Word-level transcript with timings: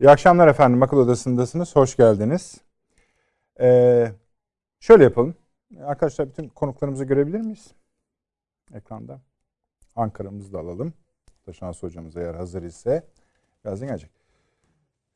İyi 0.00 0.10
akşamlar 0.10 0.48
efendim. 0.48 0.82
Akıl 0.82 0.96
Odası'ndasınız. 0.96 1.76
Hoş 1.76 1.96
geldiniz. 1.96 2.60
Ee, 3.60 4.12
şöyle 4.80 5.04
yapalım. 5.04 5.34
Arkadaşlar 5.84 6.28
bütün 6.28 6.48
konuklarımızı 6.48 7.04
görebilir 7.04 7.40
miyiz? 7.40 7.70
Ekranda. 8.74 9.20
Ankara'mızı 9.96 10.52
da 10.52 10.58
alalım. 10.58 10.92
Taşans 11.46 11.82
hocamız 11.82 12.16
eğer 12.16 12.34
hazır 12.34 12.62
ise 12.62 13.02
birazdan 13.64 13.88
gelecek. 13.88 14.10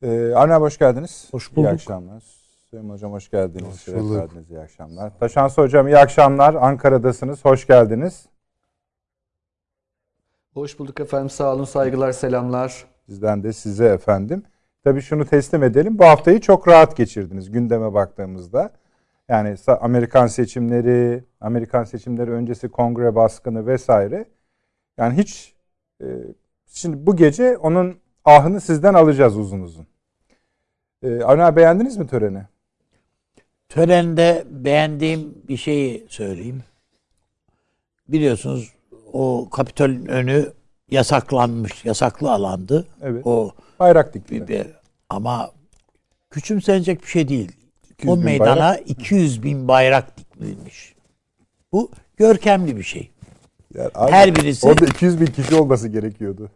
Ee, 0.01 0.33
Arne 0.35 0.55
hoş 0.55 0.77
geldiniz. 0.77 1.27
Hoş 1.31 1.51
bulduk. 1.51 1.63
İyi 1.63 1.73
akşamlar. 1.73 2.23
Süleyman 2.69 2.93
Hocam 2.93 3.11
hoş 3.11 3.29
geldiniz. 3.29 3.87
Hoş 3.87 3.87
bulduk. 3.87 4.17
Verdiniz. 4.17 4.51
İyi 4.51 4.59
akşamlar. 4.59 5.19
Taşans 5.19 5.57
Hocam 5.57 5.87
iyi 5.87 5.97
akşamlar. 5.97 6.53
Ankara'dasınız. 6.53 7.45
Hoş 7.45 7.67
geldiniz. 7.67 8.25
Hoş 10.53 10.79
bulduk 10.79 10.99
efendim. 10.99 11.29
Sağ 11.29 11.53
olun, 11.53 11.65
saygılar, 11.65 12.11
selamlar. 12.11 12.85
Bizden 13.07 13.43
de 13.43 13.53
size 13.53 13.85
efendim. 13.85 14.43
Tabii 14.83 15.01
şunu 15.01 15.25
teslim 15.25 15.63
edelim. 15.63 15.99
Bu 15.99 16.05
haftayı 16.05 16.39
çok 16.39 16.67
rahat 16.67 16.97
geçirdiniz 16.97 17.51
gündeme 17.51 17.93
baktığımızda. 17.93 18.71
Yani 19.29 19.55
Amerikan 19.67 20.27
seçimleri, 20.27 21.23
Amerikan 21.41 21.83
seçimleri 21.83 22.31
öncesi 22.31 22.69
kongre 22.69 23.15
baskını 23.15 23.67
vesaire. 23.67 24.25
Yani 24.97 25.17
hiç 25.17 25.53
e, 26.01 26.07
şimdi 26.67 27.05
bu 27.05 27.15
gece 27.15 27.57
onun 27.57 27.97
ahını 28.25 28.61
sizden 28.61 28.93
alacağız 28.93 29.37
uzun 29.37 29.61
uzun. 29.61 29.87
E, 31.03 31.23
abi 31.23 31.55
beğendiniz 31.55 31.97
mi 31.97 32.07
töreni? 32.07 32.41
Törende 33.69 34.43
beğendiğim 34.49 35.35
bir 35.47 35.57
şeyi 35.57 36.05
söyleyeyim. 36.09 36.63
Biliyorsunuz 38.07 38.73
o 39.13 39.49
Kapitol'ün 39.49 40.05
önü 40.05 40.53
yasaklanmış, 40.91 41.85
yasaklı 41.85 42.31
alandı. 42.31 42.87
Evet. 43.01 43.21
O 43.27 43.51
Bayrak 43.83 44.13
diktiler. 44.13 44.67
ama 45.09 45.51
küçümsenecek 46.29 47.01
bir 47.03 47.07
şey 47.07 47.27
değil. 47.27 47.51
200 47.91 48.13
o 48.13 48.17
meydana 48.17 48.69
bayrak. 48.69 48.89
200 48.89 49.43
bin 49.43 49.67
bayrak 49.67 50.17
dikilmiş. 50.17 50.93
Bu 51.71 51.91
görkemli 52.17 52.77
bir 52.77 52.83
şey. 52.83 53.11
Yani 53.73 53.89
abi, 53.95 54.11
Her 54.11 54.35
birisi- 54.35 54.67
Orada 54.67 54.85
200 54.85 55.21
bin 55.21 55.25
kişi 55.25 55.55
olması 55.55 55.87
gerekiyordu. 55.87 56.51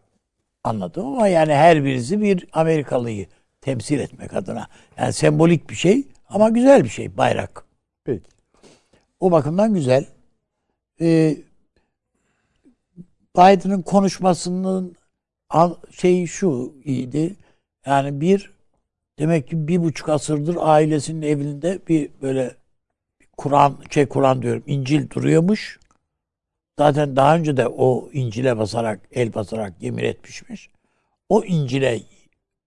Anladım 0.63 1.07
ama 1.07 1.27
yani 1.27 1.53
her 1.53 1.83
birisi 1.83 2.21
bir 2.21 2.47
Amerikalıyı 2.53 3.27
temsil 3.61 3.99
etmek 3.99 4.33
adına. 4.33 4.67
Yani 4.97 5.13
sembolik 5.13 5.69
bir 5.69 5.75
şey 5.75 6.07
ama 6.30 6.49
güzel 6.49 6.83
bir 6.83 6.89
şey 6.89 7.17
bayrak. 7.17 7.65
Peki. 8.03 8.23
O 9.19 9.31
bakımdan 9.31 9.73
güzel. 9.73 10.05
Ee, 11.02 11.37
Biden'ın 13.37 13.81
konuşmasının 13.81 14.95
şeyi 15.91 16.27
şu 16.27 16.73
iyiydi. 16.85 17.35
Yani 17.85 18.21
bir 18.21 18.51
demek 19.19 19.47
ki 19.47 19.67
bir 19.67 19.83
buçuk 19.83 20.09
asırdır 20.09 20.57
ailesinin 20.59 21.21
evinde 21.21 21.79
bir 21.87 22.09
böyle 22.21 22.55
Kur'an 23.37 23.77
şey 23.91 24.05
Kur'an 24.05 24.41
diyorum 24.41 24.63
İncil 24.67 25.09
duruyormuş. 25.09 25.79
Zaten 26.79 27.15
daha 27.15 27.35
önce 27.35 27.57
de 27.57 27.67
o 27.67 28.09
İncil'e 28.13 28.57
basarak 28.57 28.99
el 29.11 29.33
basarak 29.33 29.73
yemin 29.81 30.03
etmişmiş. 30.03 30.69
O 31.29 31.43
İncil'e 31.43 32.01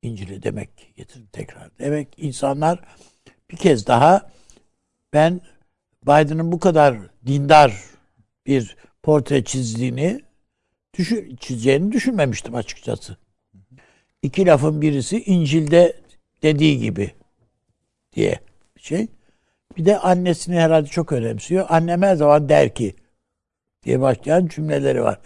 İncil'e 0.03 0.43
demek 0.43 0.93
getirdim 0.97 1.29
tekrar. 1.33 1.71
Demek 1.79 2.09
insanlar 2.17 2.81
bir 3.51 3.57
kez 3.57 3.87
daha 3.87 4.31
ben 5.13 5.41
Biden'ın 6.03 6.53
bu 6.53 6.61
kadar 6.61 6.97
dindar 7.27 7.85
bir 8.47 8.77
portre 9.03 9.45
çizdiğini 9.45 10.21
düşün, 10.99 11.37
çizeceğini 11.37 11.93
düşünmemiştim 11.93 12.55
açıkçası. 12.55 13.17
İki 14.23 14.47
lafın 14.47 14.81
birisi 14.83 15.23
İncil'de 15.25 15.97
dediği 16.43 16.79
gibi 16.79 17.11
diye 18.13 18.41
bir 18.77 18.81
şey. 18.83 19.07
Bir 19.77 19.85
de 19.85 19.99
annesini 19.99 20.57
herhalde 20.61 20.89
çok 20.89 21.13
önemsiyor. 21.13 21.67
Annem 21.69 22.03
her 22.03 22.15
zaman 22.17 22.49
der 22.49 22.75
ki 22.75 22.95
diye 23.85 24.01
başlayan 24.01 24.47
cümleleri 24.47 25.03
var. 25.03 25.21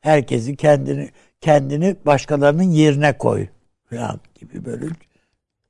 Herkesi 0.00 0.56
kendini 0.56 1.10
kendini 1.40 1.96
başkalarının 2.06 2.62
yerine 2.62 3.18
koy 3.18 3.46
falan 3.90 4.20
gibi 4.34 4.64
böyle 4.64 4.84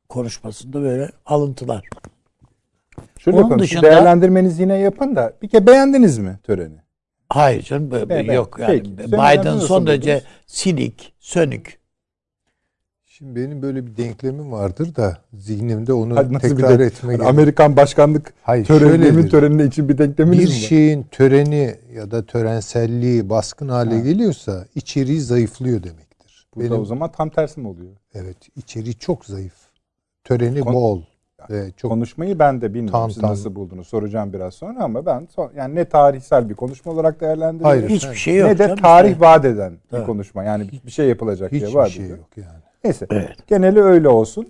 konuşmasında 0.09 0.83
böyle 0.83 1.11
alıntılar. 1.27 1.89
Şöyle 3.19 3.39
Onun 3.39 3.59
dışında- 3.59 3.83
Değerlendirmenizi 3.83 4.63
yine 4.63 4.79
yapın 4.79 5.17
da 5.17 5.33
bir 5.43 5.49
kere 5.49 5.67
beğendiniz 5.67 6.19
mi 6.19 6.39
töreni? 6.43 6.82
Hayır 7.35 7.63
canım 7.63 7.91
ben- 8.09 8.33
yok 8.33 8.57
yani. 8.61 8.83
peki. 8.97 9.13
Biden 9.13 9.59
son 9.59 9.87
derece 9.87 10.11
buldunuz? 10.15 10.25
sinik, 10.47 11.13
sönük. 11.21 11.79
Şimdi 13.05 13.41
benim 13.41 13.63
böyle 13.63 13.87
bir 13.87 13.97
denklemim 13.97 14.53
vardır 14.53 14.97
da 14.97 15.19
zihnimde 15.35 15.93
onu 15.93 16.31
bir 16.31 16.39
tekrar 16.39 16.79
de- 16.79 16.85
etme 16.85 17.17
Hani 17.17 17.29
Amerikan 17.29 17.77
başkanlık 17.77 18.35
Hayır, 18.43 18.65
töreni, 18.65 18.89
şöyledir. 18.89 19.05
yemin 19.07 19.29
törenine 19.29 19.65
için 19.65 19.89
bir 19.89 19.99
denkleminiz 19.99 20.39
Bir 20.41 20.49
mi 20.49 20.55
var? 20.55 20.69
şeyin 20.69 21.03
töreni 21.03 21.75
ya 21.95 22.11
da 22.11 22.27
törenselliği 22.27 23.29
baskın 23.31 23.69
hale 23.69 23.95
Ha. 23.95 24.01
geliyorsa 24.01 24.67
içeriği 24.75 25.21
zayıflıyor 25.21 25.83
demektir. 25.83 26.47
Bu 26.55 26.61
da 26.61 26.65
Benim 26.65 26.81
o 26.81 26.85
zaman 26.85 27.13
tam 27.13 27.31
tersi 27.31 27.61
mi 27.61 27.69
oluyor? 27.69 27.93
evet 28.15 28.37
içeriği 28.57 28.95
çok 28.99 29.25
zayıf. 29.25 29.55
Töreni 30.25 30.61
Kon- 30.61 30.75
bol 30.75 31.03
ve 31.51 31.73
çok 31.77 31.91
Konuşmayı 31.91 32.39
ben 32.39 32.61
de 32.61 32.75
bilmiyorum 32.75 33.01
Tam, 33.01 33.11
siz 33.11 33.21
tam. 33.21 33.31
nasıl 33.31 33.55
buldunuz 33.55 33.87
soracağım 33.89 34.33
biraz 34.33 34.55
sonra 34.55 34.85
ama 34.85 35.07
ben 35.07 35.29
son, 35.35 35.51
yani 35.57 35.75
ne 35.75 35.85
tarihsel 35.85 36.49
bir 36.49 36.55
konuşma 36.55 36.93
olarak 36.93 37.21
değerlendiriyorum. 37.21 37.65
Hayır, 37.81 37.89
Hiçbir 37.89 38.09
evet. 38.09 38.17
şey 38.17 38.37
yok. 38.37 38.49
ne 38.51 38.59
de 38.59 38.63
canım 38.67 38.77
tarih 38.77 39.11
işte. 39.13 39.21
vaat 39.21 39.45
eden 39.45 39.73
bir 39.93 39.97
Evet. 39.97 40.07
konuşma. 40.07 40.45
Yani 40.45 40.71
bir 40.87 40.91
şey 40.91 41.09
yapılacak 41.09 41.51
diye 41.51 41.61
hiçbir 41.61 41.75
vaat 41.75 41.89
şey 41.91 42.05
ediyor. 42.05 42.19
yok 42.19 42.29
yani. 42.37 42.63
Neyse. 42.85 43.07
Evet. 43.11 43.47
Geneli 43.47 43.83
öyle 43.83 44.09
olsun. 44.09 44.49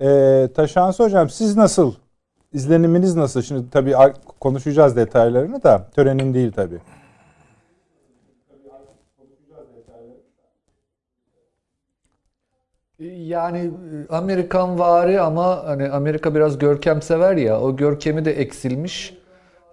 Ee, 0.00 0.48
Taşansı 0.54 1.02
hocam 1.04 1.30
siz 1.30 1.56
nasıl? 1.56 1.94
İzleniminiz 2.52 3.16
nasıl? 3.16 3.42
Şimdi 3.42 3.70
tabii 3.70 3.94
konuşacağız 4.40 4.96
detaylarını 4.96 5.62
da 5.62 5.86
törenin 5.96 6.34
değil 6.34 6.52
tabii. 6.52 6.78
Yani 13.00 13.58
e, 13.58 14.14
Amerikan 14.14 14.78
vari 14.78 15.20
ama 15.20 15.64
hani 15.64 15.88
Amerika 15.88 16.34
biraz 16.34 16.58
görkem 16.58 17.02
sever 17.02 17.36
ya. 17.36 17.60
O 17.60 17.76
görkemi 17.76 18.24
de 18.24 18.32
eksilmiş. 18.32 19.18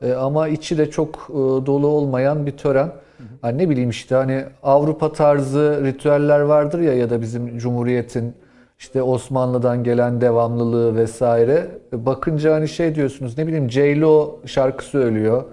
E, 0.02 0.14
ama 0.14 0.48
içi 0.48 0.78
de 0.78 0.90
çok 0.90 1.16
e, 1.30 1.34
dolu 1.66 1.88
olmayan 1.88 2.46
bir 2.46 2.52
tören. 2.52 2.92
Hani 3.42 3.58
ne 3.58 3.70
bileyim 3.70 3.90
işte 3.90 4.16
hani 4.16 4.44
Avrupa 4.64 5.12
tarzı 5.14 5.82
ritüeller 5.84 6.40
vardır 6.40 6.80
ya 6.80 6.94
ya 6.94 7.10
da 7.10 7.22
bizim 7.22 7.58
Cumhuriyet'in 7.58 8.34
işte 8.80 9.02
Osmanlı'dan 9.02 9.84
gelen 9.84 10.22
devamlılığı 10.22 10.96
vesaire. 10.96 11.68
E, 11.94 12.06
Bakınca 12.06 12.54
hani 12.54 12.68
şey 12.68 12.96
diyorsunuz 12.96 13.38
ne 13.38 13.48
bileyim 13.48 13.72
J-Lo 13.72 14.40
şarkı 14.46 14.86
söylüyor. 14.86 15.44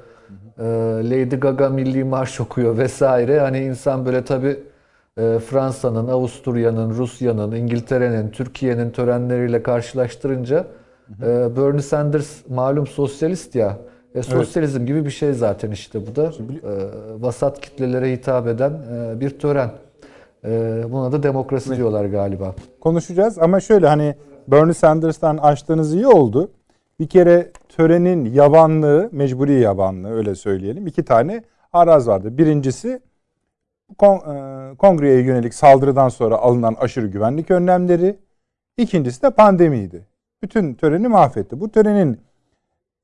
Lady 1.04 1.36
Gaga 1.36 1.68
milli 1.68 2.04
marş 2.04 2.40
okuyor 2.40 2.78
vesaire. 2.78 3.40
Hani 3.40 3.58
insan 3.60 4.06
böyle 4.06 4.24
tabii 4.24 4.56
Fransa'nın, 5.38 6.08
Avusturya'nın, 6.08 6.90
Rusya'nın, 6.90 7.52
İngiltere'nin, 7.52 8.28
Türkiye'nin 8.30 8.90
törenleriyle 8.90 9.62
karşılaştırınca 9.62 10.66
e, 11.22 11.56
Bernie 11.56 11.82
Sanders 11.82 12.48
malum 12.48 12.86
sosyalist 12.86 13.54
ya. 13.54 13.78
E, 14.14 14.22
sosyalizm 14.22 14.86
gibi 14.86 15.04
bir 15.04 15.10
şey 15.10 15.32
zaten 15.32 15.70
işte 15.70 16.06
bu 16.06 16.16
da. 16.16 16.24
E, 16.24 16.32
vasat 17.22 17.60
kitlelere 17.60 18.12
hitap 18.12 18.46
eden 18.46 18.72
e, 18.92 19.20
bir 19.20 19.30
tören. 19.30 19.70
E, 20.44 20.82
buna 20.90 21.12
da 21.12 21.22
demokrasi 21.22 21.76
diyorlar 21.76 22.04
galiba. 22.04 22.54
konuşacağız 22.80 23.38
ama 23.38 23.60
şöyle 23.60 23.86
hani 23.86 24.14
Bernie 24.48 24.74
Sanders'tan 24.74 25.36
açtığınız 25.36 25.94
iyi 25.94 26.06
oldu. 26.06 26.50
Bir 27.00 27.08
kere 27.08 27.52
törenin 27.68 28.24
yabanlığı, 28.24 29.08
mecburi 29.12 29.60
yabanlığı 29.60 30.10
öyle 30.10 30.34
söyleyelim. 30.34 30.86
iki 30.86 31.04
tane 31.04 31.44
araz 31.72 32.08
vardı. 32.08 32.38
Birincisi 32.38 33.00
kongreye 34.78 35.22
yönelik 35.22 35.54
saldırıdan 35.54 36.08
sonra 36.08 36.36
alınan 36.36 36.76
aşırı 36.80 37.06
güvenlik 37.06 37.50
önlemleri. 37.50 38.18
İkincisi 38.76 39.22
de 39.22 39.30
pandemiydi. 39.30 40.06
Bütün 40.42 40.74
töreni 40.74 41.08
mahvetti. 41.08 41.60
Bu 41.60 41.72
törenin 41.72 42.20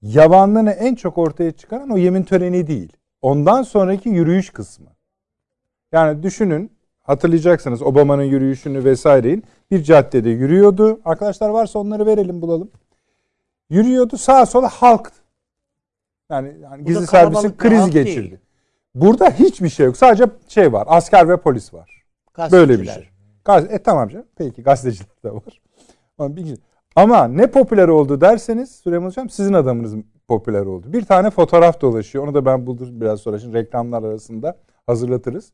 yabanlığını 0.02 0.70
en 0.70 0.94
çok 0.94 1.18
ortaya 1.18 1.52
çıkaran 1.52 1.90
o 1.90 1.96
yemin 1.96 2.22
töreni 2.22 2.66
değil. 2.66 2.92
Ondan 3.22 3.62
sonraki 3.62 4.08
yürüyüş 4.08 4.50
kısmı. 4.50 4.86
Yani 5.92 6.22
düşünün 6.22 6.72
hatırlayacaksınız 7.02 7.82
Obama'nın 7.82 8.22
yürüyüşünü 8.22 8.84
vesaireyi 8.84 9.42
bir 9.70 9.82
caddede 9.82 10.30
yürüyordu. 10.30 11.00
Arkadaşlar 11.04 11.48
varsa 11.48 11.78
onları 11.78 12.06
verelim 12.06 12.42
bulalım. 12.42 12.70
Yürüyordu 13.70 14.16
sağa 14.16 14.46
sola 14.46 14.68
halk. 14.68 15.12
Yani, 16.30 16.56
yani 16.62 16.84
gizli 16.84 17.06
servisin 17.06 17.56
kriz 17.56 17.94
değil. 17.94 18.36
Burada 18.94 19.30
hiçbir 19.30 19.68
şey 19.68 19.86
yok. 19.86 19.96
Sadece 19.96 20.24
şey 20.48 20.72
var. 20.72 20.84
Asker 20.90 21.28
ve 21.28 21.36
polis 21.36 21.74
var. 21.74 22.04
Böyle 22.52 22.80
bir 22.80 22.86
şey. 22.94 23.08
Gaz 23.44 23.64
e 23.72 23.82
tamam 23.82 24.08
canım. 24.08 24.26
Peki 24.36 24.62
gazeteciler 24.62 25.08
de 25.24 25.30
var. 25.34 25.60
Ama, 26.18 26.36
bir- 26.36 26.58
ama 26.96 27.28
ne 27.28 27.46
popüler 27.50 27.88
oldu 27.88 28.20
derseniz 28.20 28.70
Süleyman 28.70 29.06
Hocam 29.06 29.30
sizin 29.30 29.52
adamınız 29.52 29.94
popüler 30.28 30.66
oldu. 30.66 30.92
Bir 30.92 31.04
tane 31.04 31.30
fotoğraf 31.30 31.80
dolaşıyor. 31.80 32.24
Onu 32.24 32.34
da 32.34 32.44
ben 32.46 32.66
buldum 32.66 33.00
biraz 33.00 33.20
sonra. 33.20 33.38
Şimdi 33.38 33.54
reklamlar 33.58 34.02
arasında 34.02 34.56
hazırlatırız. 34.86 35.52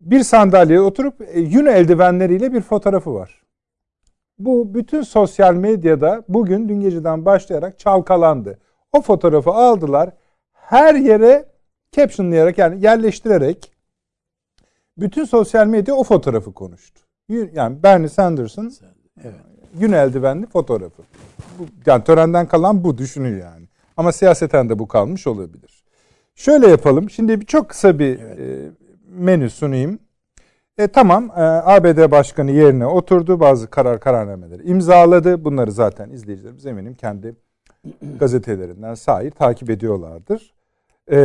bir 0.00 0.22
sandalyeye 0.22 0.80
oturup 0.80 1.20
e, 1.20 1.40
yün 1.40 1.66
eldivenleriyle 1.66 2.52
bir 2.52 2.60
fotoğrafı 2.60 3.14
var. 3.14 3.42
Bu 4.38 4.74
bütün 4.74 5.02
sosyal 5.02 5.54
medyada 5.54 6.24
bugün 6.28 6.68
dün 6.68 6.80
geceden 6.80 7.24
başlayarak 7.24 7.78
çalkalandı. 7.78 8.58
O 8.92 9.00
fotoğrafı 9.00 9.50
aldılar. 9.50 10.10
Her 10.66 10.94
yere 10.94 11.44
captionlayarak 11.92 12.58
yani 12.58 12.84
yerleştirerek 12.84 13.72
bütün 14.98 15.24
sosyal 15.24 15.66
medya 15.66 15.94
o 15.94 16.04
fotoğrafı 16.04 16.52
konuştu. 16.52 17.00
Yani 17.52 17.82
Bernie 17.82 18.08
Sanders'ın 18.08 18.72
Evet. 19.24 19.34
yün 19.78 19.92
eldivenli 19.92 20.46
fotoğrafı. 20.46 21.02
Bu, 21.58 21.66
yani 21.86 22.04
törenden 22.04 22.46
kalan 22.46 22.84
bu 22.84 22.98
düşünün 22.98 23.40
yani. 23.40 23.68
Ama 23.96 24.12
siyaseten 24.12 24.68
de 24.68 24.78
bu 24.78 24.88
kalmış 24.88 25.26
olabilir. 25.26 25.84
Şöyle 26.34 26.68
yapalım. 26.68 27.10
Şimdi 27.10 27.40
bir 27.40 27.46
çok 27.46 27.68
kısa 27.68 27.98
bir 27.98 28.18
e, 28.20 28.70
menü 29.08 29.50
sunayım. 29.50 29.98
E, 30.78 30.88
tamam 30.88 31.30
e, 31.36 31.40
ABD 31.40 32.10
Başkanı 32.10 32.50
yerine 32.50 32.86
oturdu. 32.86 33.40
Bazı 33.40 33.70
karar 33.70 34.00
kararnameleri 34.00 34.62
imzaladı. 34.62 35.44
Bunları 35.44 35.72
zaten 35.72 36.10
izleyicilerimiz 36.10 36.66
eminim 36.66 36.94
kendi 36.94 37.36
gazetelerinden 38.18 38.94
sahip 38.94 39.36
takip 39.36 39.70
ediyorlardır. 39.70 40.55
E, 41.12 41.18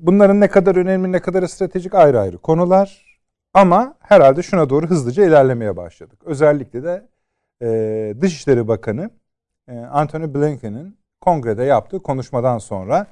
bunların 0.00 0.40
ne 0.40 0.48
kadar 0.48 0.76
önemli 0.76 1.12
ne 1.12 1.20
kadar 1.20 1.46
stratejik 1.46 1.94
ayrı 1.94 2.20
ayrı 2.20 2.38
konular. 2.38 3.18
Ama 3.54 3.94
herhalde 4.00 4.42
şuna 4.42 4.70
doğru 4.70 4.86
hızlıca 4.86 5.24
ilerlemeye 5.24 5.76
başladık. 5.76 6.20
Özellikle 6.24 6.82
de 6.82 7.08
e, 7.62 8.14
Dışişleri 8.20 8.68
Bakanı 8.68 9.10
e, 9.68 9.78
Anthony 9.78 10.34
Blinken'in 10.34 10.96
kongrede 11.20 11.64
yaptığı 11.64 11.98
konuşmadan 11.98 12.58
sonra 12.58 13.06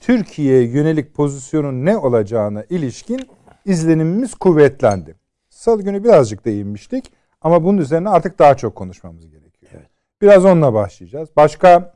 Türkiye'ye 0.00 0.68
yönelik 0.68 1.14
pozisyonun 1.14 1.84
ne 1.84 1.96
olacağına 1.96 2.64
ilişkin 2.70 3.28
izlenimimiz 3.64 4.34
kuvvetlendi. 4.34 5.14
Salı 5.50 5.82
günü 5.82 6.04
birazcık 6.04 6.44
değinmiştik 6.44 7.12
ama 7.40 7.64
bunun 7.64 7.78
üzerine 7.78 8.08
artık 8.08 8.38
daha 8.38 8.56
çok 8.56 8.74
konuşmamız 8.74 9.30
gerekiyor. 9.30 9.72
Evet. 9.74 9.88
Biraz 10.22 10.44
onunla 10.44 10.74
başlayacağız. 10.74 11.28
Başka 11.36 11.94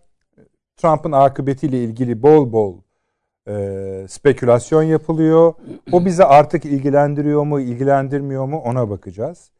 Trump'ın 0.76 1.12
akıbetiyle 1.12 1.84
ilgili 1.84 2.22
bol 2.22 2.52
bol 2.52 2.80
e, 3.48 4.06
spekülasyon 4.08 4.82
yapılıyor. 4.82 5.54
O 5.92 6.04
bizi 6.04 6.24
artık 6.24 6.64
ilgilendiriyor 6.64 7.44
mu, 7.44 7.60
ilgilendirmiyor 7.60 8.46
mu 8.46 8.58
ona 8.58 8.90
bakacağız. 8.90 9.50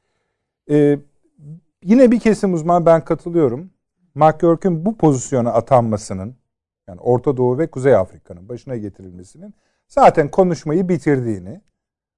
E, 0.71 0.99
yine 1.85 2.11
bir 2.11 2.21
kesim 2.21 2.55
uzman 2.55 2.87
ben 2.87 3.05
katılıyorum. 3.05 3.71
Mark 4.15 4.41
Görk'ün 4.41 4.85
bu 4.85 4.97
pozisyona 4.97 5.53
atanmasının 5.53 6.37
yani 6.89 7.01
Orta 7.01 7.37
Doğu 7.37 7.59
ve 7.59 7.67
Kuzey 7.67 7.95
Afrika'nın 7.95 8.49
başına 8.49 8.77
getirilmesinin 8.77 9.55
zaten 9.89 10.31
konuşmayı 10.31 10.89
bitirdiğini, 10.89 11.61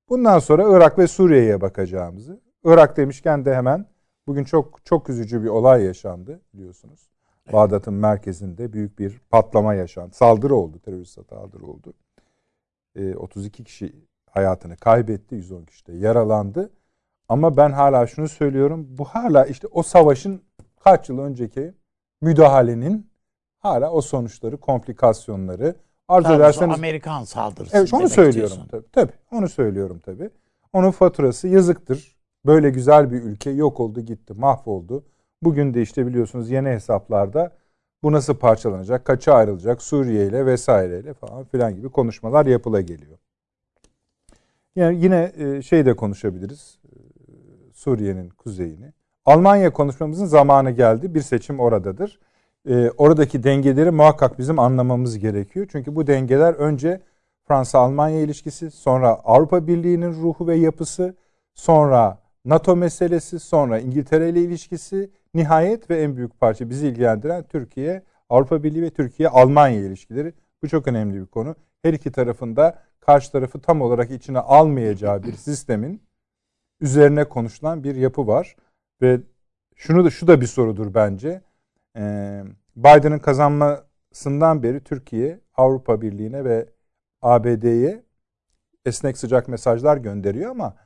bundan 0.08 0.38
sonra 0.38 0.76
Irak 0.76 0.98
ve 0.98 1.06
Suriye'ye 1.06 1.60
bakacağımızı, 1.60 2.40
Irak 2.64 2.96
demişken 2.96 3.44
de 3.44 3.54
hemen 3.54 3.86
bugün 4.26 4.44
çok 4.44 4.84
çok 4.84 5.08
üzücü 5.08 5.42
bir 5.42 5.48
olay 5.48 5.84
yaşandı 5.84 6.40
biliyorsunuz. 6.54 7.10
Bağdat'ın 7.52 7.94
merkezinde 7.94 8.72
büyük 8.72 8.98
bir 8.98 9.20
patlama 9.30 9.74
yaşandı. 9.74 10.14
Saldırı 10.14 10.54
oldu, 10.54 10.78
terörist 10.78 11.28
saldırı 11.30 11.66
oldu. 11.66 11.92
Ee, 12.96 13.14
32 13.14 13.64
kişi 13.64 13.92
hayatını 14.30 14.76
kaybetti, 14.76 15.34
110 15.34 15.64
kişi 15.64 15.86
de 15.86 15.92
yaralandı. 15.92 16.70
Ama 17.28 17.56
ben 17.56 17.72
hala 17.72 18.06
şunu 18.06 18.28
söylüyorum. 18.28 18.86
Bu 18.90 19.04
hala 19.04 19.46
işte 19.46 19.66
o 19.70 19.82
savaşın 19.82 20.42
kaç 20.80 21.08
yıl 21.08 21.18
önceki 21.18 21.74
müdahalenin 22.20 23.10
hala 23.58 23.90
o 23.90 24.00
sonuçları, 24.00 24.56
komplikasyonları 24.56 25.76
arzu 26.08 26.32
ederseniz 26.32 26.78
Amerikan 26.78 27.24
saldırısı. 27.24 27.76
Evet 27.76 27.94
onu 27.94 28.08
söylüyorum 28.08 28.58
istiyorsun. 28.58 28.68
tabii. 28.68 28.86
Tabii 28.92 29.12
onu 29.32 29.48
söylüyorum 29.48 30.00
tabii. 30.04 30.30
Onun 30.72 30.90
faturası 30.90 31.48
yazıktır. 31.48 32.16
Böyle 32.46 32.70
güzel 32.70 33.12
bir 33.12 33.22
ülke 33.22 33.50
yok 33.50 33.80
oldu 33.80 34.00
gitti, 34.00 34.34
mahvoldu. 34.34 35.04
Bugün 35.42 35.74
de 35.74 35.82
işte 35.82 36.06
biliyorsunuz 36.06 36.50
yeni 36.50 36.68
hesaplarda 36.68 37.52
bu 38.02 38.12
nasıl 38.12 38.34
parçalanacak, 38.34 39.04
kaça 39.04 39.34
ayrılacak, 39.34 39.82
Suriye 39.82 40.26
ile 40.26 40.46
vesaireyle 40.46 41.14
falan 41.14 41.44
filan 41.44 41.76
gibi 41.76 41.88
konuşmalar 41.88 42.46
yapıla 42.46 42.80
geliyor. 42.80 43.18
Yani 44.76 45.04
yine 45.04 45.32
e, 45.36 45.62
şey 45.62 45.86
de 45.86 45.96
konuşabiliriz. 45.96 46.78
e, 46.84 46.92
Suriye'nin 47.72 48.28
kuzeyini. 48.28 48.92
Almanya 49.24 49.72
konuşmamızın 49.72 50.26
zamanı 50.26 50.70
geldi. 50.70 51.14
Bir 51.14 51.22
seçim 51.22 51.60
oradadır. 51.60 52.20
E, 52.68 52.90
oradaki 52.90 53.42
dengeleri 53.42 53.90
muhakkak 53.90 54.38
bizim 54.38 54.58
anlamamız 54.58 55.18
gerekiyor. 55.18 55.66
Çünkü 55.72 55.96
bu 55.96 56.06
dengeler 56.06 56.54
önce 56.54 57.00
Fransa-Almanya 57.48 58.20
ilişkisi, 58.20 58.70
sonra 58.70 59.08
Avrupa 59.08 59.66
Birliği'nin 59.66 60.12
ruhu 60.22 60.46
ve 60.46 60.56
yapısı, 60.56 61.14
sonra 61.54 62.18
NATO 62.44 62.76
meselesi, 62.76 63.38
sonra 63.40 63.78
İngiltere 63.78 64.28
ile 64.28 64.40
ilişkisi, 64.40 65.10
nihayet 65.34 65.90
ve 65.90 66.02
en 66.02 66.16
büyük 66.16 66.40
parça 66.40 66.70
bizi 66.70 66.88
ilgilendiren 66.88 67.42
Türkiye, 67.42 68.02
Avrupa 68.28 68.62
Birliği 68.62 68.82
ve 68.82 68.90
Türkiye-Almanya 68.90 69.80
ilişkileri. 69.80 70.34
Bu 70.62 70.68
çok 70.68 70.88
önemli 70.88 71.20
bir 71.20 71.26
konu. 71.26 71.54
Her 71.82 71.92
iki 71.92 72.12
tarafında 72.12 72.82
karşı 73.00 73.32
tarafı 73.32 73.60
tam 73.60 73.80
olarak 73.80 74.10
içine 74.10 74.38
almayacağı 74.38 75.22
bir 75.22 75.32
sistemin 75.32 76.02
üzerine 76.80 77.24
konuşulan 77.24 77.84
bir 77.84 77.94
yapı 77.94 78.26
var. 78.26 78.56
Ve 79.02 79.20
şunu 79.76 80.04
da 80.04 80.10
şu 80.10 80.26
da 80.26 80.40
bir 80.40 80.46
sorudur 80.46 80.94
bence. 80.94 81.42
Ee, 81.96 82.44
Biden'ın 82.76 83.18
kazanmasından 83.18 84.62
beri 84.62 84.84
Türkiye 84.84 85.40
Avrupa 85.54 86.00
Birliği'ne 86.02 86.44
ve 86.44 86.68
ABD'ye 87.22 88.04
esnek 88.86 89.18
sıcak 89.18 89.48
mesajlar 89.48 89.96
gönderiyor 89.96 90.50
ama 90.50 90.76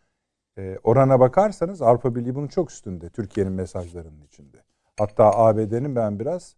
e, 0.59 0.79
orana 0.83 1.21
bakarsanız 1.21 1.83
Avrupa 1.83 2.15
Birliği 2.15 2.35
bunun 2.35 2.49
çok 2.49 2.71
üstünde 2.71 3.11
Türkiye'nin 3.11 3.53
mesajlarının 3.53 4.23
içinde. 4.23 4.57
Hatta 4.99 5.31
ABD'nin 5.39 5.97
ben 5.97 6.21
biraz 6.21 6.57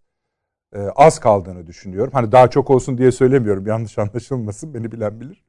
e, 0.74 0.78
az 0.80 1.18
kaldığını 1.18 1.66
düşünüyorum. 1.66 2.12
Hani 2.12 2.32
daha 2.32 2.50
çok 2.50 2.70
olsun 2.70 2.98
diye 2.98 3.12
söylemiyorum. 3.12 3.66
Yanlış 3.66 3.98
anlaşılmasın 3.98 4.74
beni 4.74 4.92
bilen 4.92 5.20
bilir. 5.20 5.44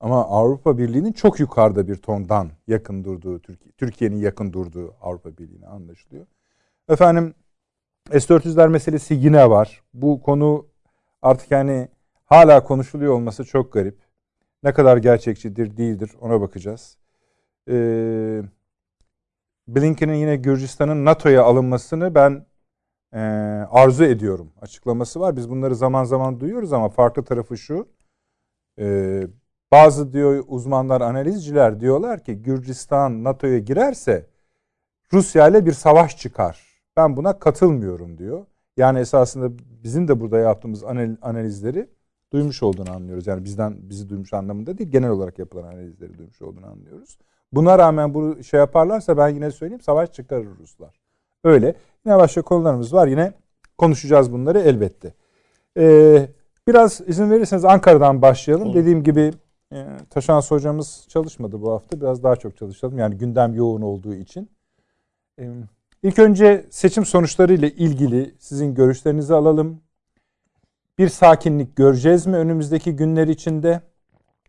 Ama 0.00 0.24
Avrupa 0.24 0.78
Birliği'nin 0.78 1.12
çok 1.12 1.40
yukarıda 1.40 1.88
bir 1.88 1.96
tondan 1.96 2.50
yakın 2.66 3.04
durduğu 3.04 3.38
Türkiye 3.38 3.72
Türkiye'nin 3.72 4.16
yakın 4.16 4.52
durduğu 4.52 4.94
Avrupa 5.00 5.38
Birliği'ne 5.38 5.66
anlaşılıyor. 5.66 6.26
Efendim 6.88 7.34
S-400'ler 8.10 8.68
meselesi 8.68 9.14
yine 9.14 9.50
var. 9.50 9.82
Bu 9.94 10.22
konu 10.22 10.66
artık 11.22 11.50
yani 11.50 11.88
hala 12.24 12.64
konuşuluyor 12.64 13.12
olması 13.12 13.44
çok 13.44 13.72
garip. 13.72 13.98
Ne 14.62 14.72
kadar 14.72 14.96
gerçekçidir 14.96 15.76
değildir 15.76 16.10
ona 16.20 16.40
bakacağız. 16.40 16.98
Ee, 17.68 18.42
Blinken'in 19.68 20.14
yine 20.14 20.36
Gürcistan'ın 20.36 21.04
NATO'ya 21.04 21.44
alınmasını 21.44 22.14
ben 22.14 22.46
e, 23.12 23.18
arzu 23.70 24.04
ediyorum 24.04 24.52
açıklaması 24.60 25.20
var. 25.20 25.36
Biz 25.36 25.50
bunları 25.50 25.76
zaman 25.76 26.04
zaman 26.04 26.40
duyuyoruz 26.40 26.72
ama 26.72 26.88
farklı 26.88 27.24
tarafı 27.24 27.56
şu. 27.56 27.88
E, 28.78 29.20
bazı 29.72 30.12
diyor 30.12 30.44
uzmanlar, 30.46 31.00
analizciler 31.00 31.80
diyorlar 31.80 32.24
ki 32.24 32.42
Gürcistan 32.42 33.24
NATO'ya 33.24 33.58
girerse 33.58 34.26
Rusya 35.12 35.48
ile 35.48 35.66
bir 35.66 35.72
savaş 35.72 36.16
çıkar. 36.18 36.60
Ben 36.96 37.16
buna 37.16 37.38
katılmıyorum 37.38 38.18
diyor. 38.18 38.46
Yani 38.76 38.98
esasında 38.98 39.58
bizim 39.84 40.08
de 40.08 40.20
burada 40.20 40.38
yaptığımız 40.38 40.84
analizleri 41.22 41.90
duymuş 42.32 42.62
olduğunu 42.62 42.92
anlıyoruz. 42.92 43.26
Yani 43.26 43.44
bizden 43.44 43.90
bizi 43.90 44.08
duymuş 44.08 44.32
anlamında 44.32 44.78
değil, 44.78 44.90
genel 44.90 45.10
olarak 45.10 45.38
yapılan 45.38 45.64
analizleri 45.64 46.18
duymuş 46.18 46.42
olduğunu 46.42 46.66
anlıyoruz. 46.66 47.18
Buna 47.54 47.78
rağmen 47.78 48.14
bunu 48.14 48.44
şey 48.44 48.60
yaparlarsa 48.60 49.16
ben 49.16 49.28
yine 49.28 49.50
söyleyeyim 49.50 49.80
savaş 49.80 50.12
çıkarır 50.12 50.48
Ruslar. 50.58 51.00
Öyle. 51.44 51.74
Yine 52.06 52.16
başka 52.16 52.42
konularımız 52.42 52.94
var. 52.94 53.06
Yine 53.06 53.32
konuşacağız 53.78 54.32
bunları 54.32 54.58
elbette. 54.58 55.14
Ee, 55.78 56.28
biraz 56.68 57.00
izin 57.06 57.30
verirseniz 57.30 57.64
Ankara'dan 57.64 58.22
başlayalım. 58.22 58.66
Olur. 58.66 58.74
Dediğim 58.74 59.02
gibi 59.02 59.32
e, 59.72 59.86
Taşans 60.10 60.50
hocamız 60.50 61.06
çalışmadı 61.08 61.62
bu 61.62 61.72
hafta. 61.72 62.00
Biraz 62.00 62.22
daha 62.22 62.36
çok 62.36 62.56
çalışalım. 62.56 62.98
Yani 62.98 63.16
gündem 63.16 63.54
yoğun 63.54 63.82
olduğu 63.82 64.14
için. 64.14 64.50
Ee, 65.40 65.50
ilk 66.02 66.18
önce 66.18 66.66
seçim 66.70 67.04
sonuçları 67.04 67.54
ile 67.54 67.70
ilgili 67.70 68.34
sizin 68.38 68.74
görüşlerinizi 68.74 69.34
alalım. 69.34 69.80
Bir 70.98 71.08
sakinlik 71.08 71.76
göreceğiz 71.76 72.26
mi 72.26 72.36
önümüzdeki 72.36 72.96
günler 72.96 73.28
içinde? 73.28 73.80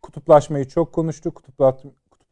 Kutuplaşmayı 0.02 0.68
çok 0.68 0.94
konuştuk. 0.94 1.36
Kutupla- 1.36 1.78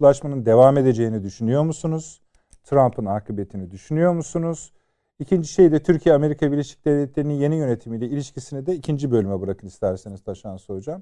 Kutuplaşmanın 0.04 0.46
devam 0.46 0.78
edeceğini 0.78 1.24
düşünüyor 1.24 1.64
musunuz? 1.64 2.22
Trump'ın 2.64 3.06
akıbetini 3.06 3.72
düşünüyor 3.72 4.14
musunuz? 4.14 4.74
İkinci 5.20 5.48
şey 5.48 5.72
de 5.72 5.84
Türkiye-Amerika 5.84 6.52
Birleşik 6.52 6.86
Devletleri'nin 6.86 7.34
yeni 7.34 7.56
yönetimiyle 7.56 8.06
ilişkisini 8.06 8.66
de 8.66 8.76
ikinci 8.76 9.12
bölüme 9.12 9.42
bırakın 9.42 9.68
isterseniz 9.68 10.24
Taşansı 10.24 10.74
Hocam. 10.74 11.02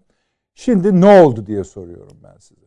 Şimdi 0.55 1.01
ne 1.01 1.22
oldu 1.22 1.46
diye 1.46 1.63
soruyorum 1.63 2.17
ben 2.24 2.38
size. 2.39 2.65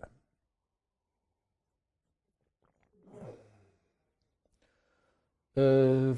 Ee, 5.56 5.62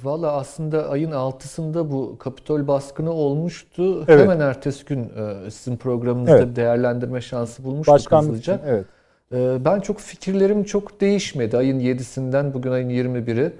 Valla 0.04 0.32
aslında 0.32 0.88
ayın 0.88 1.10
6'sında 1.10 1.90
bu 1.90 2.18
Kapitol 2.18 2.66
baskını 2.66 3.12
olmuştu. 3.12 4.04
Evet. 4.08 4.20
Hemen 4.20 4.40
ertesi 4.40 4.84
gün 4.84 5.12
e, 5.16 5.50
sizin 5.50 5.76
programınızda 5.76 6.36
Evet. 6.36 6.56
değerlendirme 6.56 7.20
şansı 7.20 7.64
bulmuştuk 7.64 7.94
Başkanlık 7.94 8.30
hızlıca. 8.30 8.54
için, 8.54 8.66
evet. 8.66 8.86
Ee, 9.32 9.64
Ben 9.64 9.80
çok 9.80 9.98
fikirlerim 10.00 10.64
çok 10.64 11.00
değişmedi. 11.00 11.56
Ayın 11.56 11.80
7'sinden 11.80 12.54
bugün 12.54 12.70
ayın 12.70 12.88
21'i. 12.90 13.52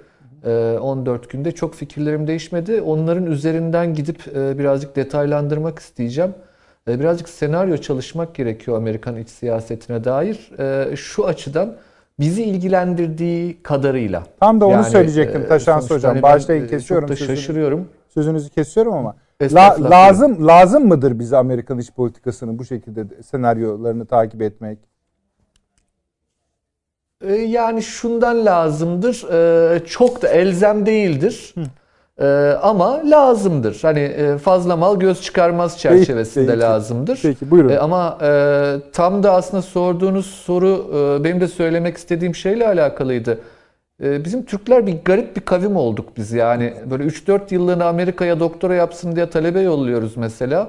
e, 0.45 0.79
14 0.79 1.31
günde 1.31 1.53
çok 1.53 1.75
fikirlerim 1.75 2.27
değişmedi. 2.27 2.81
Onların 2.81 3.27
üzerinden 3.27 3.95
gidip 3.95 4.37
e, 4.37 4.59
birazcık 4.59 4.97
detaylandırmak 4.97 5.79
isteyeceğim. 5.79 6.31
E, 6.89 7.01
Birazcık 7.01 7.29
senaryo 7.29 7.77
çalışmak 7.77 8.35
gerekiyor 8.35 8.77
Amerikan 8.77 9.17
iç 9.17 9.29
siyasetine 9.29 10.05
dair. 10.05 10.51
E, 10.59 10.97
Şu 10.97 11.27
açıdan 11.27 11.75
bizi 12.21 12.43
ilgilendirdiği 12.45 13.63
kadarıyla. 13.63 14.23
Tam 14.41 14.61
da 14.61 14.67
onu 14.67 14.73
Yani, 14.73 14.85
söyleyecektim 14.85 15.43
e, 15.43 15.47
Taşans 15.49 15.91
Hocam. 15.91 16.13
hani 16.13 16.23
Başlayın 16.23 16.65
e, 16.65 16.67
kesiyorum. 16.67 17.09
Çok 17.09 17.17
da 17.21 17.25
şaşırıyorum. 17.27 17.89
Sözünüzü 18.09 18.51
kesiyorum 18.51 18.93
ama 18.95 19.17
la- 19.43 19.91
lazım 19.91 20.47
lazım 20.47 20.87
mıdır 20.89 21.19
bize 21.19 21.37
Amerikan 21.37 21.79
iç 21.79 21.91
politikasını 21.93 22.59
bu 22.59 22.65
şekilde 22.65 23.11
de- 23.11 23.23
senaryolarını 23.23 24.07
takip 24.07 24.43
etmek? 24.43 24.79
E, 27.27 27.33
Yani 27.35 27.83
şundan 27.83 28.47
lazımdır. 28.47 29.25
e, 29.77 29.87
Çok 29.87 30.23
da 30.23 30.29
elzem 30.29 30.87
değildir. 30.87 31.55
E, 32.21 32.27
Ama 32.63 33.01
lazımdır. 33.11 33.79
Hani 33.83 34.01
e, 34.01 34.39
fazla 34.39 34.77
mal 34.77 34.99
göz 34.99 35.23
çıkarmaz 35.23 35.79
çerçevesinde 35.79 36.47
peki. 36.47 36.61
lazımdır. 36.61 37.19
Peki 37.23 37.51
buyurun. 37.51 37.77
Ama 37.77 38.19
e, 38.23 38.75
tam 38.93 39.23
da 39.23 39.33
aslında 39.33 39.63
sorduğunuz 39.63 40.27
soru 40.27 40.87
e, 41.21 41.25
benim 41.25 41.41
de 41.41 41.49
söylemek 41.49 41.97
istediğim 41.97 42.35
şeyle 42.35 42.67
alakalıydı. 42.69 43.39
E, 44.05 44.25
Bizim 44.25 44.45
Türkler 44.45 44.87
bir 44.87 44.95
garip 45.05 45.37
bir 45.37 45.41
kavim 45.41 45.77
olduk 45.77 46.09
biz 46.17 46.33
yani. 46.33 46.75
Böyle 46.91 47.05
3-4 47.05 47.41
yıllığına 47.55 47.85
Amerika'ya 47.85 48.41
doktora 48.41 48.75
yapsın 48.75 49.17
diye 49.17 49.31
talebe 49.31 49.61
yolluyoruz 49.61 50.17
mesela. 50.17 50.69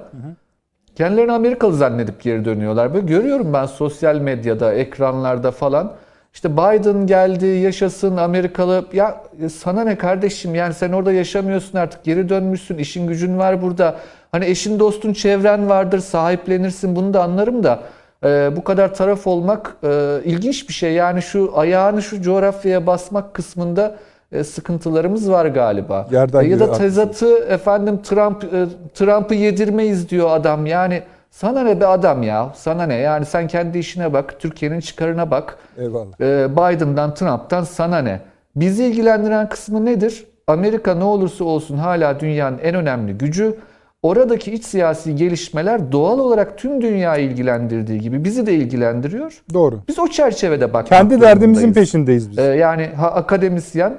Kendilerini 0.96 1.32
Amerikalı 1.32 1.74
zannedip 1.76 2.22
geri 2.22 2.46
dönüyorlar. 2.46 2.94
Böyle 2.94 3.06
görüyorum 3.06 3.54
ben 3.54 3.66
sosyal 3.66 4.16
medyada, 4.16 4.74
ekranlarda 4.74 5.52
falan. 5.52 5.94
İşte 6.34 6.54
Biden 6.54 7.08
geldi, 7.08 7.46
yaşasın 7.46 8.18
Amerikalı. 8.18 8.86
Ya 8.94 9.22
sana 9.54 9.84
ne 9.84 9.98
kardeşim 9.98 10.56
yani 10.56 10.74
sen 10.74 10.92
orada 10.92 11.12
yaşamıyorsun 11.12 11.78
artık 11.78 12.04
geri 12.04 12.30
dönmüşsün, 12.30 12.78
işin 12.78 13.08
gücün 13.08 13.38
var 13.38 13.62
burada. 13.62 13.96
Hani 14.32 14.46
eşin 14.46 14.80
dostun 14.80 15.14
çevren 15.14 15.70
vardır, 15.70 16.00
sahiplenirsin 16.00 16.96
bunu 16.96 17.14
da 17.14 17.24
anlarım 17.24 17.64
da. 17.64 17.80
e, 18.24 18.50
bu 18.56 18.64
kadar 18.64 18.94
taraf 18.96 19.28
olmak 19.28 19.76
e, 19.84 20.18
ilginç 20.26 20.70
bir 20.70 20.74
şey. 20.74 20.94
Yani 20.94 21.22
şu 21.22 21.52
ayağını 21.56 22.02
şu 22.02 22.22
coğrafyaya 22.22 22.88
basmak 22.88 23.34
kısmında 23.34 23.96
e, 24.32 24.44
sıkıntılarımız 24.44 25.32
var 25.32 25.46
galiba. 25.46 26.08
Yerden 26.12 26.44
E, 26.44 26.48
ya 26.48 26.60
da 26.60 26.72
tezatı 26.72 27.38
efendim 27.38 28.00
Trump 28.04 28.44
e, 28.44 28.66
Trump'ı 28.94 29.34
yedirmeyiz 29.34 30.10
diyor 30.10 30.30
adam. 30.32 30.66
Yani 30.66 31.04
sana 31.32 31.64
ne 31.64 31.82
be 31.82 31.88
adam 31.88 32.24
ya? 32.24 32.52
Sana 32.56 32.84
ne? 32.84 32.96
Yani 32.96 33.26
sen 33.26 33.48
kendi 33.48 33.78
işine 33.78 34.14
bak, 34.14 34.40
Türkiye'nin 34.40 34.80
çıkarına 34.80 35.32
bak. 35.32 35.58
Eyvallah. 35.78 36.22
Ee, 36.22 36.52
Biden'dan, 36.52 37.14
Trump'tan 37.14 37.64
sana 37.64 37.98
ne? 37.98 38.20
Bizi 38.56 38.86
ilgilendiren 38.86 39.50
kısmı 39.50 39.86
nedir? 39.86 40.26
Amerika 40.48 40.96
ne 40.96 41.04
olursa 41.04 41.44
olsun 41.44 41.78
hala 41.78 42.20
dünyanın 42.20 42.58
en 42.58 42.76
önemli 42.76 43.14
gücü. 43.18 43.56
Oradaki 44.04 44.52
iç 44.54 44.66
siyasi 44.66 45.16
gelişmeler 45.16 45.92
doğal 45.92 46.20
olarak 46.20 46.58
tüm 46.58 46.82
dünyayı 46.82 47.26
ilgilendirdiği 47.26 48.00
gibi 48.00 48.24
bizi 48.24 48.46
de 48.46 48.54
ilgilendiriyor. 48.54 49.44
Doğru. 49.54 49.80
Biz 49.88 50.00
o 50.00 50.08
çerçevede 50.08 50.74
bakmak 50.74 50.88
Kendi 50.88 51.22
derdimizin 51.22 51.74
peşindeyiz 51.74 52.32
biz. 52.32 52.40
Ee, 52.40 52.42
yani 52.42 52.86
ha, 52.86 53.12
akademisyen. 53.12 53.98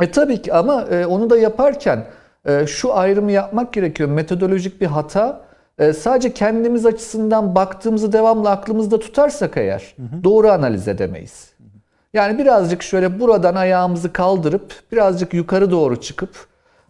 E 0.00 0.10
tabii 0.10 0.42
ki 0.42 0.54
ama 0.54 0.82
e, 0.82 1.06
onu 1.06 1.30
da 1.30 1.38
yaparken 1.38 2.04
e, 2.46 2.66
şu 2.66 2.94
ayrımı 2.94 3.32
yapmak 3.32 3.72
gerekiyor. 3.72 4.08
Metodolojik 4.08 4.80
bir 4.80 4.86
hata. 4.86 5.40
E, 5.78 5.92
sadece 5.92 6.32
kendimiz 6.32 6.86
açısından 6.86 7.54
baktığımızı 7.54 8.12
devamlı 8.12 8.50
aklımızda 8.50 8.98
tutarsak 8.98 9.56
eğer 9.56 9.94
doğru 10.24 10.48
analiz 10.48 10.88
edemeyiz. 10.88 11.54
Yani 12.14 12.38
birazcık 12.38 12.82
şöyle 12.82 13.20
buradan 13.20 13.54
ayağımızı 13.54 14.12
kaldırıp 14.12 14.72
birazcık 14.92 15.34
yukarı 15.34 15.70
doğru 15.70 16.00
çıkıp 16.00 16.46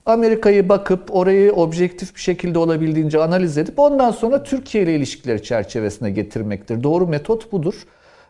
Amerika'yı 0.07 0.69
bakıp 0.69 1.17
orayı 1.17 1.53
objektif 1.53 2.15
bir 2.15 2.21
şekilde 2.21 2.59
olabildiğince 2.59 3.23
analiz 3.23 3.59
edip 3.59 3.79
ondan 3.79 4.11
sonra 4.11 4.43
Türkiye 4.43 4.85
ile 4.85 4.95
ilişkileri 4.95 5.43
çerçevesine 5.43 6.11
getirmektir. 6.11 6.83
Doğru 6.83 7.07
metot 7.07 7.53
budur. 7.53 7.75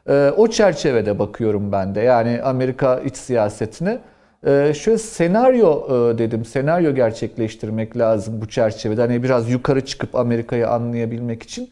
Ee, 0.09 0.33
o 0.37 0.49
çerçevede 0.49 1.19
bakıyorum 1.19 1.73
ben 1.73 1.95
de. 1.95 2.01
Yani 2.01 2.43
Amerika 2.43 3.01
iç 3.01 3.17
siyasetine. 3.17 3.99
Ee, 4.47 4.73
şöyle 4.75 4.99
senaryo 4.99 5.85
e, 5.89 6.19
dedim. 6.19 6.45
Senaryo 6.45 6.95
gerçekleştirmek 6.95 7.97
lazım 7.99 8.41
bu 8.41 8.49
çerçevede. 8.49 9.01
Hani 9.01 9.23
biraz 9.23 9.51
yukarı 9.51 9.85
çıkıp 9.87 10.15
Amerika'yı 10.15 10.69
anlayabilmek 10.69 11.43
için. 11.43 11.71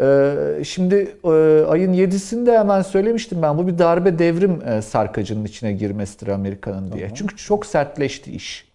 Ee, 0.00 0.32
Şimdi 0.64 0.94
e, 1.24 1.28
ayın 1.68 1.92
7'sinde 1.92 2.58
hemen 2.58 2.82
söylemiştim 2.82 3.42
ben 3.42 3.58
bu 3.58 3.66
bir 3.66 3.78
darbe 3.78 4.18
devrim 4.18 4.68
e, 4.68 4.82
sarkacının 4.82 5.44
içine 5.44 5.72
girmesidir 5.72 6.28
Amerika'nın 6.28 6.92
diye. 6.92 7.10
Çünkü 7.14 7.36
çok 7.36 7.66
sertleşti 7.66 8.32
iş. 8.32 8.68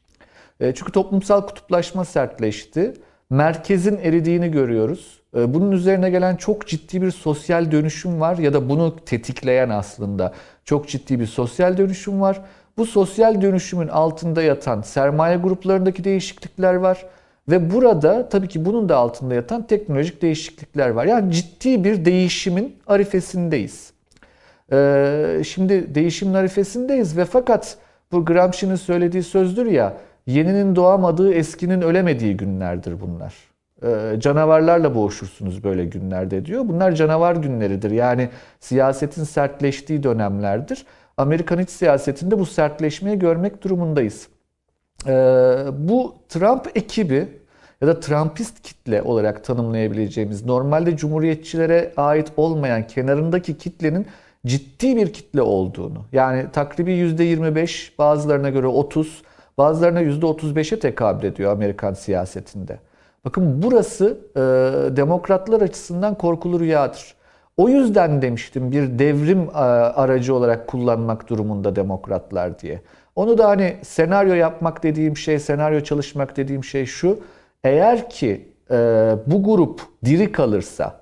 E, 0.59 0.73
Çünkü 0.75 0.91
toplumsal 0.91 1.41
kutuplaşma 1.41 2.05
sertleşti. 2.05 2.93
Merkezin 3.29 3.97
eridiğini 3.97 4.51
görüyoruz. 4.51 5.19
E, 5.37 5.53
Bunun 5.53 5.71
üzerine 5.71 6.09
gelen 6.09 6.35
çok 6.35 6.67
ciddi 6.67 7.01
bir 7.01 7.11
sosyal 7.11 7.71
dönüşüm 7.71 8.21
var 8.21 8.37
ya 8.37 8.53
da 8.53 8.69
bunu 8.69 8.95
tetikleyen 9.05 9.69
aslında 9.69 10.33
çok 10.65 10.87
ciddi 10.87 11.19
bir 11.19 11.27
sosyal 11.27 11.77
dönüşüm 11.77 12.21
var. 12.21 12.41
Bu 12.77 12.85
sosyal 12.85 13.41
dönüşümün 13.41 13.87
altında 13.87 14.41
yatan 14.41 14.81
sermaye 14.81 15.37
gruplarındaki 15.37 16.03
değişiklikler 16.03 16.73
var. 16.73 17.05
Ve 17.49 17.71
burada 17.71 18.29
tabii 18.29 18.47
ki 18.47 18.65
bunun 18.65 18.89
da 18.89 18.97
altında 18.97 19.33
yatan 19.33 19.67
teknolojik 19.67 20.21
değişiklikler 20.21 20.89
var. 20.89 21.05
Yani 21.05 21.31
ciddi 21.31 21.83
bir 21.83 22.05
değişimin 22.05 22.75
arifesindeyiz. 22.87 23.93
Ee, 24.71 25.41
şimdi 25.47 25.95
değişimin 25.95 26.33
arifesindeyiz 26.33 27.17
ve 27.17 27.25
fakat 27.25 27.77
bu 28.11 28.25
Gramsci'nin 28.25 28.75
söylediği 28.75 29.23
sözdür 29.23 29.65
ya 29.65 29.93
yeninin 30.27 30.75
doğamadığı 30.75 31.33
eskinin 31.33 31.81
ölemediği 31.81 32.37
günlerdir 32.37 33.01
bunlar. 33.01 33.33
Ee, 33.83 34.19
canavarlarla 34.19 34.95
boğuşursunuz 34.95 35.63
böyle 35.63 35.85
günlerde 35.85 36.45
diyor. 36.45 36.67
Bunlar 36.67 36.91
canavar 36.91 37.35
günleridir. 37.35 37.91
Yani 37.91 38.29
siyasetin 38.59 39.23
sertleştiği 39.23 40.03
dönemlerdir. 40.03 40.85
Amerikan 41.21 41.59
iç 41.59 41.69
siyasetinde 41.69 42.39
bu 42.39 42.45
sertleşmeyi 42.45 43.19
görmek 43.19 43.63
durumundayız. 43.63 44.27
Ee, 45.07 45.11
bu 45.77 46.15
Trump 46.29 46.71
ekibi 46.75 47.27
ya 47.81 47.87
da 47.87 47.99
Trumpist 47.99 48.61
kitle 48.61 49.01
olarak 49.01 49.43
tanımlayabileceğimiz 49.43 50.45
normalde 50.45 50.97
cumhuriyetçilere 50.97 51.93
ait 51.97 52.31
olmayan 52.37 52.87
kenarındaki 52.87 53.57
kitlenin 53.57 54.07
ciddi 54.45 54.95
bir 54.95 55.13
kitle 55.13 55.41
olduğunu 55.41 56.05
yani 56.11 56.45
takribi 56.53 56.91
%25 56.91 57.97
bazılarına 57.97 58.49
göre 58.49 58.67
30 58.67 59.21
bazılarına 59.57 60.01
%35'e 60.01 60.79
tekabül 60.79 61.23
ediyor 61.23 61.51
Amerikan 61.51 61.93
siyasetinde. 61.93 62.79
Bakın 63.25 63.63
burası 63.63 64.17
e, 64.35 64.39
demokratlar 64.95 65.61
açısından 65.61 66.17
korkulu 66.17 66.59
rüyadır. 66.59 67.15
O 67.61 67.69
yüzden 67.69 68.21
demiştim 68.21 68.71
bir 68.71 68.99
devrim 68.99 69.41
e, 69.49 69.57
aracı 69.57 70.35
olarak 70.35 70.67
kullanmak 70.67 71.29
durumunda 71.29 71.75
demokratlar 71.75 72.59
diye. 72.59 72.81
Onu 73.15 73.37
da 73.37 73.47
hani 73.47 73.75
senaryo 73.81 74.33
yapmak 74.33 74.83
dediğim 74.83 75.17
şey, 75.17 75.39
senaryo 75.39 75.81
çalışmak 75.81 76.37
dediğim 76.37 76.63
şey 76.63 76.85
şu. 76.85 77.19
Eğer 77.63 78.09
ki 78.09 78.49
e, 78.71 78.75
bu 79.27 79.43
grup 79.43 79.81
diri 80.05 80.31
kalırsa 80.31 81.01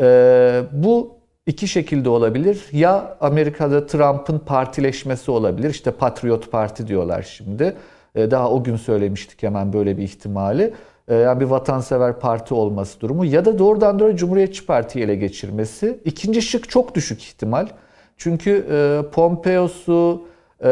e, 0.00 0.60
bu 0.72 1.14
iki 1.46 1.68
şekilde 1.68 2.08
olabilir. 2.08 2.64
Ya 2.72 3.16
Amerika'da 3.20 3.86
Trump'ın 3.86 4.38
partileşmesi 4.38 5.30
olabilir. 5.30 5.70
İşte 5.70 5.90
Patriot 5.90 6.50
Parti 6.50 6.86
diyorlar 6.86 7.22
şimdi. 7.22 7.76
E, 8.14 8.30
daha 8.30 8.50
o 8.50 8.64
gün 8.64 8.76
söylemiştik 8.76 9.42
hemen 9.42 9.72
böyle 9.72 9.96
bir 9.96 10.02
ihtimali. 10.02 10.74
E, 11.08 11.14
yani 11.14 11.40
bir 11.40 11.44
vatansever 11.44 12.18
parti 12.18 12.54
olması 12.54 13.00
durumu. 13.00 13.24
Ya 13.24 13.44
da 13.44 13.58
doğrudan 13.58 13.98
doğru 13.98 14.16
Cumhuriyetçi 14.16 14.66
Parti'yi 14.66 15.04
ele 15.04 15.14
geçirmesi. 15.14 15.98
İkinci 16.04 16.42
şık 16.42 16.70
çok 16.70 16.94
düşük 16.94 17.22
ihtimal. 17.22 17.68
Çünkü 18.16 18.66
e, 18.70 19.10
Pompeo'su, 19.10 20.22
e, 20.60 20.66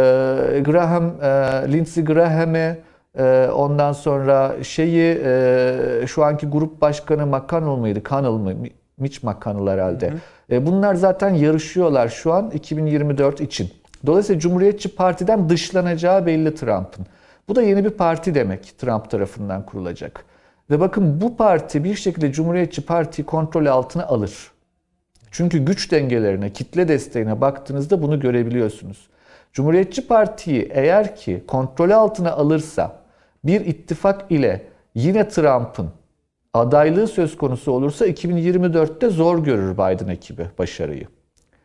Graham, 0.65 1.05
e, 1.23 1.27
Lindsey 1.73 2.05
Graham'e, 2.05 2.79
e, 3.19 3.49
ondan 3.55 3.93
sonra 3.93 4.65
şeyi 4.65 5.21
e, 5.25 6.05
şu 6.07 6.25
anki 6.25 6.47
grup 6.47 6.81
başkanı 6.81 7.27
McConnell 7.27 7.81
mıydı? 7.81 8.03
Connell 8.09 8.31
mı? 8.31 8.53
Mitch 8.99 9.25
McConnell 9.25 9.73
herhalde. 9.73 10.13
E, 10.51 10.67
bunlar 10.67 10.95
zaten 10.95 11.31
yarışıyorlar 11.31 12.09
şu 12.09 12.33
an 12.33 12.51
2024 12.51 13.41
için. 13.41 13.71
Dolayısıyla 14.07 14.41
Cumhuriyetçi 14.41 14.95
Parti'den 14.95 15.49
dışlanacağı 15.49 16.27
belli 16.27 16.55
Trump'ın. 16.55 17.07
Bu 17.51 17.57
da 17.57 17.63
yeni 17.63 17.85
bir 17.85 17.91
parti 17.91 18.35
demek 18.35 18.79
Trump 18.79 19.11
tarafından 19.11 19.67
kurulacak. 19.67 20.25
Ve 20.71 20.81
bakın 20.81 21.21
bu 21.21 21.37
parti 21.37 21.85
bir 21.85 21.95
şekilde 21.95 22.33
Cumhuriyetçi 22.33 22.87
Parti'yi 22.87 23.27
kontrol 23.27 23.67
altına 23.67 24.07
alır. 24.07 24.51
Çünkü 25.31 25.59
güç 25.59 25.93
dengelerine, 25.93 26.53
kitle 26.53 26.89
desteğine 26.89 27.41
baktığınızda 27.41 28.03
bunu 28.03 28.21
görebiliyorsunuz. 28.21 29.09
Cumhuriyetçi 29.53 30.07
Parti'yi 30.07 30.71
eğer 30.73 31.17
ki 31.17 31.45
kontrol 31.47 31.91
altına 31.91 32.33
alırsa 32.33 32.97
bir 33.45 33.61
ittifak 33.61 34.33
ile 34.33 34.67
yine 34.95 35.29
Trump'ın 35.29 35.91
adaylığı 36.55 37.07
söz 37.07 37.37
konusu 37.37 37.73
olursa 37.73 38.07
2024'te 38.07 39.09
zor 39.09 39.45
görür 39.45 39.75
Biden 39.75 40.09
ekibi 40.09 40.47
başarıyı. 40.59 41.07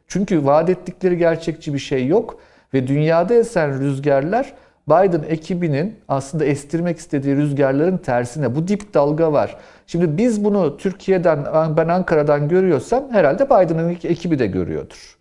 Çünkü 0.08 0.46
vaat 0.46 0.70
ettikleri 0.70 1.18
gerçekçi 1.18 1.74
bir 1.74 1.80
şey 1.80 2.08
yok 2.08 2.40
ve 2.74 2.88
dünyada 2.88 3.34
esen 3.34 3.80
rüzgarlar 3.80 4.54
Biden 4.88 5.24
ekibinin 5.28 6.00
aslında 6.08 6.46
estirmek 6.46 6.98
istediği 6.98 7.36
rüzgarların 7.36 7.98
tersine 7.98 8.56
bu 8.56 8.68
dip 8.68 8.94
dalga 8.94 9.34
var. 9.34 9.58
Şimdi 9.88 10.18
biz 10.18 10.44
bunu 10.44 10.78
Türkiye'den 10.78 11.46
ben 11.78 11.88
Ankara'dan 11.88 12.50
görüyorsam 12.50 13.12
herhalde 13.12 13.46
Biden'ın 13.46 13.90
ekibi 13.90 14.40
de 14.40 14.48
görüyordur. 14.48 15.18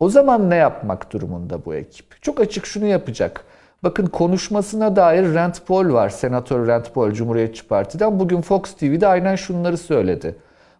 O 0.00 0.08
zaman 0.08 0.50
ne 0.50 0.56
yapmak 0.56 1.12
durumunda 1.12 1.64
bu 1.64 1.74
ekip? 1.74 2.22
Çok 2.22 2.40
açık 2.40 2.66
şunu 2.66 2.86
yapacak. 2.86 3.44
Bakın 3.82 4.06
konuşmasına 4.06 4.96
dair 4.96 5.34
Rand 5.34 5.54
Paul 5.66 5.92
var. 5.92 6.08
Senatör 6.08 6.66
Rand 6.66 6.84
Paul 6.94 7.12
Cumhuriyetçi 7.12 7.68
Parti'den. 7.68 8.20
Bugün 8.20 8.40
Fox 8.40 8.62
TV'de 8.62 9.06
aynen 9.06 9.36
şunları 9.36 9.76
söyledi. 9.76 10.36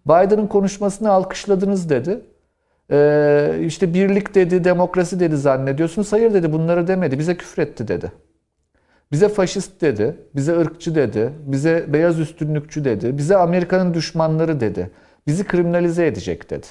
Biden'ın 0.06 0.46
konuşmasını 0.46 1.10
alkışladınız 1.10 1.90
dedi. 1.90 2.20
Ee, 2.92 3.60
işte 3.66 3.94
birlik 3.94 4.34
dedi, 4.34 4.64
demokrasi 4.64 5.20
dedi 5.20 5.36
zannediyorsunuz. 5.36 6.12
Hayır 6.12 6.34
dedi 6.34 6.52
bunları 6.52 6.86
demedi. 6.86 7.18
Bize 7.18 7.36
küfretti 7.36 7.88
dedi. 7.88 8.12
Bize 9.12 9.28
faşist 9.28 9.80
dedi, 9.80 10.16
bize 10.34 10.56
ırkçı 10.56 10.94
dedi, 10.94 11.32
bize 11.46 11.84
beyaz 11.88 12.20
üstünlükçü 12.20 12.84
dedi, 12.84 13.18
bize 13.18 13.36
Amerika'nın 13.36 13.94
düşmanları 13.94 14.60
dedi. 14.60 14.90
Bizi 15.26 15.44
kriminalize 15.44 16.06
edecek 16.06 16.50
dedi. 16.50 16.66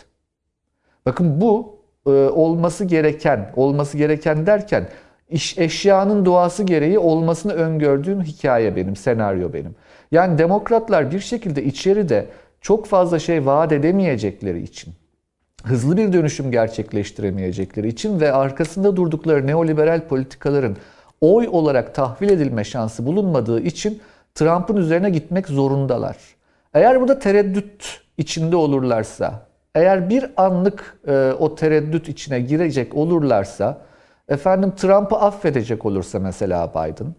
Bakın 1.05 1.41
bu 1.41 1.79
e, 2.05 2.09
olması 2.09 2.85
gereken, 2.85 3.51
olması 3.55 3.97
gereken 3.97 4.45
derken 4.45 4.89
iş, 5.29 5.57
eşyanın 5.57 6.25
doğası 6.25 6.63
gereği 6.63 6.99
olmasını 6.99 7.53
öngördüğüm 7.53 8.21
hikaye 8.21 8.75
benim, 8.75 8.95
senaryo 8.95 9.53
benim. 9.53 9.75
Yani 10.11 10.37
demokratlar 10.37 11.11
bir 11.11 11.19
şekilde 11.19 11.63
içeride 11.63 12.25
çok 12.61 12.85
fazla 12.85 13.19
şey 13.19 13.45
vaat 13.45 13.71
edemeyecekleri 13.71 14.61
için, 14.61 14.93
hızlı 15.63 15.97
bir 15.97 16.13
dönüşüm 16.13 16.51
gerçekleştiremeyecekleri 16.51 17.87
için 17.87 18.19
ve 18.19 18.33
arkasında 18.33 18.95
durdukları 18.95 19.47
neoliberal 19.47 20.07
politikaların 20.07 20.77
oy 21.21 21.47
olarak 21.51 21.95
tahvil 21.95 22.29
edilme 22.29 22.63
şansı 22.63 23.05
bulunmadığı 23.05 23.61
için 23.61 24.01
Trump'ın 24.35 24.77
üzerine 24.77 25.09
gitmek 25.09 25.47
zorundalar. 25.47 26.17
Eğer 26.73 27.01
burada 27.01 27.19
tereddüt 27.19 28.01
içinde 28.17 28.55
olurlarsa, 28.55 29.47
eğer 29.75 30.09
bir 30.09 30.25
anlık 30.37 30.99
e, 31.07 31.31
o 31.39 31.55
tereddüt 31.55 32.09
içine 32.09 32.39
girecek 32.39 32.95
olurlarsa, 32.95 33.81
efendim 34.29 34.73
Trump'ı 34.77 35.15
affedecek 35.15 35.85
olursa 35.85 36.19
mesela 36.19 36.69
Biden, 36.69 37.15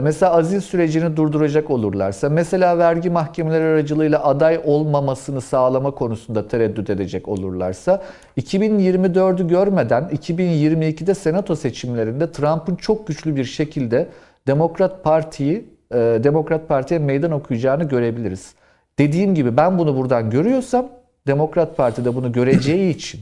mesela 0.00 0.32
azil 0.32 0.60
sürecini 0.60 1.16
durduracak 1.16 1.70
olurlarsa, 1.70 2.28
mesela 2.28 2.78
vergi 2.78 3.10
mahkemeleri 3.10 3.64
aracılığıyla 3.64 4.24
aday 4.24 4.60
olmamasını 4.64 5.40
sağlama 5.40 5.90
konusunda 5.90 6.48
tereddüt 6.48 6.90
edecek 6.90 7.28
olurlarsa, 7.28 8.02
2024'ü 8.36 9.48
görmeden 9.48 10.04
2022'de 10.04 11.14
senato 11.14 11.56
seçimlerinde 11.56 12.32
Trump'ın 12.32 12.76
çok 12.76 13.06
güçlü 13.06 13.36
bir 13.36 13.44
şekilde 13.44 14.08
Demokrat 14.46 15.04
Parti'yi, 15.04 15.64
e, 15.94 15.96
Demokrat 15.98 16.68
Parti'ye 16.68 17.00
meydan 17.00 17.30
okuyacağını 17.30 17.84
görebiliriz. 17.84 18.54
Dediğim 18.98 19.34
gibi 19.34 19.56
ben 19.56 19.78
bunu 19.78 19.96
buradan 19.96 20.30
görüyorsam, 20.30 20.88
Demokrat 21.26 21.76
Parti 21.76 22.04
de 22.04 22.14
bunu 22.14 22.32
göreceği 22.32 22.94
için 22.94 23.20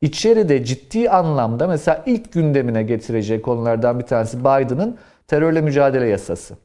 içeride 0.00 0.64
ciddi 0.64 1.10
anlamda 1.10 1.66
mesela 1.66 2.02
ilk 2.06 2.32
gündemine 2.32 2.82
getirecek 2.82 3.44
konulardan 3.44 3.98
bir 3.98 4.04
tanesi 4.04 4.40
Biden'ın 4.40 4.96
terörle 5.32 5.60
mücadele 5.60 6.06
yasası. 6.06 6.56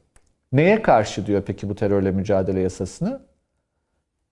Neye 0.52 0.82
karşı 0.82 1.26
diyor 1.26 1.42
peki 1.46 1.68
bu 1.68 1.74
terörle 1.74 2.10
mücadele 2.10 2.60
yasasını? 2.60 3.20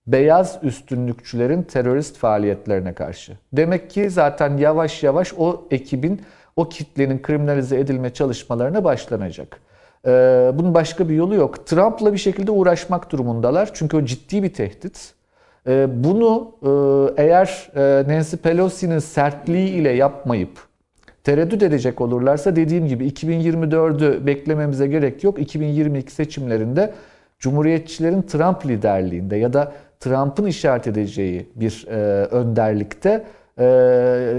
Beyaz 0.07 0.59
üstünlükçülerin 0.63 1.63
terörist 1.63 2.17
faaliyetlerine 2.17 2.95
karşı. 2.95 3.39
Demek 3.53 3.91
ki 3.91 4.11
zaten 4.11 4.57
yavaş 4.57 5.03
yavaş 5.03 5.35
o 5.39 5.67
ekibin, 5.71 6.23
o 6.57 6.69
kitlenin 6.69 7.23
kriminalize 7.23 7.79
edilme 7.81 8.11
çalışmalarına 8.15 8.85
başlanacak. 8.85 9.61
Ee, 10.07 10.51
bunun 10.55 10.75
başka 10.75 11.09
bir 11.09 11.15
yolu 11.15 11.35
yok. 11.35 11.67
Trump'la 11.67 12.13
bir 12.13 12.19
şekilde 12.19 12.51
uğraşmak 12.51 13.13
durumundalar. 13.13 13.71
Çünkü 13.75 13.97
o 13.97 14.05
ciddi 14.05 14.43
bir 14.43 14.55
tehdit. 14.55 15.15
Ee, 15.67 16.05
bunu 16.05 16.53
e, 16.63 17.23
eğer 17.23 17.71
e, 17.77 18.09
Nancy 18.09 18.37
Pelosi'nin 18.37 18.99
sertliği 18.99 19.69
ile 19.69 19.91
yapmayıp 19.91 20.66
tereddüt 21.27 21.63
edecek 21.63 22.01
olurlarsa 22.01 22.57
dediğim 22.57 22.87
gibi 22.87 23.09
2024'ü 23.09 24.27
beklememize 24.27 24.87
gerek 24.87 25.25
yok. 25.25 25.39
2022 25.39 26.13
seçimlerinde 26.13 26.93
Cumhuriyetçilerin 27.39 28.23
Trump 28.23 28.67
liderliğinde 28.67 29.37
ya 29.37 29.53
da 29.53 29.73
Trump'ın 30.01 30.47
işaret 30.47 30.87
edeceği 30.87 31.49
bir 31.55 31.87
e, 31.91 31.95
önderlikte 32.25 33.25
e, 33.59 33.65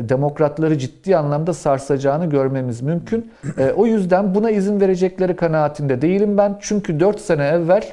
demokratları 0.10 0.78
ciddi 0.78 1.18
anlamda 1.18 1.54
sarsacağını 1.54 2.30
görmemiz 2.30 2.82
mümkün. 2.82 3.32
E, 3.58 3.72
o 3.72 3.86
yüzden 3.86 4.36
buna 4.36 4.52
izin 4.52 4.82
verecekleri 4.82 5.36
kanaatinde 5.36 6.02
değilim 6.02 6.38
ben. 6.38 6.58
Çünkü 6.62 7.00
4 7.00 7.20
sene 7.20 7.48
evvel 7.48 7.84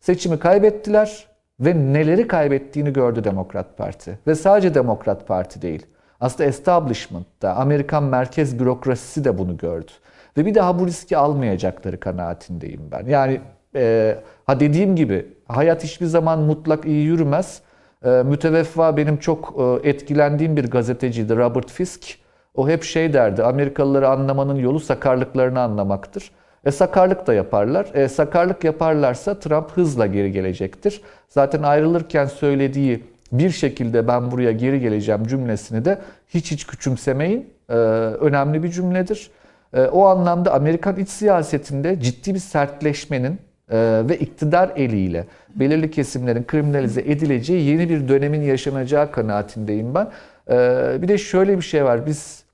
seçimi 0.00 0.38
kaybettiler 0.38 1.26
ve 1.60 1.92
neleri 1.92 2.28
kaybettiğini 2.28 2.92
gördü 2.92 3.24
Demokrat 3.24 3.78
Parti. 3.78 4.18
Ve 4.26 4.34
sadece 4.34 4.74
Demokrat 4.74 5.28
Parti 5.28 5.62
değil. 5.62 5.86
Aslında 6.22 6.48
establishment'ta, 6.48 7.54
Amerikan 7.54 8.02
merkez 8.02 8.58
bürokrasisi 8.58 9.24
de 9.24 9.38
bunu 9.38 9.56
gördü. 9.56 9.90
Ve 10.36 10.46
bir 10.46 10.54
daha 10.54 10.78
bu 10.78 10.86
riski 10.86 11.16
almayacakları 11.16 12.00
kanaatindeyim 12.00 12.80
ben. 12.92 13.06
Yani 13.06 13.40
e, 13.74 14.16
ha 14.46 14.60
dediğim 14.60 14.96
gibi 14.96 15.26
hayat 15.48 15.84
hiçbir 15.84 16.06
zaman 16.06 16.38
mutlak 16.38 16.84
iyi 16.84 17.04
yürümez. 17.04 17.60
E, 18.04 18.08
müteveffa 18.08 18.96
benim 18.96 19.16
çok 19.16 19.54
e, 19.58 19.88
etkilendiğim 19.88 20.56
bir 20.56 20.70
gazeteciydi 20.70 21.36
Robert 21.36 21.70
Fisk. 21.70 22.18
O 22.54 22.68
hep 22.68 22.82
şey 22.82 23.12
derdi, 23.12 23.42
Amerikalıları 23.42 24.08
anlamanın 24.08 24.56
yolu 24.56 24.80
sakarlıklarını 24.80 25.60
anlamaktır. 25.60 26.30
E 26.64 26.70
sakarlık 26.70 27.26
da 27.26 27.34
yaparlar. 27.34 27.86
E 27.94 28.08
sakarlık 28.08 28.64
yaparlarsa 28.64 29.38
Trump 29.38 29.70
hızla 29.70 30.06
geri 30.06 30.32
gelecektir. 30.32 31.00
Zaten 31.28 31.62
ayrılırken 31.62 32.26
söylediği 32.26 33.11
bir 33.32 33.50
şekilde 33.50 34.08
ben 34.08 34.30
buraya 34.30 34.52
geri 34.52 34.80
geleceğim 34.80 35.26
cümlesini 35.26 35.84
de 35.84 35.98
hiç 36.28 36.50
hiç 36.50 36.66
küçümsemeyin. 36.66 37.50
Ee, 37.68 37.74
önemli 37.74 38.62
bir 38.62 38.70
cümledir. 38.70 39.30
Ee, 39.74 39.82
o 39.82 40.04
anlamda 40.04 40.54
Amerikan 40.54 40.96
iç 40.96 41.08
siyasetinde 41.08 42.00
ciddi 42.00 42.34
bir 42.34 42.38
sertleşmenin 42.38 43.38
e, 43.70 44.02
ve 44.08 44.18
iktidar 44.18 44.72
eliyle 44.76 45.26
belirli 45.54 45.90
kesimlerin 45.90 46.44
kriminalize 46.44 47.00
edileceği 47.00 47.64
yeni 47.64 47.88
bir 47.88 48.08
dönemin 48.08 48.42
yaşanacağı 48.42 49.12
kanaatindeyim 49.12 49.94
ben. 49.94 50.10
Ee, 50.50 51.02
bir 51.02 51.08
de 51.08 51.18
şöyle 51.18 51.56
bir 51.56 51.62
şey 51.62 51.84
var. 51.84 52.06
Biz 52.06 52.44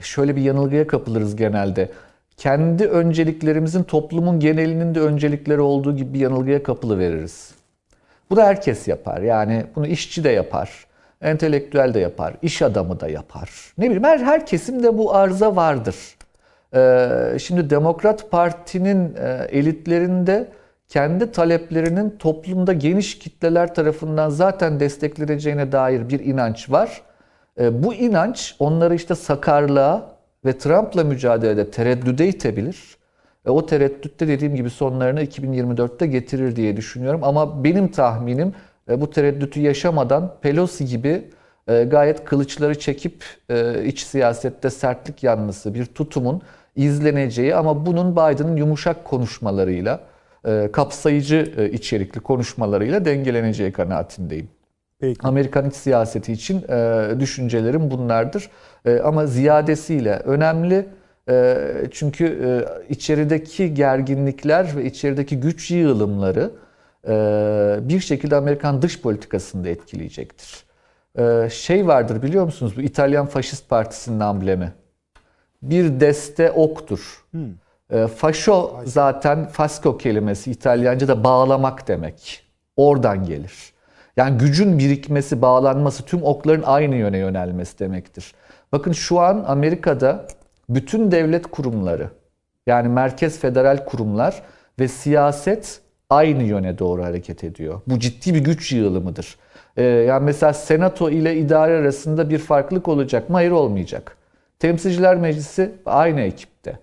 şöyle 0.00 0.36
bir 0.36 0.42
yanılgıya 0.42 0.86
kapılırız 0.86 1.36
genelde. 1.36 1.90
Kendi 2.36 2.86
önceliklerimizin 2.86 3.82
toplumun 3.82 4.40
genelinin 4.40 4.94
de 4.94 5.00
öncelikleri 5.00 5.60
olduğu 5.60 5.96
gibi 5.96 6.14
bir 6.14 6.20
yanılgıya 6.20 6.62
kapılı 6.62 6.98
veririz. 6.98 7.59
Bunu 8.30 8.42
herkes 8.42 8.88
yapar. 8.88 9.20
Yani 9.22 9.64
bunu 9.76 9.86
işçi 9.86 10.24
de 10.24 10.28
yapar. 10.28 10.86
Entelektüel 11.20 11.94
de 11.94 12.00
yapar. 12.00 12.34
iş 12.42 12.62
adamı 12.62 13.00
da 13.00 13.08
yapar. 13.08 13.50
Ne 13.78 13.84
bileyim 13.84 14.04
her, 14.04 14.18
her 14.18 14.46
kesimde 14.46 14.98
bu 14.98 15.14
arıza 15.14 15.56
vardır. 15.56 15.96
Ee, 16.74 17.38
şimdi 17.38 17.70
Demokrat 17.70 18.30
Parti'nin 18.30 19.16
e, 19.16 19.46
elitlerinde 19.50 20.48
kendi 20.88 21.32
taleplerinin 21.32 22.10
toplumda 22.10 22.72
geniş 22.72 23.18
kitleler 23.18 23.74
tarafından 23.74 24.30
zaten 24.30 24.80
destekleneceğine 24.80 25.72
dair 25.72 26.08
bir 26.08 26.20
inanç 26.20 26.70
var. 26.70 27.02
E, 27.60 27.82
bu 27.82 27.94
inanç 27.94 28.56
onları 28.58 28.94
işte 28.94 29.14
sakarlığa 29.14 30.10
ve 30.44 30.58
Trump'la 30.58 31.04
mücadelede 31.04 31.70
tereddüde 31.70 32.28
itebilir. 32.28 32.99
E, 33.46 33.50
o 33.50 33.66
tereddütte 33.66 34.28
dediğim 34.28 34.54
gibi 34.54 34.70
sonlarını 34.70 35.22
2024'te 35.22 36.06
getirir 36.06 36.56
diye 36.56 36.76
düşünüyorum. 36.76 37.24
Ama 37.24 37.64
benim 37.64 37.88
tahminim 37.88 38.54
e, 38.88 39.00
bu 39.00 39.10
tereddütü 39.10 39.60
yaşamadan 39.60 40.34
Pelosi 40.42 40.86
gibi 40.86 41.24
e, 41.68 41.84
gayet 41.84 42.24
kılıçları 42.24 42.78
çekip 42.78 43.24
iç 43.84 44.00
siyasette 44.00 44.70
sertlik 44.70 45.22
yanlısı 45.22 45.74
bir 45.74 45.86
tutumun 45.86 46.42
izleneceği 46.76 47.54
ama 47.54 47.86
bunun 47.86 48.12
Biden'ın 48.12 48.56
yumuşak 48.56 49.04
konuşmalarıyla, 49.04 50.00
kapsayıcı 50.72 51.70
içerikli 51.72 52.20
konuşmalarıyla 52.20 53.04
dengeleneceği 53.04 53.72
kanaatindeyim. 53.72 54.48
Peki. 54.98 55.20
Amerikan 55.22 55.68
iç 55.68 55.74
siyaseti 55.74 56.32
için 56.32 56.62
düşüncelerim 57.20 57.90
bunlardır. 57.90 58.50
Ama 59.04 59.26
ziyadesiyle 59.26 60.16
önemli 60.16 60.86
çünkü 61.90 62.24
e, 62.26 62.48
içerideki 62.88 63.74
gerginlikler 63.74 64.76
ve 64.76 64.84
içerideki 64.84 65.40
güç 65.40 65.70
yığılımları 65.70 66.50
e, 67.08 67.78
bir 67.82 68.00
şekilde 68.00 68.36
Amerikan 68.36 68.82
dış 68.82 69.00
politikasını 69.00 69.64
da 69.64 69.68
etkileyecektir. 69.68 70.70
Ee, 71.18 71.48
şey 71.52 71.86
vardır 71.86 72.22
biliyor 72.22 72.44
musunuz 72.44 72.72
bu 72.76 72.80
İtalyan 72.80 73.26
Faşist 73.26 73.68
Partisi'nin 73.68 74.20
amblemi. 74.20 74.72
Bir 75.62 76.00
deste 76.00 76.50
oktur. 76.50 77.24
Hmm. 77.30 77.48
Ee, 77.90 78.06
faşo 78.06 78.80
zaten 78.84 79.46
fasco 79.46 79.98
kelimesi 79.98 80.50
İtalyanca'da 80.50 81.24
bağlamak 81.24 81.88
demek. 81.88 82.42
Oradan 82.76 83.24
gelir. 83.24 83.72
Yani 84.16 84.38
gücün 84.38 84.78
birikmesi, 84.78 85.42
bağlanması, 85.42 86.04
tüm 86.04 86.22
okların 86.22 86.62
aynı 86.62 86.96
yöne 86.96 87.18
yönelmesi 87.18 87.78
demektir. 87.78 88.34
Bakın 88.72 88.92
şu 88.92 89.20
an 89.20 89.44
Amerika'da 89.46 90.26
bütün 90.70 91.10
devlet 91.10 91.46
kurumları, 91.46 92.10
yani 92.66 92.88
merkez 92.88 93.38
federal 93.38 93.84
kurumlar 93.84 94.42
ve 94.78 94.88
siyaset 94.88 95.80
aynı 96.10 96.42
yöne 96.42 96.78
doğru 96.78 97.04
hareket 97.04 97.44
ediyor. 97.44 97.80
Bu 97.86 97.98
ciddi 97.98 98.34
bir 98.34 98.44
güç 98.44 98.72
yığılımıdır. 98.72 99.36
Ee, 99.76 99.82
yani 99.82 100.24
mesela 100.24 100.52
senato 100.52 101.10
ile 101.10 101.36
idare 101.36 101.76
arasında 101.76 102.30
bir 102.30 102.38
farklılık 102.38 102.88
olacak 102.88 103.30
mı? 103.30 103.36
Hayır 103.36 103.50
olmayacak. 103.50 104.16
Temsilciler 104.58 105.16
Meclisi 105.16 105.72
aynı 105.86 106.20
ekipte. 106.20 106.78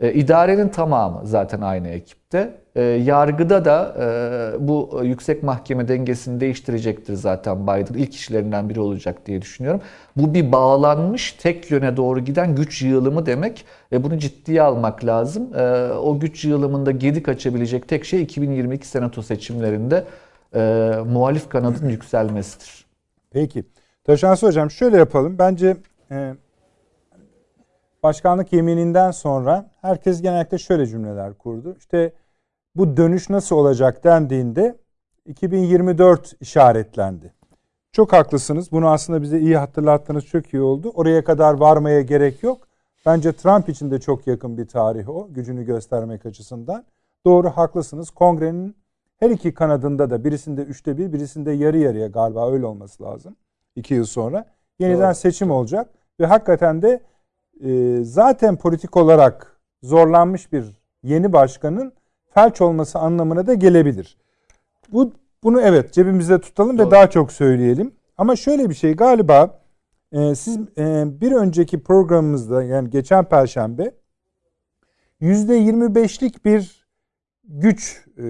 E, 0.00 0.12
idarenin 0.12 0.68
tamamı 0.68 1.26
zaten 1.26 1.60
aynı 1.60 1.88
ekipte. 1.88 2.54
E, 2.78 2.82
yargıda 2.82 3.64
da 3.64 3.94
e, 4.00 4.68
bu 4.68 5.00
yüksek 5.02 5.42
mahkeme 5.42 5.88
dengesini 5.88 6.40
değiştirecektir 6.40 7.14
zaten 7.14 7.62
Biden. 7.62 7.94
İlk 7.98 8.14
işlerinden 8.14 8.68
biri 8.68 8.80
olacak 8.80 9.26
diye 9.26 9.42
düşünüyorum. 9.42 9.80
Bu 10.16 10.34
bir 10.34 10.52
bağlanmış 10.52 11.32
tek 11.32 11.70
yöne 11.70 11.96
doğru 11.96 12.20
giden 12.20 12.54
güç 12.54 12.82
yığılımı 12.82 13.26
demek 13.26 13.64
ve 13.92 14.04
bunu 14.04 14.18
ciddiye 14.18 14.62
almak 14.62 15.04
lazım. 15.04 15.54
E, 15.54 15.92
o 15.92 16.20
güç 16.20 16.44
yığılımında 16.44 16.90
gedik 16.90 17.28
açabilecek 17.28 17.88
tek 17.88 18.04
şey 18.04 18.22
2022 18.22 18.88
senato 18.88 19.22
seçimlerinde 19.22 20.04
e, 20.54 20.92
muhalif 21.06 21.48
kanadın 21.48 21.88
yükselmesidir. 21.90 22.86
Peki. 23.30 23.64
Taşansı 24.04 24.46
Hocam 24.46 24.70
şöyle 24.70 24.96
yapalım. 24.96 25.38
Bence 25.38 25.76
e, 26.10 26.34
başkanlık 28.02 28.52
yemininden 28.52 29.10
sonra 29.10 29.70
herkes 29.80 30.22
genellikle 30.22 30.58
şöyle 30.58 30.86
cümleler 30.86 31.34
kurdu. 31.34 31.76
İşte 31.78 32.12
bu 32.78 32.96
dönüş 32.96 33.30
nasıl 33.30 33.56
olacak 33.56 34.04
dendiğinde 34.04 34.78
2024 35.26 36.36
işaretlendi. 36.40 37.34
Çok 37.92 38.12
haklısınız. 38.12 38.72
Bunu 38.72 38.88
aslında 38.88 39.22
bize 39.22 39.38
iyi 39.38 39.56
hatırlattınız. 39.56 40.26
Çok 40.26 40.54
iyi 40.54 40.62
oldu. 40.62 40.92
Oraya 40.94 41.24
kadar 41.24 41.54
varmaya 41.54 42.00
gerek 42.00 42.42
yok. 42.42 42.68
Bence 43.06 43.32
Trump 43.32 43.68
için 43.68 43.90
de 43.90 44.00
çok 44.00 44.26
yakın 44.26 44.58
bir 44.58 44.68
tarih 44.68 45.08
o. 45.08 45.28
Gücünü 45.30 45.64
göstermek 45.64 46.26
açısından. 46.26 46.84
Doğru 47.26 47.50
haklısınız. 47.50 48.10
Kongrenin 48.10 48.76
her 49.16 49.30
iki 49.30 49.54
kanadında 49.54 50.10
da 50.10 50.24
birisinde 50.24 50.62
üçte 50.62 50.98
bir, 50.98 51.12
birisinde 51.12 51.50
yarı 51.50 51.78
yarıya 51.78 52.06
galiba 52.06 52.52
öyle 52.52 52.66
olması 52.66 53.02
lazım. 53.02 53.36
İki 53.76 53.94
yıl 53.94 54.04
sonra. 54.04 54.46
Yeniden 54.78 55.08
Doğru. 55.08 55.14
seçim 55.14 55.50
olacak. 55.50 55.90
Ve 56.20 56.26
hakikaten 56.26 56.82
de 56.82 57.00
e, 57.64 57.98
zaten 58.04 58.56
politik 58.56 58.96
olarak 58.96 59.60
zorlanmış 59.82 60.52
bir 60.52 60.64
yeni 61.02 61.32
başkanın 61.32 61.92
felç 62.38 62.60
olması 62.60 62.98
anlamına 62.98 63.46
da 63.46 63.54
gelebilir. 63.54 64.16
Bu 64.92 65.12
bunu 65.42 65.60
evet 65.60 65.92
cebimizde 65.92 66.40
tutalım 66.40 66.78
Doğru. 66.78 66.86
ve 66.86 66.90
daha 66.90 67.10
çok 67.10 67.32
söyleyelim. 67.32 67.92
Ama 68.18 68.36
şöyle 68.36 68.70
bir 68.70 68.74
şey 68.74 68.94
galiba 68.94 69.60
e, 70.12 70.34
siz 70.34 70.58
e, 70.78 71.04
bir 71.20 71.32
önceki 71.32 71.82
programımızda 71.82 72.62
yani 72.62 72.90
geçen 72.90 73.24
perşembe 73.24 73.94
%25'lik 75.20 76.44
bir 76.44 76.86
güç 77.44 78.04
e, 78.18 78.26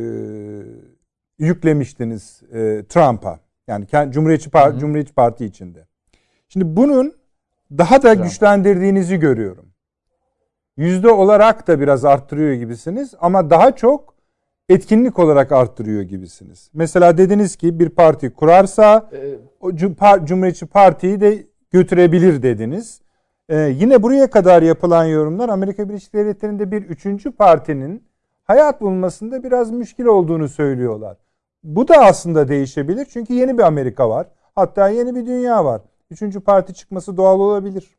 yüklemiştiniz 1.38 2.42
e, 2.52 2.84
Trump'a. 2.88 3.40
Yani 3.66 3.86
Cumhuriyetçi, 4.10 4.50
Parti, 4.50 4.78
Cumhuriyetçi 4.78 5.14
Parti 5.14 5.44
içinde. 5.44 5.86
Şimdi 6.48 6.76
bunun 6.76 7.14
daha 7.70 8.02
da 8.02 8.14
güçlendirdiğinizi 8.14 9.16
görüyorum. 9.16 9.67
Yüzde 10.78 11.10
olarak 11.10 11.68
da 11.68 11.80
biraz 11.80 12.04
arttırıyor 12.04 12.52
gibisiniz 12.52 13.14
ama 13.20 13.50
daha 13.50 13.76
çok 13.76 14.14
etkinlik 14.68 15.18
olarak 15.18 15.52
arttırıyor 15.52 16.02
gibisiniz. 16.02 16.70
Mesela 16.74 17.18
dediniz 17.18 17.56
ki 17.56 17.78
bir 17.80 17.88
parti 17.88 18.30
kurarsa 18.30 19.10
ee, 19.12 19.34
o 19.60 19.76
Cumhuriyetçi 20.24 20.66
Parti'yi 20.66 21.20
de 21.20 21.46
götürebilir 21.70 22.42
dediniz. 22.42 23.00
Ee, 23.48 23.56
yine 23.58 24.02
buraya 24.02 24.30
kadar 24.30 24.62
yapılan 24.62 25.04
yorumlar 25.04 25.48
Amerika 25.48 25.88
Birleşik 25.88 26.14
Devletleri'nde 26.14 26.70
bir 26.70 26.82
üçüncü 26.82 27.30
partinin 27.30 28.02
hayat 28.44 28.80
bulmasında 28.80 29.44
biraz 29.44 29.70
müşkil 29.70 30.04
olduğunu 30.04 30.48
söylüyorlar. 30.48 31.16
Bu 31.64 31.88
da 31.88 31.94
aslında 31.94 32.48
değişebilir 32.48 33.06
çünkü 33.12 33.32
yeni 33.32 33.58
bir 33.58 33.62
Amerika 33.62 34.10
var. 34.10 34.26
Hatta 34.54 34.88
yeni 34.88 35.14
bir 35.14 35.26
dünya 35.26 35.64
var. 35.64 35.82
Üçüncü 36.10 36.40
parti 36.40 36.74
çıkması 36.74 37.16
doğal 37.16 37.40
olabilir. 37.40 37.97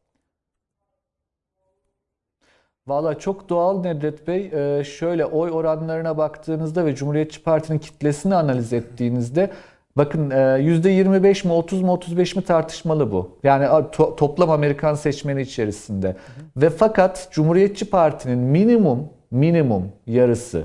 Valla 2.90 3.20
çok 3.20 3.50
doğal 3.50 3.82
Nedret 3.82 4.28
Bey. 4.28 4.52
Ee, 4.54 4.84
şöyle 4.84 5.26
oy 5.26 5.52
oranlarına 5.52 6.18
baktığınızda 6.18 6.86
ve 6.86 6.96
Cumhuriyetçi 6.96 7.44
Parti'nin 7.44 7.80
kitlesini 7.80 8.36
analiz 8.36 8.74
ettiğinizde 8.74 9.50
bakın 9.98 10.30
%25 10.30 11.46
e, 11.46 11.48
mi 11.48 11.54
30 11.54 11.82
mu 11.82 11.92
35 11.92 12.36
mi 12.36 12.42
tartışmalı 12.42 13.12
bu. 13.12 13.38
Yani 13.44 13.66
to- 13.66 14.16
toplam 14.16 14.50
Amerikan 14.50 14.94
seçmeni 14.94 15.42
içerisinde. 15.42 16.08
Hı 16.08 16.12
hı. 16.12 16.62
Ve 16.62 16.70
fakat 16.70 17.28
Cumhuriyetçi 17.32 17.90
Parti'nin 17.90 18.40
minimum 18.40 19.10
minimum 19.32 19.92
yarısı 20.08 20.64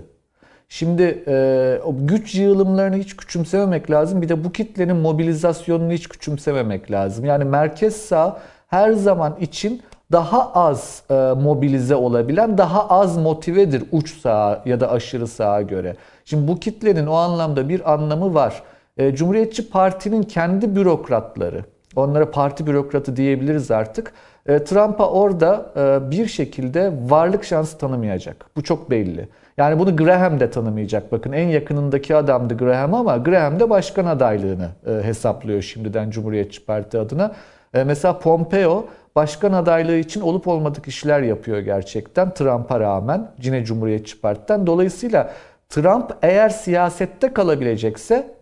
Şimdi 0.69 1.25
e, 1.29 1.79
o 1.85 1.95
güç 2.07 2.35
yığılımlarını 2.35 2.97
hiç 2.97 3.17
küçümsememek 3.17 3.91
lazım. 3.91 4.23
Bir 4.23 4.29
de 4.29 4.45
bu 4.45 4.53
kitlenin 4.53 4.97
mobilizasyonunu 4.97 5.93
hiç 5.93 6.09
küçümsememek 6.09 6.91
lazım. 6.91 7.25
Yani 7.25 7.45
merkez 7.45 7.97
sağ 7.97 8.41
her 8.69 8.93
zaman 8.93 9.37
için 9.41 9.83
daha 10.15 10.53
az 10.53 11.03
e, 11.11 11.15
mobilize 11.43 11.97
olabilen, 11.97 12.59
daha 12.59 12.89
az 12.89 13.17
motivedir 13.17 13.85
uç 13.93 14.21
sağa 14.21 14.63
ya 14.65 14.81
da 14.81 14.91
aşırı 14.91 15.27
sağa 15.27 15.63
göre. 15.63 15.97
Şimdi 16.25 16.49
bu 16.49 16.61
kitlenin 16.61 17.07
o 17.07 17.15
anlamda 17.15 17.69
bir 17.69 17.93
anlamı 17.93 18.35
var. 18.35 18.63
E, 18.97 19.15
Cumhuriyetçi 19.15 19.71
Parti'nin 19.71 20.23
kendi 20.23 20.77
bürokratları, 20.77 21.65
onlara 21.97 22.31
parti 22.31 22.67
bürokratı 22.67 23.17
diyebiliriz 23.17 23.71
artık. 23.71 24.13
E, 24.47 24.65
Trump'a 24.65 25.11
orada 25.11 25.67
e, 25.77 26.11
bir 26.11 26.27
şekilde 26.27 26.93
varlık 27.09 27.45
şansı 27.45 27.79
tanımayacak. 27.79 28.47
Bu 28.57 28.63
çok 28.63 28.91
belli. 28.91 29.29
Yani 29.57 29.79
bunu 29.79 29.97
Graham 29.97 30.41
de 30.41 30.51
tanımayacak. 30.51 31.13
Bakın 31.13 31.33
en 31.33 31.49
yakınındaki 31.49 32.17
adamdı 32.17 32.57
Graham 32.57 32.95
ama 32.95 33.17
Graham 33.17 33.61
de 33.61 33.71
başkan 33.71 34.07
adaylığını 34.07 34.69
e, 34.87 35.03
hesaplıyor 35.03 35.63
şimdiden 35.63 36.11
Cumhuriyetçi 36.11 36.65
Parti 36.65 36.99
adına. 36.99 37.35
E, 37.75 37.85
mesela 37.85 38.19
Pompeo 38.19 38.85
başkan 39.17 39.53
adaylığı 39.53 39.97
için 39.97 40.21
olup 40.21 40.49
olmadık 40.49 40.89
işler 40.89 41.23
yapıyor 41.23 41.59
gerçekten 41.59 42.35
Trump'a 42.35 42.81
rağmen 42.81 43.31
yine 43.43 43.65
Cumhuriyetçi 43.65 44.21
Parti'den. 44.21 44.67
Dolayısıyla 44.67 45.35
Trump 45.69 46.17
eğer 46.23 46.49
siyasette 46.49 47.33
kalabilecekse 47.33 48.35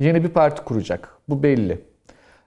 yeni 0.00 0.24
bir 0.24 0.28
parti 0.28 0.62
kuracak. 0.64 1.08
Bu 1.28 1.42
belli. 1.42 1.80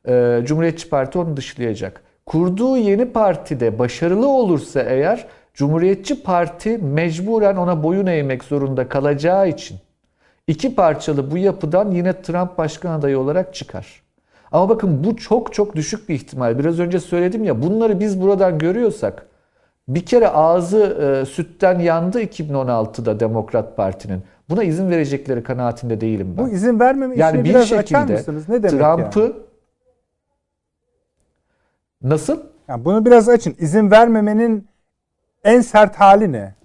E, 0.07 0.41
Cumhuriyetçi 0.43 0.89
Parti 0.89 1.19
onu 1.19 1.37
dışlayacak. 1.37 2.01
Kurduğu 2.25 2.77
yeni 2.77 3.05
partide 3.05 3.79
başarılı 3.79 4.27
olursa 4.27 4.81
eğer 4.81 5.27
Cumhuriyetçi 5.53 6.23
Parti 6.23 6.77
mecburen 6.77 7.55
ona 7.55 7.83
boyun 7.83 8.05
eğmek 8.05 8.43
zorunda 8.43 8.89
kalacağı 8.89 9.49
için 9.49 9.77
iki 10.47 10.75
parçalı 10.75 11.31
bu 11.31 11.37
yapıdan 11.37 11.91
yine 11.91 12.21
Trump 12.21 12.57
başkan 12.57 12.99
adayı 12.99 13.19
olarak 13.19 13.55
çıkar. 13.55 14.04
Ama 14.51 14.69
bakın 14.69 15.03
bu 15.03 15.17
çok 15.17 15.53
çok 15.53 15.75
düşük 15.75 16.09
bir 16.09 16.15
ihtimal. 16.15 16.59
Biraz 16.59 16.79
önce 16.79 16.99
söyledim 16.99 17.43
ya 17.43 17.61
bunları 17.61 17.99
biz 17.99 18.21
buradan 18.21 18.57
görüyorsak 18.57 19.25
bir 19.87 20.05
kere 20.05 20.27
ağzı 20.29 20.79
e, 21.21 21.25
sütten 21.25 21.79
yandı 21.79 22.21
2016'da 22.21 23.19
Demokrat 23.19 23.77
Parti'nin. 23.77 24.23
Buna 24.49 24.63
izin 24.63 24.89
verecekleri 24.89 25.43
kanaatinde 25.43 26.01
değilim 26.01 26.35
ben. 26.37 26.45
Bu 26.45 26.49
izin 26.49 26.79
vermeme 26.79 27.15
yani 27.15 27.43
bir 27.43 27.49
biraz 27.49 27.73
açar 27.73 28.07
mısınız? 28.07 28.49
Ne 28.49 28.63
demek 28.63 28.79
Trump'ı 28.79 29.19
yani? 29.19 29.33
nasıl? 32.01 32.39
Yani 32.67 32.85
bunu 32.85 33.05
biraz 33.05 33.29
açın. 33.29 33.55
İzin 33.59 33.91
vermemenin 33.91 34.67
en 35.43 35.61
sert 35.61 35.95
hali 35.95 36.31
ne? 36.31 36.55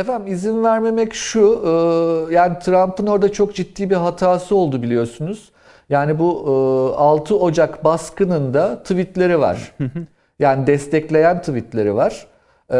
Efendim 0.00 0.32
izin 0.32 0.64
vermemek 0.64 1.14
şu, 1.14 1.62
e, 1.64 2.34
yani 2.34 2.58
Trump'ın 2.58 3.06
orada 3.06 3.32
çok 3.32 3.54
ciddi 3.54 3.90
bir 3.90 3.94
hatası 3.94 4.56
oldu 4.56 4.82
biliyorsunuz. 4.82 5.50
Yani 5.88 6.18
bu 6.18 6.94
6 6.98 7.34
e, 7.34 7.36
Ocak 7.36 7.84
baskınında 7.84 8.82
tweetleri 8.82 9.40
var. 9.40 9.72
Yani 10.38 10.66
destekleyen 10.66 11.40
tweetleri 11.40 11.94
var. 11.94 12.26
E, 12.70 12.76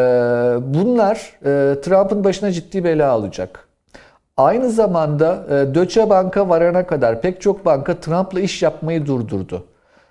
bunlar 0.74 1.38
Trump'ın 1.82 2.24
başına 2.24 2.52
ciddi 2.52 2.84
bela 2.84 3.10
alacak. 3.10 3.68
Aynı 4.36 4.70
zamanda 4.70 5.46
Deutsche 5.74 6.10
Bank'a 6.10 6.48
varana 6.48 6.86
kadar 6.86 7.20
pek 7.20 7.40
çok 7.40 7.64
banka 7.64 8.00
Trump'la 8.00 8.40
iş 8.40 8.62
yapmayı 8.62 9.06
durdurdu. 9.06 9.66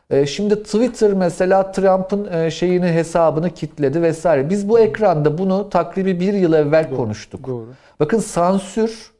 E, 0.09 0.25
şimdi 0.25 0.63
Twitter 0.63 1.13
mesela 1.13 1.71
Trump'ın 1.71 2.33
e, 2.33 2.51
şeyini 2.51 2.85
hesabını 2.85 3.49
kitledi 3.49 4.01
vesaire. 4.01 4.49
Biz 4.49 4.69
bu 4.69 4.79
ekranda 4.79 5.37
bunu 5.37 5.69
takribi 5.69 6.19
bir 6.19 6.33
yıl 6.33 6.53
evvel 6.53 6.87
doğru, 6.89 6.97
konuştuk. 6.97 7.47
Doğru. 7.47 7.67
Bakın 7.99 8.19
sansür, 8.19 9.11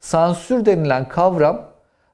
sansür 0.00 0.66
denilen 0.66 1.08
kavram 1.08 1.70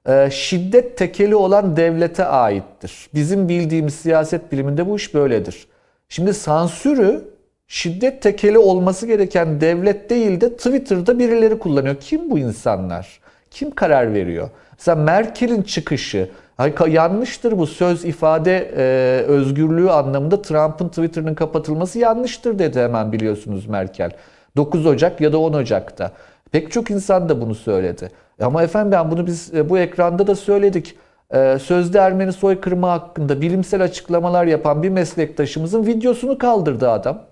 e, 0.08 0.28
şiddet 0.30 0.98
tekeli 0.98 1.36
olan 1.36 1.76
devlete 1.76 2.24
aittir. 2.24 3.10
Bizim 3.14 3.48
bildiğimiz 3.48 3.94
siyaset 3.94 4.52
biliminde 4.52 4.88
bu 4.88 4.96
iş 4.96 5.14
böyledir. 5.14 5.66
Şimdi 6.08 6.34
sansürü 6.34 7.24
şiddet 7.68 8.22
tekeli 8.22 8.58
olması 8.58 9.06
gereken 9.06 9.60
devlet 9.60 10.10
değil 10.10 10.40
de 10.40 10.56
Twitter'da 10.56 11.18
birileri 11.18 11.58
kullanıyor. 11.58 11.96
Kim 12.00 12.30
bu 12.30 12.38
insanlar? 12.38 13.20
Kim 13.50 13.70
karar 13.70 14.14
veriyor? 14.14 14.50
Mesela 14.78 14.94
Merkel'in 14.94 15.62
çıkışı 15.62 16.30
yanlıştır 16.88 17.58
bu 17.58 17.66
söz 17.66 18.04
ifade 18.04 18.72
e, 18.76 18.82
özgürlüğü 19.22 19.90
anlamında 19.90 20.42
Trump'ın 20.42 20.88
Twitter'ının 20.88 21.34
kapatılması 21.34 21.98
yanlıştır 21.98 22.58
dedi 22.58 22.80
hemen 22.80 23.12
biliyorsunuz 23.12 23.66
Merkel. 23.66 24.10
9 24.56 24.86
Ocak 24.86 25.20
ya 25.20 25.32
da 25.32 25.38
10 25.38 25.52
Ocak'ta. 25.52 26.12
Pek 26.52 26.72
çok 26.72 26.90
insan 26.90 27.28
da 27.28 27.40
bunu 27.40 27.54
söyledi. 27.54 28.10
Ama 28.40 28.62
efendim 28.62 28.92
ben 28.92 29.10
bunu 29.10 29.26
biz 29.26 29.54
e, 29.54 29.68
bu 29.68 29.78
ekranda 29.78 30.26
da 30.26 30.34
söyledik. 30.34 30.94
E, 31.34 31.58
sözde 31.58 31.98
Ermeni 31.98 32.32
soykırımı 32.32 32.86
hakkında 32.86 33.40
bilimsel 33.40 33.82
açıklamalar 33.82 34.46
yapan 34.46 34.82
bir 34.82 34.88
meslektaşımızın 34.88 35.86
videosunu 35.86 36.38
kaldırdı 36.38 36.90
adam. 36.90 37.22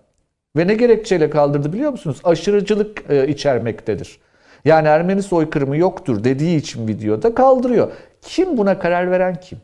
Ve 0.57 0.67
ne 0.67 0.75
gerekçeyle 0.75 1.31
kaldırdı 1.31 1.73
biliyor 1.73 1.91
musunuz? 1.91 2.21
Aşırıcılık 2.25 3.11
e, 3.11 3.29
içermektedir. 3.29 4.19
Yani 4.65 4.89
Ermeni 4.89 5.23
soykırımı 5.23 5.77
yoktur 5.77 6.25
dediği 6.25 6.57
için 6.57 6.89
videoda 6.89 7.35
kaldırıyor. 7.35 7.93
Kim 8.25 8.57
buna 8.57 8.79
karar 8.79 9.11
veren 9.11 9.35
kim? 9.41 9.59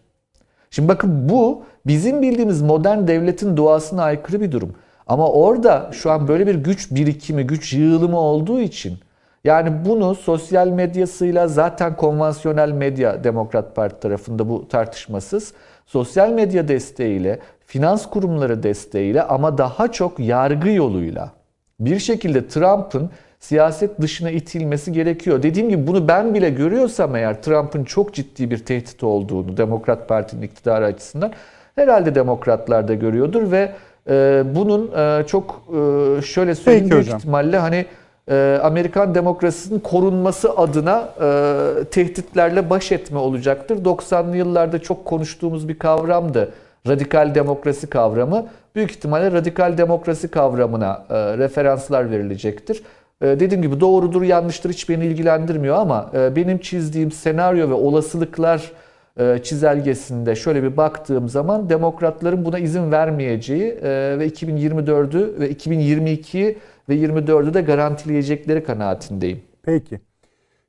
Şimdi 0.70 0.88
bakın 0.88 1.29
bu 1.29 1.62
bizim 1.87 2.23
bildiğimiz 2.23 2.62
modern 2.62 3.07
devletin 3.07 3.57
doğasına 3.57 4.03
aykırı 4.03 4.40
bir 4.40 4.53
durum. 4.53 4.75
Ama 5.07 5.29
orada 5.29 5.90
şu 5.92 6.11
an 6.11 6.29
böyle 6.29 6.46
bir 6.46 6.55
güç 6.55 6.90
birikimi, 6.90 7.46
güç 7.46 7.73
yığılımı 7.73 8.18
olduğu 8.18 8.61
için 8.61 8.99
yani 9.44 9.85
bunu 9.85 10.14
sosyal 10.14 10.68
medyasıyla 10.68 11.49
zaten 11.49 11.96
konvansiyonel 11.96 12.73
medya 12.73 13.25
Demokrat 13.25 13.77
Parti 13.77 14.01
tarafında 14.01 14.49
bu 14.49 14.68
tartışmasız. 14.68 15.53
Sosyal 15.87 16.31
medya 16.31 16.68
desteğiyle, 16.68 17.38
finans 17.66 18.07
kurumları 18.07 18.62
desteğiyle 18.62 19.23
ama 19.23 19.59
daha 19.59 19.92
çok 19.92 20.18
yargı 20.18 20.70
yoluyla 20.70 21.33
bir 21.81 21.99
şekilde 21.99 22.49
Trump'ın 22.49 23.11
siyaset 23.40 24.00
dışına 24.00 24.31
itilmesi 24.31 24.92
gerekiyor. 24.92 25.42
Dediğim 25.42 25.68
gibi 25.68 25.87
bunu 25.87 26.09
ben 26.09 26.35
bile 26.35 26.50
görüyorsam 26.50 27.16
eğer 27.16 27.42
Trump'ın 27.42 27.85
çok 27.85 28.14
ciddi 28.14 28.50
bir 28.50 28.59
tehdit 28.59 29.03
olduğunu 29.05 29.57
Demokrat 29.57 30.09
Parti'nin 30.09 30.42
iktidarı 30.42 30.85
açısından 30.85 31.33
herhalde 31.74 32.14
demokratlar 32.14 32.88
da 32.88 32.94
görüyordur 32.94 33.50
ve 33.50 33.72
e, 34.11 34.42
bunun 34.55 34.90
e, 34.96 35.26
çok 35.26 35.62
e, 35.68 36.22
şöyle 36.22 36.55
söyleyeyim 36.55 36.85
Peki 36.85 36.90
büyük 36.90 37.07
hocam. 37.07 37.18
ihtimalle 37.18 37.59
hani 37.59 37.87
e, 38.31 38.61
Amerikan 38.62 39.14
demokrasisinin 39.14 39.81
korunması 39.81 40.50
adına 40.50 41.09
e, 41.22 41.85
tehditlerle 41.85 42.70
baş 42.70 42.92
etme 42.92 43.18
olacaktır. 43.18 43.85
90'lı 43.85 44.37
yıllarda 44.37 44.79
çok 44.79 45.05
konuştuğumuz 45.05 45.68
bir 45.68 45.79
kavramdı. 45.79 46.53
Radikal 46.88 47.35
demokrasi 47.35 47.87
kavramı. 47.87 48.46
Büyük 48.74 48.90
ihtimalle 48.90 49.33
radikal 49.33 49.79
demokrasi 49.79 50.29
kavramına 50.29 51.05
e, 51.11 51.38
referanslar 51.38 52.11
verilecektir. 52.11 52.83
E, 53.20 53.26
dediğim 53.26 53.62
gibi 53.62 53.80
doğrudur 53.80 54.22
yanlıştır 54.22 54.70
hiç 54.70 54.88
beni 54.88 55.06
ilgilendirmiyor 55.06 55.76
ama 55.76 56.11
e, 56.14 56.37
benim 56.37 56.59
çizdiğim 56.59 57.12
senaryo 57.12 57.68
ve 57.68 57.74
olasılıklar 57.74 58.72
e, 59.18 59.38
çizelgesinde 59.42 60.37
şöyle 60.37 60.62
bir 60.62 60.76
baktığım 60.76 61.28
zaman 61.28 61.70
demokratların 61.70 62.44
buna 62.44 62.59
izin 62.59 62.92
vermeyeceği 62.92 63.70
e, 63.70 64.18
ve 64.18 64.28
2024'ü 64.28 65.40
ve 65.40 65.52
2022'yi 65.52 66.59
ve 66.88 66.96
24'ü 66.96 67.54
de 67.54 67.61
garantileyecekleri 67.61 68.64
kanaatindeyim. 68.64 69.40
Peki. 69.62 70.00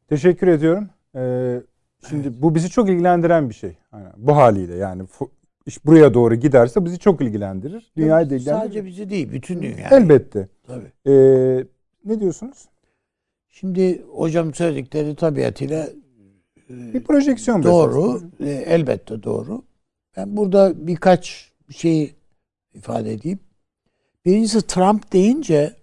Teşekkür 0.10 0.48
ediyorum. 0.48 0.90
Ee, 1.16 1.62
şimdi 2.10 2.42
bu 2.42 2.56
bizi 2.56 2.70
çok 2.70 2.90
ilgilendiren 2.90 3.50
bir 3.50 3.54
şey. 3.54 3.78
Bu 4.18 4.36
haliyle 4.36 4.76
yani 4.76 5.04
iş 5.66 5.86
buraya 5.86 6.14
doğru 6.14 6.36
giderse 6.36 6.86
bizi 6.86 7.00
çok 7.00 7.22
ilgilendirir. 7.22 7.92
Dünyayı 7.98 8.30
da 8.30 8.36
ilgilendirir. 8.36 8.64
Sadece 8.64 8.86
bizi 8.86 9.10
değil, 9.10 9.32
bütün 9.32 9.62
dünya. 9.62 9.90
Elbette. 9.92 10.48
Tabii. 10.68 11.12
Ee, 11.14 11.66
ne 12.06 12.20
diyorsunuz? 12.20 12.66
Şimdi 13.50 14.02
hocam 14.02 14.54
söyledikleri 14.54 15.16
tabiatıyla 15.16 15.90
Bir 16.70 17.04
projeksiyon 17.04 17.64
doğru, 17.64 18.22
e, 18.40 18.50
elbette 18.50 19.24
doğru. 19.24 19.62
Ben 20.18 20.38
burada 20.38 20.88
birkaç 20.88 21.52
şeyi 21.70 22.16
ifade 22.74 23.14
edeyim. 23.14 23.40
Birincisi 24.26 24.68
Trump 24.68 25.14
deyince 25.14 25.76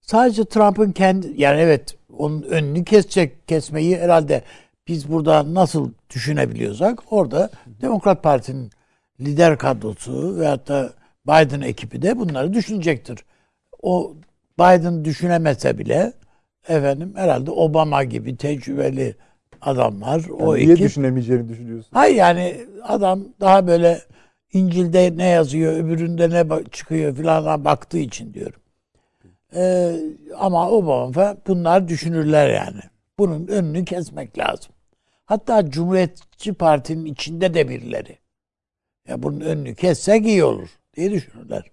sadece 0.00 0.44
Trump'ın 0.44 0.92
kendi 0.92 1.34
yani 1.36 1.60
evet 1.60 1.96
onun 2.18 2.42
önünü 2.42 2.84
kesecek 2.84 3.48
kesmeyi 3.48 3.96
herhalde 3.96 4.42
biz 4.88 5.12
burada 5.12 5.54
nasıl 5.54 5.92
düşünebiliyorsak 6.14 7.12
orada 7.12 7.50
Demokrat 7.66 8.22
Parti'nin 8.22 8.70
lider 9.20 9.58
kadrosu 9.58 10.38
veyahut 10.38 10.68
da 10.68 10.92
Biden 11.26 11.60
ekibi 11.60 12.02
de 12.02 12.18
bunları 12.18 12.52
düşünecektir. 12.52 13.24
O 13.82 14.16
Biden 14.58 15.04
düşünemese 15.04 15.78
bile 15.78 16.12
efendim 16.68 17.12
herhalde 17.16 17.50
Obama 17.50 18.04
gibi 18.04 18.36
tecrübeli 18.36 19.16
adamlar 19.60 20.24
o 20.38 20.54
Yani 20.54 20.64
niye 20.64 20.72
ekip 20.72 20.84
düşünemeyeceğini 20.84 21.48
düşünüyorsun? 21.48 21.90
Hayır 21.92 22.16
yani 22.16 22.66
adam 22.82 23.24
daha 23.40 23.66
böyle 23.66 24.00
İncil'de 24.52 25.16
ne 25.16 25.26
yazıyor, 25.28 25.72
öbüründe 25.72 26.30
ne 26.30 26.64
çıkıyor 26.72 27.16
filana 27.16 27.64
baktığı 27.64 27.98
için 27.98 28.34
diyorum. 28.34 28.60
Ee, 29.54 29.96
ama 30.36 30.70
Obama 30.70 31.12
falan 31.12 31.38
bunlar 31.46 31.88
düşünürler 31.88 32.48
yani. 32.48 32.80
Bunun 33.18 33.46
önünü 33.46 33.84
kesmek 33.84 34.38
lazım. 34.38 34.72
Hatta 35.24 35.70
Cumhuriyetçi 35.70 36.52
Parti'nin 36.52 37.04
içinde 37.04 37.54
de 37.54 37.68
birileri. 37.68 38.18
Ya 39.08 39.22
bunun 39.22 39.40
önünü 39.40 39.74
kessek 39.74 40.26
iyi 40.26 40.44
olur 40.44 40.68
diye 40.96 41.10
düşünürler. 41.10 41.70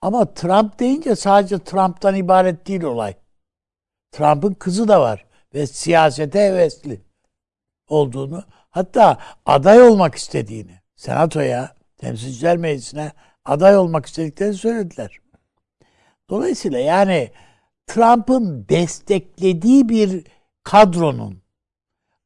Ama 0.00 0.34
Trump 0.34 0.78
deyince 0.78 1.16
sadece 1.16 1.58
Trump'tan 1.58 2.14
ibaret 2.14 2.66
değil 2.66 2.82
olay. 2.82 3.14
Trump'ın 4.12 4.54
kızı 4.54 4.88
da 4.88 5.00
var 5.00 5.26
ve 5.54 5.66
siyasete 5.66 6.40
hevesli 6.40 7.00
olduğunu 7.88 8.44
hatta 8.70 9.18
aday 9.46 9.82
olmak 9.82 10.14
istediğini 10.14 10.80
senatoya 10.96 11.76
temsilciler 11.96 12.56
meclisine 12.56 13.12
aday 13.44 13.76
olmak 13.76 14.06
istediklerini 14.06 14.54
söylediler. 14.54 15.18
Dolayısıyla 16.30 16.78
yani 16.78 17.30
Trump'ın 17.86 18.68
desteklediği 18.68 19.88
bir 19.88 20.24
kadronun 20.62 21.42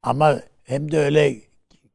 ama 0.02 0.40
hem 0.62 0.92
de 0.92 0.98
öyle 0.98 1.36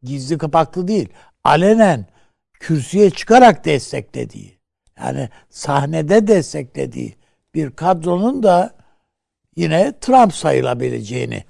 gizli 0.03 0.38
kapaklı 0.38 0.88
değil 0.88 1.09
alenen 1.43 2.05
kürsüye 2.53 3.09
çıkarak 3.09 3.65
desteklediği 3.65 4.54
yani 4.99 5.29
sahnede 5.49 6.27
desteklediği 6.27 7.15
bir 7.53 7.71
kadronun 7.71 8.43
da 8.43 8.75
yine 9.55 9.99
Trump 9.99 10.34
sayılabileceğini 10.34 11.43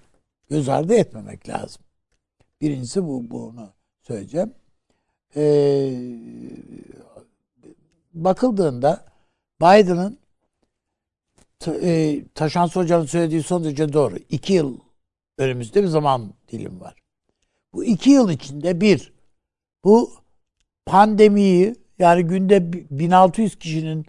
göz 0.50 0.70
ardı 0.70 0.94
etmemek 0.94 1.50
lazım. 1.50 1.82
Birincisi 2.62 3.04
bu 3.04 3.32
bunu 3.32 3.70
söyleyeceğim. 4.02 4.54
Ee, 5.36 5.94
bakıldığında 8.14 9.06
Biden'ın 9.62 10.20
e, 11.68 12.24
Taşans 12.36 12.76
Hoca'nın 12.76 13.06
söylediği 13.06 13.44
son 13.44 13.64
derece 13.64 13.94
doğru. 13.94 14.16
İki 14.30 14.54
yıl 14.54 14.78
önümüzde 15.38 15.84
bir 15.84 15.88
zaman 15.88 16.34
dilim 16.52 16.82
var. 16.82 16.96
Bu 17.74 17.84
iki 17.84 18.10
yıl 18.10 18.30
içinde 18.30 18.82
bir, 18.82 19.14
bu 19.84 20.12
pandemiyi 20.86 21.76
yani 22.00 22.24
günde 22.24 22.74
bi- 22.74 22.88
1600 22.92 23.56
kişinin 23.60 24.06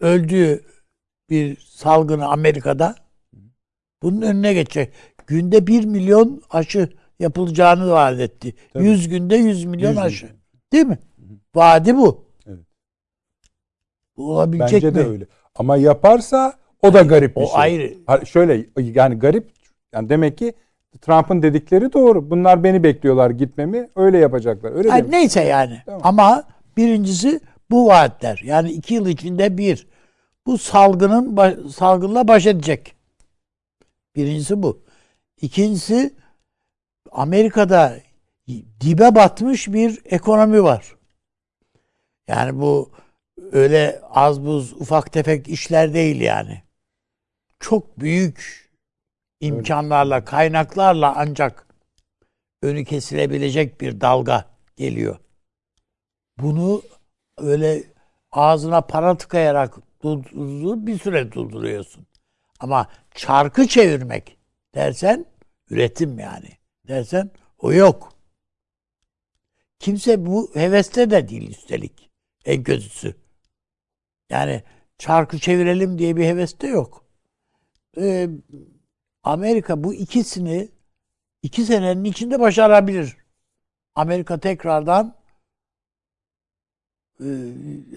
öldüğü 0.00 0.64
bir 1.30 1.56
salgını 1.60 2.26
Amerika'da 2.26 2.94
bunun 4.02 4.22
önüne 4.22 4.54
geçecek. 4.54 4.92
Günde 5.26 5.66
1 5.66 5.84
milyon 5.84 6.42
aşı 6.50 6.88
yapılacağını 7.18 7.90
vaat 7.90 8.20
etti. 8.20 8.54
Tabii. 8.72 8.84
100 8.84 9.08
günde 9.08 9.36
100 9.36 9.64
milyon 9.64 9.90
100 9.90 9.98
aşı. 9.98 10.28
Değil 10.72 10.86
mi? 10.86 10.98
Vaadi 11.54 11.96
bu. 11.96 12.24
Evet. 12.46 12.58
Bu 14.16 14.32
olabilecek 14.32 14.72
Bence 14.72 14.88
mi? 14.90 14.94
de 14.94 15.04
öyle. 15.08 15.26
Ama 15.54 15.76
yaparsa 15.76 16.54
o 16.82 16.94
da 16.94 17.02
garip 17.02 17.36
bir 17.36 17.40
O 17.42 17.46
şey. 17.46 17.54
ayrı. 17.60 18.26
Şöyle 18.26 18.66
yani 18.78 19.18
garip 19.18 19.50
yani 19.94 20.08
demek 20.08 20.38
ki 20.38 20.52
Trump'ın 21.00 21.42
dedikleri 21.42 21.92
doğru. 21.92 22.30
Bunlar 22.30 22.64
beni 22.64 22.82
bekliyorlar 22.82 23.30
gitmemi. 23.30 23.88
Öyle 23.96 24.18
yapacaklar. 24.18 24.72
Öyle 24.72 25.02
mi? 25.02 25.10
neyse 25.10 25.42
yani. 25.44 25.82
Tamam. 25.86 26.00
Ama 26.04 26.44
birincisi 26.76 27.40
bu 27.70 27.86
vaatler. 27.86 28.40
Yani 28.44 28.72
iki 28.72 28.94
yıl 28.94 29.06
içinde 29.06 29.58
bir. 29.58 29.86
Bu 30.46 30.58
salgının 30.58 31.68
salgınla 31.68 32.28
baş 32.28 32.46
edecek. 32.46 32.94
Birincisi 34.16 34.62
bu. 34.62 34.84
İkincisi 35.40 36.14
Amerika'da 37.12 37.96
dibe 38.80 39.14
batmış 39.14 39.68
bir 39.68 40.00
ekonomi 40.04 40.62
var. 40.62 40.96
Yani 42.28 42.60
bu 42.60 42.90
öyle 43.52 44.00
az 44.02 44.44
buz 44.46 44.72
ufak 44.72 45.12
tefek 45.12 45.48
işler 45.48 45.94
değil 45.94 46.20
yani. 46.20 46.62
Çok 47.60 48.00
büyük 48.00 48.70
imkanlarla, 49.40 50.24
kaynaklarla 50.24 51.14
ancak 51.16 51.66
önü 52.62 52.84
kesilebilecek 52.84 53.80
bir 53.80 54.00
dalga 54.00 54.44
geliyor. 54.76 55.18
Bunu 56.38 56.82
öyle 57.38 57.82
ağzına 58.32 58.80
para 58.80 59.16
tıkayarak 59.16 59.76
bir 60.86 60.98
süre 60.98 61.32
durduruyorsun. 61.32 62.06
Ama 62.60 62.88
çarkı 63.14 63.66
çevirmek 63.66 64.38
dersen 64.74 65.26
üretim 65.70 66.18
yani 66.18 66.48
dersen 66.88 67.30
o 67.58 67.72
yok. 67.72 68.12
Kimse 69.78 70.26
bu 70.26 70.50
heveste 70.54 71.10
de 71.10 71.28
değil 71.28 71.50
üstelik. 71.50 72.10
En 72.44 72.62
kötüsü. 72.62 73.14
Yani 74.30 74.62
çarkı 74.98 75.38
çevirelim 75.38 75.98
diye 75.98 76.16
bir 76.16 76.24
heveste 76.24 76.68
yok. 76.68 77.04
Ee, 77.98 78.28
Amerika 79.22 79.84
bu 79.84 79.94
ikisini 79.94 80.68
iki 81.42 81.64
senenin 81.64 82.04
içinde 82.04 82.40
başarabilir. 82.40 83.16
Amerika 83.94 84.40
tekrardan 84.40 85.14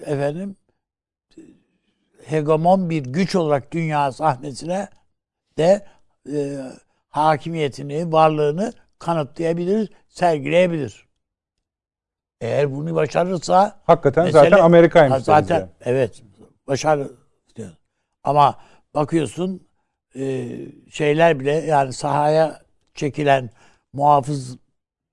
efendim 0.06 0.56
hegemon 2.24 2.90
bir 2.90 3.04
güç 3.04 3.34
olarak 3.34 3.72
dünya 3.72 4.12
sahnesine 4.12 4.88
de 5.58 5.86
e, 6.32 6.58
hakimiyetini, 7.08 8.12
varlığını 8.12 8.72
kanıtlayabilir, 8.98 9.90
sergileyebilir. 10.08 11.08
Eğer 12.40 12.72
bunu 12.72 12.94
başarırsa 12.94 13.80
Hakikaten 13.84 14.26
Mesele- 14.26 14.32
zaten 14.32 14.58
Amerika'ymış. 14.58 15.22
Zaten 15.22 15.60
deriz 15.60 15.70
evet 15.80 16.22
başarı 16.66 17.10
diyor. 17.56 17.70
Ama 18.24 18.58
bakıyorsun 18.94 19.68
e, 20.16 20.48
şeyler 20.90 21.40
bile 21.40 21.52
yani 21.52 21.92
sahaya 21.92 22.60
çekilen 22.94 23.50
muhafız 23.92 24.48
yani. 24.48 24.58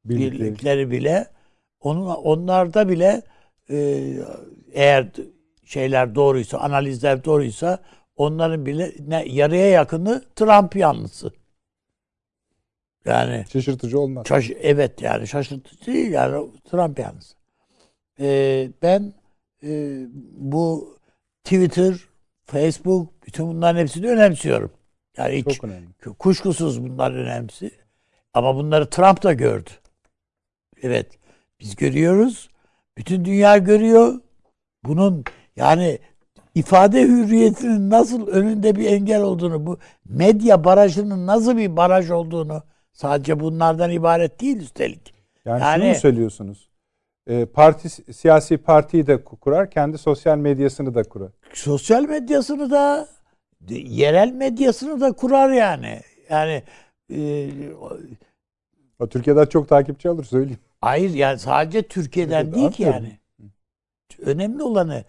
Birlikleri. 0.05 0.41
birlikleri 0.41 0.91
bile 0.91 1.27
onun 1.79 2.05
onlarda 2.05 2.89
bile 2.89 3.21
eğer 4.73 5.11
şeyler 5.65 6.15
doğruysa, 6.15 6.57
analizler 6.57 7.23
doğruysa 7.23 7.79
onların 8.15 8.65
bile 8.65 8.91
ne 9.07 9.25
yarıya 9.27 9.69
yakını 9.69 10.23
Trump 10.35 10.75
yanlısı. 10.75 11.31
Yani 13.05 13.45
Şaşırtıcı 13.53 13.99
olmaz. 13.99 14.27
Şaş 14.27 14.51
evet 14.61 15.01
yani 15.01 15.27
şaşırtıcı 15.27 15.85
değil 15.85 16.11
yani 16.11 16.51
Trump 16.71 16.99
yalnız. 16.99 17.35
Ee, 18.19 18.69
ben 18.81 19.13
e, 19.63 20.01
bu 20.31 20.97
Twitter, 21.43 21.95
Facebook 22.45 23.27
bütün 23.27 23.47
bunların 23.47 23.79
hepsini 23.79 24.07
önemsiyorum. 24.07 24.71
Yani 25.17 25.35
hiç 25.37 25.55
Çok 25.55 25.63
önemli. 25.63 25.87
kuşkusuz 26.19 26.83
bunlar 26.83 27.11
önemli. 27.11 27.71
Ama 28.33 28.55
bunları 28.55 28.89
Trump 28.89 29.23
da 29.23 29.33
gördü. 29.33 29.69
Evet 30.81 31.07
biz 31.59 31.75
görüyoruz. 31.75 32.49
Bütün 32.97 33.25
dünya 33.25 33.57
görüyor. 33.57 34.13
Bunun 34.83 35.23
yani 35.55 35.99
ifade 36.55 37.01
hürriyetinin 37.03 37.89
nasıl 37.89 38.27
önünde 38.27 38.75
bir 38.75 38.85
engel 38.85 39.21
olduğunu, 39.21 39.65
bu 39.65 39.77
medya 40.05 40.63
barajının 40.63 41.27
nasıl 41.27 41.57
bir 41.57 41.77
baraj 41.77 42.11
olduğunu 42.11 42.63
sadece 42.93 43.39
bunlardan 43.39 43.91
ibaret 43.91 44.41
değil 44.41 44.57
üstelik. 44.57 45.13
Yani, 45.45 45.61
Yani- 45.61 45.81
şunu 45.81 45.89
mu 45.89 45.95
söylüyorsunuz? 45.95 46.69
Ee, 47.29 47.45
parti 47.45 48.13
siyasi 48.13 48.57
partiyi 48.57 49.07
de 49.07 49.13
ku- 49.13 49.39
kurar, 49.39 49.71
kendi 49.71 49.97
sosyal 49.97 50.37
medyasını 50.37 50.95
da 50.95 51.03
kurar. 51.03 51.31
Sosyal 51.53 52.03
medyasını 52.03 52.71
da 52.71 53.07
yerel 53.69 54.31
medyasını 54.31 55.01
da 55.01 55.11
kurar 55.11 55.49
yani. 55.49 56.01
Yani 56.29 56.63
e, 57.13 57.49
Türkiye'den 59.09 59.45
çok 59.45 59.69
takipçi 59.69 60.09
alır 60.09 60.23
söyleyeyim. 60.23 60.59
Hayır 60.81 61.13
yani 61.13 61.39
sadece 61.39 61.87
Türkiye'den 61.87 62.45
Evet, 62.45 62.55
değil 62.55 62.71
ki 62.71 62.83
yani. 62.83 63.19
Önemli 64.19 64.63
olanı 64.63 65.05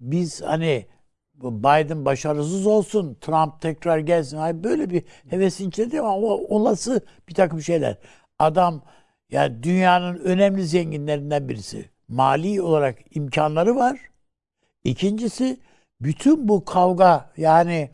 biz 0.00 0.42
hani 0.42 0.86
Biden 1.34 2.04
başarısız 2.04 2.66
olsun, 2.66 3.16
Trump 3.20 3.60
tekrar 3.60 3.98
gelsin. 3.98 4.36
Hayır, 4.36 4.64
böyle 4.64 4.90
bir 4.90 5.02
hevesin 5.30 5.68
içinde 5.68 5.90
değil 5.90 6.02
ama 6.02 6.16
olası 6.26 7.00
bir 7.28 7.34
takım 7.34 7.62
şeyler. 7.62 7.98
Adam 8.38 8.82
yani 9.30 9.62
dünyanın 9.62 10.18
önemli 10.18 10.66
zenginlerinden 10.66 11.48
birisi. 11.48 11.90
Mali 12.08 12.62
olarak 12.62 13.16
imkanları 13.16 13.76
var. 13.76 14.00
İkincisi 14.84 15.60
bütün 16.00 16.48
bu 16.48 16.64
kavga 16.64 17.30
yani 17.36 17.90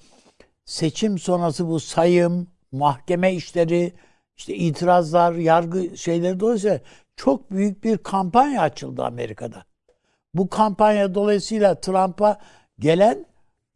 seçim 0.65 1.19
sonrası 1.19 1.69
bu 1.69 1.81
sayım, 1.81 2.49
mahkeme 2.73 3.35
işleri, 3.35 3.93
işte 4.37 4.55
itirazlar, 4.55 5.33
yargı 5.33 5.97
şeyleri 5.99 6.41
dolayısıyla 6.41 6.81
çok 7.17 7.51
büyük 7.51 7.85
bir 7.85 7.99
kampanya 7.99 8.63
açıldı 8.63 9.05
Amerika'da. 9.05 9.65
Bu 10.35 10.49
kampanya 10.49 11.15
dolayısıyla 11.15 11.81
Trump'a 11.81 12.39
gelen 12.79 13.27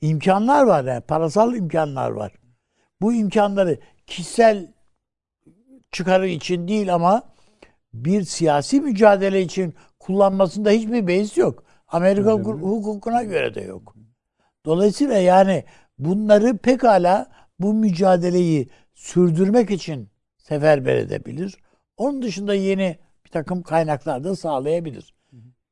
imkanlar 0.01 0.63
var 0.63 0.85
yani 0.85 1.01
parasal 1.01 1.55
imkanlar 1.55 2.11
var. 2.11 2.33
Bu 3.01 3.13
imkanları 3.13 3.79
kişisel 4.07 4.73
çıkarı 5.93 6.29
için 6.29 6.69
değil 6.69 6.95
ama 6.95 7.23
bir 7.93 8.23
siyasi 8.23 8.81
mücadele 8.81 9.43
için 9.43 9.75
kullanmasında 9.99 10.71
hiçbir 10.71 11.07
beis 11.07 11.37
yok. 11.37 11.65
Amerika 11.89 12.33
Öyle 12.33 12.53
mi? 12.53 12.61
hukukuna 12.61 13.23
göre 13.23 13.55
de 13.55 13.61
yok. 13.61 13.95
Dolayısıyla 14.67 15.19
yani 15.19 15.65
bunları 15.99 16.57
pekala 16.59 17.31
bu 17.59 17.75
mücadeleyi 17.75 18.69
sürdürmek 18.95 19.71
için 19.71 20.11
seferber 20.39 20.97
edebilir. 20.97 21.57
Onun 21.97 22.23
dışında 22.23 22.55
yeni 22.55 22.99
bir 23.29 23.33
takım 23.33 23.63
kaynaklar 23.63 24.25
da 24.25 24.37
sağlayabilir. 24.37 25.15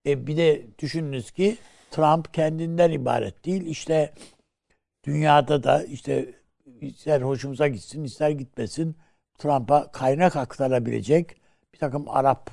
E 0.06 0.26
bir 0.26 0.36
de 0.36 0.62
düşününüz 0.78 1.30
ki 1.30 1.56
Trump 1.90 2.34
kendinden 2.34 2.90
ibaret 2.90 3.44
değil. 3.44 3.66
İşte 3.66 4.12
dünyada 5.04 5.62
da 5.62 5.84
işte 5.84 6.34
ister 6.80 7.20
hoşumuza 7.22 7.68
gitsin 7.68 8.04
ister 8.04 8.30
gitmesin 8.30 8.96
Trump'a 9.38 9.92
kaynak 9.92 10.36
aktarabilecek 10.36 11.36
bir 11.74 11.78
takım 11.78 12.04
Arap 12.08 12.50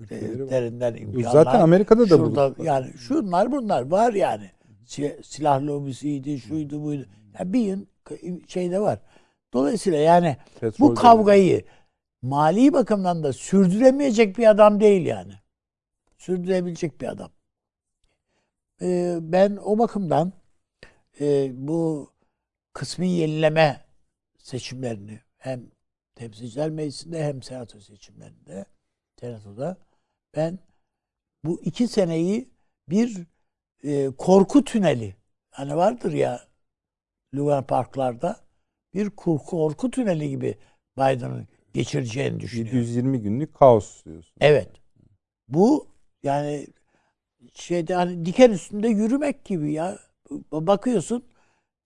Ülkeleri 0.00 0.42
var. 0.44 0.50
derinden 0.50 0.94
imkanlar. 0.94 1.30
Zaten 1.30 1.60
Amerika'da 1.60 2.02
da 2.02 2.06
Şurada 2.06 2.58
bu. 2.58 2.64
yani 2.64 2.92
şunlar 2.98 3.52
bunlar 3.52 3.82
var 3.82 4.12
yani. 4.12 4.50
Si- 4.86 5.20
Silah 5.22 5.62
lobisiydi, 5.62 6.40
şuydu 6.40 6.82
buydu. 6.82 7.06
Yani 7.38 7.52
bir 7.52 7.78
şeyde 8.48 8.80
var. 8.80 8.98
Dolayısıyla 9.52 9.98
yani 9.98 10.36
Petrol 10.60 10.88
bu 10.90 10.94
kavgayı 10.94 11.64
mali 12.22 12.72
bakımdan 12.72 13.22
da 13.22 13.32
sürdüremeyecek 13.32 14.38
bir 14.38 14.50
adam 14.50 14.80
değil 14.80 15.06
yani. 15.06 15.32
Sürdürebilecek 16.18 17.00
bir 17.00 17.08
adam. 17.08 17.30
Ee, 18.82 19.18
ben 19.20 19.56
o 19.56 19.78
bakımdan 19.78 20.32
e, 21.20 21.50
bu 21.54 22.10
kısmi 22.72 23.08
yenileme 23.08 23.84
seçimlerini 24.38 25.20
hem 25.38 25.70
temsilciler 26.14 26.70
meclisinde 26.70 27.24
hem 27.24 27.42
senato 27.42 27.80
seçimlerinde 27.80 28.66
senatoda 29.20 29.76
ben 30.36 30.58
bu 31.44 31.62
iki 31.62 31.88
seneyi 31.88 32.50
bir 32.88 33.26
e, 33.84 34.10
korku 34.18 34.64
tüneli 34.64 35.16
hani 35.50 35.76
vardır 35.76 36.12
ya 36.12 36.40
Lugano 37.34 37.66
Parklarda 37.66 38.40
bir 38.94 39.10
korku, 39.10 39.46
korku 39.46 39.90
tüneli 39.90 40.30
gibi 40.30 40.58
Biden'ın 40.96 41.48
geçireceğini 41.74 42.40
düşünüyorum. 42.40 42.78
720 42.78 43.22
günlük 43.22 43.54
kaos 43.54 44.04
diyorsun. 44.04 44.34
Evet. 44.40 44.68
Bu 45.48 45.86
yani 46.22 46.66
şeyde 47.54 47.94
hani 47.94 48.26
diken 48.26 48.50
üstünde 48.50 48.88
yürümek 48.88 49.44
gibi 49.44 49.72
ya. 49.72 49.98
Bakıyorsun 50.52 51.24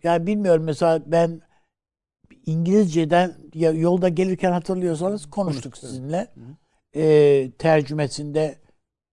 yani 0.02 0.26
bilmiyorum 0.26 0.64
mesela 0.64 1.02
ben 1.06 1.40
İngilizceden 2.46 3.34
ya 3.54 3.70
yolda 3.70 4.08
gelirken 4.08 4.52
hatırlıyorsanız 4.52 5.30
konuştuk 5.30 5.74
evet. 5.74 5.90
sizinle. 5.90 6.34
Ee, 6.96 7.50
tercümesinde 7.58 8.58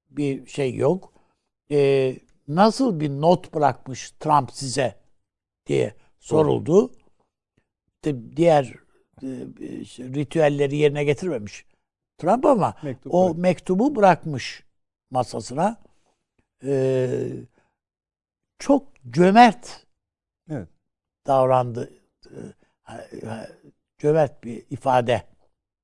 bir 0.09 0.47
şey 0.47 0.75
yok. 0.75 1.13
Ee, 1.71 2.17
nasıl 2.47 2.99
bir 2.99 3.09
not 3.09 3.53
bırakmış 3.53 4.11
Trump 4.11 4.51
size 4.51 4.95
diye 5.67 5.95
soruldu. 6.19 6.91
İşte 7.95 8.35
diğer 8.37 8.63
e, 8.63 8.82
işte 9.59 10.03
ritüelleri 10.03 10.77
yerine 10.77 11.03
getirmemiş 11.03 11.65
Trump 12.17 12.45
ama 12.45 12.73
Mektup 12.83 13.13
o 13.13 13.25
bırak. 13.29 13.37
mektubu 13.37 13.95
bırakmış 13.95 14.63
masasına. 15.11 15.77
Ee, 16.63 17.29
çok 18.59 18.87
cömert 19.11 19.87
Evet. 20.49 20.67
davrandı. 21.27 21.93
Ee, 22.31 23.47
Cömert 23.97 24.43
bir 24.43 24.63
ifade 24.69 25.23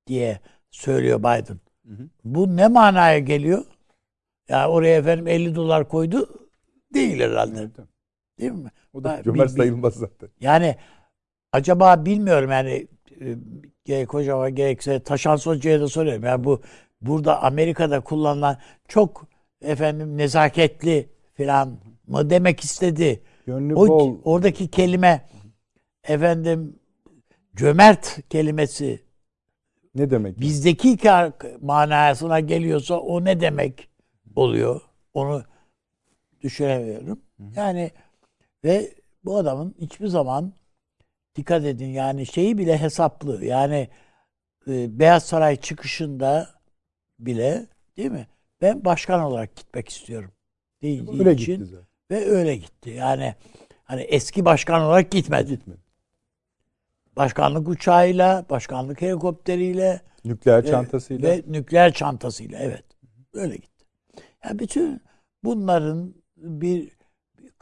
diye 0.07 0.39
söylüyor 0.71 1.19
Biden. 1.19 1.59
Hı 1.87 1.93
hı. 1.93 2.09
Bu 2.23 2.57
ne 2.57 2.67
manaya 2.67 3.19
geliyor? 3.19 3.65
Ya 4.49 4.69
oraya 4.69 4.97
efendim 4.97 5.27
50 5.27 5.55
dolar 5.55 5.89
koydu 5.89 6.49
değil 6.93 7.19
herhalde. 7.19 7.59
Evet. 7.59 7.71
Değil 8.39 8.51
mi? 8.51 8.71
O 8.93 9.03
da 9.03 9.23
cömert 9.23 9.51
sayılmaz 9.51 9.93
zaten. 9.93 10.29
Yani 10.41 10.75
acaba 11.51 12.05
bilmiyorum 12.05 12.51
yani 12.51 12.71
e, 12.71 12.87
gerek 13.85 14.13
hocama 14.13 14.49
gerekse 14.49 15.03
Taşan 15.03 15.37
Hoca'ya 15.37 15.81
da 15.81 15.87
soruyorum. 15.87 16.23
Yani 16.23 16.43
bu 16.43 16.61
burada 17.01 17.43
Amerika'da 17.43 17.99
kullanılan 18.01 18.57
çok 18.87 19.27
efendim 19.61 20.17
nezaketli 20.17 21.09
falan 21.37 21.79
mı 22.07 22.29
demek 22.29 22.59
istedi? 22.59 23.23
Gönlü 23.45 23.75
O 23.75 23.87
bol. 23.87 24.17
oradaki 24.23 24.67
kelime 24.67 25.25
efendim 26.03 26.79
cömert 27.55 28.19
kelimesi 28.29 29.03
Ne 29.95 30.11
demek? 30.11 30.39
bizdeki 30.39 30.97
kar 30.97 31.31
manasına 31.61 32.39
geliyorsa 32.39 32.95
o 32.99 33.25
ne 33.25 33.39
demek 33.41 33.89
oluyor? 34.35 34.81
Onu 35.13 35.43
düşünemiyorum. 36.41 37.19
Yani 37.55 37.91
ve 38.63 38.93
bu 39.25 39.37
adamın 39.37 39.75
hiçbir 39.81 40.07
zaman 40.07 40.53
dikkat 41.39 41.65
edin 41.65 41.87
yani 41.87 42.25
şeyi 42.25 42.57
bile 42.57 42.77
hesaplı. 42.77 43.45
Yani 43.45 43.89
e, 44.67 44.99
Beyaz 44.99 45.23
Saray 45.25 45.55
çıkışında 45.55 46.49
bile 47.19 47.65
değil 47.97 48.11
mi? 48.11 48.27
Ben 48.61 48.85
başkan 48.85 49.21
olarak 49.21 49.55
gitmek 49.55 49.89
istiyorum. 49.89 50.31
Değil 50.81 51.09
Öyle 51.19 51.33
için 51.33 51.53
gitti 51.53 51.65
zaten. 51.65 51.87
ve 52.11 52.25
öyle 52.25 52.55
gitti. 52.55 52.89
Yani 52.89 53.35
hani 53.83 54.01
eski 54.01 54.45
başkan 54.45 54.81
olarak 54.81 55.11
gitmedi. 55.11 55.49
Gitmedi. 55.49 55.79
Başkanlık 57.15 57.67
uçağıyla, 57.67 58.45
başkanlık 58.49 59.01
helikopteriyle 59.01 60.01
Nükleer 60.25 60.63
ve- 60.63 60.67
çantasıyla. 60.67 61.29
ve 61.29 61.43
nükleer 61.47 61.93
çantasıyla 61.93 62.59
evet. 62.59 62.83
Öyle 63.33 63.55
gitti. 63.55 63.85
Yani 64.43 64.59
bütün 64.59 65.01
bunların 65.43 66.15
bir 66.37 66.91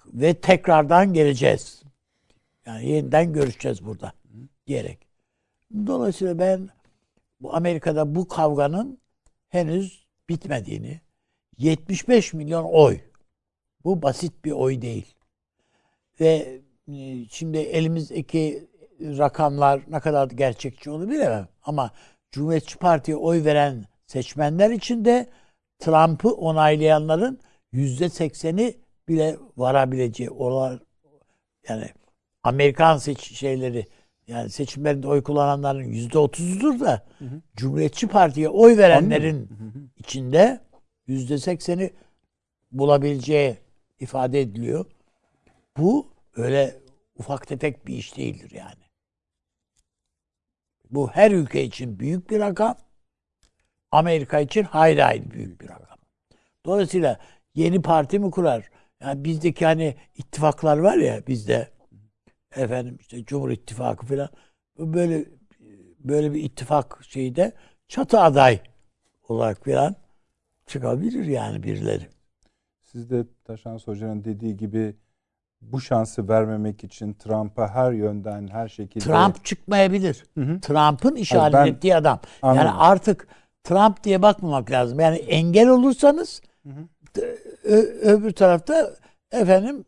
ve 0.06 0.34
tekrardan 0.34 1.14
geleceğiz. 1.14 1.84
Yani 2.68 2.90
yeniden 2.90 3.34
görüşeceğiz 3.34 3.86
burada 3.86 4.14
diyerek. 4.68 5.08
Dolayısıyla 5.88 6.40
ben 6.40 6.70
bu 7.42 7.56
Amerika'da 7.56 8.16
bu 8.16 8.28
kavganın 8.28 9.00
henüz 9.50 10.06
bitmediğini 10.30 11.02
75 11.58 12.34
milyon 12.34 12.64
oy. 12.64 13.00
Bu 13.84 14.02
basit 14.02 14.46
bir 14.46 14.52
oy 14.52 14.82
değil. 14.82 15.16
Ve 16.20 16.62
e, 16.88 17.26
şimdi 17.30 17.58
elimizdeki 17.58 18.68
rakamlar 19.00 19.82
ne 19.88 20.00
kadar 20.00 20.30
gerçekçi 20.30 20.92
onu 20.92 21.10
bilemem. 21.10 21.48
Ama 21.64 21.92
Cumhuriyetçi 22.32 22.78
Parti'ye 22.78 23.18
oy 23.18 23.46
veren 23.46 23.86
seçmenler 24.08 24.70
içinde 24.70 25.30
Trump'ı 25.80 26.34
onaylayanların 26.34 27.40
yüzde 27.72 28.10
sekseni 28.10 28.78
bile 29.08 29.38
varabileceği 29.58 30.30
olan 30.30 30.80
yani 31.70 31.90
Amerikan 32.48 32.98
seç 32.98 33.20
şeyleri 33.20 33.86
yani 34.28 34.50
seçimlerinde 34.50 35.08
oy 35.08 35.24
kullananların 35.24 35.84
yüzde 35.84 36.20
otuzudur 36.20 36.80
da 36.80 37.06
Cumhuriyetçi 37.56 38.08
Parti'ye 38.08 38.50
oy 38.50 38.78
verenlerin 38.78 39.50
içinde 39.98 40.62
yüzde 41.08 41.38
sekseni 41.38 41.94
bulabileceği 42.72 43.58
ifade 44.00 44.42
ediliyor. 44.42 44.86
Bu 45.78 46.08
öyle 46.36 46.76
ufak 47.16 47.48
tefek 47.48 47.88
bir 47.88 47.94
iş 47.96 48.18
değildir 48.18 48.52
yani. 48.52 48.84
Bu 50.92 51.10
her 51.10 51.32
ülke 51.32 51.64
için 51.64 52.00
büyük 52.00 52.30
bir 52.30 52.40
rakam. 52.40 52.78
Amerika 53.92 54.40
için 54.40 54.64
hayli 54.64 55.02
hayli 55.02 55.32
büyük 55.32 55.62
bir 55.62 55.70
rakam. 55.70 55.98
Dolayısıyla 56.66 57.20
yeni 57.56 57.82
parti 57.82 58.20
mi 58.20 58.32
kurar? 58.32 58.70
Yani 59.02 59.24
bizdeki 59.24 59.66
hani 59.66 59.96
ittifaklar 60.16 60.78
var 60.78 60.98
ya 60.98 61.28
bizde 61.28 61.77
efendim 62.58 62.98
işte 63.00 63.26
Cumhur 63.26 63.50
İttifakı 63.52 64.06
falan 64.06 64.30
böyle 64.80 65.26
böyle 66.00 66.34
bir 66.34 66.44
ittifak 66.44 67.00
şeyde 67.02 67.52
çatı 67.88 68.20
aday 68.20 68.60
olarak 69.30 69.66
falan 69.66 69.96
çıkabilir 70.66 71.26
yani 71.26 71.64
birileri. 71.64 72.08
Siz 72.84 73.10
de 73.10 73.26
Taşan 73.46 73.80
Hoca'nın 73.86 74.24
dediği 74.24 74.58
gibi 74.58 74.96
bu 75.62 75.82
şansı 75.82 76.30
vermemek 76.30 76.84
için 76.84 77.14
Trump'a 77.14 77.68
her 77.68 77.92
yönden 77.92 78.48
her 78.48 78.68
şekilde 78.68 79.06
Trump 79.06 79.46
çıkmayabilir. 79.46 80.26
Hı 80.38 80.42
hı. 80.42 80.60
Trump'ın 80.62 81.16
işaret 81.16 81.54
ben- 81.54 81.68
ettiği 81.68 81.96
adam. 81.96 82.20
Yani 82.44 82.60
Anladım. 82.60 82.76
artık 82.80 83.28
Trump 83.64 84.04
diye 84.04 84.22
bakmamak 84.22 84.72
lazım. 84.72 85.00
Yani 85.00 85.18
engel 85.18 85.70
olursanız 85.70 86.42
t- 87.14 87.38
ö- 87.64 88.00
öbür 88.02 88.32
tarafta 88.32 88.96
efendim 89.32 89.86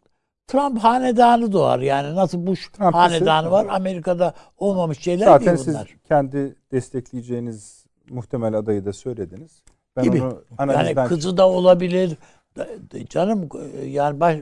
Trump 0.50 0.80
hanedanı 0.80 1.52
doğar. 1.52 1.80
Yani 1.80 2.16
nasıl 2.16 2.47
Bush 2.47 2.68
Trump 2.70 2.93
hanedanı 2.95 3.41
ise- 3.47 3.52
var. 3.52 3.68
Amerika'da 3.70 4.34
olmamış 4.58 5.00
şeyler 5.00 5.26
Zaten 5.26 5.47
değil 5.47 5.58
siz 5.58 5.74
bunlar. 5.76 5.97
kendi 6.08 6.56
destekleyeceğiniz 6.72 7.86
muhtemel 8.10 8.54
adayı 8.54 8.86
da 8.86 8.93
söylediniz. 8.93 9.64
Ben 9.95 10.04
Gibi. 10.04 10.22
onu 10.24 10.41
Yani 10.74 10.95
kızı 11.08 11.38
da 11.38 11.50
olabilir. 11.50 12.18
Canım 13.10 13.50
yani 13.86 14.20
baş, 14.20 14.38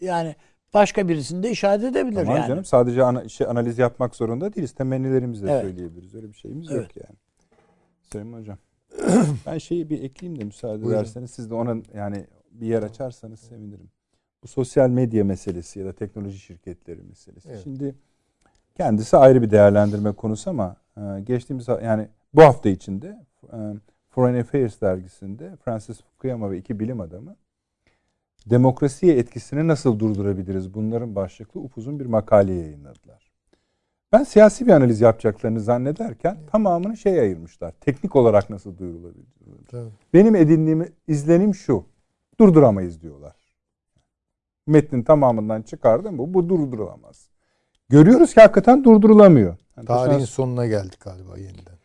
yani 0.00 0.34
başka 0.74 1.08
birisini 1.08 1.42
de 1.42 1.50
işaret 1.50 1.84
edebilir 1.84 2.16
Tamam 2.16 2.36
yani. 2.36 2.48
canım 2.48 2.64
sadece 2.64 3.04
ana, 3.04 3.28
şey, 3.28 3.46
analiz 3.46 3.78
yapmak 3.78 4.16
zorunda 4.16 4.54
değiliz. 4.54 4.72
Temennilerimizi 4.72 5.46
de 5.46 5.50
Evet. 5.52 5.62
söyleyebiliriz. 5.62 6.14
Öyle 6.14 6.28
bir 6.28 6.34
şeyimiz 6.36 6.70
Evet. 6.70 6.80
yok 6.96 6.96
yani. 6.96 7.16
Süleyman 8.12 8.40
Hocam. 8.40 8.58
ben 9.46 9.58
şeyi 9.58 9.90
bir 9.90 10.02
ekleyeyim 10.02 10.40
de 10.40 10.44
müsaade 10.44 10.82
Buyurun. 10.82 10.98
ederseniz 11.00 11.30
siz 11.30 11.50
de 11.50 11.54
ona 11.54 11.76
yani 11.94 12.26
bir 12.50 12.66
yer 12.66 12.82
açarsanız 12.82 13.40
sevinirim. 13.40 13.90
Bu 14.42 14.48
sosyal 14.48 14.90
medya 14.90 15.24
meselesi 15.24 15.78
ya 15.78 15.86
da 15.86 15.92
teknoloji 15.92 16.38
şirketleri 16.38 17.02
meselesi. 17.02 17.48
Evet. 17.48 17.60
Şimdi 17.64 17.94
kendisi 18.76 19.16
ayrı 19.16 19.42
bir 19.42 19.50
değerlendirme 19.50 20.12
konusu 20.12 20.50
ama 20.50 20.76
e, 20.96 21.20
geçtiğimiz 21.20 21.68
yani 21.68 22.08
bu 22.34 22.42
hafta 22.42 22.68
içinde 22.68 23.26
e, 23.52 23.56
Foreign 24.10 24.40
Affairs 24.40 24.80
dergisinde 24.80 25.56
Francis 25.56 26.02
Fukuyama 26.02 26.50
ve 26.50 26.58
iki 26.58 26.80
bilim 26.80 27.00
adamı 27.00 27.36
demokrasiye 28.46 29.18
etkisini 29.18 29.68
nasıl 29.68 29.98
durdurabiliriz? 29.98 30.74
Bunların 30.74 31.14
başlıklı 31.14 31.60
upuzun 31.60 32.00
bir 32.00 32.06
makale 32.06 32.54
yayınladılar. 32.54 33.30
Ben 34.12 34.24
siyasi 34.24 34.66
bir 34.66 34.72
analiz 34.72 35.00
yapacaklarını 35.00 35.60
zannederken 35.60 36.38
tamamını 36.50 36.96
şey 36.96 37.20
ayırmışlar. 37.20 37.72
Teknik 37.80 38.16
olarak 38.16 38.50
nasıl 38.50 38.78
duyurulabilir? 38.78 39.26
Tabii. 39.68 39.90
Benim 40.14 40.34
edindiğim 40.34 40.92
izlenim 41.08 41.54
şu. 41.54 41.84
Durduramayız 42.40 43.02
diyorlar. 43.02 43.36
Metnin 44.68 45.02
tamamından 45.02 45.62
çıkardım 45.62 46.18
bu. 46.18 46.34
Bu 46.34 46.48
durdurulamaz. 46.48 47.28
Görüyoruz 47.88 48.34
ki 48.34 48.40
hakikaten 48.40 48.84
durdurulamıyor. 48.84 49.56
Yani 49.76 49.86
Tarihin 49.86 50.18
taşınan- 50.18 50.24
sonuna 50.26 50.66
geldik 50.66 51.00
galiba 51.00 51.38
yeniden. 51.38 51.78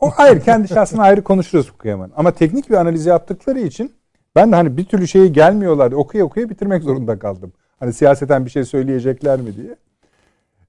o 0.00 0.10
hayır 0.10 0.40
kendi 0.40 0.68
şahsına 0.68 1.02
ayrı 1.02 1.22
konuşuruz 1.24 1.66
Fukuyama'nın. 1.70 2.12
Ama 2.16 2.30
teknik 2.32 2.70
bir 2.70 2.74
analiz 2.74 3.06
yaptıkları 3.06 3.60
için 3.60 3.92
ben 4.36 4.52
de 4.52 4.56
hani 4.56 4.76
bir 4.76 4.84
türlü 4.84 5.08
şeyi 5.08 5.32
gelmiyorlar 5.32 5.92
okuya 5.92 6.24
okuya 6.24 6.50
bitirmek 6.50 6.82
zorunda 6.82 7.18
kaldım. 7.18 7.52
Hani 7.80 7.92
siyaseten 7.92 8.44
bir 8.46 8.50
şey 8.50 8.64
söyleyecekler 8.64 9.40
mi 9.40 9.56
diye. 9.56 9.76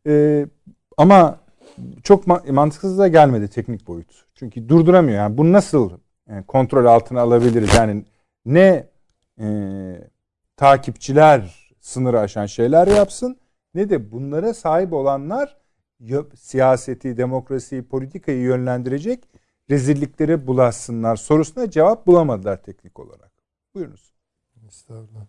Ee, 0.07 0.45
ama 0.97 1.37
çok 2.03 2.25
ma- 2.27 2.51
mantıksız 2.51 2.97
da 2.97 3.07
gelmedi 3.07 3.47
teknik 3.47 3.87
boyut. 3.87 4.25
Çünkü 4.35 4.69
durduramıyor. 4.69 5.17
Yani 5.17 5.37
bunu 5.37 5.51
nasıl 5.51 5.91
e, 6.29 6.41
kontrol 6.47 6.85
altına 6.85 7.21
alabiliriz? 7.21 7.73
Yani 7.75 8.05
ne 8.45 8.87
e, 9.39 9.45
takipçiler 10.57 11.69
sınırı 11.79 12.19
aşan 12.19 12.45
şeyler 12.45 12.87
yapsın 12.87 13.37
ne 13.73 13.89
de 13.89 14.11
bunlara 14.11 14.53
sahip 14.53 14.93
olanlar 14.93 15.57
siyaseti, 16.35 17.17
demokrasiyi, 17.17 17.83
politikayı 17.83 18.41
yönlendirecek 18.41 19.23
rezilliklere 19.69 20.47
bulaşsınlar 20.47 21.15
sorusuna 21.15 21.69
cevap 21.69 22.07
bulamadılar 22.07 22.63
teknik 22.63 22.99
olarak. 22.99 23.31
Buyurunuz. 23.75 24.13
Estağfurullah. 24.67 25.25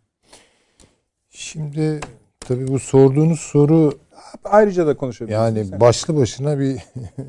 Şimdi 1.31 2.01
tabii 2.41 2.69
bu 2.69 2.79
sorduğunuz 2.79 3.41
soru 3.41 3.93
Ayrıca 4.45 4.87
da 4.87 4.97
konuşabiliriz. 4.97 5.39
yani 5.39 5.81
başlı 5.81 6.17
başına 6.17 6.59
bir 6.59 6.83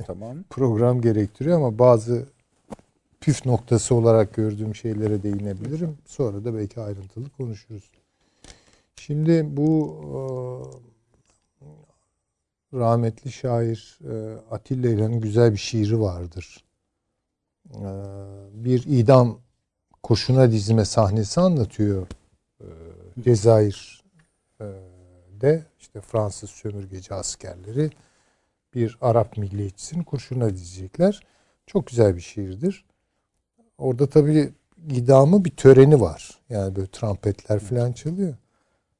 tamam. 0.07 0.43
program 0.49 1.01
gerektiriyor 1.01 1.57
ama 1.57 1.79
bazı 1.79 2.25
püf 3.27 3.45
noktası 3.45 3.95
olarak 3.95 4.33
gördüğüm 4.33 4.75
şeylere 4.75 5.23
değinebilirim. 5.23 5.97
Sonra 6.05 6.45
da 6.45 6.55
belki 6.55 6.81
ayrıntılı 6.81 7.29
konuşuruz. 7.29 7.91
Şimdi 8.95 9.57
bu 9.57 9.99
e, 11.61 11.67
rahmetli 12.77 13.31
şair 13.31 13.99
e, 14.11 14.37
Atilla 14.51 14.89
İlhan'ın 14.89 15.21
güzel 15.21 15.51
bir 15.51 15.57
şiiri 15.57 15.99
vardır. 15.99 16.63
E, 17.75 17.81
Bir 18.53 18.83
idam 18.85 19.39
koşuna 20.03 20.51
dizme 20.51 20.85
sahnesi 20.85 21.41
anlatıyor. 21.41 22.07
E, 22.61 22.65
Cezayir 23.21 24.03
e, 24.61 24.65
de 25.41 25.65
işte 25.79 26.01
Fransız 26.01 26.49
sömürgeci 26.49 27.13
askerleri 27.13 27.91
bir 28.73 28.97
Arap 29.01 29.37
milliyetçisini 29.37 30.05
kurşuna 30.05 30.49
dizecekler. 30.49 31.27
Çok 31.65 31.87
güzel 31.87 32.15
bir 32.15 32.21
şiirdir. 32.21 32.87
Orada 33.77 34.09
tabii 34.09 34.49
idamı 34.91 35.45
bir 35.45 35.49
töreni 35.55 36.01
var. 36.01 36.39
Yani 36.49 36.75
böyle 36.75 36.87
trompetler 36.87 37.59
falan 37.59 37.91
çalıyor. 37.91 38.35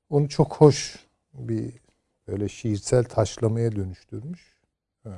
Onu 0.09 0.29
çok 0.29 0.55
hoş 0.55 1.05
bir 1.33 1.73
böyle 2.27 2.49
şiirsel 2.49 3.03
taşlamaya 3.03 3.75
dönüştürmüş. 3.75 4.53
Ee, 5.05 5.09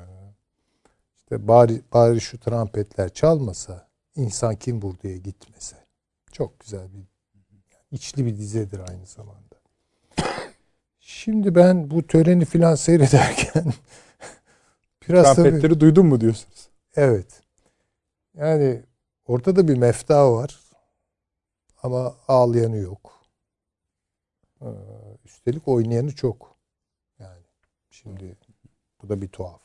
İşte 1.17 1.47
bari, 1.47 1.81
bari 1.93 2.21
şu 2.21 2.39
trompetler 2.39 3.09
çalmasa 3.13 3.87
insan 4.15 4.55
kim 4.55 4.81
buraya 4.81 5.17
gitmese. 5.17 5.75
Çok 6.31 6.59
güzel 6.59 6.87
bir 6.93 7.03
içli 7.91 8.25
bir 8.25 8.37
dizedir 8.37 8.79
aynı 8.89 9.05
zamanda. 9.05 9.55
Şimdi 10.99 11.55
ben 11.55 11.91
bu 11.91 12.07
töreni 12.07 12.45
filan 12.45 12.75
seyrederken 12.75 13.65
Biraz 15.09 15.35
tabii, 15.35 15.49
Trampetleri 15.49 15.79
duydun 15.79 16.05
mu 16.05 16.21
diyorsunuz? 16.21 16.69
evet. 16.95 17.41
Yani 18.37 18.81
ortada 19.29 19.67
bir 19.67 19.77
mefta 19.77 20.31
var. 20.33 20.59
Ama 21.83 22.15
ağlayanı 22.27 22.77
yok. 22.77 23.21
Ee, 24.61 24.65
üstelik 25.25 25.67
oynayanı 25.67 26.15
çok. 26.15 26.55
Yani 27.19 27.41
şimdi 27.89 28.37
bu 29.01 29.09
da 29.09 29.21
bir 29.21 29.27
tuhaf. 29.27 29.61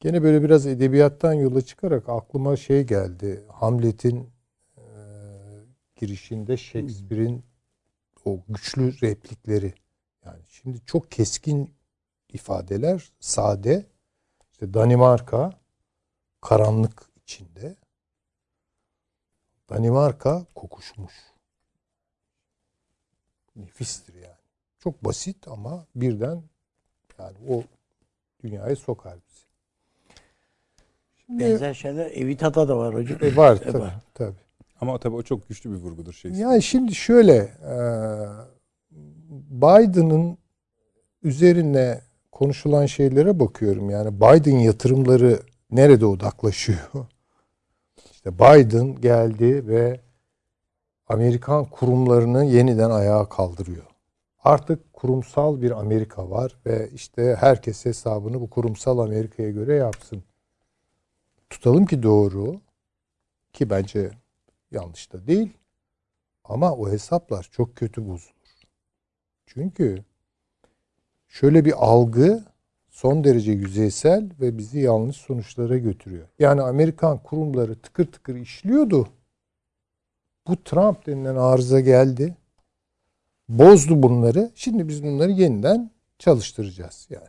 Gene 0.00 0.22
böyle 0.22 0.42
biraz 0.42 0.66
edebiyattan 0.66 1.32
yola 1.32 1.60
çıkarak 1.60 2.08
aklıma 2.08 2.56
şey 2.56 2.82
geldi. 2.84 3.44
Hamlet'in 3.48 4.30
e, 4.76 4.84
girişinde 5.96 6.56
Shakespeare'in 6.56 7.44
o 8.24 8.40
güçlü 8.48 9.00
replikleri. 9.00 9.74
Yani 10.24 10.42
şimdi 10.48 10.84
çok 10.86 11.10
keskin 11.10 11.74
ifadeler, 12.28 13.12
sade. 13.20 13.86
İşte 14.52 14.74
Danimarka 14.74 15.50
karanlık 16.40 17.07
içinde. 17.28 17.76
Danimarka 19.70 20.46
kokuşmuş. 20.54 21.12
Nefistir 23.56 24.14
yani. 24.14 24.34
Çok 24.78 25.04
basit 25.04 25.48
ama 25.48 25.86
birden 25.96 26.42
yani 27.18 27.36
o 27.48 27.62
dünyaya 28.42 28.76
sokar 28.76 29.14
bizi. 29.14 29.44
Şimdi 31.26 31.44
Benzer 31.44 31.74
şeyler 31.74 32.10
Evita'da 32.10 32.68
da 32.68 32.76
var 32.78 32.94
hocam. 32.94 33.18
e, 33.22 33.36
var 33.36 33.56
E, 33.62 33.64
tabii, 33.72 33.78
var. 33.78 33.94
tabii. 34.14 34.36
Ama 34.80 34.98
tabii 34.98 35.16
o 35.16 35.22
çok 35.22 35.48
güçlü 35.48 35.70
bir 35.70 35.76
vurgudur 35.76 36.12
şey. 36.12 36.30
Yani 36.30 36.62
şimdi 36.62 36.94
şöyle 36.94 37.36
e, 37.36 37.74
Biden'ın 39.50 40.38
üzerine 41.22 42.00
konuşulan 42.32 42.86
şeylere 42.86 43.40
bakıyorum. 43.40 43.90
Yani 43.90 44.16
Biden 44.20 44.58
yatırımları 44.58 45.40
nerede 45.70 46.06
odaklaşıyor? 46.06 46.78
Biden 48.34 49.00
geldi 49.00 49.68
ve 49.68 50.00
Amerikan 51.08 51.64
kurumlarını 51.64 52.44
yeniden 52.44 52.90
ayağa 52.90 53.28
kaldırıyor. 53.28 53.86
Artık 54.44 54.92
kurumsal 54.92 55.62
bir 55.62 55.70
Amerika 55.70 56.30
var 56.30 56.56
ve 56.66 56.90
işte 56.94 57.36
herkes 57.40 57.84
hesabını 57.84 58.40
bu 58.40 58.50
kurumsal 58.50 58.98
Amerika'ya 58.98 59.50
göre 59.50 59.74
yapsın. 59.74 60.22
Tutalım 61.50 61.86
ki 61.86 62.02
doğru 62.02 62.60
ki 63.52 63.70
bence 63.70 64.10
yanlış 64.70 65.12
da 65.12 65.26
değil. 65.26 65.52
Ama 66.44 66.72
o 66.72 66.88
hesaplar 66.88 67.48
çok 67.52 67.76
kötü 67.76 68.02
bozulur. 68.02 68.62
Çünkü 69.46 70.04
şöyle 71.28 71.64
bir 71.64 71.74
algı 71.86 72.44
son 72.98 73.24
derece 73.24 73.52
yüzeysel 73.52 74.30
ve 74.40 74.58
bizi 74.58 74.80
yanlış 74.80 75.16
sonuçlara 75.16 75.78
götürüyor. 75.78 76.28
Yani 76.38 76.62
Amerikan 76.62 77.18
kurumları 77.18 77.78
tıkır 77.78 78.12
tıkır 78.12 78.36
işliyordu. 78.36 79.08
Bu 80.46 80.64
Trump 80.64 81.06
denilen 81.06 81.36
arıza 81.36 81.80
geldi. 81.80 82.36
Bozdu 83.48 84.02
bunları. 84.02 84.50
Şimdi 84.54 84.88
biz 84.88 85.04
bunları 85.04 85.30
yeniden 85.30 85.90
çalıştıracağız 86.18 87.06
yani. 87.10 87.28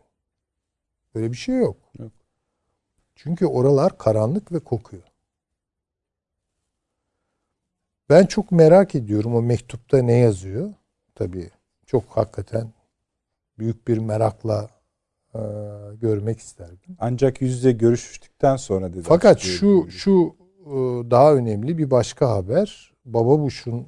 Böyle 1.16 1.32
bir 1.32 1.38
şey 1.38 1.56
yok. 1.56 1.78
Yok. 2.00 2.12
Çünkü 3.16 3.46
oralar 3.46 3.98
karanlık 3.98 4.52
ve 4.52 4.60
kokuyor. 4.60 5.04
Ben 8.10 8.26
çok 8.26 8.52
merak 8.52 8.96
ediyorum 8.96 9.36
o 9.36 9.42
mektupta 9.42 10.02
ne 10.02 10.14
yazıyor. 10.14 10.74
Tabii 11.16 11.50
çok 11.86 12.04
hakikaten 12.10 12.74
büyük 13.60 13.88
bir 13.88 13.98
merakla 13.98 14.79
e, 15.36 15.40
görmek 16.02 16.40
isterdim. 16.40 16.98
Ancak 17.00 17.42
yüz 17.42 17.52
yüze 17.52 17.72
görüştükten 17.72 18.56
sonra 18.56 18.94
dedi. 18.94 19.02
Fakat 19.04 19.40
şu 19.40 19.92
şu 19.92 20.36
e, 20.66 20.72
daha 21.12 21.36
önemli 21.36 21.78
bir 21.78 21.92
başka 21.92 22.30
haber. 22.30 22.94
Baba 23.06 23.40
Bush'un 23.40 23.88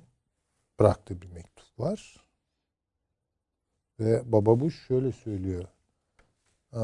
bıraktığı 0.80 1.22
bir 1.22 1.28
mektup 1.32 1.80
var. 1.80 2.26
Ve 4.00 4.32
Baba 4.32 4.60
Bush 4.60 4.88
şöyle 4.88 5.12
söylüyor. 5.12 5.66
E, 6.74 6.82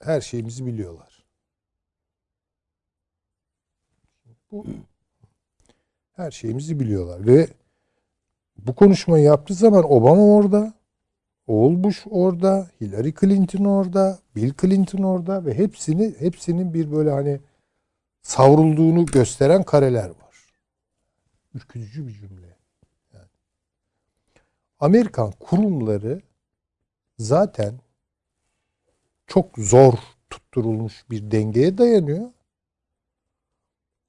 Her 0.00 0.20
şeyimizi 0.20 0.66
biliyorlar. 0.66 1.26
Bu 4.50 4.64
her 6.12 6.30
şeyimizi 6.30 6.80
biliyorlar 6.80 7.26
ve 7.26 7.48
bu 8.56 8.74
konuşmayı 8.74 9.24
yaptığı 9.24 9.54
zaman 9.54 9.92
Obama 9.92 10.22
orada, 10.22 10.74
oğul 11.46 11.84
Bush 11.84 12.06
orada, 12.10 12.70
Hillary 12.80 13.12
Clinton 13.20 13.64
orada, 13.64 14.18
Bill 14.36 14.52
Clinton 14.60 15.02
orada 15.02 15.44
ve 15.44 15.58
hepsini 15.58 16.14
hepsinin 16.18 16.74
bir 16.74 16.92
böyle 16.92 17.10
hani 17.10 17.40
savrulduğunu 18.22 19.06
gösteren 19.06 19.62
kareler 19.62 20.08
var. 20.08 20.52
Ürkütücü 21.54 22.06
bir 22.06 22.12
cümle. 22.12 22.56
Yani. 23.14 23.28
Amerikan 24.80 25.32
kurumları 25.40 26.22
zaten 27.18 27.80
çok 29.26 29.58
zor 29.58 29.94
tutturulmuş 30.30 31.04
bir 31.10 31.30
dengeye 31.30 31.78
dayanıyor. 31.78 32.30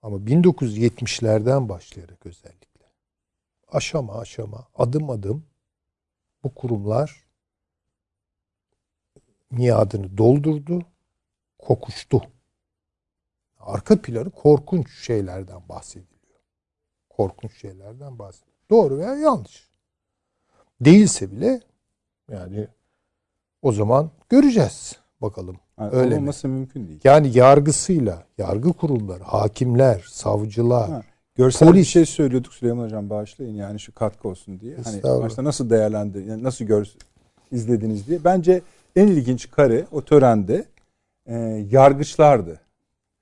Ama 0.02 0.18
1970'lerden 0.18 1.70
başlayarak 1.70 2.26
özellikle 2.26 2.86
aşama 3.68 4.20
aşama, 4.20 4.68
adım 4.76 5.10
adım 5.10 5.46
bu 6.44 6.54
kurumlar 6.54 7.27
miadını 9.52 10.18
doldurdu, 10.18 10.82
kokuştu. 11.60 12.22
Arka 13.60 14.02
planı 14.02 14.30
korkunç 14.30 15.00
şeylerden 15.00 15.70
bahsediliyor. 15.70 16.40
Korkunç 17.10 17.62
şeylerden 17.62 18.20
bahsediliyor. 18.20 18.58
Doğru 18.70 18.98
veya 18.98 19.16
yanlış. 19.16 19.70
Değilse 20.82 21.32
bile 21.32 21.62
yani 22.32 22.68
o 23.62 23.72
zaman 23.72 24.12
göreceğiz 24.30 24.96
bakalım. 25.22 25.58
Yani 25.80 25.92
öyle 25.92 26.10
mi? 26.10 26.16
olmaması 26.16 26.48
mümkün 26.48 26.88
değil. 26.88 27.00
Yani 27.04 27.38
yargısıyla, 27.38 28.26
yargı 28.38 28.74
kurumları, 28.74 29.24
hakimler, 29.24 30.06
savcılar, 30.08 30.90
Ha, 30.90 31.04
Görsel 31.38 31.68
bir 31.68 31.74
Polis. 31.74 31.88
şey 31.88 32.06
söylüyorduk 32.06 32.54
Süleyman 32.54 32.86
Hocam 32.86 33.10
bağışlayın 33.10 33.56
yani 33.56 33.80
şu 33.80 33.94
katkı 33.94 34.28
olsun 34.28 34.60
diye. 34.60 34.78
Hani 34.84 35.04
başta 35.04 35.44
nasıl 35.44 35.70
değerlendi, 35.70 36.26
yani 36.30 36.44
nasıl 36.44 36.66
gör, 36.66 36.88
izlediniz 37.52 38.08
diye. 38.08 38.24
Bence 38.24 38.62
en 38.98 39.08
ilginç 39.08 39.52
kare 39.52 39.88
o 39.92 40.06
törende 40.06 40.66
e, 41.26 41.36
yargıçlardı. 41.72 42.62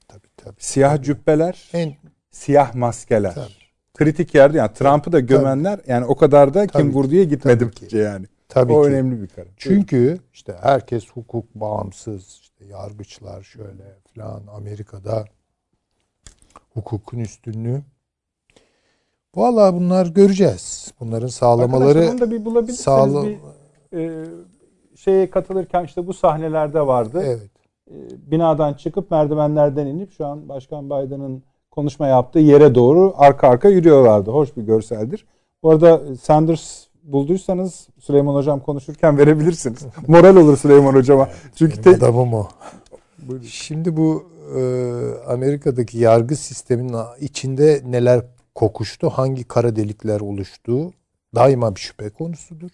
tabii 0.07 0.27
tabii. 0.37 0.55
Siyah 0.59 1.01
cübbeler, 1.03 1.69
En 1.73 1.95
siyah 2.31 2.75
maskeler. 2.75 3.33
Tabii. 3.33 3.53
Kritik 3.93 4.35
yerde 4.35 4.57
yani 4.57 4.73
Trump'ı 4.73 5.11
da 5.11 5.19
gömenler 5.19 5.79
yani 5.87 6.05
o 6.05 6.15
kadar 6.15 6.53
da 6.53 6.67
Tabii 6.67 6.83
kim 6.83 6.91
ki, 6.91 6.97
vurduya 6.97 7.23
gitmedi 7.23 7.63
tabii 7.63 7.87
ki. 7.87 7.97
yani. 7.97 8.25
tabii 8.49 8.73
o 8.73 8.81
ki. 8.83 8.89
önemli 8.89 9.21
bir 9.21 9.27
kare. 9.27 9.47
Çünkü 9.57 10.19
işte 10.33 10.55
herkes 10.61 11.07
hukuk 11.09 11.55
bağımsız, 11.55 12.39
işte 12.41 12.65
yargıçlar 12.65 13.43
şöyle 13.43 13.83
falan 14.15 14.43
Amerika'da 14.47 15.25
hukukun 16.73 17.19
üstünlüğü. 17.19 17.81
Vallahi 19.35 19.75
bunlar 19.75 20.05
göreceğiz. 20.07 20.93
Bunların 20.99 21.27
sağlamaları 21.27 21.87
Arkadaşlar 21.99 22.13
onu 22.13 22.21
da 22.21 22.31
bir 22.31 22.45
bulabilirseniz 22.45 22.79
sağla 22.79 23.23
bir 23.23 23.37
e, 23.93 24.25
şeye 24.95 25.29
katılırken 25.29 25.83
işte 25.83 26.07
bu 26.07 26.13
sahnelerde 26.13 26.87
vardı. 26.87 27.21
evet. 27.25 27.49
E, 27.91 27.95
binadan 28.31 28.73
çıkıp 28.73 29.11
merdivenlerden 29.11 29.85
inip 29.85 30.11
şu 30.11 30.25
an 30.25 30.49
Başkan 30.49 30.85
Biden'ın 30.85 31.43
konuşma 31.71 32.07
yaptığı 32.07 32.39
yere 32.39 32.75
doğru 32.75 33.13
arka 33.17 33.47
arka 33.49 33.69
yürüyorlardı. 33.69 34.31
Hoş 34.31 34.57
bir 34.57 34.61
görseldir. 34.61 35.25
Bu 35.63 35.71
arada 35.71 36.15
Sanders 36.15 36.85
bulduysanız 37.03 37.87
Süleyman 37.99 38.35
Hocam 38.35 38.59
konuşurken 38.59 39.17
verebilirsiniz. 39.17 39.85
Moral 40.07 40.35
olur 40.35 40.57
Süleyman 40.57 40.93
Hocama. 40.93 41.29
Çünkü 41.55 41.85
Benim 41.85 41.99
te- 41.99 42.05
adamım 42.05 42.33
o. 42.33 42.47
Şimdi 43.43 43.97
bu 43.97 44.23
e, 44.57 44.61
Amerika'daki 45.27 45.97
yargı 45.97 46.35
sisteminin 46.35 46.97
içinde 47.19 47.81
neler 47.85 48.21
kokuştu, 48.55 49.09
hangi 49.09 49.43
kara 49.43 49.75
delikler 49.75 50.19
oluştu 50.19 50.91
daima 51.35 51.75
bir 51.75 51.79
şüphe 51.79 52.09
konusudur. 52.09 52.69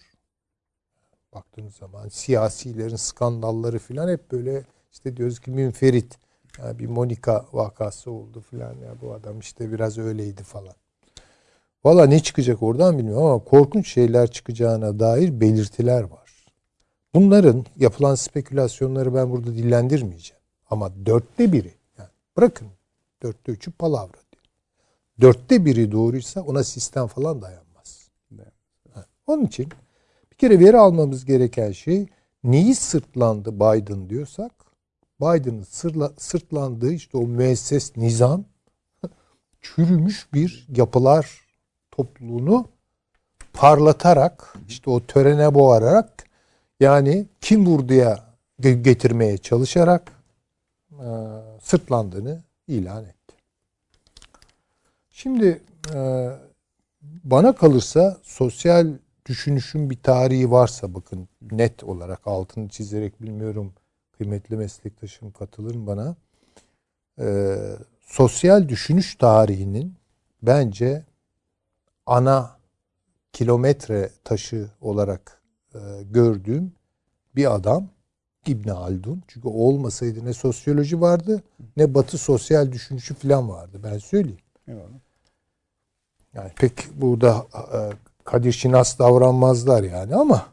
Baktığınız 1.34 1.74
zaman 1.74 2.08
siyasilerin 2.08 2.96
skandalları 2.96 3.78
filan 3.78 4.08
hep 4.08 4.32
böyle 4.32 4.64
işte 4.92 5.16
diyoruz 5.16 5.40
ki 5.40 5.50
münferit. 5.50 6.18
Yani 6.58 6.78
bir 6.78 6.86
Monika 6.86 7.46
vakası 7.52 8.10
oldu 8.10 8.40
filan 8.40 8.74
ya 8.74 8.94
bu 9.02 9.12
adam 9.14 9.38
işte 9.38 9.72
biraz 9.72 9.98
öyleydi 9.98 10.42
falan. 10.42 10.74
Valla 11.84 12.06
ne 12.06 12.20
çıkacak 12.22 12.62
oradan 12.62 12.98
bilmiyorum 12.98 13.24
ama 13.24 13.44
korkunç 13.44 13.88
şeyler 13.88 14.30
çıkacağına 14.30 14.98
dair 14.98 15.40
belirtiler 15.40 16.02
var. 16.02 16.46
Bunların 17.14 17.66
yapılan 17.76 18.14
spekülasyonları 18.14 19.14
ben 19.14 19.30
burada 19.30 19.54
dillendirmeyeceğim. 19.54 20.42
Ama 20.70 21.06
dörtte 21.06 21.52
biri, 21.52 21.74
yani 21.98 22.08
bırakın 22.36 22.68
dörtte 23.22 23.52
üçü 23.52 23.70
palavra 23.70 24.12
diyor. 24.12 24.44
Dörtte 25.20 25.64
biri 25.64 25.92
doğruysa 25.92 26.40
ona 26.40 26.64
sistem 26.64 27.06
falan 27.06 27.42
dayanmaz. 27.42 28.08
Ha, 28.94 29.06
Onun 29.26 29.46
için 29.46 29.68
kere 30.42 30.60
veri 30.60 30.78
almamız 30.78 31.24
gereken 31.24 31.72
şey 31.72 32.06
neyi 32.44 32.74
sırtlandı 32.74 33.54
Biden 33.54 34.08
diyorsak 34.08 34.52
Biden'ın 35.20 35.66
sırtlandığı 36.18 36.92
işte 36.92 37.18
o 37.18 37.26
müesses 37.26 37.96
nizam 37.96 38.44
çürümüş 39.60 40.32
bir 40.32 40.66
yapılar 40.76 41.46
topluluğunu 41.90 42.68
parlatarak 43.52 44.54
işte 44.68 44.90
o 44.90 45.06
törene 45.06 45.54
boğarak 45.54 46.24
yani 46.80 47.26
kim 47.40 47.66
vurduya 47.66 48.24
ge- 48.60 48.82
getirmeye 48.82 49.38
çalışarak 49.38 50.12
e, 50.92 51.08
sırtlandığını 51.62 52.42
ilan 52.68 53.04
etti. 53.04 53.34
Şimdi 55.10 55.62
e, 55.94 56.30
bana 57.24 57.52
kalırsa 57.52 58.16
sosyal 58.22 58.86
düşünüşün 59.26 59.90
bir 59.90 60.02
tarihi 60.02 60.50
varsa 60.50 60.94
bakın 60.94 61.28
net 61.50 61.84
olarak 61.84 62.26
altını 62.26 62.68
çizerek 62.68 63.22
bilmiyorum 63.22 63.72
kıymetli 64.12 64.56
meslektaşım 64.56 65.32
katılır 65.32 65.74
mı 65.74 65.86
bana? 65.86 66.16
E, 67.18 67.56
sosyal 68.00 68.68
düşünüş 68.68 69.14
tarihinin 69.14 69.94
bence 70.42 71.04
ana 72.06 72.56
kilometre 73.32 74.10
taşı 74.24 74.70
olarak 74.80 75.42
e, 75.74 75.78
gördüğüm 76.10 76.72
bir 77.36 77.54
adam 77.54 77.88
İbn 78.46 78.68
Haldun. 78.68 79.22
Çünkü 79.28 79.48
o 79.48 79.50
olmasaydı 79.50 80.24
ne 80.24 80.32
sosyoloji 80.32 81.00
vardı 81.00 81.42
ne 81.76 81.94
batı 81.94 82.18
sosyal 82.18 82.72
düşünüşü 82.72 83.14
falan 83.14 83.48
vardı. 83.48 83.80
Ben 83.84 83.98
söyleyeyim. 83.98 84.40
Eyvallah. 84.68 85.00
Yani 86.34 86.50
pek 86.56 86.88
burada 86.94 87.46
e, 87.74 87.80
Kadir 88.24 88.52
Şinas 88.52 88.98
davranmazlar 88.98 89.82
yani 89.82 90.14
ama 90.14 90.46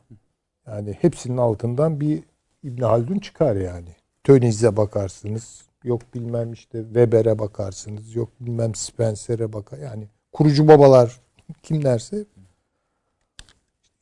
yani 0.67 0.97
hepsinin 1.01 1.38
altından 1.38 1.99
bir 1.99 2.24
İbn 2.63 2.82
Haldun 2.82 3.20
çıkar 3.20 3.55
yani. 3.55 3.95
Töniz'e 4.24 4.78
bakarsınız. 4.78 5.61
Yok 5.84 6.01
bilmem 6.13 6.53
işte 6.53 6.84
Weber'e 6.84 7.39
bakarsınız. 7.39 8.15
Yok 8.15 8.30
bilmem 8.39 8.76
Spencer'e 8.76 9.53
bakar. 9.53 9.78
Yani 9.78 10.07
kurucu 10.32 10.67
babalar 10.67 11.20
kimlerse 11.63 12.26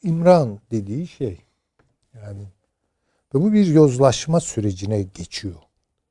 İmran 0.04 0.60
dediği 0.72 1.08
şey. 1.08 1.42
Yani 2.14 2.44
ve 3.36 3.42
bu 3.42 3.54
bir 3.54 3.68
yozlaşma 3.68 4.40
sürecine 4.40 5.02
geçiyor. 5.02 5.56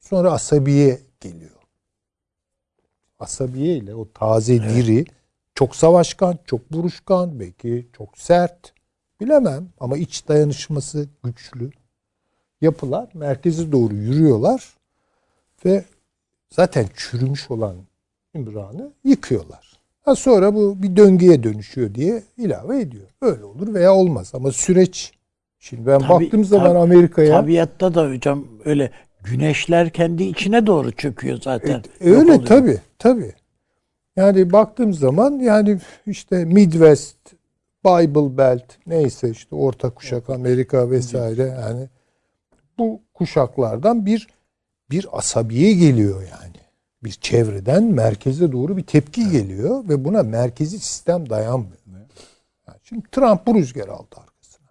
Sonra 0.00 0.32
asabiye 0.32 1.00
geliyor. 1.20 1.50
Asabiye 3.18 3.76
ile 3.76 3.94
o 3.94 4.12
taze 4.12 4.62
diri 4.62 5.04
çok 5.56 5.76
savaşkan, 5.76 6.38
çok 6.44 6.72
buruşkan, 6.72 7.40
belki 7.40 7.86
çok 7.96 8.18
sert. 8.18 8.72
Bilemem 9.20 9.68
ama 9.80 9.96
iç 9.96 10.28
dayanışması 10.28 11.08
güçlü. 11.24 11.70
Yapılar 12.60 13.08
merkeze 13.14 13.72
doğru 13.72 13.94
yürüyorlar 13.94 14.76
ve 15.64 15.84
zaten 16.50 16.86
çürümüş 16.96 17.50
olan 17.50 17.76
İmran'ı 18.34 18.92
yıkıyorlar. 19.04 19.80
Ha 20.02 20.14
sonra 20.14 20.54
bu 20.54 20.82
bir 20.82 20.96
döngüye 20.96 21.42
dönüşüyor 21.42 21.94
diye 21.94 22.22
ilave 22.36 22.80
ediyor. 22.80 23.08
Öyle 23.22 23.44
olur 23.44 23.74
veya 23.74 23.94
olmaz 23.94 24.30
ama 24.34 24.52
süreç 24.52 25.12
Şimdi 25.58 25.86
ben 25.86 25.98
Tabii, 25.98 26.24
baktığım 26.24 26.44
zaman 26.44 26.66
tabii, 26.66 26.78
Amerika'ya 26.78 27.40
Tabiatta 27.40 27.94
da 27.94 28.10
hocam 28.10 28.44
öyle 28.64 28.90
güneşler 29.24 29.90
kendi 29.90 30.24
içine 30.24 30.66
doğru 30.66 30.92
çöküyor 30.92 31.38
zaten. 31.42 31.82
E, 32.00 32.10
Yok 32.10 32.18
öyle 32.18 32.44
tabi 32.44 32.80
tabi. 32.98 33.32
Yani 34.16 34.52
baktığım 34.52 34.92
zaman 34.94 35.38
yani 35.38 35.80
işte 36.06 36.44
Midwest, 36.44 37.16
Bible 37.84 38.38
Belt 38.38 38.64
neyse 38.86 39.30
işte 39.30 39.56
orta 39.56 39.90
kuşak 39.90 40.30
Amerika 40.30 40.90
vesaire 40.90 41.42
yani 41.42 41.88
bu 42.78 43.00
kuşaklardan 43.14 44.06
bir 44.06 44.28
bir 44.90 45.18
asabiye 45.18 45.74
geliyor 45.74 46.22
yani. 46.22 46.56
Bir 47.04 47.12
çevreden 47.12 47.84
merkeze 47.84 48.52
doğru 48.52 48.76
bir 48.76 48.82
tepki 48.82 49.30
geliyor 49.30 49.88
ve 49.88 50.04
buna 50.04 50.22
merkezi 50.22 50.78
sistem 50.78 51.30
dayanmıyor. 51.30 51.78
Yani 52.66 52.78
şimdi 52.82 53.02
Trump 53.12 53.46
bu 53.46 53.54
rüzgar 53.54 53.88
aldı 53.88 54.16
arkasına. 54.16 54.68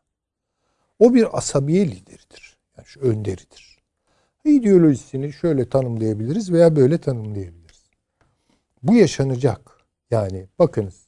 O 0.99 1.13
bir 1.13 1.37
asabiye 1.37 1.87
lideridir. 1.87 2.57
Yani 2.77 2.87
şu 2.87 2.99
önderidir. 2.99 3.77
İdeolojisini 4.45 5.33
şöyle 5.33 5.69
tanımlayabiliriz 5.69 6.51
veya 6.51 6.75
böyle 6.75 6.97
tanımlayabiliriz. 6.97 7.64
Bu 8.85 8.95
yaşanacak. 8.95 9.71
Yani 10.11 10.47
bakınız. 10.59 11.07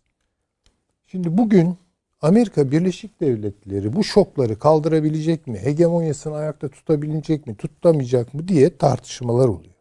Şimdi 1.08 1.38
bugün 1.38 1.78
Amerika 2.22 2.72
Birleşik 2.72 3.22
Devletleri 3.22 3.96
bu 3.96 4.04
şokları 4.04 4.60
kaldırabilecek 4.60 5.48
mi? 5.48 5.60
Hegemonyasını 5.60 6.36
ayakta 6.36 6.70
tutabilecek 6.70 7.48
mi? 7.48 7.56
Tutamayacak 7.56 8.34
mı 8.34 8.48
diye 8.48 8.78
tartışmalar 8.78 9.48
oluyor. 9.48 9.74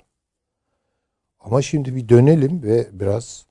Ama 1.40 1.62
şimdi 1.62 1.96
bir 1.96 2.08
dönelim 2.08 2.62
ve 2.62 2.88
biraz 2.92 3.46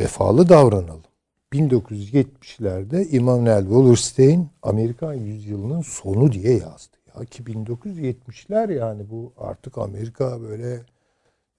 vefalı 0.00 0.48
davranalım. 0.48 1.04
1970'lerde 1.52 3.08
Immanuel 3.08 3.62
Wallerstein 3.62 4.48
Amerikan 4.62 5.14
yüzyılının 5.14 5.82
sonu 5.82 6.32
diye 6.32 6.52
yazdı. 6.52 6.96
Ya 7.16 7.24
ki 7.24 7.42
1970'ler 7.42 8.78
yani 8.78 9.10
bu 9.10 9.32
artık 9.38 9.78
Amerika 9.78 10.40
böyle 10.40 10.82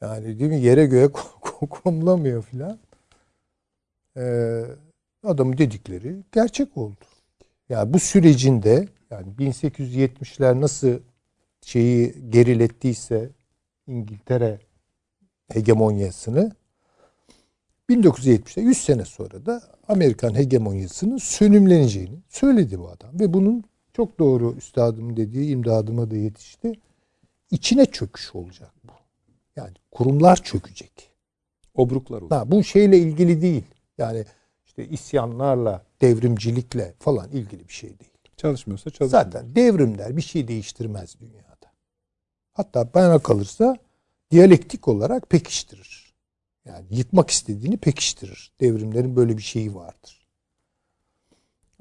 yani 0.04 0.40
değil 0.40 0.52
mi 0.52 0.60
yere 0.62 0.86
göğe 0.86 1.10
konulamıyor 1.70 2.44
filan. 2.44 2.80
Ee, 4.18 4.64
adamın 5.24 5.58
dedikleri 5.58 6.16
gerçek 6.32 6.78
oldu. 6.78 7.06
Yani 7.70 7.94
bu 7.94 8.00
sürecinde 8.00 8.88
yani 9.12 9.28
1870'ler 9.40 10.62
nasıl 10.62 11.00
şeyi 11.62 12.30
gerilettiyse 12.30 13.30
İngiltere 13.88 14.60
hegemonyasını 15.54 16.52
1970'te 17.90 18.62
100 18.62 18.78
sene 18.78 19.06
sonra 19.06 19.46
da 19.46 19.62
Amerikan 19.88 20.36
hegemonyasının 20.36 21.18
sönümleneceğini 21.18 22.20
söyledi 22.30 22.80
bu 22.80 22.90
adam. 22.90 23.20
Ve 23.20 23.34
bunun 23.34 23.64
çok 23.94 24.20
doğru 24.20 24.54
üstadımın 24.58 25.18
dediği 25.18 25.50
imdadıma 25.50 26.12
da 26.12 26.16
yetişti. 26.16 26.74
İçine 27.52 27.86
çöküş 27.86 28.36
olacak 28.36 28.72
bu. 28.84 29.03
Yani 29.56 29.74
kurumlar 29.92 30.44
çökecek. 30.44 31.10
Obruklar. 31.76 32.24
Ha, 32.30 32.52
bu 32.52 32.64
şeyle 32.64 32.98
ilgili 32.98 33.42
değil. 33.42 33.64
Yani 33.98 34.26
işte 34.66 34.88
isyanlarla, 34.88 35.86
devrimcilikle 36.02 36.94
falan 37.00 37.32
ilgili 37.32 37.68
bir 37.68 37.74
şey 37.74 37.90
değil. 37.90 38.12
Çalışmıyorsa 38.38 38.90
çalışmıyor. 38.90 39.24
Zaten 39.24 39.56
devrimler 39.56 40.18
bir 40.18 40.22
şey 40.22 40.48
değiştirmez 40.48 41.20
dünyada. 41.20 41.72
Hatta 42.54 42.94
bana 42.94 43.20
kalırsa 43.20 43.78
diyalektik 44.32 44.88
olarak 44.88 45.30
pekiştirir. 45.30 46.14
Yani 46.66 46.86
yıkmak 46.90 47.30
istediğini 47.30 47.78
pekiştirir. 47.78 48.52
Devrimlerin 48.60 49.16
böyle 49.16 49.38
bir 49.38 49.44
şeyi 49.44 49.76
vardır. 49.76 50.23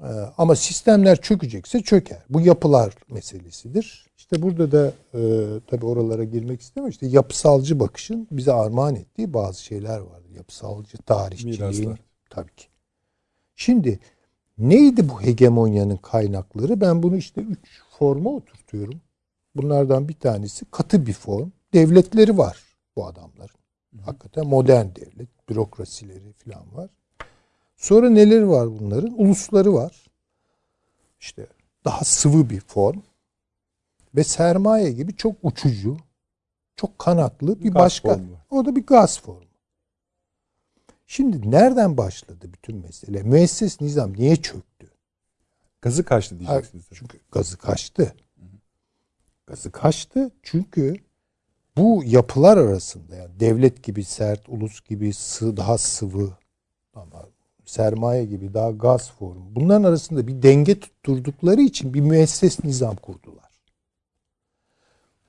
Ee, 0.03 0.07
ama 0.37 0.55
sistemler 0.55 1.21
çökecekse 1.21 1.81
çöker. 1.81 2.23
Bu 2.29 2.41
yapılar 2.41 2.93
meselesidir. 3.09 4.07
İşte 4.17 4.41
burada 4.41 4.71
da 4.71 4.93
e, 5.13 5.19
tabii 5.67 5.85
oralara 5.85 6.23
girmek 6.23 6.61
istemiyorum. 6.61 6.91
İşte 6.91 7.07
yapısalcı 7.07 7.79
bakışın 7.79 8.27
bize 8.31 8.53
armağan 8.53 8.95
ettiği 8.95 9.33
bazı 9.33 9.63
şeyler 9.63 9.99
var. 9.99 10.21
Yapısalcı 10.35 10.97
tarihçiliğin. 10.97 11.61
Miraslar. 11.61 11.99
Tabii 12.29 12.55
ki. 12.55 12.65
Şimdi 13.55 13.99
neydi 14.57 15.09
bu 15.09 15.21
hegemonyanın 15.21 15.97
kaynakları? 15.97 16.81
Ben 16.81 17.03
bunu 17.03 17.17
işte 17.17 17.41
üç 17.41 17.81
forma 17.99 18.29
oturtuyorum. 18.29 19.01
Bunlardan 19.55 20.09
bir 20.09 20.13
tanesi 20.19 20.65
katı 20.65 21.05
bir 21.05 21.13
form. 21.13 21.49
Devletleri 21.73 22.37
var 22.37 22.63
bu 22.95 23.05
adamların. 23.05 23.55
Hakikaten 24.01 24.47
modern 24.47 24.85
devlet, 24.85 25.49
bürokrasileri 25.49 26.33
falan 26.33 26.75
var. 26.75 26.89
Sonra 27.83 28.09
neleri 28.09 28.49
var 28.49 28.79
bunların? 28.79 29.21
Ulusları 29.21 29.73
var. 29.73 30.05
İşte 31.19 31.47
daha 31.85 32.03
sıvı 32.03 32.49
bir 32.49 32.59
form. 32.59 33.01
Ve 34.15 34.23
sermaye 34.23 34.91
gibi 34.91 35.15
çok 35.15 35.35
uçucu, 35.43 35.97
çok 36.75 36.99
kanatlı 36.99 37.59
bir 37.59 37.71
Gaz 37.71 37.75
başka. 37.75 38.13
formu. 38.13 38.37
O 38.49 38.65
da 38.65 38.75
bir 38.75 38.85
gaz 38.85 39.21
formu. 39.21 39.49
Şimdi 41.07 41.51
nereden 41.51 41.97
başladı 41.97 42.49
bütün 42.53 42.77
mesele? 42.77 43.23
Müesses 43.23 43.81
nizam 43.81 44.13
niye 44.13 44.35
çöktü? 44.35 44.91
Gazı 45.81 46.05
kaçtı 46.05 46.39
diyeceksiniz. 46.39 46.85
Çünkü 46.93 47.19
gazı 47.31 47.57
kaçtı. 47.57 48.15
Gazı 49.47 49.71
kaçtı 49.71 50.31
çünkü 50.43 50.95
bu 51.77 52.03
yapılar 52.05 52.57
arasında 52.57 53.15
yani 53.15 53.39
devlet 53.39 53.83
gibi 53.83 54.03
sert, 54.03 54.49
ulus 54.49 54.81
gibi 54.81 55.13
sı, 55.13 55.57
daha 55.57 55.77
sıvı 55.77 56.37
ama 56.93 57.32
sermaye 57.65 58.25
gibi 58.25 58.53
daha 58.53 58.71
gaz 58.71 59.11
formu. 59.11 59.55
Bunların 59.55 59.83
arasında 59.83 60.27
bir 60.27 60.43
denge 60.43 60.79
tutturdukları 60.79 61.61
için 61.61 61.93
bir 61.93 62.01
müesses 62.01 62.63
nizam 62.63 62.95
kurdular. 62.95 63.49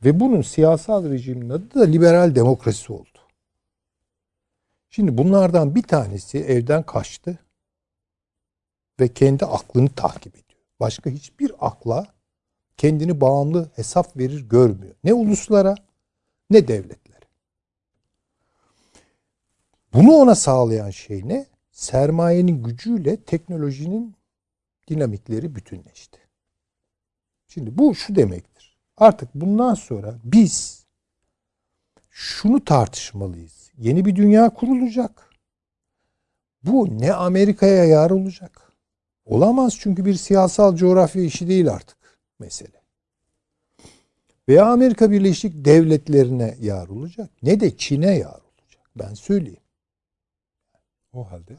Ve 0.04 0.20
bunun 0.20 0.42
siyasal 0.42 1.10
rejimin 1.10 1.50
adı 1.50 1.74
da 1.74 1.84
liberal 1.84 2.34
demokrasi 2.34 2.92
oldu. 2.92 3.18
Şimdi 4.90 5.18
bunlardan 5.18 5.74
bir 5.74 5.82
tanesi 5.82 6.38
evden 6.38 6.82
kaçtı 6.82 7.38
ve 9.00 9.08
kendi 9.08 9.44
aklını 9.44 9.88
takip 9.88 10.36
ediyor. 10.36 10.60
Başka 10.80 11.10
hiçbir 11.10 11.52
akla 11.60 12.06
kendini 12.76 13.20
bağımlı 13.20 13.70
hesap 13.74 14.16
verir 14.16 14.48
görmüyor. 14.48 14.94
Ne 15.04 15.14
uluslara 15.14 15.74
ne 16.50 16.68
devletlere. 16.68 17.24
Bunu 19.92 20.12
ona 20.12 20.34
sağlayan 20.34 20.90
şey 20.90 21.28
ne? 21.28 21.46
Sermayenin 21.74 22.62
gücüyle 22.62 23.16
teknolojinin 23.16 24.14
dinamikleri 24.88 25.54
bütünleşti. 25.54 26.18
Şimdi 27.48 27.78
bu 27.78 27.94
şu 27.94 28.16
demektir. 28.16 28.78
Artık 28.96 29.34
bundan 29.34 29.74
sonra 29.74 30.14
biz 30.24 30.86
şunu 32.10 32.64
tartışmalıyız. 32.64 33.70
Yeni 33.78 34.04
bir 34.04 34.16
dünya 34.16 34.50
kurulacak. 34.50 35.30
Bu 36.62 37.00
ne 37.00 37.12
Amerika'ya 37.12 37.84
yar 37.84 38.10
olacak? 38.10 38.72
Olamaz 39.24 39.76
çünkü 39.80 40.04
bir 40.04 40.14
siyasal 40.14 40.76
coğrafya 40.76 41.22
işi 41.22 41.48
değil 41.48 41.72
artık 41.72 41.98
mesele. 42.38 42.82
Veya 44.48 44.66
Amerika 44.66 45.10
Birleşik 45.10 45.64
Devletleri'ne 45.64 46.56
yar 46.60 46.88
olacak 46.88 47.30
ne 47.42 47.60
de 47.60 47.76
Çin'e 47.76 48.18
yar 48.18 48.40
olacak. 48.40 48.90
Ben 48.96 49.14
söyleyeyim. 49.14 49.63
O 51.14 51.30
halde 51.30 51.56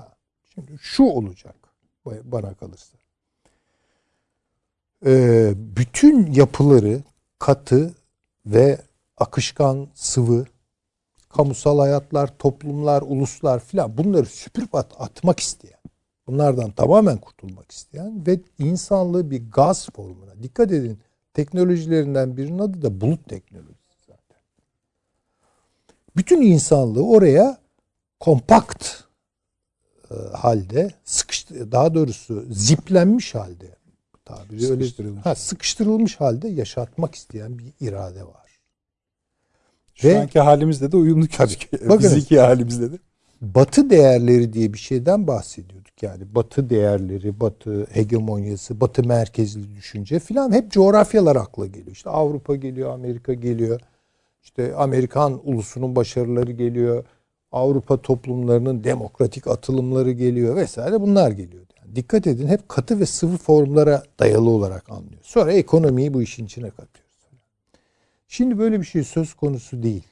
Şimdi 0.54 0.78
şu 0.82 1.04
olacak 1.04 1.56
bana 2.24 2.54
kalırsa. 2.54 2.98
Ee, 5.06 5.54
bütün 5.56 6.32
yapıları 6.32 7.04
katı 7.40 7.94
ve 8.46 8.82
akışkan, 9.18 9.88
sıvı, 9.94 10.46
kamusal 11.30 11.80
hayatlar, 11.80 12.38
toplumlar, 12.38 13.02
uluslar 13.02 13.60
filan 13.60 13.98
bunları 13.98 14.26
süpürüp 14.26 14.76
at, 14.76 14.94
atmak 15.00 15.40
isteyen, 15.40 15.80
bunlardan 16.28 16.72
tamamen 16.72 17.18
kurtulmak 17.18 17.72
isteyen 17.72 18.28
ve 18.28 18.40
insanlığı 18.60 19.32
bir 19.32 19.52
gaz 19.52 19.90
formuna. 19.90 20.44
Dikkat 20.44 20.72
edin 20.72 21.00
teknolojilerinden 21.34 22.38
birinin 22.38 22.60
adı 22.60 22.82
da 22.82 23.02
bulut 23.02 23.30
teknolojisi 23.30 24.00
zaten. 24.08 24.42
Bütün 26.18 26.42
insanlığı 26.42 27.08
oraya 27.08 27.58
kompakt 28.20 29.05
halde 30.34 30.92
sıkıştı 31.04 31.72
daha 31.72 31.94
doğrusu 31.94 32.46
ziplenmiş 32.52 33.36
halde 33.36 33.76
tabiri 34.26 34.56
öyle 34.66 34.68
Sıkıştırılmış. 34.84 35.26
ha, 35.26 35.36
sıkıştırılmış 35.36 36.16
halde 36.20 36.48
yaşatmak 36.48 37.16
isteyen 37.16 37.60
bir 37.60 37.74
irade 37.80 38.24
var. 38.24 38.60
şu 39.96 40.08
Ve- 40.08 40.20
anki 40.20 40.40
halimizde 40.40 40.92
de 40.92 40.98
uyumlu 40.98 41.26
gözüküyor. 41.40 41.84
Bakınız. 41.90 42.14
Fiziki 42.14 42.40
halimizde 42.40 42.92
de. 42.92 42.96
Batı 43.42 43.90
değerleri 43.90 44.54
diye 44.54 44.74
bir 44.74 44.78
şeyden 44.78 45.28
bahsediyorduk. 45.28 46.04
Yani 46.04 46.36
Batı 46.36 46.70
değerleri, 46.70 47.40
Batı 47.40 47.88
hegemonyası, 47.92 48.82
Batı 48.82 49.04
merkezli 49.08 49.76
düşünce 49.76 50.20
filan 50.20 50.52
hep 50.52 50.72
coğrafyalar 50.72 51.36
akla 51.36 51.66
geliyor. 51.66 51.92
İşte 51.92 52.10
Avrupa 52.10 52.56
geliyor, 52.56 52.94
Amerika 52.94 53.34
geliyor. 53.34 53.80
İşte 54.44 54.76
Amerikan 54.76 55.50
ulusunun 55.50 55.96
başarıları 55.96 56.52
geliyor. 56.52 57.04
Avrupa 57.56 58.02
toplumlarının 58.02 58.84
demokratik 58.84 59.48
atılımları 59.48 60.12
geliyor 60.12 60.56
vesaire 60.56 61.02
bunlar 61.02 61.32
geliyor. 61.32 61.66
Yani 61.78 61.96
dikkat 61.96 62.28
edin 62.28 62.48
hep 62.48 62.70
katı 62.70 63.00
ve 63.00 63.06
sıvı 63.06 63.38
formlara 63.38 64.04
dayalı 64.20 64.50
olarak 64.50 64.90
anlıyor. 64.90 65.22
Sonra 65.24 65.54
ekonomiyi 65.54 66.14
bu 66.14 66.22
işin 66.22 66.46
içine 66.46 66.70
katıyoruz. 66.70 67.06
Şimdi 68.28 68.58
böyle 68.58 68.80
bir 68.80 68.86
şey 68.86 69.04
söz 69.04 69.34
konusu 69.34 69.84
değil. 69.84 70.08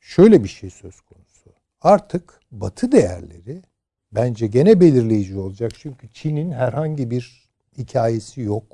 Şöyle 0.00 0.44
bir 0.44 0.48
şey 0.48 0.70
söz 0.70 1.00
konusu. 1.00 1.50
Artık 1.80 2.40
batı 2.52 2.92
değerleri 2.92 3.62
bence 4.12 4.46
gene 4.46 4.80
belirleyici 4.80 5.38
olacak. 5.38 5.72
Çünkü 5.78 6.08
Çin'in 6.12 6.52
herhangi 6.52 7.10
bir 7.10 7.48
hikayesi 7.78 8.40
yok. 8.40 8.64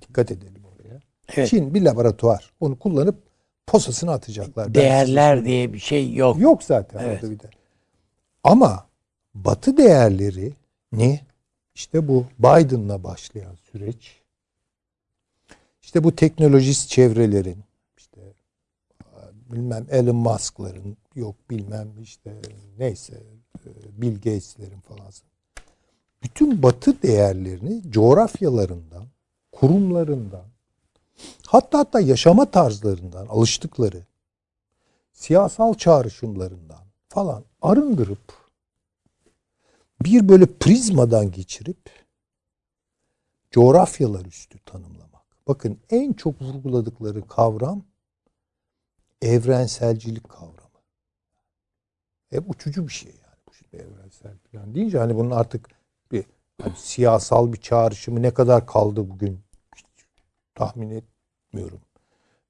Dikkat 0.00 0.30
edelim 0.30 0.62
oraya. 0.64 1.00
Evet. 1.36 1.48
Çin 1.48 1.74
bir 1.74 1.82
laboratuvar. 1.82 2.52
Onu 2.60 2.78
kullanıp 2.78 3.31
posasını 3.72 4.10
atacaklar. 4.12 4.66
Ben 4.66 4.74
Değerler 4.74 5.36
söyleyeyim. 5.36 5.46
diye 5.46 5.72
bir 5.72 5.78
şey 5.78 6.14
yok. 6.14 6.40
Yok 6.40 6.62
zaten 6.62 6.98
Evet. 6.98 7.22
orada 7.24 7.32
bir 7.32 7.38
de. 7.40 7.50
Ama 8.44 8.86
batı 9.34 9.76
değerleri 9.76 10.52
ne? 10.92 11.20
İşte 11.74 12.08
bu 12.08 12.24
Biden'la 12.38 13.04
başlayan 13.04 13.54
süreç. 13.72 14.20
İşte 15.82 16.04
bu 16.04 16.16
teknolojist 16.16 16.88
çevrelerin 16.88 17.64
işte 17.98 18.20
bilmem 19.52 19.86
Elon 19.90 20.16
Musk'ların 20.16 20.96
yok 21.14 21.34
bilmem 21.50 21.88
işte 22.02 22.32
neyse 22.78 23.14
e, 23.66 23.68
Bill 24.02 24.14
Gates'lerin 24.14 24.80
falan. 24.80 25.12
Bütün 26.22 26.62
batı 26.62 27.02
değerlerini 27.02 27.90
coğrafyalarından, 27.90 29.04
kurumlarından, 29.52 30.44
hatta 31.46 31.78
hatta 31.78 32.00
yaşama 32.00 32.50
tarzlarından 32.50 33.26
alıştıkları 33.26 34.06
siyasal 35.12 35.74
çağrışımlarından 35.74 36.84
falan 37.08 37.44
arındırıp 37.62 38.32
bir 40.04 40.28
böyle 40.28 40.46
prizmadan 40.46 41.30
geçirip 41.30 41.90
coğrafyalar 43.50 44.24
üstü 44.24 44.58
tanımlamak. 44.58 45.22
Bakın 45.48 45.78
en 45.90 46.12
çok 46.12 46.42
vurguladıkları 46.42 47.28
kavram 47.28 47.82
evrenselcilik 49.22 50.28
kavramı. 50.28 50.52
Hep 52.30 52.50
uçucu 52.50 52.88
bir 52.88 52.92
şey 52.92 53.12
yani. 53.12 53.36
Bu 53.48 53.54
şimdi 53.54 53.76
evrensel 53.76 54.32
falan 54.52 54.74
deyince 54.74 54.98
hani 54.98 55.16
bunun 55.16 55.30
artık 55.30 55.68
bir 56.12 56.24
hani 56.62 56.76
siyasal 56.76 57.52
bir 57.52 57.60
çağrışımı 57.60 58.22
ne 58.22 58.34
kadar 58.34 58.66
kaldı 58.66 59.10
bugün 59.10 59.40
tahmin 60.62 60.90
etmiyorum. 60.90 61.80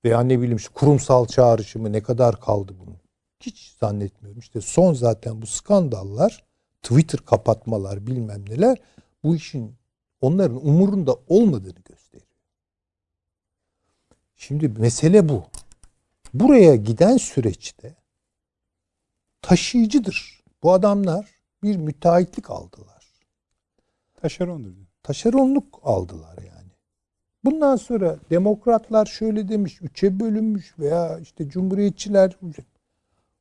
Veya 0.05 0.21
ne 0.21 0.39
bileyim 0.39 0.57
işte 0.57 0.75
kurumsal 0.75 1.27
çağrışımı 1.27 1.93
ne 1.93 2.03
kadar 2.03 2.41
kaldı 2.41 2.75
bunun. 2.81 2.97
Hiç 3.41 3.77
zannetmiyorum. 3.81 4.41
İşte 4.41 4.61
son 4.61 4.95
zaten 4.95 5.43
bu 5.43 5.47
skandallar, 5.47 6.45
Twitter 6.83 7.21
kapatmalar 7.21 8.07
bilmem 8.07 8.45
neler 8.49 8.79
bu 9.25 9.37
işin 9.37 9.75
onların 10.21 10.67
umurunda 10.67 11.17
olmadığını 11.29 11.81
gösteriyor. 11.85 12.33
Şimdi 14.37 14.69
mesele 14.69 15.29
bu. 15.29 15.45
Buraya 16.35 16.77
giden 16.77 17.17
süreçte 17.17 17.95
taşıyıcıdır. 19.43 20.43
Bu 20.63 20.73
adamlar 20.73 21.31
bir 21.63 21.77
müteahhitlik 21.77 22.51
aldılar. 22.51 23.05
Taşerondur. 24.15 24.73
Taşeronluk 25.03 25.81
aldılar 25.83 26.39
yani. 26.39 26.52
Bundan 27.45 27.77
sonra 27.77 28.17
demokratlar 28.31 29.07
şöyle 29.07 29.49
demiş, 29.49 29.79
üçe 29.83 30.21
bölünmüş 30.21 30.79
veya 30.79 31.19
işte 31.19 31.49
cumhuriyetçiler 31.49 32.37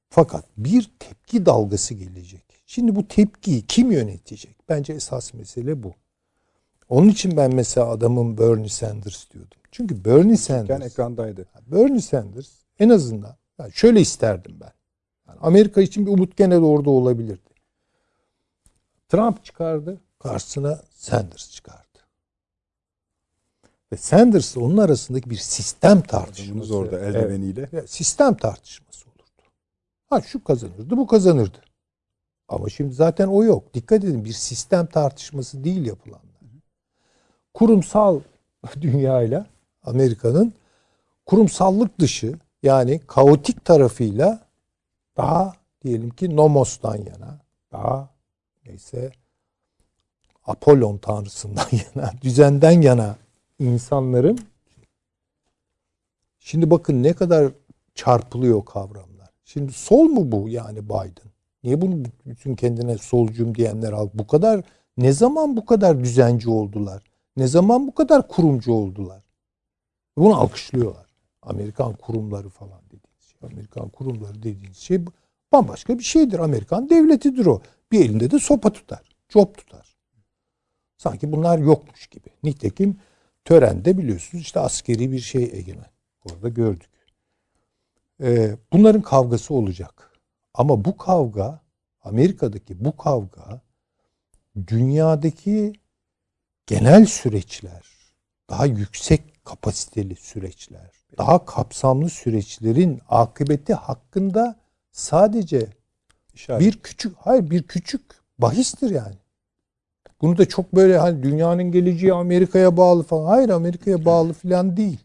fakat 0.09 0.45
bir 0.57 0.91
tepki 0.99 1.45
dalgası 1.45 1.93
gelecek. 1.93 2.43
Şimdi 2.65 2.95
bu 2.95 3.07
tepkiyi 3.07 3.61
kim 3.67 3.91
yönetecek? 3.91 4.55
Bence 4.69 4.93
esas 4.93 5.33
mesele 5.33 5.83
bu. 5.83 5.93
Onun 6.89 7.09
için 7.09 7.37
ben 7.37 7.55
mesela 7.55 7.87
adamın 7.87 8.37
Bernie 8.37 8.69
Sanders 8.69 9.31
diyordum. 9.31 9.57
Çünkü 9.71 10.05
Bernie 10.05 10.37
Sanders 10.37 10.85
ekrandaydı. 10.85 11.45
Bernie 11.67 12.01
Sanders 12.01 12.49
en 12.79 12.89
azından 12.89 13.35
yani 13.59 13.71
şöyle 13.73 14.01
isterdim 14.01 14.57
ben. 14.61 14.71
Yani 15.27 15.39
Amerika 15.41 15.81
için 15.81 16.05
bir 16.05 16.11
umut 16.11 16.37
gene 16.37 16.55
de 16.55 16.65
orada 16.65 16.89
olabilirdi. 16.89 17.49
Trump 19.09 19.45
çıkardı, 19.45 20.01
karşısına 20.19 20.81
Sanders 20.91 21.51
çıkardı. 21.51 21.90
Ve 23.93 23.97
Sanders 23.97 24.57
onun 24.57 24.77
arasındaki 24.77 25.29
bir 25.29 25.35
sistem 25.37 26.01
tartışması. 26.01 26.75
orada 26.75 26.99
Evet. 26.99 27.15
eldiveniyle. 27.15 27.69
Ya, 27.71 27.87
sistem 27.87 28.37
tartışması 28.37 29.05
olurdu. 29.05 29.51
Ha 30.09 30.21
şu 30.21 30.43
kazanırdı, 30.43 30.97
bu 30.97 31.07
kazanırdı. 31.07 31.57
Ama 32.47 32.69
şimdi 32.69 32.93
zaten 32.93 33.27
o 33.27 33.43
yok. 33.43 33.73
Dikkat 33.73 34.03
edin 34.03 34.25
bir 34.25 34.33
sistem 34.33 34.85
tartışması 34.85 35.63
değil 35.63 35.85
yapılanlar. 35.85 36.21
Kurumsal 37.53 38.19
dünyayla 38.81 39.45
Amerika'nın 39.83 40.53
kurumsallık 41.25 41.99
dışı 41.99 42.39
yani 42.63 42.99
kaotik 43.07 43.65
tarafıyla 43.65 44.39
daha 45.17 45.53
diyelim 45.81 46.09
ki 46.09 46.35
nomostan 46.35 46.95
yana, 46.95 47.39
daha 47.71 48.09
neyse 48.65 49.11
Apollon 50.45 50.97
tanrısından 50.97 51.67
yana, 51.95 52.11
düzenden 52.21 52.81
yana 52.81 53.15
insanların 53.61 54.39
şimdi 56.39 56.71
bakın 56.71 57.03
ne 57.03 57.13
kadar 57.13 57.51
çarpılıyor 57.95 58.65
kavramlar. 58.65 59.29
Şimdi 59.45 59.71
sol 59.71 60.03
mu 60.03 60.31
bu 60.31 60.49
yani 60.49 60.85
Biden? 60.85 61.31
Niye 61.63 61.81
bunu 61.81 62.05
bütün 62.25 62.55
kendine 62.55 62.97
solcuyum 62.97 63.55
diyenler 63.55 63.91
al? 63.91 64.09
Bu 64.13 64.27
kadar 64.27 64.61
ne 64.97 65.11
zaman 65.11 65.57
bu 65.57 65.65
kadar 65.65 65.99
düzenci 65.99 66.49
oldular? 66.49 67.03
Ne 67.37 67.47
zaman 67.47 67.87
bu 67.87 67.95
kadar 67.95 68.27
kurumcu 68.27 68.73
oldular? 68.73 69.23
Bunu 70.17 70.39
alkışlıyorlar. 70.39 71.05
Amerikan 71.41 71.93
kurumları 71.93 72.49
falan 72.49 72.81
dediğiniz 72.85 73.23
şey. 73.23 73.49
Amerikan 73.51 73.89
kurumları 73.89 74.43
dediğiniz 74.43 74.77
şey 74.77 74.99
bambaşka 75.51 75.99
bir 75.99 76.03
şeydir. 76.03 76.39
Amerikan 76.39 76.89
devletidir 76.89 77.45
o. 77.45 77.61
Bir 77.91 78.05
elinde 78.05 78.31
de 78.31 78.39
sopa 78.39 78.73
tutar. 78.73 79.15
Cop 79.29 79.57
tutar. 79.57 79.95
Sanki 80.97 81.31
bunlar 81.31 81.59
yokmuş 81.59 82.07
gibi. 82.07 82.29
Nitekim 82.43 82.97
törende 83.45 83.97
biliyorsunuz 83.97 84.43
işte 84.43 84.59
askeri 84.59 85.11
bir 85.11 85.19
şey 85.19 85.43
egemen. 85.43 85.89
Orada 86.25 86.49
gördük. 86.49 86.89
Ee, 88.21 88.55
bunların 88.73 89.01
kavgası 89.01 89.53
olacak. 89.53 90.11
Ama 90.53 90.85
bu 90.85 90.97
kavga 90.97 91.61
Amerika'daki 92.03 92.85
bu 92.85 92.97
kavga 92.97 93.61
dünyadaki 94.67 95.73
genel 96.67 97.05
süreçler, 97.05 97.85
daha 98.49 98.65
yüksek 98.65 99.45
kapasiteli 99.45 100.15
süreçler, 100.15 100.91
daha 101.17 101.45
kapsamlı 101.45 102.09
süreçlerin 102.09 103.01
akıbeti 103.09 103.73
hakkında 103.73 104.59
sadece 104.91 105.67
İşaret. 106.33 106.61
bir 106.61 106.77
küçük 106.77 107.17
hayır 107.17 107.49
bir 107.49 107.63
küçük 107.63 108.01
bahistir 108.39 108.89
yani. 108.89 109.15
Bunu 110.21 110.37
da 110.37 110.45
çok 110.45 110.75
böyle 110.75 110.97
hani 110.97 111.23
dünyanın 111.23 111.71
geleceği 111.71 112.13
Amerika'ya 112.13 112.77
bağlı 112.77 113.03
falan. 113.03 113.25
Hayır 113.25 113.49
Amerika'ya 113.49 114.05
bağlı 114.05 114.33
falan 114.33 114.77
değil. 114.77 114.99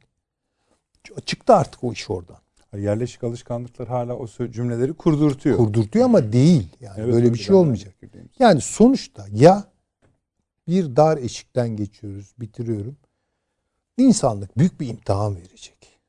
Çıktı 1.26 1.54
artık 1.54 1.84
o 1.84 1.92
iş 1.92 2.10
oradan. 2.10 2.36
Yerleşik 2.76 3.24
alışkanlıklar 3.24 3.88
hala 3.88 4.16
o 4.16 4.26
cümleleri 4.26 4.92
kurdurtuyor. 4.92 5.56
Kurdurtuyor 5.56 6.04
ama 6.04 6.32
değil. 6.32 6.68
Yani 6.80 7.00
Evet, 7.00 7.14
böyle 7.14 7.34
bir 7.34 7.38
şey 7.38 7.54
olmayacak. 7.54 7.94
Yani 8.38 8.60
sonuçta 8.60 9.26
ya 9.32 9.64
bir 10.68 10.96
dar 10.96 11.18
eşikten 11.18 11.68
geçiyoruz, 11.68 12.34
bitiriyorum. 12.38 12.96
İnsanlık 13.96 14.58
büyük 14.58 14.80
bir 14.80 14.88
imtihan 14.88 15.36
verecek. 15.36 16.00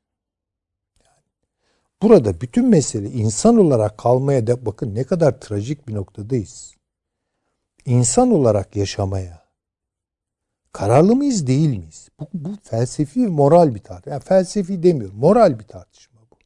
Yani 1.04 1.22
burada 2.02 2.40
bütün 2.40 2.68
mesele 2.68 3.10
insan 3.10 3.56
olarak 3.56 3.98
kalmaya 3.98 4.46
da 4.46 4.66
bakın 4.66 4.94
ne 4.94 5.04
kadar 5.04 5.40
trajik 5.40 5.88
bir 5.88 5.94
noktadayız. 5.94 6.77
İnsan 7.88 8.30
olarak 8.30 8.76
yaşamaya 8.76 9.42
kararlı 10.72 11.16
mıyız 11.16 11.46
değil 11.46 11.68
miyiz? 11.68 12.08
Bu, 12.20 12.28
bu 12.34 12.48
felsefi 12.62 13.20
moral 13.20 13.74
bir 13.74 13.80
tartışma. 13.80 14.12
Yani 14.12 14.22
felsefi 14.22 14.82
demiyorum. 14.82 15.16
Moral 15.18 15.58
bir 15.58 15.64
tartışma 15.64 16.20
bu. 16.30 16.36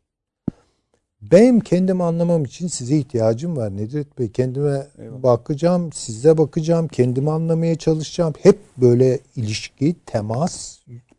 Benim 1.23 1.61
kendimi 1.61 2.03
anlamam 2.03 2.45
için 2.45 2.67
size 2.67 2.97
ihtiyacım 2.97 3.57
var 3.57 3.77
Nedret 3.77 4.19
Bey. 4.19 4.33
Kendime 4.33 4.87
Eyvallah. 4.99 5.23
bakacağım, 5.23 5.93
size 5.93 6.39
bakacağım, 6.39 6.89
kendimi 6.89 7.31
anlamaya 7.31 7.75
çalışacağım. 7.75 8.35
Hep 8.43 8.59
böyle 8.77 9.19
ilişki, 9.37 9.97
temas 10.07 10.79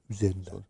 üzerinden. 0.09 0.63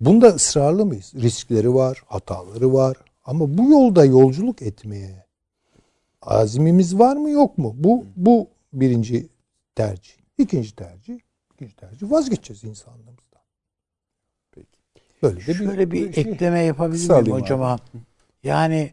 Bunda 0.00 0.26
ısrarlı 0.26 0.86
mıyız? 0.86 1.12
Riskleri 1.14 1.74
var, 1.74 2.02
hataları 2.06 2.72
var. 2.72 2.96
Ama 3.24 3.58
bu 3.58 3.70
yolda 3.70 4.04
yolculuk 4.04 4.62
etmeye 4.62 5.24
azimimiz 6.22 6.98
var 6.98 7.16
mı 7.16 7.30
yok 7.30 7.58
mu? 7.58 7.74
Bu 7.76 8.06
bu 8.16 8.48
birinci 8.72 9.28
tercih. 9.74 10.14
İkinci 10.38 10.76
tercih, 10.76 11.18
ikinci 11.54 11.76
tercih 11.76 12.10
vazgeçeceğiz 12.10 12.64
insanlığımızdan. 12.64 13.42
Peki. 14.52 14.68
Böyle 15.22 15.36
de 15.40 15.46
bir, 15.48 15.54
Şöyle 15.54 15.90
bir 15.90 16.12
şey. 16.12 16.24
ekleme 16.32 16.60
yapabilir 16.62 17.10
miyim 17.10 17.22
abi. 17.22 17.30
hocama? 17.30 17.78
Yani 18.42 18.90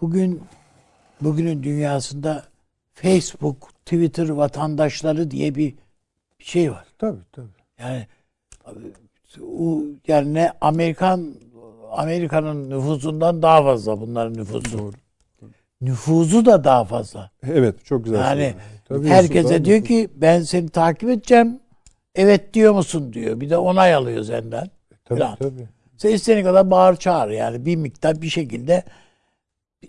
bugün 0.00 0.42
bugünün 1.20 1.62
dünyasında 1.62 2.44
Facebook, 2.94 3.70
Twitter 3.86 4.28
vatandaşları 4.28 5.30
diye 5.30 5.54
bir 5.54 5.74
şey 6.38 6.72
var. 6.72 6.86
Tabii 6.98 7.20
tabii. 7.32 7.48
Yani 7.78 8.06
o 9.42 9.82
yani 10.08 10.34
ne 10.34 10.52
Amerikan 10.60 11.34
Amerika'nın 11.92 12.70
nüfusundan 12.70 13.42
daha 13.42 13.62
fazla 13.62 14.00
bunların 14.00 14.34
nüfusu. 14.34 14.78
Doğru. 14.78 14.92
Nüfuzu 15.80 16.46
da 16.46 16.64
daha 16.64 16.84
fazla. 16.84 17.30
Evet 17.42 17.84
çok 17.84 18.04
güzel. 18.04 18.18
Yani. 18.18 18.54
Tabii, 18.88 19.08
herkese 19.08 19.64
diyor 19.64 19.84
ki 19.84 20.08
ben 20.16 20.42
seni 20.42 20.68
takip 20.68 21.10
edeceğim. 21.10 21.60
Evet 22.14 22.54
diyor 22.54 22.72
musun 22.72 23.12
diyor. 23.12 23.40
Bir 23.40 23.50
de 23.50 23.56
onay 23.56 23.94
alıyor 23.94 24.24
senden. 24.24 24.70
Tabii 25.04 25.20
Falan. 25.20 25.36
tabii. 25.36 25.68
Sen 25.96 26.10
istediğin 26.10 26.44
kadar 26.44 26.70
bağır 26.70 26.96
çağır 26.96 27.30
yani 27.30 27.66
bir 27.66 27.76
miktar 27.76 28.22
bir 28.22 28.28
şekilde 28.28 28.84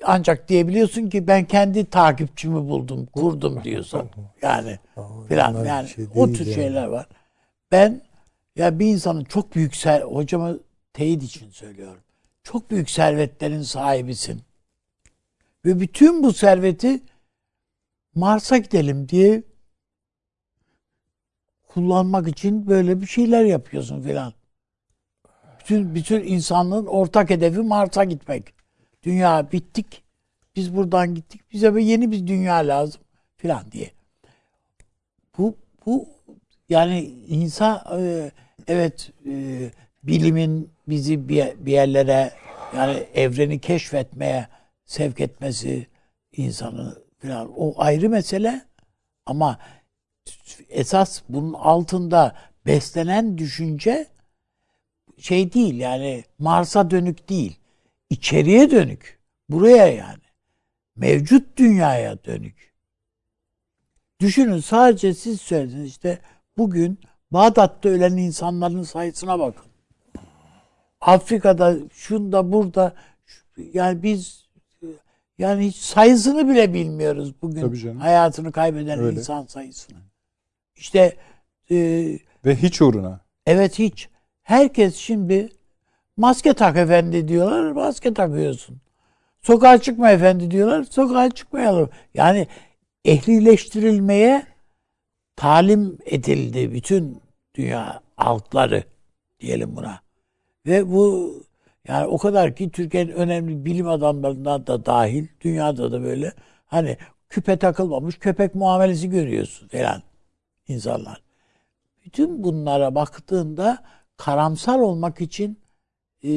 ancak 0.03 0.49
diyebiliyorsun 0.49 1.09
ki 1.09 1.27
ben 1.27 1.45
kendi 1.45 1.85
takipçimi 1.85 2.55
buldum, 2.69 3.05
kurdum 3.05 3.63
diyorsun. 3.63 4.09
Yani 4.41 4.79
filan 5.27 5.65
yani 5.65 5.89
şey 5.89 6.05
o 6.15 6.27
tür 6.31 6.45
yani. 6.45 6.55
şeyler 6.55 6.85
var. 6.85 7.07
Ben 7.71 8.01
ya 8.55 8.79
bir 8.79 8.85
insanın 8.85 9.23
çok 9.23 9.55
büyük 9.55 9.75
ser 9.75 10.01
hocama 10.01 10.53
teyit 10.93 11.23
için 11.23 11.49
söylüyorum. 11.49 12.01
Çok 12.43 12.71
büyük 12.71 12.89
servetlerin 12.89 13.61
sahibisin. 13.61 14.41
Ve 15.65 15.79
bütün 15.79 16.23
bu 16.23 16.33
serveti 16.33 16.99
Mars'a 18.15 18.57
gidelim 18.57 19.09
diye 19.09 19.43
kullanmak 21.67 22.27
için 22.27 22.67
böyle 22.67 23.01
bir 23.01 23.07
şeyler 23.07 23.45
yapıyorsun 23.45 24.01
filan. 24.01 24.33
Bütün 25.59 25.95
bütün 25.95 26.23
insanlığın 26.23 26.85
ortak 26.85 27.29
hedefi 27.29 27.59
Mars'a 27.59 28.03
gitmek. 28.03 28.53
Dünya 29.03 29.51
bittik. 29.51 30.03
Biz 30.55 30.75
buradan 30.75 31.15
gittik. 31.15 31.41
Bize 31.53 31.75
bir 31.75 31.81
yeni 31.81 32.11
bir 32.11 32.27
dünya 32.27 32.55
lazım 32.55 33.01
filan 33.37 33.71
diye. 33.71 33.91
Bu 35.37 35.55
bu 35.85 36.09
yani 36.69 36.99
insan 37.27 37.81
e, 37.99 38.31
evet 38.67 39.11
e, 39.25 39.71
bilimin 40.03 40.69
bizi 40.87 41.29
bir 41.29 41.65
bir 41.65 41.71
yerlere 41.71 42.31
yani 42.75 42.93
evreni 43.13 43.59
keşfetmeye 43.59 44.47
sevk 44.85 45.21
etmesi 45.21 45.87
insanı 46.31 47.01
filan 47.17 47.51
o 47.57 47.73
ayrı 47.77 48.09
mesele 48.09 48.65
ama 49.25 49.59
esas 50.69 51.21
bunun 51.29 51.53
altında 51.53 52.35
beslenen 52.65 53.37
düşünce 53.37 54.07
şey 55.17 55.53
değil 55.53 55.75
yani 55.75 56.23
Mars'a 56.39 56.91
dönük 56.91 57.29
değil. 57.29 57.59
içeriye 58.09 58.71
dönük. 58.71 59.19
Buraya 59.49 59.87
yani. 59.87 60.23
Mevcut 60.95 61.57
dünyaya 61.57 62.23
dönük. 62.23 62.73
Düşünün 64.19 64.59
sadece 64.59 65.13
siz 65.13 65.41
söylediniz 65.41 65.87
işte 65.87 66.19
bugün 66.57 66.99
Bağdat'ta 67.31 67.89
ölen 67.89 68.17
insanların 68.17 68.83
sayısına 68.83 69.39
bakın. 69.39 69.65
Afrika'da 71.01 71.77
şunda 71.91 72.51
burada 72.51 72.93
yani 73.73 74.03
biz 74.03 74.44
yani 75.37 75.67
hiç 75.67 75.75
sayısını 75.75 76.49
bile 76.49 76.73
bilmiyoruz 76.73 77.33
bugün 77.41 77.95
hayatını 77.99 78.51
kaybeden 78.51 78.99
Öyle. 78.99 79.19
insan 79.19 79.45
sayısını. 79.45 79.97
İşte 80.75 81.15
e, 81.71 81.75
Ve 82.45 82.55
hiç 82.55 82.81
uğruna. 82.81 83.19
Evet 83.45 83.79
hiç. 83.79 84.09
Herkes 84.43 84.95
şimdi 84.95 85.49
maske 86.17 86.53
tak 86.53 86.77
efendi 86.77 87.27
diyorlar, 87.27 87.71
maske 87.71 88.13
takıyorsun. 88.13 88.77
Sokağa 89.41 89.77
çıkma 89.81 90.11
efendi 90.11 90.51
diyorlar, 90.51 90.83
sokağa 90.83 91.29
çıkmayalım. 91.29 91.89
Yani 92.13 92.47
ehlileştirilmeye 93.05 94.45
talim 95.35 95.97
edildi 96.05 96.73
bütün 96.73 97.21
dünya 97.55 98.01
halkları 98.15 98.83
diyelim 99.39 99.75
buna. 99.75 99.99
Ve 100.65 100.91
bu 100.91 101.33
yani 101.87 102.07
o 102.07 102.17
kadar 102.17 102.55
ki 102.55 102.71
Türkiye'nin 102.71 103.11
önemli 103.11 103.65
bilim 103.65 103.87
adamlarından 103.87 104.67
da 104.67 104.85
dahil 104.85 105.27
dünyada 105.41 105.91
da 105.91 106.03
böyle 106.03 106.33
hani 106.65 106.97
küpe 107.29 107.57
takılmamış 107.57 108.19
köpek 108.19 108.55
muamelesi 108.55 109.09
görüyorsun 109.09 109.67
falan 109.67 110.01
insanlar. 110.67 111.21
Bütün 112.05 112.43
bunlara 112.43 112.95
baktığında 112.95 113.83
karamsar 114.17 114.79
olmak 114.79 115.21
için 115.21 115.59
e, 116.23 116.29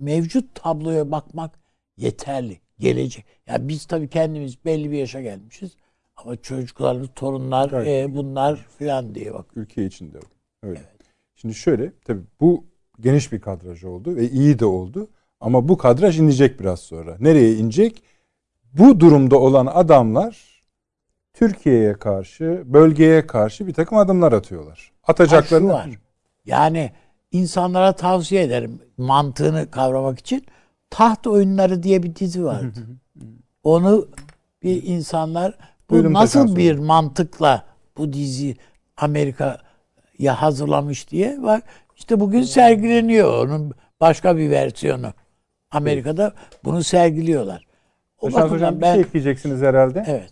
mevcut 0.00 0.54
tabloya 0.54 1.10
bakmak 1.10 1.58
yeterli. 1.96 2.60
Gelecek. 2.78 3.24
Ya 3.46 3.68
biz 3.68 3.86
tabii 3.86 4.08
kendimiz 4.08 4.64
belli 4.64 4.90
bir 4.90 4.98
yaşa 4.98 5.20
gelmişiz. 5.20 5.76
Ama 6.16 6.36
çocuklar, 6.36 7.04
torunlar, 7.14 7.86
e, 7.86 8.14
bunlar 8.14 8.66
filan 8.78 9.14
diye 9.14 9.34
bak. 9.34 9.46
Ülke 9.56 9.86
içinde 9.86 10.18
öyle. 10.62 10.80
Şimdi 11.34 11.54
şöyle 11.54 11.92
tabii 12.04 12.22
bu 12.40 12.64
geniş 13.00 13.32
bir 13.32 13.40
kadraj 13.40 13.84
oldu 13.84 14.16
ve 14.16 14.30
iyi 14.30 14.58
de 14.58 14.64
oldu. 14.64 15.08
Ama 15.40 15.68
bu 15.68 15.76
kadraj 15.76 16.20
inecek 16.20 16.60
biraz 16.60 16.80
sonra. 16.80 17.16
Nereye 17.20 17.54
inecek? 17.54 18.02
Bu 18.72 19.00
durumda 19.00 19.38
olan 19.38 19.66
adamlar 19.66 20.62
Türkiye'ye 21.34 21.94
karşı, 21.94 22.62
bölgeye 22.66 23.26
karşı 23.26 23.66
bir 23.66 23.74
takım 23.74 23.98
adımlar 23.98 24.32
atıyorlar. 24.32 24.92
Atacaklarını 25.06 25.72
var. 25.72 25.90
Yani 26.44 26.92
insanlara 27.32 27.92
tavsiye 27.92 28.42
ederim 28.42 28.80
mantığını 28.96 29.70
kavramak 29.70 30.18
için. 30.18 30.44
Taht 30.90 31.26
Oyunları 31.26 31.82
diye 31.82 32.02
bir 32.02 32.14
dizi 32.14 32.44
vardı. 32.44 32.86
Onu 33.64 34.08
bir 34.62 34.82
insanlar 34.82 35.58
bu 35.90 35.94
Buyurun 35.94 36.14
nasıl 36.14 36.56
bir 36.56 36.78
mantıkla 36.78 37.64
bu 37.96 38.12
dizi 38.12 38.56
Amerika'ya 38.96 40.42
hazırlamış 40.42 41.10
diye 41.10 41.42
var. 41.42 41.62
İşte 41.98 42.20
bugün 42.20 42.42
sergileniyor 42.42 43.46
onun 43.46 43.72
başka 44.00 44.36
bir 44.36 44.50
versiyonu. 44.50 45.06
Amerika'da 45.70 46.32
bunu 46.64 46.82
sergiliyorlar. 46.84 47.66
O 48.20 48.26
Taşan 48.26 48.40
bakımdan 48.40 48.56
Hocam 48.56 48.76
bir 48.76 48.80
ben 48.82 48.92
şey 48.92 49.02
ekleyeceksiniz 49.02 49.62
herhalde. 49.62 50.04
evet. 50.06 50.30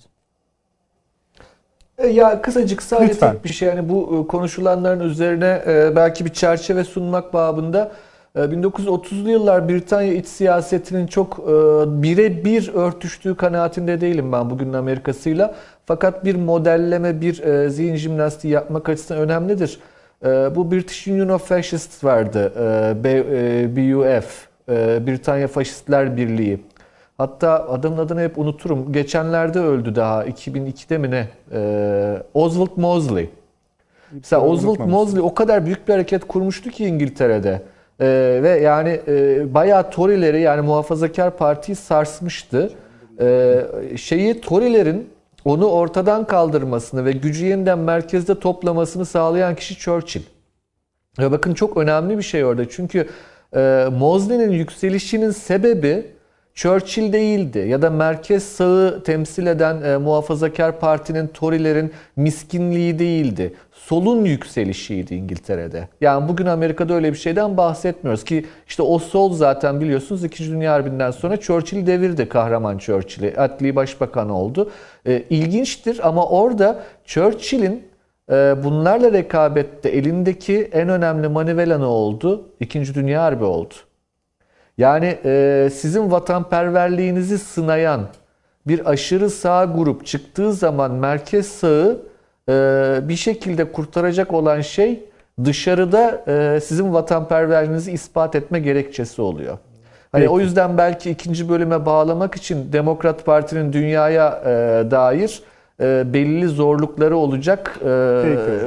E, 1.99 2.07
Ya 2.07 2.43
kısacık 2.43 2.83
sadece 2.83 3.13
Lütfen. 3.15 3.33
tek 3.33 3.45
bir 3.45 3.49
şey 3.49 3.69
yani 3.69 3.89
bu 3.89 4.25
e, 4.25 4.27
konuşulanların 4.27 5.01
üzerine 5.01 5.63
e, 5.67 5.97
belki 5.97 6.25
bir 6.25 6.33
çerçeve 6.33 6.85
sunmak 6.85 7.35
babında 7.35 7.93
e, 8.37 8.39
1930'lu 8.41 9.31
yıllar 9.31 9.69
Britanya 9.69 10.13
iç 10.15 10.27
siyasetinin 10.27 11.07
çok 11.07 11.39
birebir 12.03 12.71
örtüştüğü 12.75 13.37
kanaatinde 13.37 14.01
değilim 14.01 14.33
ben 14.33 14.51
bugünün 14.51 14.73
Amerika'sıyla. 14.73 15.55
Fakat 15.87 16.25
bir 16.25 16.35
modelleme, 16.35 17.21
bir 17.21 17.69
zihin 17.69 17.97
jimnastiği 17.97 18.53
yapmak 18.55 18.89
açısından 18.89 19.23
önemlidir. 19.23 19.81
E, 20.25 20.29
Bu 20.55 20.71
British 20.71 21.09
Union 21.09 21.29
of 21.29 21.49
Fascists 21.49 22.05
vardı, 22.05 22.53
e, 22.57 23.05
B- 23.05 23.25
e, 23.31 23.77
BUF, 23.77 24.47
e, 24.69 25.07
Britanya 25.07 25.49
Faşistler 25.49 26.17
Birliği. 26.17 26.61
Hatta 27.19 27.69
adamın 27.69 27.99
adını 27.99 28.21
hep 28.21 28.39
unuturum. 28.39 28.93
Geçenlerde 28.93 29.59
öldü 29.59 29.95
daha 29.95 30.25
2002'de 30.25 30.99
mi 30.99 31.11
ne? 31.11 31.29
Ee, 31.53 32.23
Oswald 32.35 32.71
Mosley. 32.77 33.31
Mesela 34.13 34.43
Oswald. 34.43 34.79
Mosley 34.87 35.23
o 35.23 35.35
kadar 35.35 35.67
büyük 35.67 35.89
bir 35.89 35.93
hareket 35.93 36.25
kurmuştu 36.25 36.71
ki 36.71 36.85
İngiltere'de. 36.87 37.63
Ee, 38.01 38.41
ve 38.43 38.49
yani 38.49 39.01
e, 39.09 39.55
bayağı 39.55 39.91
Tory'leri 39.91 40.41
yani 40.41 40.61
muhafazakar 40.61 41.37
partiyi 41.37 41.77
sarsmıştı. 41.77 42.71
Ee, 43.21 43.61
şeyi 43.97 44.41
Tory'lerin 44.41 45.09
onu 45.47 45.67
ortadan 45.67 46.27
kaldırmasını 46.27 47.05
ve 47.05 47.13
gücü 47.13 47.47
yeniden 47.47 47.79
merkezde 47.79 48.41
toplamasını 48.41 49.07
sağlayan 49.07 49.55
kişi 49.55 49.79
Churchill. 49.79 50.23
Ya 51.19 51.33
bakın 51.33 51.55
çok 51.55 51.77
önemli 51.77 52.19
bir 52.19 52.23
şey 52.23 52.45
orada. 52.45 52.69
Çünkü 52.69 53.09
e, 53.57 53.89
Mosley'nin 53.99 54.51
yükselişinin 54.51 55.31
sebebi 55.31 56.07
Churchill 56.57 57.13
değildi 57.13 57.59
ya 57.59 57.83
da 57.83 57.91
merkez 57.91 58.43
sağı 58.43 59.03
temsil 59.03 59.47
eden 59.47 59.83
e, 59.83 59.97
muhafazakar 59.97 60.81
partinin 60.81 61.27
Tory'lerin 61.27 61.93
miskinliği 62.17 62.99
değildi. 62.99 63.55
Solun 63.73 64.25
yükselişiydi 64.25 65.15
İngiltere'de. 65.15 65.89
Yani 66.01 66.29
bugün 66.29 66.47
Amerika'da 66.47 66.95
öyle 66.95 67.13
bir 67.13 67.19
şeyden 67.19 67.57
bahsetmiyoruz 67.57 68.25
ki 68.25 68.47
işte 68.69 68.83
o 68.83 68.99
sol 68.99 69.33
zaten 69.33 69.81
biliyorsunuz 69.81 70.25
2. 70.25 70.51
Dünya 70.51 70.73
Harbi'nden 70.73 71.11
sonra 71.11 71.37
Churchill 71.37 71.87
devirdi 71.87 72.29
kahraman 72.29 72.79
Churchill'i. 72.79 73.35
Adli 73.37 73.77
başbakan 73.77 74.31
oldu. 74.31 74.71
E, 75.07 75.23
ilginçtir 75.31 76.09
ama 76.09 76.27
orada 76.29 76.83
Churchill'in 77.05 77.83
ee, 78.31 78.55
Bunlarla 78.65 79.13
rekabette 79.13 79.89
elindeki 79.89 80.69
en 80.73 80.89
önemli 80.89 81.29
manivela 81.29 81.79
ne 81.79 81.85
oldu? 81.85 82.49
İkinci 82.61 82.95
Dünya 82.95 83.23
Harbi 83.23 83.45
oldu. 83.45 83.75
Yani 84.79 85.19
e, 85.25 85.69
sizin 85.73 86.11
vatanperverliğinizi 86.11 87.39
sınayan 87.39 88.01
bir 88.67 88.91
aşırı 88.91 89.31
sağ 89.31 89.65
grup 89.65 90.07
çıktığı 90.07 90.53
zaman 90.53 90.91
merkez 90.91 91.47
sağı 91.47 91.99
e, 92.49 92.53
bir 93.03 93.17
şekilde 93.17 93.73
kurtaracak 93.73 94.33
olan 94.33 94.61
şey 94.61 95.05
dışarıda 95.45 96.25
e, 96.29 96.61
sizin 96.61 96.93
vatanperverliğinizi 96.93 97.93
ispat 97.93 98.35
etme 98.35 98.61
gerekçesi 98.61 99.23
oluyor. 99.23 99.59
Hani 100.13 100.23
Peki. 100.23 100.31
o 100.31 100.41
yüzden 100.41 100.79
belki 100.79 101.11
ikinci 101.11 101.49
bölüme 101.49 101.87
bağlamak 101.87 102.35
için 102.35 102.73
Demokrat 102.73 103.27
Parti'nin 103.27 103.73
dünyaya 103.73 104.43
e, 104.45 104.51
dair 104.91 105.43
e, 105.81 106.13
belli 106.13 106.49
zorlukları 106.49 107.17
olacak. 107.17 107.79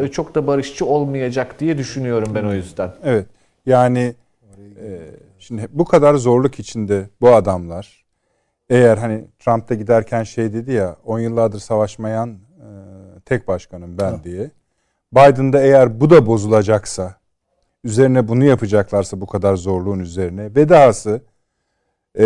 E, 0.03 0.07
çok 0.11 0.35
da 0.35 0.47
barışçı 0.47 0.85
olmayacak 0.85 1.59
diye 1.59 1.77
düşünüyorum 1.77 2.31
ben 2.35 2.43
o 2.43 2.53
yüzden. 2.53 2.89
Evet. 3.03 3.25
Yani 3.65 4.13
e, 4.83 4.99
şimdi 5.39 5.67
bu 5.71 5.85
kadar 5.85 6.15
zorluk 6.15 6.59
içinde 6.59 7.09
bu 7.21 7.29
adamlar 7.29 8.05
eğer 8.69 8.97
hani 8.97 9.27
Trump 9.39 9.69
da 9.69 9.73
giderken 9.73 10.23
şey 10.23 10.53
dedi 10.53 10.71
ya 10.71 10.95
10 11.05 11.19
yıllardır 11.19 11.59
savaşmayan 11.59 12.29
e, 12.29 12.67
tek 13.25 13.47
başkanım 13.47 13.97
ben 13.97 14.23
diye. 14.23 14.51
Biden'da 15.13 15.61
eğer 15.61 16.01
bu 16.01 16.09
da 16.09 16.25
bozulacaksa 16.25 17.15
üzerine 17.83 18.27
bunu 18.27 18.45
yapacaklarsa 18.45 19.21
bu 19.21 19.25
kadar 19.27 19.55
zorluğun 19.55 19.99
üzerine 19.99 20.55
ve 20.55 20.69
dahası 20.69 21.21
e, 22.19 22.25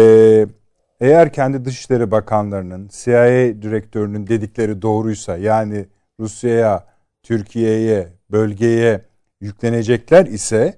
eğer 1.00 1.34
kendi 1.34 1.66
Dışişleri 1.66 2.12
Bakanlarının 2.12 2.90
CIA 2.92 3.62
direktörünün 3.62 4.28
dedikleri 4.28 4.82
doğruysa 4.82 5.38
yani 5.38 5.86
Rusya'ya, 6.20 6.88
Türkiye'ye, 7.24 8.08
bölgeye 8.32 9.02
yüklenecekler 9.42 10.26
ise 10.26 10.74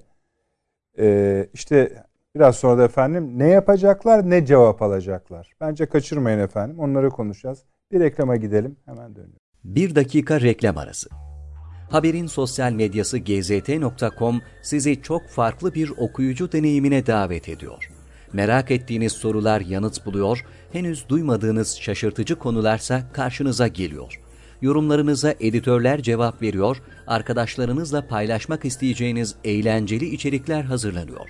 e, 1.00 1.48
işte 1.54 2.04
biraz 2.36 2.56
sonra 2.56 2.78
da 2.78 2.84
efendim 2.84 3.40
ne 3.40 3.48
yapacaklar 3.48 4.30
ne 4.30 4.46
cevap 4.46 4.82
alacaklar. 4.82 5.52
Bence 5.62 5.86
kaçırmayın 5.86 6.40
efendim 6.40 6.80
onları 6.80 7.10
konuşacağız. 7.10 7.64
Bir 7.92 8.00
reklama 8.00 8.36
gidelim 8.36 8.76
hemen 8.86 9.16
dönüyoruz. 9.16 9.40
Bir 9.64 9.96
dakika 9.96 10.42
reklam 10.42 10.78
arası. 10.78 11.10
Haberin 11.90 12.28
sosyal 12.28 12.72
medyası 12.72 13.18
gzt.com 13.18 14.42
sizi 14.62 15.02
çok 15.02 15.28
farklı 15.28 15.74
bir 15.74 15.90
okuyucu 15.98 16.52
deneyimine 16.52 17.08
davet 17.08 17.50
ediyor. 17.50 17.90
Merak 18.34 18.72
ettiğiniz 18.72 19.12
sorular 19.12 19.62
yanıt 19.62 20.06
buluyor, 20.06 20.46
henüz 20.72 21.10
duymadığınız 21.10 21.78
şaşırtıcı 21.78 22.36
konularsa 22.36 23.02
karşınıza 23.14 23.68
geliyor. 23.68 24.22
Yorumlarınıza 24.62 25.34
editörler 25.40 26.02
cevap 26.02 26.42
veriyor, 26.42 26.82
arkadaşlarınızla 27.08 28.08
paylaşmak 28.08 28.66
isteyeceğiniz 28.66 29.36
eğlenceli 29.44 30.06
içerikler 30.06 30.64
hazırlanıyor. 30.64 31.30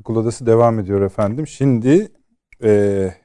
Akıl 0.00 0.16
Odası 0.16 0.46
devam 0.46 0.78
ediyor 0.78 1.02
efendim. 1.02 1.46
Şimdi 1.46 2.08
e, 2.62 2.70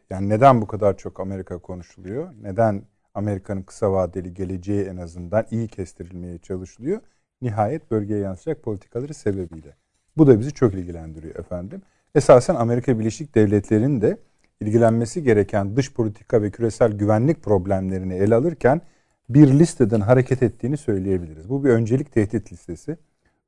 yani 0.09 0.29
neden 0.29 0.61
bu 0.61 0.67
kadar 0.67 0.97
çok 0.97 1.19
Amerika 1.19 1.57
konuşuluyor? 1.57 2.33
Neden 2.41 2.83
Amerika'nın 3.13 3.61
kısa 3.61 3.91
vadeli 3.91 4.33
geleceği 4.33 4.85
en 4.85 4.97
azından 4.97 5.45
iyi 5.51 5.67
kestirilmeye 5.67 6.37
çalışılıyor? 6.37 7.01
Nihayet 7.41 7.91
bölgeye 7.91 8.19
yansıyacak 8.19 8.63
politikaları 8.63 9.13
sebebiyle. 9.13 9.75
Bu 10.17 10.27
da 10.27 10.39
bizi 10.39 10.53
çok 10.53 10.73
ilgilendiriyor 10.73 11.35
efendim. 11.35 11.81
Esasen 12.15 12.55
Amerika 12.55 12.99
Birleşik 12.99 13.35
Devletleri'nin 13.35 14.01
de 14.01 14.17
ilgilenmesi 14.61 15.23
gereken 15.23 15.75
dış 15.75 15.93
politika 15.93 16.41
ve 16.41 16.51
küresel 16.51 16.91
güvenlik 16.91 17.43
problemlerini 17.43 18.13
ele 18.13 18.35
alırken 18.35 18.81
bir 19.29 19.47
listeden 19.59 20.01
hareket 20.01 20.43
ettiğini 20.43 20.77
söyleyebiliriz. 20.77 21.49
Bu 21.49 21.63
bir 21.63 21.69
öncelik 21.69 22.11
tehdit 22.11 22.53
listesi. 22.53 22.97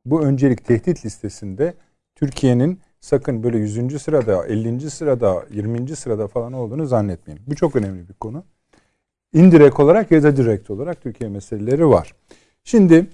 Bu 0.06 0.22
öncelik 0.22 0.66
tehdit 0.66 1.06
listesinde 1.06 1.74
Türkiye'nin 2.16 2.80
sakın 3.08 3.44
böyle 3.44 3.58
100. 3.58 4.02
sırada, 4.02 4.46
50. 4.46 4.92
sırada, 4.92 5.46
20. 5.52 5.96
sırada 5.96 6.28
falan 6.28 6.54
olduğunu 6.54 6.86
zannetmeyin. 6.86 7.42
Bu 7.48 7.56
çok 7.56 7.76
önemli 7.76 8.10
bir 8.10 8.14
konu. 8.14 8.44
İndirekt 9.34 9.80
olarak 9.80 10.12
ya 10.12 10.24
da 10.24 10.38
direkt 10.38 10.70
olarak 10.70 11.02
Türkiye 11.02 11.30
meseleleri 11.30 11.90
var. 11.90 12.14
Şimdi 12.64 13.06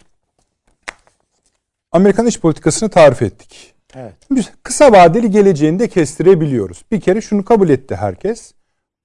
Amerikan 1.91 2.27
iç 2.27 2.39
politikasını 2.39 2.89
tarif 2.89 3.21
ettik. 3.21 3.73
Evet. 3.95 4.13
Biz 4.31 4.51
kısa 4.63 4.91
vadeli 4.91 5.31
geleceğini 5.31 5.79
de 5.79 5.87
kestirebiliyoruz. 5.87 6.85
Bir 6.91 7.01
kere 7.01 7.21
şunu 7.21 7.45
kabul 7.45 7.69
etti 7.69 7.95
herkes. 7.95 8.53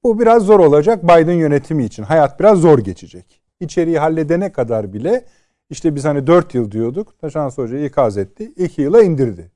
Bu 0.02 0.20
biraz 0.20 0.42
zor 0.42 0.60
olacak 0.60 1.04
Biden 1.04 1.32
yönetimi 1.32 1.84
için. 1.84 2.02
Hayat 2.02 2.40
biraz 2.40 2.58
zor 2.58 2.78
geçecek. 2.78 3.40
İçeriği 3.60 3.98
halledene 3.98 4.52
kadar 4.52 4.92
bile 4.92 5.24
işte 5.70 5.94
biz 5.94 6.04
hani 6.04 6.26
4 6.26 6.54
yıl 6.54 6.70
diyorduk. 6.70 7.20
Taşans 7.20 7.58
Hoca 7.58 7.78
ikaz 7.78 8.18
etti. 8.18 8.52
2 8.56 8.82
yıla 8.82 9.02
indirdi. 9.02 9.50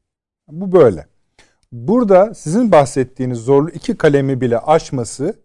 Bu 0.49 0.73
böyle. 0.73 1.12
Burada 1.73 2.35
sizin 2.35 2.73
bahsettiğiniz 2.73 3.39
zorlu 3.39 3.71
iki 3.71 3.97
kalemi 3.97 4.41
bile 4.41 4.59
aşması 4.59 5.41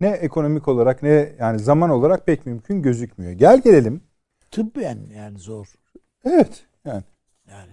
ne 0.00 0.08
ekonomik 0.08 0.68
olarak 0.68 1.02
ne 1.02 1.34
yani 1.38 1.58
zaman 1.58 1.90
olarak 1.90 2.26
pek 2.26 2.46
mümkün 2.46 2.82
gözükmüyor. 2.82 3.32
Gel 3.32 3.60
gelelim. 3.62 4.02
Tıbben 4.50 4.98
yani 5.14 5.38
zor. 5.38 5.66
Evet. 6.24 6.66
Yani 6.84 7.02
Yani 7.48 7.72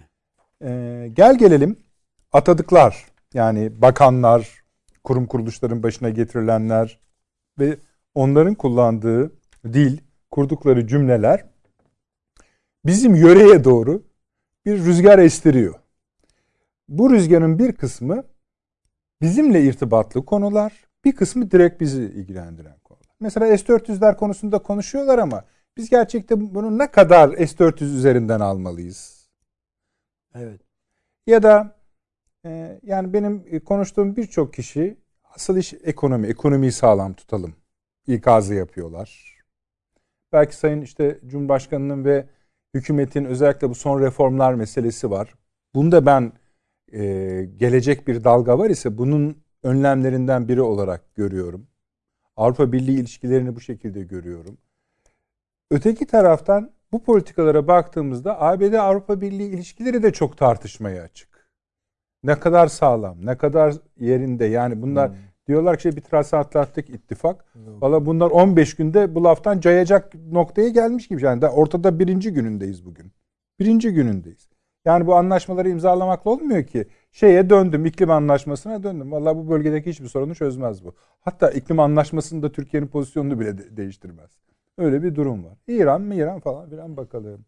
Ee, 0.61 1.09
gel 1.13 1.37
gelelim 1.37 1.77
atadıklar 2.31 3.05
yani 3.33 3.81
bakanlar, 3.81 4.63
kurum 5.03 5.27
kuruluşların 5.27 5.83
başına 5.83 6.09
getirilenler 6.09 6.99
ve 7.59 7.77
onların 8.15 8.55
kullandığı 8.55 9.31
dil, 9.73 9.97
kurdukları 10.31 10.87
cümleler 10.87 11.45
bizim 12.85 13.15
yöreye 13.15 13.63
doğru 13.63 14.03
bir 14.65 14.77
rüzgar 14.77 15.19
estiriyor. 15.19 15.82
Bu 16.87 17.11
rüzgarın 17.11 17.59
bir 17.59 17.71
kısmı 17.71 18.23
bizimle 19.21 19.63
irtibatlı 19.63 20.25
konular, 20.25 20.73
bir 21.05 21.15
kısmı 21.15 21.51
direkt 21.51 21.81
bizi 21.81 22.03
ilgilendiren 22.03 22.79
konular. 22.83 23.15
Mesela 23.19 23.57
S-400'ler 23.57 24.17
konusunda 24.17 24.59
konuşuyorlar 24.59 25.19
ama 25.19 25.43
Biz 25.77 25.89
gerçekten 25.89 26.55
bunu 26.55 26.77
ne 26.77 26.91
kadar 26.91 27.29
S-400 27.29 27.83
üzerinden 27.83 28.39
almalıyız? 28.39 29.29
Evet. 30.35 30.61
Ya 31.27 31.43
da 31.43 31.75
e, 32.45 32.79
yani 32.83 33.13
benim 33.13 33.43
e, 33.51 33.59
konuştuğum 33.59 34.15
birçok 34.15 34.53
kişi 34.53 34.97
asıl 35.23 35.57
iş 35.57 35.73
ekonomi, 35.73 36.27
ekonomiyi 36.27 36.71
sağlam 36.71 37.13
tutalım 37.13 37.55
ikazı 38.07 38.53
yapıyorlar. 38.53 39.39
Belki 40.33 40.55
Sayın 40.55 40.81
işte 40.81 41.19
Cumhurbaşkanı'nın 41.27 42.05
ve 42.05 42.25
hükümetin 42.73 43.25
özellikle 43.25 43.69
bu 43.69 43.75
son 43.75 44.01
reformlar 44.01 44.53
meselesi 44.53 45.11
var. 45.11 45.33
Bunda 45.75 46.05
ben 46.05 46.33
e, 46.93 47.43
gelecek 47.57 48.07
bir 48.07 48.23
dalga 48.23 48.59
var 48.59 48.69
ise 48.69 48.97
bunun 48.97 49.37
önlemlerinden 49.63 50.47
biri 50.47 50.61
olarak 50.61 51.15
görüyorum. 51.15 51.67
Avrupa 52.35 52.71
Birliği 52.71 52.99
ilişkilerini 52.99 53.55
bu 53.55 53.61
şekilde 53.61 54.03
görüyorum. 54.03 54.57
Öteki 55.71 56.05
taraftan 56.05 56.71
bu 56.91 57.03
politikalara 57.03 57.67
baktığımızda 57.67 58.41
ABD 58.41 58.73
Avrupa 58.73 59.21
Birliği 59.21 59.49
ilişkileri 59.49 60.03
de 60.03 60.13
çok 60.13 60.37
tartışmaya 60.37 61.03
açık. 61.03 61.49
Ne 62.23 62.39
kadar 62.39 62.67
sağlam, 62.67 63.25
ne 63.25 63.37
kadar 63.37 63.73
yerinde 63.99 64.45
yani 64.45 64.81
bunlar 64.81 65.09
hmm. 65.09 65.17
diyorlar 65.47 65.77
ki 65.77 65.95
bir 65.95 66.01
transatlantik 66.01 66.89
ittifak. 66.89 67.45
Valla 67.55 68.05
bunlar 68.05 68.31
15 68.31 68.75
günde 68.75 69.15
bu 69.15 69.23
laftan 69.23 69.59
cayacak 69.59 70.15
noktaya 70.31 70.69
gelmiş 70.69 71.07
gibi. 71.07 71.23
Yani 71.23 71.47
ortada 71.47 71.99
birinci 71.99 72.33
günündeyiz 72.33 72.85
bugün. 72.85 73.11
Birinci 73.59 73.93
günündeyiz. 73.93 74.52
Yani 74.85 75.07
bu 75.07 75.15
anlaşmaları 75.15 75.69
imzalamakla 75.69 76.31
olmuyor 76.31 76.63
ki. 76.63 76.87
Şeye 77.11 77.49
döndüm, 77.49 77.85
iklim 77.85 78.11
anlaşmasına 78.11 78.83
döndüm. 78.83 79.11
Valla 79.11 79.37
bu 79.37 79.49
bölgedeki 79.49 79.89
hiçbir 79.89 80.07
sorunu 80.07 80.35
çözmez 80.35 80.85
bu. 80.85 80.95
Hatta 81.21 81.51
iklim 81.51 81.79
anlaşmasında 81.79 82.51
Türkiye'nin 82.51 82.87
pozisyonunu 82.87 83.39
bile 83.39 83.57
de- 83.57 83.77
değiştirmez. 83.77 84.31
Öyle 84.77 85.03
bir 85.03 85.15
durum 85.15 85.45
var. 85.45 85.57
İran 85.67 86.01
mı 86.01 86.15
İran 86.15 86.39
falan 86.39 86.69
filan 86.69 86.97
bakalım. 86.97 87.45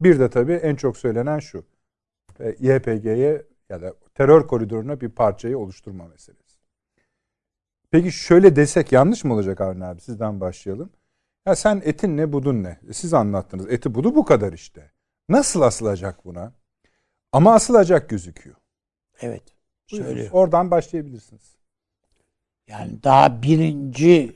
Bir 0.00 0.20
de 0.20 0.30
tabii 0.30 0.52
en 0.52 0.74
çok 0.76 0.96
söylenen 0.96 1.38
şu. 1.38 1.64
E, 2.40 2.56
YPG'ye 2.60 3.42
ya 3.68 3.82
da 3.82 3.94
terör 4.14 4.46
koridoruna 4.46 5.00
bir 5.00 5.08
parçayı 5.08 5.58
oluşturma 5.58 6.06
meselesi. 6.08 6.58
Peki 7.90 8.12
şöyle 8.12 8.56
desek 8.56 8.92
yanlış 8.92 9.24
mı 9.24 9.34
olacak 9.34 9.60
Avni 9.60 9.84
abi? 9.84 10.00
Sizden 10.00 10.40
başlayalım. 10.40 10.90
Ya 11.46 11.56
sen 11.56 11.82
etin 11.84 12.16
ne 12.16 12.32
budun 12.32 12.62
ne? 12.62 12.78
E, 12.88 12.92
siz 12.92 13.14
anlattınız. 13.14 13.72
Eti 13.72 13.94
budu 13.94 14.14
bu 14.14 14.24
kadar 14.24 14.52
işte. 14.52 14.92
Nasıl 15.28 15.60
asılacak 15.60 16.24
buna? 16.24 16.52
Ama 17.34 17.54
asılacak 17.54 18.08
gözüküyor. 18.08 18.56
Evet. 19.20 19.42
Söylüyor. 19.86 20.28
Oradan 20.32 20.70
başlayabilirsiniz. 20.70 21.56
Yani 22.68 23.02
daha 23.02 23.42
birinci 23.42 24.32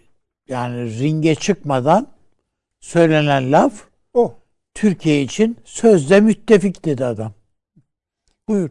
yani 0.49 0.99
ringe 0.99 1.35
çıkmadan 1.35 2.09
söylenen 2.81 3.53
laf 3.53 3.73
O. 4.15 4.35
Türkiye 4.75 5.23
için 5.23 5.57
sözde 5.65 6.21
müttefik 6.21 6.85
dedi 6.85 7.05
adam. 7.05 7.33
Buyur. 8.49 8.71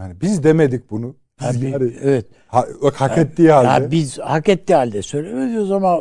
Yani 0.00 0.20
biz 0.20 0.42
demedik 0.42 0.90
bunu. 0.90 1.16
Biz 1.40 1.56
Abi, 1.56 1.70
yani 1.70 1.92
evet. 2.02 2.26
ha- 2.46 2.66
hak 2.94 3.18
ettiği 3.18 3.52
halde. 3.52 3.84
Ya 3.84 3.90
biz 3.90 4.18
hak 4.18 4.48
ettiği 4.48 4.74
halde 4.74 5.02
söylemiyoruz 5.02 5.72
ama 5.72 6.00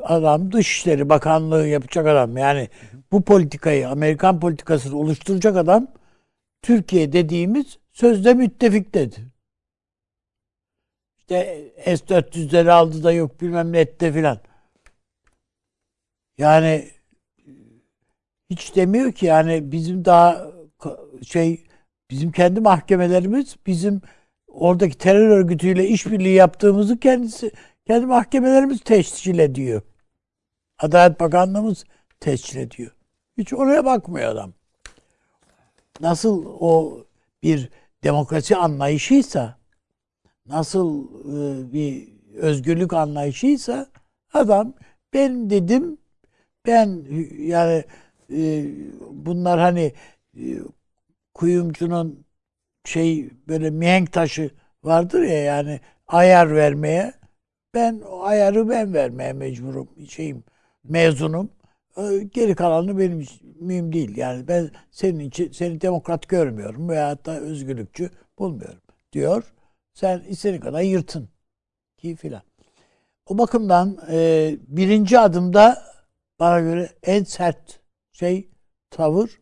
adam 0.00 0.52
Dışişleri 0.52 1.08
Bakanlığı 1.08 1.66
yapacak 1.66 2.06
adam. 2.06 2.36
Yani 2.36 2.68
bu 3.12 3.22
politikayı, 3.22 3.88
Amerikan 3.88 4.40
politikasını 4.40 4.96
oluşturacak 4.96 5.56
adam 5.56 5.88
Türkiye 6.62 7.12
dediğimiz 7.12 7.78
sözde 7.92 8.34
müttefik 8.34 8.94
dedi. 8.94 9.32
İşte 11.18 11.70
S-400'leri 11.84 12.70
aldı 12.70 13.02
da 13.02 13.12
yok 13.12 13.40
bilmem 13.40 13.72
ne 13.72 13.80
etti 13.80 14.12
filan. 14.12 14.40
Yani 16.38 16.90
hiç 18.50 18.76
demiyor 18.76 19.12
ki 19.12 19.26
yani 19.26 19.72
bizim 19.72 20.04
daha 20.04 20.52
şey 21.22 21.64
bizim 22.10 22.32
kendi 22.32 22.60
mahkemelerimiz 22.60 23.56
bizim 23.66 24.00
oradaki 24.48 24.98
terör 24.98 25.28
örgütüyle 25.28 25.88
işbirliği 25.88 26.34
yaptığımızı 26.34 27.00
kendisi 27.00 27.52
kendi 27.86 28.06
mahkemelerimiz 28.06 28.80
teşkil 28.80 29.38
ediyor. 29.38 29.82
Adalet 30.78 31.20
Bakanlığımız 31.20 31.84
teşkil 32.20 32.58
ediyor. 32.58 32.90
Hiç 33.38 33.52
oraya 33.52 33.84
bakmıyor 33.84 34.28
adam. 34.28 34.54
Nasıl 36.00 36.44
o 36.60 37.04
bir 37.42 37.70
demokrasi 38.04 38.56
anlayışıysa, 38.56 39.58
nasıl 40.46 41.04
e, 41.04 41.72
bir 41.72 42.08
özgürlük 42.34 42.92
anlayışıysa 42.92 43.86
adam 44.32 44.74
ben 45.14 45.50
dedim 45.50 45.98
ben 46.66 47.04
yani 47.38 47.84
e, 48.32 48.66
bunlar 49.10 49.60
hani 49.60 49.92
e, 50.36 50.42
kuyumcunun 51.34 52.24
şey 52.84 53.30
böyle 53.48 53.70
mihenk 53.70 54.12
taşı 54.12 54.50
vardır 54.84 55.22
ya 55.22 55.38
yani 55.42 55.80
ayar 56.08 56.54
vermeye 56.56 57.12
ben 57.74 58.00
o 58.00 58.22
ayarı 58.22 58.68
ben 58.68 58.94
vermeye 58.94 59.32
mecburum 59.32 59.88
şeyim 60.08 60.44
mezunum 60.84 61.50
geri 62.32 62.54
kalanı 62.54 62.98
benim 62.98 63.26
mühim 63.60 63.92
değil. 63.92 64.16
Yani 64.16 64.48
ben 64.48 64.70
senin 64.90 65.20
için 65.20 65.52
seni 65.52 65.80
demokrat 65.80 66.28
görmüyorum 66.28 66.88
veya 66.88 67.24
da 67.24 67.40
özgürlükçü 67.40 68.10
bulmuyorum 68.38 68.80
diyor. 69.12 69.52
Sen 69.94 70.20
istediğin 70.28 70.60
kadar 70.60 70.80
yırtın 70.80 71.28
ki 71.96 72.16
filan. 72.16 72.42
O 73.26 73.38
bakımdan 73.38 73.98
e, 74.10 74.56
birinci 74.68 75.18
adımda 75.18 75.82
bana 76.40 76.60
göre 76.60 76.90
en 77.02 77.24
sert 77.24 77.80
şey 78.12 78.48
tavır. 78.90 79.40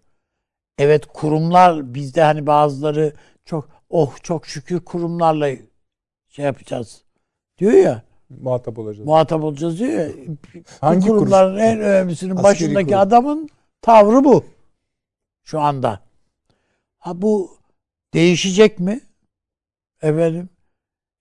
Evet 0.78 1.06
kurumlar 1.06 1.94
bizde 1.94 2.22
hani 2.22 2.46
bazıları 2.46 3.12
çok 3.44 3.68
oh 3.90 4.16
çok 4.22 4.46
şükür 4.46 4.80
kurumlarla 4.80 5.56
şey 6.28 6.44
yapacağız. 6.44 7.04
diyor 7.58 7.72
ya 7.72 8.02
muhatap 8.30 8.78
olacağız. 8.78 9.06
muhatap 9.06 9.42
olacağız 9.44 9.78
diyor 9.78 9.92
ya. 9.92 10.08
Hangi 10.80 11.08
kurumların 11.08 11.56
en 11.56 11.80
önemlisinin 11.80 12.30
Askeri 12.36 12.44
başındaki 12.44 12.86
kurum. 12.86 12.98
adamın 12.98 13.48
tavrı 13.82 14.24
bu. 14.24 14.44
Şu 15.44 15.60
anda. 15.60 16.00
Ha 16.98 17.22
bu 17.22 17.56
değişecek 18.14 18.78
mi? 18.80 19.00
Efendim 20.02 20.48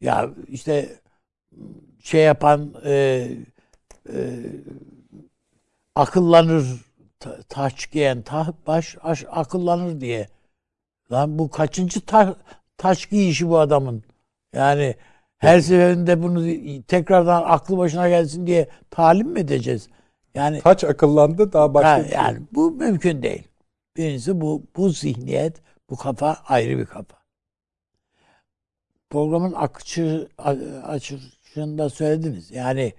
ya 0.01 0.29
işte 0.47 0.99
şey 2.03 2.21
yapan 2.23 2.73
e, 2.85 3.27
e, 4.13 4.19
akıllanır 5.95 6.85
ta- 7.19 7.41
taç 7.49 7.91
giyen 7.91 8.21
ta, 8.21 8.53
baş 8.67 8.95
aş, 9.03 9.25
akıllanır 9.29 10.01
diye. 10.01 10.27
Lan 11.11 11.39
bu 11.39 11.49
kaçıncı 11.49 12.01
ta, 12.01 12.35
taç 12.77 13.09
giyişi 13.09 13.49
bu 13.49 13.59
adamın? 13.59 14.03
Yani 14.53 14.95
her 15.37 15.59
seferinde 15.59 16.23
bunu 16.23 16.45
tekrardan 16.87 17.43
aklı 17.45 17.77
başına 17.77 18.09
gelsin 18.09 18.47
diye 18.47 18.67
talim 18.89 19.27
mi 19.27 19.39
edeceğiz? 19.39 19.87
Yani 20.33 20.59
Taç 20.61 20.83
akıllandı 20.83 21.53
daha 21.53 21.73
başka 21.73 21.91
Ha, 21.91 21.99
bir 21.99 22.09
şey. 22.09 22.13
yani 22.17 22.39
bu 22.51 22.71
mümkün 22.71 23.21
değil. 23.21 23.47
Birincisi 23.97 24.41
bu 24.41 24.63
bu 24.75 24.89
zihniyet, 24.89 25.61
bu 25.89 25.95
kafa 25.95 26.37
ayrı 26.47 26.77
bir 26.77 26.85
kafa. 26.85 27.17
Programın 29.09 29.53
akışı 29.53 30.27
açışında 30.83 31.89
söylediniz. 31.89 32.51
Yani 32.51 32.93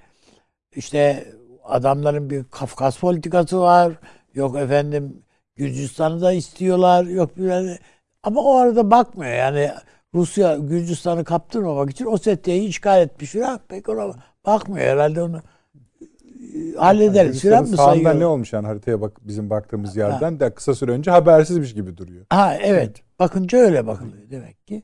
işte 0.76 1.32
adamların 1.64 2.30
bir 2.30 2.44
Kafkas 2.44 2.98
politikası 2.98 3.60
var. 3.60 3.92
Yok 4.34 4.56
efendim 4.56 5.22
Gürcistan'ı 5.56 6.20
da 6.20 6.32
istiyorlar. 6.32 7.04
Yok 7.04 7.36
bir 7.36 7.78
ama 8.22 8.40
o 8.40 8.56
arada 8.56 8.90
bakmıyor. 8.90 9.32
Yani 9.32 9.70
Rusya 10.16 10.56
Gürcistan'ı 10.56 11.24
kaptırmamak 11.24 11.90
için 11.90 12.06
Ossetya'yı 12.06 12.64
işgal 12.64 13.02
etmiş 13.02 13.30
filan. 13.30 13.60
Pek 13.68 13.88
ona 13.88 14.12
bakmıyor 14.46 14.86
herhalde 14.86 15.22
onu 15.22 15.36
e, 15.36 16.76
hallederiz 16.78 17.32
Gürcistan'ın 17.32 17.70
mı 17.70 17.76
sayıyor? 17.76 18.20
ne 18.20 18.26
olmuş 18.26 18.52
yani 18.52 18.66
haritaya 18.66 19.00
bak 19.00 19.12
bizim 19.20 19.50
baktığımız 19.50 19.96
yerden 19.96 20.40
de 20.40 20.54
kısa 20.54 20.74
süre 20.74 20.92
önce 20.92 21.10
habersizmiş 21.10 21.74
gibi 21.74 21.96
duruyor. 21.96 22.26
Ha 22.30 22.56
evet. 22.60 23.02
Bakınca 23.18 23.58
öyle 23.58 23.86
bakılıyor 23.86 24.30
demek 24.30 24.66
ki. 24.66 24.82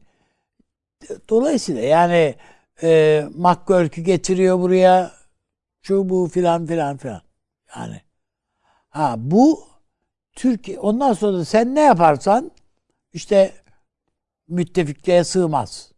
Dolayısıyla 1.29 1.83
yani 1.83 2.35
e, 2.83 3.25
McGurk'ü 3.35 4.03
getiriyor 4.03 4.59
buraya 4.59 5.13
şu 5.83 6.09
bu 6.09 6.29
filan 6.29 6.67
filan 6.67 6.97
filan. 6.97 7.23
Yani 7.77 8.01
ha 8.89 9.15
bu 9.19 9.61
Türkiye 10.33 10.79
ondan 10.79 11.13
sonra 11.13 11.39
da 11.39 11.45
sen 11.45 11.75
ne 11.75 11.81
yaparsan 11.81 12.51
işte 13.13 13.53
müttefikliğe 14.53 15.25
sığmaz 15.25 15.93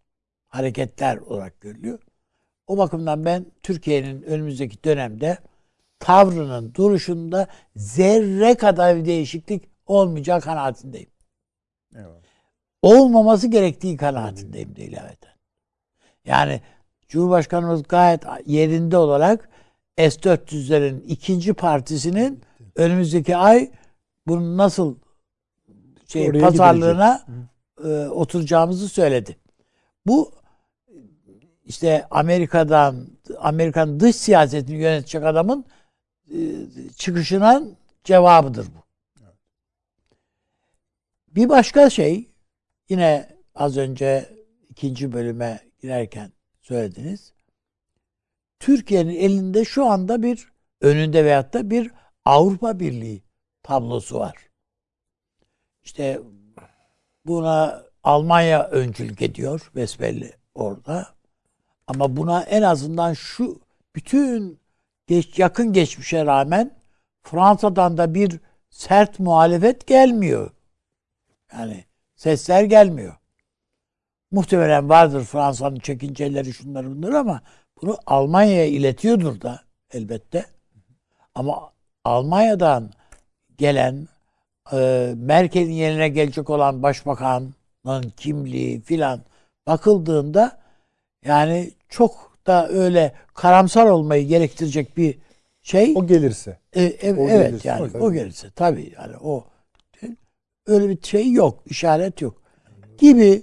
hareketler 0.49 1.17
olarak 1.17 1.61
görülüyor. 1.61 1.99
O 2.67 2.79
bakımdan 2.79 3.25
ben 3.25 3.47
Türkiye'nin 3.63 4.23
önümüzdeki 4.23 4.85
dönemde 4.85 5.39
tavrının 5.99 6.75
duruşunda 6.75 7.47
zerre 7.77 8.55
kadar 8.55 8.97
bir 8.97 9.05
değişiklik 9.05 9.69
olmayacak 9.87 10.43
kanaatindeyim. 10.43 11.11
Eyvallah. 11.97 12.21
Olmaması 12.83 13.47
gerektiği 13.47 13.97
kanaatindeyim 13.97 14.77
de 14.77 14.85
ilaveten. 14.85 15.33
Yani 16.25 16.61
Cumhurbaşkanımız 17.09 17.83
gayet 17.83 18.23
yerinde 18.47 18.97
olarak 18.97 19.49
S-400'lerin 19.99 21.03
ikinci 21.07 21.53
partisinin 21.53 22.43
önümüzdeki 22.75 23.37
ay 23.37 23.71
bunun 24.27 24.59
nasıl 24.59 24.97
şey 26.07 26.31
Oraya 26.31 26.41
pazarlığına 26.41 27.27
e, 27.85 28.09
oturacağımızı 28.09 28.89
söyledi. 28.89 29.37
Bu 30.07 30.33
işte 31.65 32.07
Amerika'dan 32.11 33.09
Amerikan 33.39 34.01
dış 34.01 34.17
siyasetini 34.17 34.77
yönetecek 34.77 35.25
adamın 35.25 35.65
e, 36.31 36.39
çıkışının 36.97 37.77
cevabıdır 38.05 38.67
bu. 38.67 38.85
Bir 41.37 41.49
başka 41.49 41.91
şey 41.91 42.31
yine 42.89 43.29
az 43.55 43.77
önce 43.77 44.29
ikinci 44.71 45.13
bölüme 45.13 45.61
girerken 45.81 46.33
söylediniz. 46.61 47.33
Türkiye'nin 48.61 49.17
elinde 49.17 49.65
şu 49.65 49.87
anda 49.87 50.23
bir 50.23 50.53
önünde 50.81 51.25
veyahut 51.25 51.53
da 51.53 51.71
bir 51.71 51.91
Avrupa 52.25 52.81
Birliği 52.81 53.23
tablosu 53.63 54.19
var. 54.19 54.37
İşte 55.83 56.21
buna 57.27 57.85
Almanya 58.05 58.69
öncülük 58.69 59.23
ediyor 59.23 59.71
besbelli 59.75 60.33
orada. 60.55 61.09
Ama 61.87 62.17
buna 62.17 62.43
en 62.43 62.63
azından 62.63 63.13
şu 63.13 63.61
bütün 63.97 64.61
geç, 65.07 65.39
yakın 65.39 65.73
geçmişe 65.73 66.27
rağmen 66.27 66.71
Fransa'dan 67.23 67.97
da 67.97 68.15
bir 68.15 68.41
sert 68.71 69.21
muhalefet 69.21 69.87
gelmiyor. 69.87 70.51
Yani 71.53 71.85
sesler 72.17 72.65
gelmiyor. 72.65 73.15
Muhtemelen 74.31 74.89
vardır 74.89 75.25
Fransa'nın 75.25 75.79
çekinceleri 75.79 76.53
şunlar 76.53 76.87
bunlar 76.87 77.13
ama 77.13 77.43
bunu 77.83 77.99
Almanya'ya 78.07 78.67
iletiyordur 78.67 79.41
da 79.41 79.61
elbette. 79.91 80.47
Ama 81.35 81.73
Almanya'dan 82.05 82.91
gelen 83.59 84.09
Merkel'in 85.17 85.73
yerine 85.73 86.09
gelecek 86.09 86.51
olan 86.51 86.83
başbakanın 86.83 87.55
kimliği 88.17 88.81
filan 88.81 89.21
bakıldığında 89.67 90.59
yani 91.25 91.71
çok 91.89 92.39
da 92.47 92.69
öyle 92.69 93.13
karamsar 93.35 93.87
olmayı 93.87 94.27
gerektirecek 94.27 94.97
bir 94.97 95.19
şey. 95.63 95.93
O 95.97 96.07
gelirse. 96.07 96.59
E, 96.73 96.83
e- 96.83 97.15
o 97.15 97.29
evet 97.29 97.51
gelirse, 97.51 97.69
yani 97.69 97.93
tabii. 97.93 98.03
o 98.03 98.13
gelirse 98.13 98.51
tabii 98.51 98.93
yani 98.99 99.17
o 99.17 99.45
öyle 100.67 100.89
bir 100.89 101.03
şey 101.03 101.33
yok, 101.33 101.63
işaret 101.67 102.21
yok. 102.21 102.43
Gibi 102.99 103.43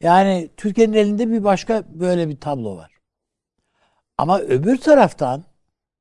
yani 0.00 0.50
Türkiye'nin 0.56 0.92
elinde 0.92 1.30
bir 1.30 1.44
başka 1.44 1.84
böyle 1.88 2.28
bir 2.28 2.40
tablo 2.40 2.76
var. 2.76 2.90
Ama 4.18 4.40
öbür 4.40 4.76
taraftan 4.76 5.44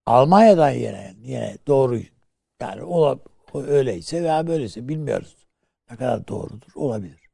Almanya'dan 0.05 0.69
yine, 0.69 1.13
yine 1.23 1.57
doğru 1.67 1.99
yani 2.61 2.83
o, 2.83 3.19
o 3.55 3.63
öyleyse 3.63 4.23
veya 4.23 4.47
böyleyse 4.47 4.87
bilmiyoruz. 4.87 5.35
Ne 5.91 5.97
kadar 5.97 6.27
doğrudur 6.27 6.71
olabilir. 6.75 7.29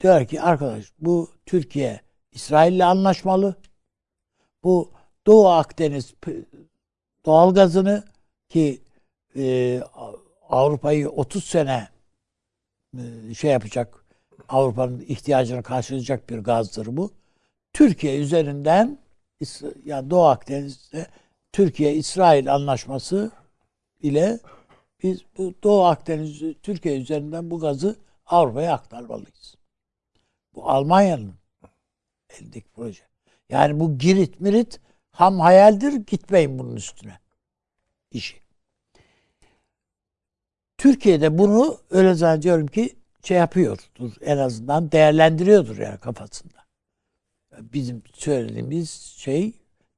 Diyor 0.00 0.26
ki 0.26 0.42
arkadaş 0.42 0.92
bu 0.98 1.30
Türkiye 1.46 2.00
İsrail'le 2.32 2.80
anlaşmalı. 2.80 3.54
Bu 4.64 4.90
Doğu 5.26 5.48
Akdeniz 5.48 6.14
doğalgazını 7.26 8.04
ki 8.48 8.82
e, 9.36 9.80
Avrupa'yı 10.48 11.08
30 11.08 11.44
sene 11.44 11.88
e, 12.98 13.34
şey 13.34 13.50
yapacak 13.50 14.04
Avrupa'nın 14.48 15.00
ihtiyacını 15.00 15.62
karşılayacak 15.62 16.30
bir 16.30 16.38
gazdır 16.38 16.96
bu. 16.96 17.10
Türkiye 17.72 18.18
üzerinden 18.18 18.98
yani 19.84 20.10
Doğu 20.10 20.24
Akdeniz'de 20.24 21.06
Türkiye 21.52 21.94
İsrail 21.94 22.54
anlaşması 22.54 23.30
ile 24.02 24.38
biz 25.02 25.20
bu 25.38 25.54
Doğu 25.62 25.84
Akdeniz 25.84 26.42
Türkiye 26.62 27.00
üzerinden 27.00 27.50
bu 27.50 27.60
gazı 27.60 27.96
Avrupa'ya 28.26 28.74
aktarmalıyız. 28.74 29.54
Bu 30.54 30.70
Almanya'nın 30.70 31.34
elindeki 32.30 32.68
proje. 32.68 33.02
Yani 33.48 33.80
bu 33.80 33.98
Girit 33.98 34.40
mirit 34.40 34.80
ham 35.10 35.40
hayaldir 35.40 35.92
gitmeyin 35.92 36.58
bunun 36.58 36.76
üstüne. 36.76 37.18
işi. 38.10 38.36
Türkiye'de 40.78 41.38
bunu 41.38 41.78
öyle 41.90 42.14
zannediyorum 42.14 42.66
ki 42.66 42.96
şey 43.22 43.36
yapıyordur. 43.36 44.12
En 44.20 44.38
azından 44.38 44.92
değerlendiriyordur 44.92 45.78
yani 45.78 45.98
kafasında. 45.98 46.66
Bizim 47.60 48.02
söylediğimiz 48.14 48.90
şey 49.16 49.52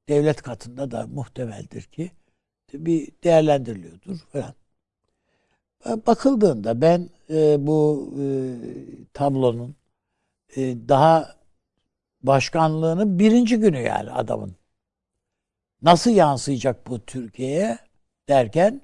devlet 0.09 0.43
katında 0.43 0.91
da 0.91 1.07
muhtemeldir 1.07 1.83
ki 1.83 2.11
bir 2.73 3.13
değerlendiriliyordur 3.25 4.19
falan. 4.19 4.55
Bakıldığında 5.85 6.81
ben 6.81 7.09
e, 7.31 7.67
bu 7.67 8.11
e, 8.21 8.25
tablonun 9.13 9.77
e, 10.57 10.89
daha 10.89 11.37
başkanlığının 12.23 13.19
birinci 13.19 13.57
günü 13.57 13.79
yani 13.79 14.11
adamın 14.11 14.57
nasıl 15.83 16.11
yansıyacak 16.11 16.87
bu 16.87 17.05
Türkiye'ye 17.05 17.79
derken 18.29 18.81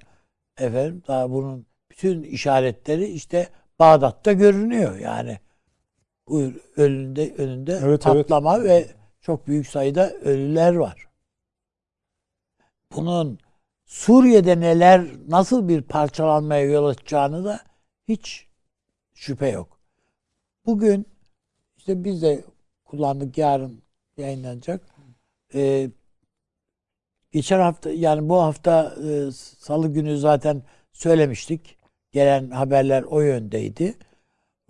efendim 0.59 1.03
daha 1.09 1.31
bunun 1.31 1.67
bütün 1.91 2.23
işaretleri 2.23 3.05
işte 3.05 3.49
Bağdat'ta 3.79 4.33
görünüyor 4.33 4.99
yani. 4.99 5.39
Bu 6.29 6.53
önünde 6.77 7.35
önünde 7.35 7.73
Evet, 7.73 7.85
evet. 7.85 8.03
patlama 8.03 8.65
ve 8.65 8.87
çok 9.21 9.47
büyük 9.47 9.67
sayıda 9.67 10.11
ölüler 10.11 10.75
var. 10.75 11.09
Bunun 12.97 13.39
Suriye'de 13.95 14.61
neler 14.61 15.07
nasıl 15.29 15.69
bir 15.69 15.83
parçalanmaya 15.83 16.65
yol 16.65 16.87
açacağını 16.87 17.45
da 17.45 17.61
hiç 18.09 18.49
şüphe 19.15 19.49
yok. 19.49 19.81
Bugün 20.67 21.07
işte 21.77 22.05
biz 22.05 22.23
de 22.23 22.45
kullandık 22.85 23.39
yarın 23.39 23.83
yayınlanacak. 24.17 24.81
Ee, 25.55 25.91
geçen 27.33 27.61
hafta 27.61 27.91
yani 27.91 28.29
bu 28.29 28.43
hafta 28.43 28.95
e, 29.09 29.31
salı 29.59 29.93
günü 29.93 30.19
zaten 30.19 30.63
söylemiştik. 30.93 31.79
Gelen 32.13 32.51
haberler 32.51 33.03
o 33.03 33.21
yöndeydi. 33.21 33.95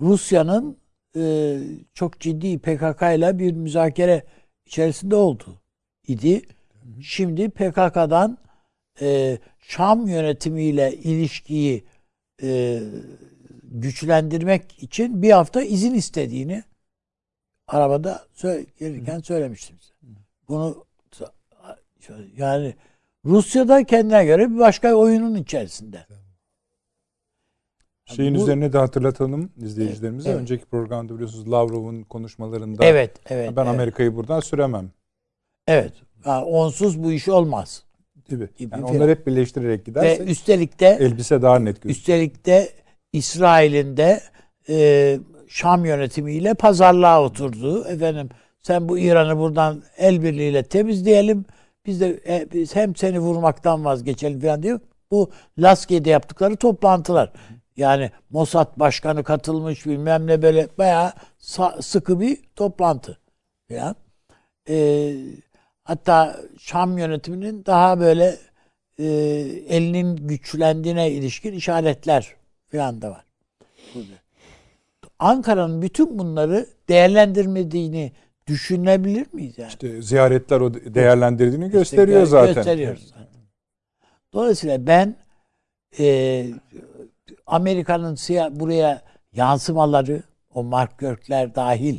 Rusya'nın 0.00 0.78
e, 1.16 1.56
çok 1.94 2.20
ciddi 2.20 2.58
PKK 2.58 3.02
ile 3.02 3.38
bir 3.38 3.52
müzakere 3.52 4.24
içerisinde 4.66 5.16
oldu 5.16 5.60
idi. 6.08 6.42
Şimdi 7.00 7.50
PKK'dan 7.50 8.43
e, 9.00 9.38
Şam 9.60 10.06
yönetimiyle 10.06 10.92
ilişkiyi 10.96 11.84
e, 12.42 12.80
güçlendirmek 13.62 14.82
için 14.82 15.22
bir 15.22 15.30
hafta 15.30 15.62
izin 15.62 15.94
istediğini 15.94 16.62
arabada 17.68 18.26
gelirken 18.78 19.18
söylemiştim 19.18 19.76
size. 19.80 19.94
Bunu 20.48 20.84
yani 22.36 22.74
Rusya'da 23.24 23.84
kendine 23.84 24.24
göre 24.24 24.50
bir 24.50 24.58
başka 24.58 24.94
oyunun 24.94 25.34
içerisinde. 25.34 26.06
Şeyin 28.06 28.34
Bu- 28.34 28.42
üzerine 28.42 28.72
de 28.72 28.78
hatırlatalım 28.78 29.52
izleyicilerimize. 29.56 30.30
Evet. 30.30 30.40
Önceki 30.40 30.64
programda 30.64 31.14
biliyorsunuz 31.14 31.52
Lavrov'un 31.52 32.02
konuşmalarında 32.02 32.84
Evet, 32.84 33.20
evet. 33.26 33.56
ben 33.56 33.62
evet. 33.62 33.74
Amerika'yı 33.74 34.16
buradan 34.16 34.40
süremem 34.40 34.90
Evet. 35.66 35.92
Ha, 36.24 36.44
onsuz 36.44 37.02
bu 37.02 37.12
iş 37.12 37.28
olmaz. 37.28 37.83
Gibi 38.28 38.48
Yani 38.72 38.84
onları 38.84 39.10
hep 39.10 39.26
birleştirerek 39.26 39.80
Ve 39.80 39.84
gidersek 39.84 40.28
üstelik 40.28 40.80
de 40.80 40.98
elbise 41.00 41.42
daha 41.42 41.58
net 41.58 41.82
gözüküyor. 41.82 41.94
üstelik 41.94 42.46
de 42.46 42.68
İsrail'in 43.12 43.96
de 43.96 44.20
e, 44.68 45.18
Şam 45.48 45.84
yönetimiyle 45.84 46.54
pazarlığa 46.54 47.22
oturduğu 47.22 47.84
efendim 47.84 48.28
sen 48.62 48.88
bu 48.88 48.98
İran'ı 48.98 49.38
buradan 49.38 49.82
el 49.96 50.22
birliğiyle 50.22 50.62
temizleyelim. 50.62 51.44
Biz 51.86 52.00
de 52.00 52.20
e, 52.28 52.46
biz 52.52 52.76
hem 52.76 52.96
seni 52.96 53.18
vurmaktan 53.18 53.84
vazgeçelim 53.84 54.40
falan 54.40 54.62
diyor. 54.62 54.80
Bu 55.10 55.30
Laskiye'de 55.58 56.10
yaptıkları 56.10 56.56
toplantılar. 56.56 57.32
Yani 57.76 58.10
Mossad 58.30 58.78
başkanı 58.78 59.24
katılmış 59.24 59.86
bilmem 59.86 60.26
ne 60.26 60.42
böyle 60.42 60.68
bayağı 60.78 61.12
sıkı 61.80 62.20
bir 62.20 62.38
toplantı 62.56 63.18
falan. 63.68 63.96
E, 64.68 64.76
hatta 65.84 66.40
Şam 66.58 66.98
yönetiminin 66.98 67.64
daha 67.66 68.00
böyle 68.00 68.36
e, 68.98 69.04
elinin 69.68 70.16
güçlendiğine 70.16 71.10
ilişkin 71.10 71.52
işaretler 71.52 72.34
falan 72.72 73.02
da 73.02 73.10
var. 73.10 73.24
Ankara'nın 75.18 75.82
bütün 75.82 76.18
bunları 76.18 76.66
değerlendirmediğini 76.88 78.12
düşünebilir 78.46 79.26
miyiz 79.32 79.58
yani? 79.58 79.68
İşte 79.68 80.02
ziyaretler 80.02 80.60
o 80.60 80.74
değerlendirdiğini 80.74 81.70
gösteriyor 81.70 82.22
Gö- 82.22 82.26
zaten. 82.26 82.54
Gösteriyor 82.54 82.96
zaten. 82.96 83.26
Dolayısıyla 84.32 84.86
ben 84.86 85.16
e, 85.98 86.46
Amerika'nın 87.46 88.14
siyah, 88.14 88.50
buraya 88.50 89.02
yansımaları, 89.32 90.22
o 90.54 90.64
Mark 90.64 90.98
Görkler 90.98 91.54
dahil 91.54 91.98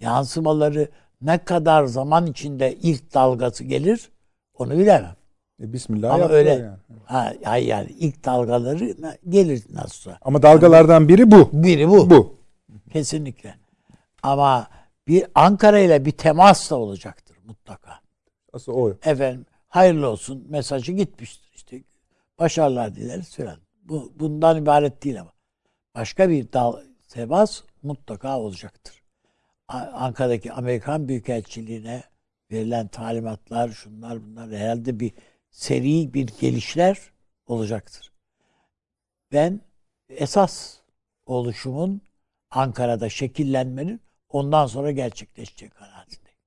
yansımaları 0.00 0.88
ne 1.22 1.38
kadar 1.38 1.84
zaman 1.84 2.26
içinde 2.26 2.74
ilk 2.74 3.14
dalgası 3.14 3.64
gelir 3.64 4.10
onu 4.54 4.78
bilemem. 4.78 5.16
E, 5.62 5.72
Bismillah 5.72 6.14
Ama 6.14 6.28
öyle 6.28 6.50
yani. 6.50 6.76
ha, 7.04 7.32
hayır 7.44 7.66
yani 7.66 7.90
ilk 7.90 8.24
dalgaları 8.24 8.96
gelir 9.28 9.64
nasılsa. 9.72 10.18
Ama 10.22 10.42
dalgalardan 10.42 11.08
biri 11.08 11.30
bu. 11.30 11.50
Biri 11.52 11.88
bu. 11.88 12.10
Bu. 12.10 12.34
Kesinlikle. 12.92 13.54
Ama 14.22 14.68
bir 15.08 15.26
Ankara 15.34 15.78
ile 15.78 16.04
bir 16.04 16.12
temas 16.12 16.70
da 16.70 16.76
olacaktır 16.76 17.36
mutlaka. 17.44 18.00
Asıl 18.52 18.72
o. 18.72 18.90
Efendim 19.04 19.46
hayırlı 19.68 20.08
olsun 20.08 20.46
mesajı 20.48 20.92
gitmiştir. 20.92 21.50
İşte 21.54 21.82
başarılar 22.38 22.94
dileriz 22.94 23.36
falan. 23.36 23.56
Bu 23.82 24.12
bundan 24.20 24.62
ibaret 24.62 25.04
değil 25.04 25.20
ama. 25.20 25.32
Başka 25.94 26.28
bir 26.30 26.52
dal 26.52 26.76
temas 27.08 27.62
mutlaka 27.82 28.38
olacaktır. 28.38 28.99
Ankara'daki 29.78 30.52
Amerikan 30.52 31.08
Büyükelçiliğine 31.08 32.02
verilen 32.50 32.88
talimatlar, 32.88 33.68
şunlar 33.68 34.22
bunlar 34.22 34.50
herhalde 34.50 35.00
bir 35.00 35.12
seri 35.50 36.14
bir 36.14 36.26
gelişler 36.40 36.98
olacaktır. 37.46 38.12
Ben 39.32 39.60
esas 40.08 40.76
oluşumun 41.26 42.00
Ankara'da 42.50 43.08
şekillenmenin 43.08 44.00
ondan 44.28 44.66
sonra 44.66 44.90
gerçekleşeceği 44.90 45.70
kanaatindeyim. 45.70 46.38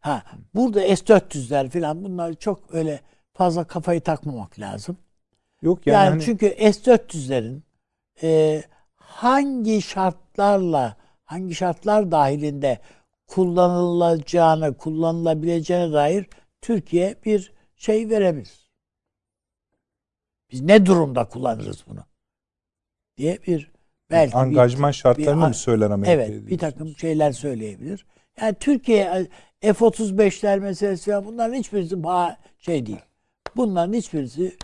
Ha, 0.00 0.22
burada 0.54 0.80
S-400'ler 0.96 1.70
falan 1.70 2.04
bunlar 2.04 2.34
çok 2.34 2.74
öyle 2.74 3.00
fazla 3.32 3.64
kafayı 3.64 4.00
takmamak 4.00 4.58
lazım. 4.58 4.96
Yok 5.62 5.86
yani, 5.86 5.94
Yani, 5.96 6.08
hani- 6.10 6.22
çünkü 6.24 6.46
S-400'lerin 6.58 7.62
e, 8.22 8.62
hangi 8.96 9.82
şartlarla, 9.82 10.96
hangi 11.30 11.54
şartlar 11.54 12.10
dahilinde 12.10 12.78
kullanılacağını, 13.26 14.76
kullanılabileceğine 14.76 15.92
dair 15.92 16.26
Türkiye 16.62 17.16
bir 17.24 17.52
şey 17.76 18.08
verebilir. 18.08 18.70
Biz 20.52 20.60
ne 20.62 20.86
durumda 20.86 21.24
kullanırız 21.28 21.84
bunu? 21.86 22.00
diye 23.16 23.38
bir 23.46 23.70
belki 24.10 24.32
bir- 24.32 24.38
angajman 24.38 24.90
şartlarını 24.90 25.42
bir- 25.42 25.48
mı 25.48 25.54
söyler 25.54 25.90
Amerika? 25.90 26.12
Evet, 26.12 26.46
bir 26.50 26.58
takım 26.58 26.96
şeyler 26.96 27.32
söyleyebilir. 27.32 28.06
Yani 28.40 28.54
Türkiye 28.60 29.26
F-35'ler 29.60 30.58
meselesi 30.58 31.10
falan 31.10 31.24
bunların 31.24 31.54
hiçbirisi 31.54 31.94
ba- 31.94 32.36
şey 32.58 32.86
değil. 32.86 33.00
Bunların 33.56 33.92
hiçbirisi 33.92 34.56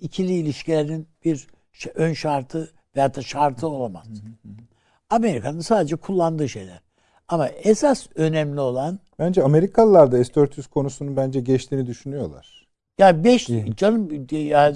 ikili 0.00 0.32
ilişkilerin 0.32 1.08
bir 1.24 1.46
ön 1.94 2.12
şartı 2.12 2.72
veyahut 2.96 3.16
da 3.16 3.22
şartı 3.22 3.68
olamaz. 3.68 4.06
Amerika'nın 5.14 5.60
sadece 5.60 5.96
kullandığı 5.96 6.48
şeyler. 6.48 6.80
Ama 7.28 7.48
esas 7.48 8.06
önemli 8.14 8.60
olan 8.60 8.98
Bence 9.18 9.42
Amerikalılar 9.42 10.12
da 10.12 10.24
S-400 10.24 10.68
konusunu 10.68 11.16
bence 11.16 11.40
geçtiğini 11.40 11.86
düşünüyorlar. 11.86 12.66
ya 12.98 13.24
beş 13.24 13.48
İyi. 13.48 13.76
canım 13.76 14.26
ya 14.30 14.72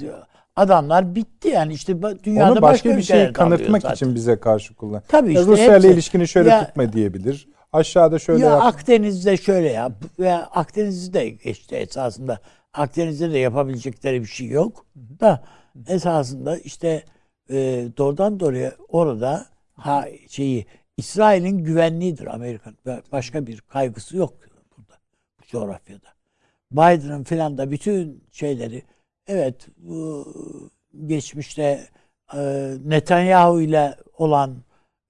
adamlar 0.56 1.14
bitti 1.14 1.48
yani 1.48 1.72
işte 1.72 2.02
dünyada 2.24 2.52
Onu 2.52 2.62
başka 2.62 2.96
bir 2.96 3.02
şey 3.02 3.32
kanıtmak 3.32 3.82
zaten. 3.82 3.94
için 3.94 4.14
bize 4.14 4.40
karşı 4.40 4.74
kullan. 4.74 5.02
Tabii 5.08 5.34
Ya 5.34 5.40
işte 5.40 5.52
Rusya 5.52 5.76
ile 5.76 5.90
ilişkini 5.92 6.28
şöyle 6.28 6.48
Ya- 6.48 6.66
tutma 6.66 6.92
diyebilir. 6.92 7.48
Aşağıda 7.72 8.18
şöyle 8.18 8.44
ya 8.44 8.50
yap. 8.50 8.62
Akdeniz'de 8.64 9.36
şöyle 9.36 9.68
yap 9.72 9.92
veya 10.18 10.42
Akdeniz'de 10.42 11.18
de 11.20 11.28
geçti 11.28 11.76
esasında. 11.76 12.38
Akdeniz'de 12.74 13.32
de 13.32 13.38
yapabilecekleri 13.38 14.20
bir 14.20 14.26
şey 14.26 14.46
yok. 14.48 14.86
Da 14.96 15.42
esasında 15.88 16.58
işte 16.58 17.02
e, 17.50 17.56
doğrudan 17.96 18.40
doğruya 18.40 18.72
orada 18.88 19.46
ha 19.78 20.08
şeyi 20.28 20.66
İsrail'in 20.96 21.64
güvenliğidir 21.64 22.26
Amerikan. 22.26 22.76
Başka 23.12 23.46
bir 23.46 23.60
kaygısı 23.60 24.16
yok 24.16 24.34
burada 24.76 24.94
bu 25.40 25.46
coğrafyada. 25.46 26.08
Biden'ın 26.72 27.24
filan 27.24 27.58
da 27.58 27.70
bütün 27.70 28.24
şeyleri 28.32 28.82
evet 29.26 29.68
bu 29.76 30.26
geçmişte 31.06 31.88
e, 32.34 32.72
Netanyahu 32.84 33.60
ile 33.60 33.96
olan 34.18 34.56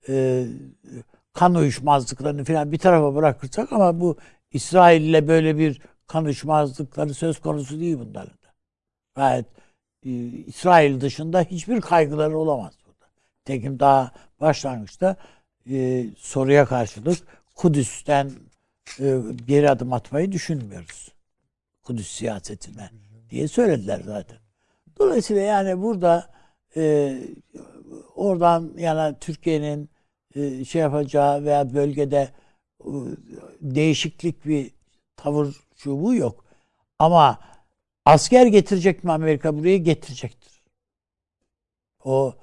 e, 0.09 0.47
kan 1.33 1.55
uyuşmazlıklarını 1.55 2.45
filan 2.45 2.73
bir 2.73 2.79
tarafa 2.79 3.15
bırakırsak 3.15 3.73
ama 3.73 4.01
bu 4.01 4.17
İsrail 4.53 5.03
ile 5.03 5.29
böyle 5.29 5.59
bir 5.59 5.81
kan 6.07 6.25
uyuşmazlıkları 6.25 7.15
söz 7.15 7.41
konusu 7.41 7.81
değil 7.81 7.99
bunların 7.99 8.33
da. 8.33 8.49
Gayet 9.15 9.47
e, 10.05 10.11
İsrail 10.47 11.01
dışında 11.01 11.43
hiçbir 11.43 11.81
kaygıları 11.81 12.39
olamaz 12.39 12.79
burada. 13.49 13.61
Tekim 13.61 13.79
daha 13.79 14.13
başlangıçta 14.41 15.17
e, 15.71 16.07
soruya 16.17 16.67
karşılık 16.67 17.19
Kudüs'ten 17.55 18.31
e, 19.01 19.19
geri 19.47 19.71
adım 19.71 19.93
atmayı 19.93 20.33
düşünmüyoruz. 20.33 21.13
Kudüs 21.83 22.09
siyasetine 22.09 22.91
diye 23.31 23.49
söylediler 23.49 24.01
zaten. 24.05 24.39
Dolayısıyla 24.99 25.43
yani 25.43 25.83
burada 25.83 26.31
e, 26.77 27.15
oradan 28.15 28.73
yana 28.77 29.19
Türkiye'nin 29.19 29.91
e, 30.35 30.65
şey 30.65 30.83
yapacağı 30.83 31.45
veya 31.45 31.75
bölgede 31.75 32.31
e, 32.81 32.91
değişiklik 33.61 34.47
bir 34.47 34.71
tavır 35.17 35.57
şu 35.77 36.03
bu 36.03 36.15
yok. 36.15 36.45
Ama 36.99 37.39
asker 38.05 38.47
getirecek 38.47 39.05
mi 39.05 39.13
Amerika 39.13 39.55
buraya? 39.55 39.79
Getirecektir. 39.79 40.63
O 42.05 42.35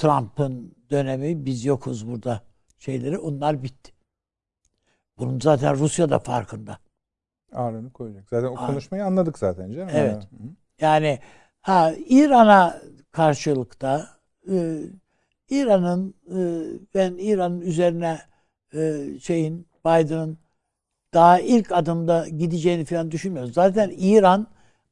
Trump'ın 0.00 0.74
dönemi 0.90 1.46
biz 1.46 1.64
yokuz 1.64 2.08
burada 2.08 2.42
şeyleri 2.78 3.18
onlar 3.18 3.62
bitti. 3.62 3.92
Bunun 5.18 5.40
zaten 5.40 5.78
Rusya 5.78 6.10
da 6.10 6.18
farkında. 6.18 6.78
Ağırlığını 7.52 7.92
koyacak. 7.92 8.28
Zaten 8.30 8.46
o 8.48 8.58
Ağır- 8.58 8.66
konuşmayı 8.66 9.04
anladık 9.04 9.38
zaten 9.38 9.72
canım. 9.72 9.88
Evet. 9.92 10.12
Yani, 10.12 10.22
hı. 10.22 10.54
Yani 10.80 11.18
ha 11.60 11.92
İran'a 12.08 12.82
karşılıkta 13.12 14.08
e, 14.50 14.80
İran'ın 15.50 16.14
e, 16.30 16.38
ben 16.94 17.16
İran'ın 17.18 17.60
üzerine 17.60 18.20
e, 18.74 19.06
şeyin 19.22 19.66
Biden'ın 19.86 20.38
daha 21.14 21.40
ilk 21.40 21.72
adımda 21.72 22.28
gideceğini 22.28 22.84
falan 22.84 23.10
düşünmüyorum. 23.10 23.52
Zaten 23.52 23.92
İran 23.96 24.46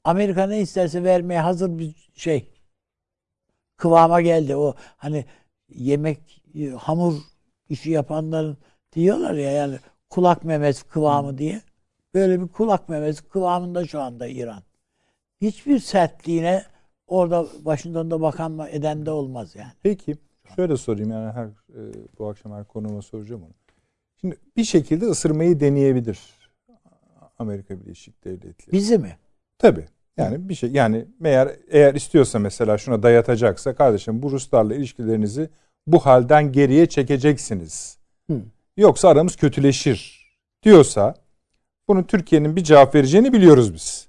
Amerika 0.05 0.47
ne 0.47 0.60
isterse 0.60 1.05
vermeye 1.05 1.40
hazır 1.40 1.78
bir 1.78 2.10
şey 2.14 2.57
kıvama 3.79 4.21
geldi. 4.21 4.57
O 4.57 4.75
hani 4.97 5.25
yemek 5.69 6.43
e, 6.55 6.67
hamur 6.69 7.15
işi 7.69 7.91
yapanların 7.91 8.57
diyorlar 8.93 9.35
ya 9.35 9.51
yani 9.51 9.79
kulak 10.11 10.45
memesi 10.45 10.85
kıvamı 10.85 11.39
diye. 11.39 11.63
Böyle 12.15 12.41
bir 12.41 12.49
kulak 12.49 12.89
memesi 12.89 13.29
kıvamında 13.29 13.87
şu 13.87 14.01
anda 14.01 14.27
İran 14.27 14.63
hiçbir 15.41 15.79
sertliğine 15.79 16.65
orada 17.07 17.47
başından 17.65 18.11
da 18.11 18.21
bakan 18.21 18.69
eden 18.71 19.07
de 19.07 19.11
olmaz 19.11 19.55
yani. 19.55 19.73
Peki 19.83 20.17
şöyle 20.57 20.77
sorayım 20.77 21.11
yani 21.11 21.33
her 21.33 21.47
e, 21.47 21.81
bu 22.19 22.29
akşam 22.29 22.53
her 22.53 22.65
konuma 22.65 23.03
soracağım 23.03 23.43
onu. 23.43 23.55
Şimdi 24.21 24.37
bir 24.57 24.65
şekilde 24.65 25.05
ısırmayı 25.05 25.61
deneyebilir 25.61 26.21
Amerika 27.39 27.81
Birleşik 27.81 28.25
Devletleri. 28.25 28.73
Bizi 28.73 28.99
mi? 28.99 29.19
Tabii. 29.59 29.87
Yani 30.19 30.49
bir 30.49 30.55
şey 30.55 30.70
yani 30.70 31.05
eğer 31.24 31.49
eğer 31.69 31.95
istiyorsa 31.95 32.39
mesela 32.39 32.78
şuna 32.78 33.03
dayatacaksa 33.03 33.74
kardeşim 33.74 34.23
bu 34.23 34.31
Ruslarla 34.31 34.74
ilişkilerinizi 34.74 35.51
bu 35.86 36.07
halden 36.07 36.53
geriye 36.53 36.86
çekeceksiniz. 36.86 37.99
Hı. 38.31 38.40
Yoksa 38.77 39.09
aramız 39.09 39.36
kötüleşir 39.36 40.28
diyorsa 40.62 41.15
bunun 41.89 42.03
Türkiye'nin 42.03 42.57
bir 42.57 42.65
cevap 42.65 42.95
vereceğini 42.95 43.32
biliyoruz 43.32 43.74
biz. 43.74 44.09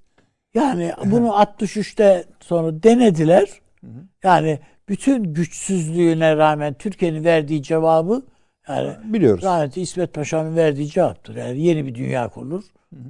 Yani 0.53 0.93
bunu 1.05 1.27
63'te 1.27 2.25
sonra 2.39 2.83
denediler. 2.83 3.49
Yani 4.23 4.59
bütün 4.89 5.23
güçsüzlüğüne 5.23 6.37
rağmen 6.37 6.73
Türkiye'nin 6.73 7.23
verdiği 7.23 7.63
cevabı 7.63 8.21
yani 8.69 9.13
Biliyoruz. 9.13 9.43
rahmetli 9.43 9.81
İsmet 9.81 10.13
Paşa'nın 10.13 10.55
verdiği 10.55 10.87
cevaptır. 10.87 11.35
Yani 11.35 11.61
yeni 11.61 11.85
bir 11.85 11.95
dünya 11.95 12.29
kurulur. 12.29 12.63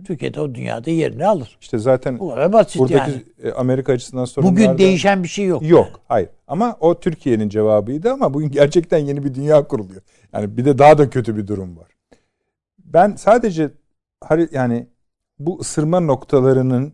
Türkiye'de 0.05 0.41
o 0.41 0.55
dünyada 0.55 0.89
yerini 0.91 1.27
alır. 1.27 1.57
İşte 1.61 1.77
zaten 1.77 2.19
Bu 2.19 2.29
kadar 2.29 2.53
basit 2.53 2.79
buradaki 2.81 3.11
yani. 3.11 3.23
e, 3.43 3.51
Amerika 3.51 3.93
açısından 3.93 4.25
sorunlar 4.25 4.51
Bugün 4.53 4.77
değişen 4.77 5.23
bir 5.23 5.27
şey 5.27 5.45
yok. 5.45 5.69
Yok, 5.69 6.01
hayır. 6.07 6.29
Ama 6.47 6.77
o 6.79 6.99
Türkiye'nin 6.99 7.49
cevabıydı 7.49 8.11
ama 8.11 8.33
bugün 8.33 8.49
gerçekten 8.51 8.97
yeni 8.97 9.23
bir 9.23 9.33
dünya 9.33 9.67
kuruluyor. 9.67 10.01
Yani 10.33 10.57
bir 10.57 10.65
de 10.65 10.77
daha 10.77 10.97
da 10.97 11.09
kötü 11.09 11.37
bir 11.37 11.47
durum 11.47 11.77
var. 11.77 11.87
Ben 12.79 13.15
sadece 13.15 13.71
yani 14.51 14.87
bu 15.39 15.59
ısırma 15.59 15.99
noktalarının 15.99 16.93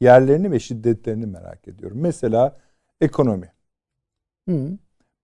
yerlerini 0.00 0.50
ve 0.50 0.60
şiddetlerini 0.60 1.26
merak 1.26 1.68
ediyorum. 1.68 1.98
Mesela 2.00 2.56
ekonomi. 3.00 3.52
Hı. 4.48 4.78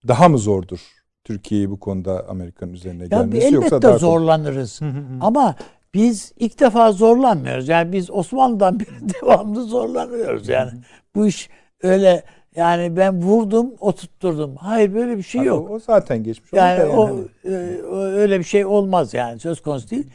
Daha 0.08 0.28
mı 0.28 0.38
zordur 0.38 0.99
Türkiye'yi 1.24 1.70
bu 1.70 1.80
konuda 1.80 2.28
Amerika'nın 2.28 2.72
üzerine 2.72 3.02
Ya 3.02 3.08
gelmesi 3.08 3.54
yoksa 3.54 3.66
elbette 3.76 3.82
daha 3.82 3.92
kolay- 3.92 4.00
zorlanırız. 4.00 4.80
Ama 5.20 5.54
biz 5.94 6.32
ilk 6.38 6.60
defa 6.60 6.92
zorlanmıyoruz. 6.92 7.68
Yani 7.68 7.92
biz 7.92 8.10
Osmanlı'dan 8.10 8.80
beri 8.80 8.88
devamlı 9.22 9.64
zorlanıyoruz 9.64 10.48
yani. 10.48 10.70
Bu 11.14 11.26
iş 11.26 11.50
öyle 11.82 12.22
yani 12.56 12.96
ben 12.96 13.22
vurdum, 13.22 13.70
oturtturdum. 13.80 14.56
Hayır 14.56 14.94
böyle 14.94 15.16
bir 15.16 15.22
şey 15.22 15.40
Abi 15.40 15.48
yok. 15.48 15.70
O, 15.70 15.74
o 15.74 15.78
zaten 15.78 16.22
geçmiş. 16.24 16.52
Yani 16.52 16.80
da 16.80 16.90
o, 16.90 17.06
hani- 17.08 17.54
e, 17.54 17.82
o 17.82 17.96
öyle 17.96 18.38
bir 18.38 18.44
şey 18.44 18.64
olmaz 18.64 19.14
yani 19.14 19.38
söz 19.40 19.60
konusu 19.62 19.90
değil. 19.90 20.06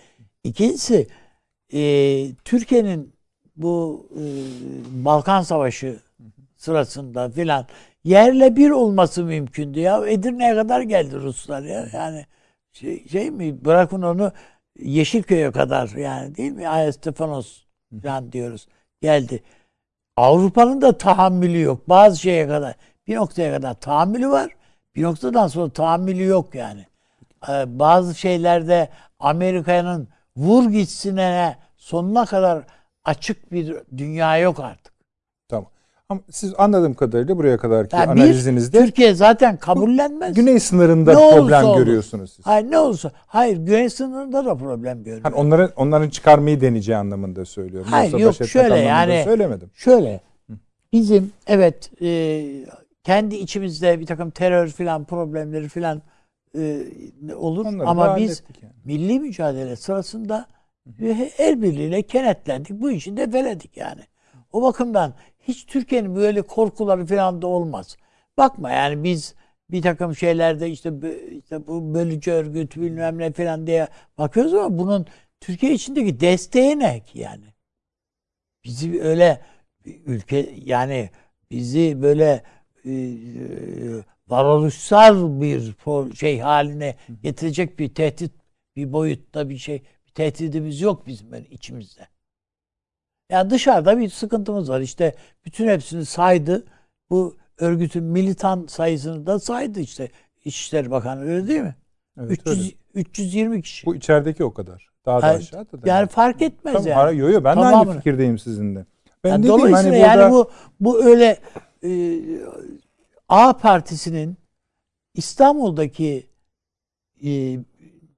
İkincisi 0.44 1.07
e, 1.73 1.80
Türkiye'nin 2.45 3.14
bu 3.56 4.06
e, 4.15 4.23
Balkan 5.06 5.41
Savaşı 5.41 5.99
sırasında 6.57 7.30
filan 7.30 7.65
yerle 8.06 8.56
bir 8.56 8.69
olması 8.69 9.23
mümkündü 9.23 9.80
ya. 9.80 10.07
Edirne'ye 10.07 10.56
kadar 10.56 10.82
geldi 10.82 11.15
Ruslar 11.15 11.61
ya. 11.64 11.88
Yani 11.94 12.26
şey, 12.72 13.07
şey 13.07 13.32
mi 13.32 13.65
bırakın 13.65 14.02
onu 14.02 14.32
Yeşilköy'e 14.80 15.52
kadar 15.52 15.90
yani 15.90 16.36
değil 16.36 16.52
mi? 16.52 16.69
Ayas 16.69 16.95
Stefanos 16.95 17.65
falan 18.03 18.32
diyoruz. 18.32 18.68
Geldi. 19.02 19.44
Avrupa'nın 20.18 20.82
da 20.82 20.98
tahammülü 20.98 21.61
yok. 21.61 21.90
Bazı 21.90 22.19
şeye 22.19 22.48
kadar. 22.48 22.76
Bir 23.07 23.15
noktaya 23.15 23.53
kadar 23.56 23.73
tahammülü 23.73 24.30
var. 24.30 24.52
Bir 24.95 25.03
noktadan 25.03 25.48
sonra 25.48 25.69
tahammülü 25.69 26.26
yok 26.26 26.56
yani. 26.56 26.86
Ee, 27.49 27.80
bazı 27.80 28.15
şeylerde 28.15 28.90
Amerika'nın 29.19 30.07
vur 30.38 30.69
gitsine 30.69 31.57
sonuna 31.77 32.26
kadar 32.26 32.64
açık 33.06 33.52
bir 33.52 33.76
dünya 33.98 34.38
yok 34.38 34.60
artık. 34.60 34.95
Ama 36.10 36.22
siz 36.32 36.53
anladığım 36.57 36.94
kadarıyla 36.94 37.38
buraya 37.38 37.57
kadarki 37.57 37.95
Yani 37.95 38.15
bir, 38.15 38.22
analizinizde 38.22 38.80
Türkiye 38.86 39.14
zaten 39.14 39.57
kabullenmez. 39.57 40.34
güney 40.36 40.60
sınırında 40.60 41.14
Ne 41.14 41.36
problem 41.36 41.65
olur. 41.65 41.77
görüyorsunuz 41.77 42.34
siz. 42.34 42.45
Hayır 42.45 42.72
ne 42.72 42.80
olursa. 42.80 43.11
Hayır 43.15 43.57
güney 43.57 43.90
sınırında 43.90 44.45
da 44.45 44.56
problem 44.57 44.98
görüyorum. 45.03 45.23
Hani 45.23 45.36
onların 45.36 45.72
onların 45.76 46.10
çıkarmayı 46.10 46.61
deneyeceği 46.61 46.98
anlamında 46.98 47.45
söylüyorum. 47.45 47.88
Hayır, 47.91 48.11
Yoksa 48.18 48.44
yok, 48.44 48.52
şöyle 48.52 48.76
yani- 48.77 49.22
söylemedim. 49.23 49.69
Şöyle 49.73 50.22
bizim 50.94 51.32
evet 51.48 51.91
e, 52.02 52.44
kendi 53.03 53.36
içimizde 53.36 53.99
bir 53.99 54.06
takım 54.06 54.30
terör 54.30 54.68
filan 54.68 55.03
problemleri 55.06 55.68
filan 55.69 56.02
e, 56.57 56.82
olur 57.36 57.65
Onları 57.65 57.88
ama 57.88 58.18
biz 58.18 58.44
yani. 58.61 58.73
milli 58.86 59.19
mücadele 59.19 59.76
sırasında 59.76 60.45
el 61.38 61.61
birliğiyle 61.61 62.02
kenetlendik. 62.02 62.82
Bu 62.82 62.91
işi 62.91 63.18
de 63.18 63.34
veledik 63.34 63.77
yani. 63.77 64.02
O 64.52 64.61
bakımdan 64.61 65.14
hiç 65.48 65.66
Türkiye'nin 65.66 66.16
böyle 66.16 66.42
korkuları 66.42 67.06
falan 67.06 67.42
da 67.42 67.48
olmaz. 67.48 67.98
Bakma 68.38 68.72
yani 68.72 69.04
biz 69.04 69.36
bir 69.72 69.82
takım 69.82 70.16
şeylerde 70.16 70.70
işte, 70.70 70.94
işte 71.44 71.68
bu 71.68 71.94
bölücü 71.94 72.32
örgüt 72.32 72.76
bilmem 72.76 73.18
ne 73.18 73.32
falan 73.32 73.68
diye 73.68 73.88
bakıyoruz 74.18 74.54
ama 74.54 74.78
bunun 74.78 75.06
Türkiye 75.40 75.74
içindeki 75.74 76.20
desteği 76.20 76.80
ne 76.80 77.00
ki 77.00 77.20
yani? 77.20 77.46
Bizi 78.64 79.02
öyle 79.02 79.42
ülke 79.86 80.54
yani 80.66 81.10
bizi 81.52 82.02
böyle 82.02 82.44
e, 82.86 82.94
varoluşsal 84.28 85.42
bir 85.42 85.76
şey 86.16 86.40
haline 86.40 86.96
getirecek 87.24 87.80
bir 87.80 87.94
tehdit 87.94 88.32
bir 88.76 88.94
boyutta 88.94 89.50
bir 89.50 89.58
şey 89.58 89.84
bir 90.08 90.12
tehdidimiz 90.12 90.82
yok 90.82 91.08
bizim 91.08 91.32
böyle 91.32 91.50
içimizde. 91.50 92.08
Ya 93.30 93.49
dışarıda 93.49 93.97
bir 93.97 94.10
sıkıntımız 94.10 94.69
var. 94.69 94.81
İşte 94.81 95.15
bütün 95.45 95.68
hepsini 95.68 96.06
saydı. 96.06 96.65
Bu 97.10 97.38
örgütün 97.57 98.03
militan 98.03 98.65
sayısını 98.69 99.26
da 99.26 99.39
saydı 99.39 99.80
işte 99.80 100.11
İçişleri 100.45 100.91
Bakanı 100.91 101.22
öyle 101.22 101.47
değil 101.47 101.61
mi? 101.61 101.76
Evet, 102.19 102.31
300 102.31 102.57
öyle. 102.60 102.72
320 102.93 103.61
kişi. 103.61 103.85
Bu 103.85 103.95
içerideki 103.95 104.43
o 104.43 104.53
kadar. 104.53 104.89
Daha 105.06 105.22
da 105.22 105.27
Hayır, 105.27 105.39
aşağıda 105.39 105.81
da. 105.81 105.89
yani 105.89 106.07
fark 106.07 106.41
etmez 106.41 106.73
Tamam, 106.73 106.88
yani. 106.88 107.02
hayır, 107.02 107.18
yo, 107.19 107.30
yo, 107.30 107.43
ben 107.43 107.56
de 107.57 107.61
aynı 107.61 107.72
Tamamını. 107.72 107.97
fikirdeyim 107.97 108.38
sizinle. 108.38 108.85
Ben 109.23 109.30
Yani 109.30 109.43
dediğim 109.43 109.60
dolayısıyla 109.60 109.91
hani 109.91 109.99
yani 109.99 110.31
burada 110.31 110.31
bu 110.31 110.52
bu 110.80 111.03
öyle 111.06 111.38
e, 111.84 112.19
A 113.30 113.57
partisinin 113.57 114.38
İstanbul'daki 115.14 116.30
e, 117.26 117.60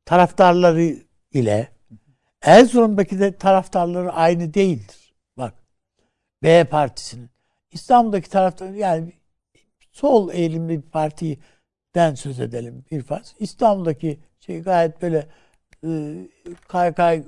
taraftarları 0.05 0.95
ile 1.33 1.67
Erzurum'daki 2.41 3.19
de 3.19 3.37
taraftarları 3.37 4.13
aynı 4.13 4.53
değildir. 4.53 5.13
Bak 5.37 5.53
B 6.43 6.63
partisinin 6.63 7.29
İstanbul'daki 7.71 8.29
taraftarları 8.29 8.77
yani 8.77 9.13
sol 9.91 10.29
eğilimli 10.33 10.83
bir 10.83 10.89
partiden 10.89 12.15
söz 12.15 12.39
edelim 12.39 12.85
bir 12.91 13.01
farz. 13.01 13.35
İstanbul'daki 13.39 14.19
şey 14.39 14.61
gayet 14.61 15.01
böyle 15.01 15.27
e, 15.83 15.89
kay 16.67 16.93
kay 16.93 17.23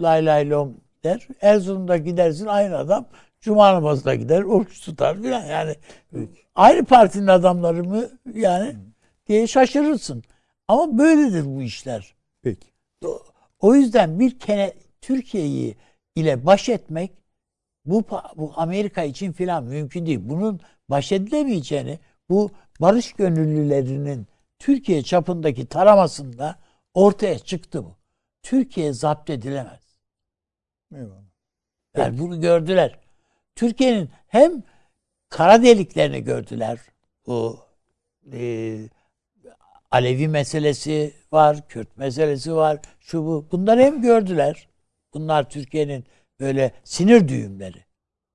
lay 0.00 0.26
lay 0.26 0.50
lom 0.50 0.80
der. 1.04 1.28
Erzurum'da 1.40 1.96
gidersin 1.96 2.46
aynı 2.46 2.76
adam 2.76 3.08
Cuma 3.40 3.74
namazına 3.74 4.14
gider, 4.14 4.42
oruç 4.42 4.80
tutar 4.80 5.16
filan 5.16 5.44
yani. 5.44 5.74
Aynı 6.54 6.84
partinin 6.84 7.26
adamları 7.26 7.84
mı 7.84 8.08
yani 8.34 8.76
diye 9.26 9.46
şaşırırsın. 9.46 10.24
Ama 10.68 10.98
böyledir 10.98 11.44
bu 11.46 11.62
işler. 11.62 12.14
peki. 12.42 12.66
O 13.60 13.74
yüzden 13.74 14.20
bir 14.20 14.38
kere 14.38 14.74
Türkiye'yi 15.00 15.76
ile 16.16 16.46
baş 16.46 16.68
etmek 16.68 17.12
bu 17.84 18.04
bu 18.36 18.52
Amerika 18.56 19.02
için 19.02 19.32
filan 19.32 19.64
mümkün 19.64 20.06
değil. 20.06 20.20
Bunun 20.22 20.60
baş 20.88 21.12
edilemeyeceğini 21.12 21.98
bu 22.28 22.50
barış 22.80 23.12
gönüllülerinin 23.12 24.26
Türkiye 24.58 25.02
çapındaki 25.02 25.66
taramasında 25.66 26.58
ortaya 26.94 27.38
çıktı 27.38 27.84
bu. 27.84 27.96
Türkiye 28.42 28.92
zapt 28.92 29.30
edilemez. 29.30 29.98
Eyvallah. 30.94 31.22
Yani 31.96 32.18
bunu 32.18 32.40
gördüler. 32.40 32.98
Türkiye'nin 33.54 34.10
hem 34.26 34.62
kara 35.28 35.62
deliklerini 35.62 36.24
gördüler. 36.24 36.78
Bu 37.26 37.58
e, 38.32 38.78
Alevi 39.90 40.28
meselesi 40.28 41.12
var, 41.32 41.68
Kürt 41.68 41.96
meselesi 41.96 42.54
var, 42.54 42.80
şu 43.00 43.24
bu. 43.24 43.46
Bunları 43.52 43.80
hem 43.80 44.02
gördüler. 44.02 44.68
Bunlar 45.14 45.50
Türkiye'nin 45.50 46.04
böyle 46.40 46.72
sinir 46.84 47.28
düğümleri 47.28 47.84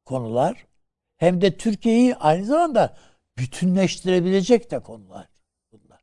konular. 0.06 0.66
Hem 1.18 1.42
de 1.42 1.58
Türkiye'yi 1.58 2.16
aynı 2.16 2.46
zamanda 2.46 2.98
bütünleştirebilecek 3.38 4.72
de 4.72 4.80
konular 4.80 5.28
bunlar. 5.72 6.02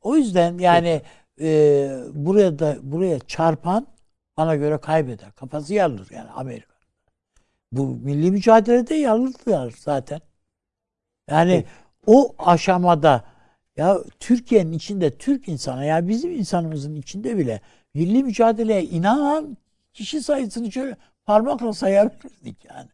O 0.00 0.16
yüzden 0.16 0.58
yani 0.58 1.02
e, 1.40 1.90
buraya 2.12 2.58
da 2.58 2.76
buraya 2.82 3.18
çarpan 3.18 3.86
bana 4.36 4.56
göre 4.56 4.78
kaybeder. 4.78 5.32
Kafası 5.32 5.74
yarılır 5.74 6.08
yani 6.10 6.30
Amerika. 6.30 6.74
Bu 7.72 7.86
milli 7.86 8.30
mücadelede 8.30 8.94
yarıldılar 8.94 9.74
zaten. 9.78 10.20
Yani 11.28 11.64
o 12.06 12.34
aşamada 12.38 13.24
ya 13.76 13.98
Türkiye'nin 14.20 14.72
içinde 14.72 15.16
Türk 15.18 15.48
insanı 15.48 15.84
ya 15.84 16.08
bizim 16.08 16.32
insanımızın 16.32 16.96
içinde 16.96 17.38
bile 17.38 17.60
milli 17.94 18.24
mücadeleye 18.24 18.84
inanan 18.84 19.56
kişi 19.94 20.22
sayısını 20.22 20.72
şöyle 20.72 20.96
parmakla 21.24 21.72
sayabilirdik 21.72 22.64
yani. 22.64 22.88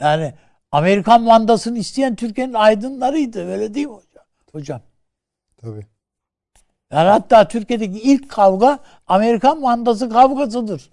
Yani 0.00 0.34
Amerikan 0.72 1.22
mandasını 1.22 1.78
isteyen 1.78 2.16
Türkiye'nin 2.16 2.54
aydınlarıydı 2.54 3.46
öyle 3.46 3.74
değil 3.74 3.86
mi 3.86 3.92
hocam? 3.92 4.24
Hocam. 4.52 4.80
Tabii. 5.56 5.86
Yani 6.90 7.08
hatta 7.08 7.48
Türkiye'deki 7.48 7.98
ilk 7.98 8.30
kavga 8.30 8.78
Amerikan 9.06 9.60
mandası 9.60 10.10
kavgasıdır. 10.10 10.90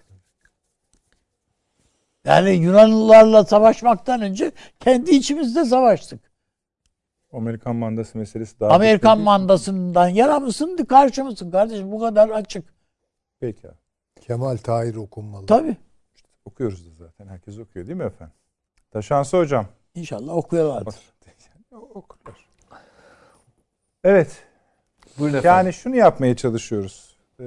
Yani 2.24 2.50
Yunanlılarla 2.50 3.44
savaşmaktan 3.44 4.20
önce 4.20 4.52
kendi 4.80 5.10
içimizde 5.10 5.64
savaştık. 5.64 6.31
Amerikan 7.32 7.76
mandası 7.76 8.18
meselesi 8.18 8.60
daha 8.60 8.70
Amerikan 8.74 9.20
mandasından 9.20 10.08
yana 10.08 10.40
mısın, 10.40 10.76
karşı 10.88 11.24
mısın 11.24 11.50
kardeşim? 11.50 11.92
Bu 11.92 12.00
kadar 12.00 12.28
açık. 12.28 12.64
Peki 13.40 13.68
abi. 13.68 13.76
Kemal 14.20 14.56
Tahir 14.56 14.94
okunmalı. 14.94 15.46
Tabii. 15.46 15.76
Okuyoruz 16.44 16.86
da 16.86 16.90
zaten. 17.04 17.26
Herkes 17.26 17.58
okuyor 17.58 17.86
değil 17.86 17.98
mi 17.98 18.04
efendim? 18.04 18.34
Taşansı 18.90 19.36
hocam. 19.38 19.66
İnşallah 19.94 20.36
okuyorlardır. 20.36 20.94
Okurlar. 21.70 22.46
Evet. 24.04 24.44
Buyurun 25.18 25.38
efendim. 25.38 25.56
Yani 25.56 25.72
şunu 25.72 25.96
yapmaya 25.96 26.36
çalışıyoruz. 26.36 27.16
Ee, 27.40 27.44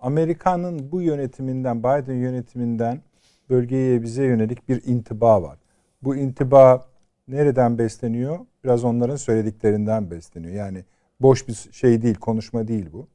Amerika'nın 0.00 0.92
bu 0.92 1.02
yönetiminden, 1.02 1.78
Biden 1.78 2.14
yönetiminden 2.14 3.02
bölgeye 3.50 4.02
bize 4.02 4.24
yönelik 4.24 4.68
bir 4.68 4.82
intiba 4.84 5.42
var. 5.42 5.58
Bu 6.02 6.16
intiba 6.16 6.91
nereden 7.28 7.78
besleniyor? 7.78 8.38
Biraz 8.64 8.84
onların 8.84 9.16
söylediklerinden 9.16 10.10
besleniyor. 10.10 10.54
Yani 10.54 10.84
boş 11.20 11.48
bir 11.48 11.54
şey 11.72 12.02
değil, 12.02 12.14
konuşma 12.14 12.68
değil 12.68 12.86
bu. 12.92 13.06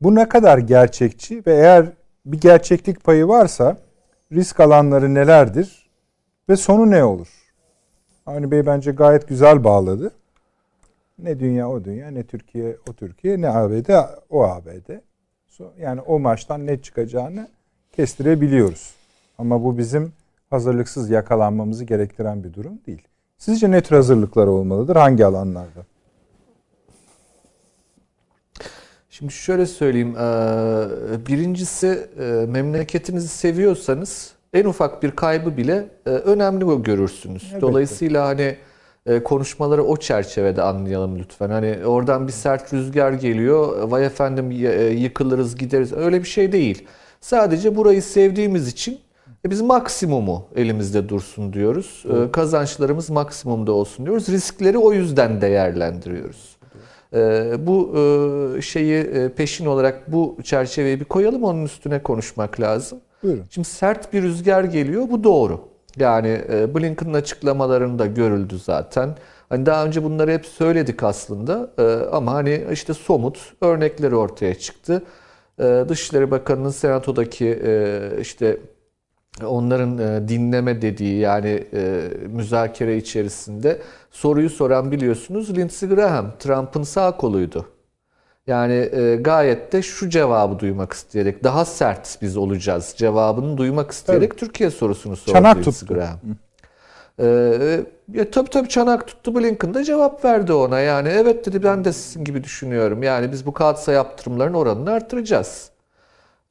Bu 0.00 0.14
ne 0.14 0.28
kadar 0.28 0.58
gerçekçi 0.58 1.42
ve 1.46 1.54
eğer 1.54 1.86
bir 2.26 2.40
gerçeklik 2.40 3.04
payı 3.04 3.28
varsa 3.28 3.76
risk 4.32 4.60
alanları 4.60 5.14
nelerdir 5.14 5.90
ve 6.48 6.56
sonu 6.56 6.90
ne 6.90 7.04
olur? 7.04 7.28
Avni 8.26 8.50
Bey 8.50 8.66
bence 8.66 8.90
gayet 8.92 9.28
güzel 9.28 9.64
bağladı. 9.64 10.12
Ne 11.18 11.40
dünya 11.40 11.70
o 11.70 11.84
dünya, 11.84 12.10
ne 12.10 12.22
Türkiye 12.22 12.76
o 12.90 12.92
Türkiye, 12.92 13.40
ne 13.40 13.50
ABD 13.50 13.90
o 14.30 14.42
ABD. 14.44 14.90
Yani 15.78 16.00
o 16.00 16.18
maçtan 16.18 16.66
ne 16.66 16.82
çıkacağını 16.82 17.48
kestirebiliyoruz. 17.92 18.94
Ama 19.38 19.64
bu 19.64 19.78
bizim 19.78 20.12
hazırlıksız 20.50 21.10
yakalanmamızı 21.10 21.84
gerektiren 21.84 22.44
bir 22.44 22.54
durum 22.54 22.78
değil. 22.86 23.08
Sizce 23.38 23.70
ne 23.70 23.80
tür 23.80 23.96
hazırlıklar 23.96 24.46
olmalıdır? 24.46 24.96
Hangi 24.96 25.26
alanlarda? 25.26 25.86
Şimdi 29.10 29.32
şöyle 29.32 29.66
söyleyeyim. 29.66 30.14
Birincisi 31.26 32.06
memleketinizi 32.48 33.28
seviyorsanız 33.28 34.32
en 34.52 34.64
ufak 34.64 35.02
bir 35.02 35.10
kaybı 35.10 35.56
bile 35.56 35.88
önemli 36.04 36.82
görürsünüz. 36.82 37.44
Elbette. 37.44 37.60
Dolayısıyla 37.60 38.26
hani 38.26 38.56
konuşmaları 39.24 39.84
o 39.84 39.96
çerçevede 39.96 40.62
anlayalım 40.62 41.18
lütfen. 41.18 41.50
Hani 41.50 41.86
oradan 41.86 42.26
bir 42.26 42.32
sert 42.32 42.74
rüzgar 42.74 43.12
geliyor. 43.12 43.82
Vay 43.82 44.06
efendim 44.06 44.50
yıkılırız 44.96 45.56
gideriz. 45.56 45.92
Öyle 45.92 46.20
bir 46.20 46.28
şey 46.28 46.52
değil. 46.52 46.86
Sadece 47.20 47.76
burayı 47.76 48.02
sevdiğimiz 48.02 48.68
için 48.68 49.00
e, 49.46 49.50
biz 49.50 49.60
maksimumu 49.60 50.46
elimizde 50.56 51.08
dursun 51.08 51.52
diyoruz. 51.52 52.04
E, 52.12 52.32
Kazançlarımız 52.32 53.10
maksimumda 53.10 53.72
olsun 53.72 54.06
diyoruz. 54.06 54.28
Riskleri 54.28 54.78
o 54.78 54.92
yüzden 54.92 55.40
değerlendiriyoruz. 55.40 56.58
Ee, 57.14 57.66
bu 57.66 57.94
e, 58.58 58.62
şeyi 58.62 58.98
e, 58.98 59.28
peşin 59.28 59.66
olarak 59.66 60.12
bu 60.12 60.36
çerçeveyi 60.44 61.00
bir 61.00 61.04
koyalım 61.04 61.44
onun 61.44 61.64
üstüne 61.64 62.02
konuşmak 62.02 62.60
lazım. 62.60 62.98
Buyurun. 63.22 63.44
Şimdi 63.50 63.68
sert 63.68 64.12
bir 64.12 64.22
rüzgar 64.22 64.64
geliyor 64.64 65.06
bu 65.10 65.24
doğru. 65.24 65.60
Yani 65.96 66.40
e, 66.52 66.74
Blinken'ın 66.74 67.14
açıklamalarında 67.14 68.06
görüldü 68.06 68.58
zaten. 68.58 69.16
Hani 69.48 69.66
daha 69.66 69.84
önce 69.86 70.04
bunları 70.04 70.32
hep 70.32 70.46
söyledik 70.46 71.02
aslında 71.02 71.70
E, 71.78 71.82
ama 72.12 72.34
hani 72.34 72.64
işte 72.72 72.94
somut 72.94 73.52
örnekleri 73.60 74.16
ortaya 74.16 74.54
çıktı. 74.54 75.02
E, 75.60 75.84
Dışişleri 75.88 76.30
Bakanı'nın 76.30 76.70
senatodaki 76.70 77.60
e, 77.64 78.00
işte 78.20 78.58
onların 79.46 79.98
e, 79.98 80.28
dinleme 80.28 80.82
dediği 80.82 81.18
yani 81.18 81.64
e, 81.74 82.10
müzakere 82.28 82.96
içerisinde 82.96 83.78
soruyu 84.10 84.50
soran 84.50 84.92
biliyorsunuz 84.92 85.56
Lindsey 85.56 85.88
Graham 85.88 86.32
Trump'ın 86.38 86.82
sağ 86.82 87.16
koluydu. 87.16 87.66
Yani 88.46 88.88
e, 88.92 89.16
gayet 89.16 89.72
de 89.72 89.82
şu 89.82 90.08
cevabı 90.08 90.58
duymak 90.58 90.92
isteyerek 90.92 91.44
daha 91.44 91.64
sert 91.64 92.18
biz 92.22 92.36
olacağız 92.36 92.94
cevabını 92.96 93.56
duymak 93.56 93.90
isteyerek 93.90 94.38
Türkiye 94.38 94.70
sorusunu 94.70 95.16
sordu 95.16 95.32
Çanak 95.32 95.56
Lindsey 95.56 95.72
tuttu. 95.72 95.94
Graham. 95.94 96.18
Ee, 97.20 97.80
ya 98.12 98.30
tabii 98.30 98.50
tabii 98.50 98.68
çanak 98.68 99.06
tuttu 99.06 99.34
Blinken 99.34 99.74
da 99.74 99.84
cevap 99.84 100.24
verdi 100.24 100.52
ona. 100.52 100.80
Yani 100.80 101.08
evet 101.08 101.46
dedi 101.46 101.62
ben 101.62 101.84
de 101.84 101.92
sizin 101.92 102.24
gibi 102.24 102.44
düşünüyorum. 102.44 103.02
Yani 103.02 103.32
biz 103.32 103.46
bu 103.46 103.52
kağıtsa 103.52 103.92
yaptırımların 103.92 104.54
oranını 104.54 104.90
artıracağız. 104.90 105.70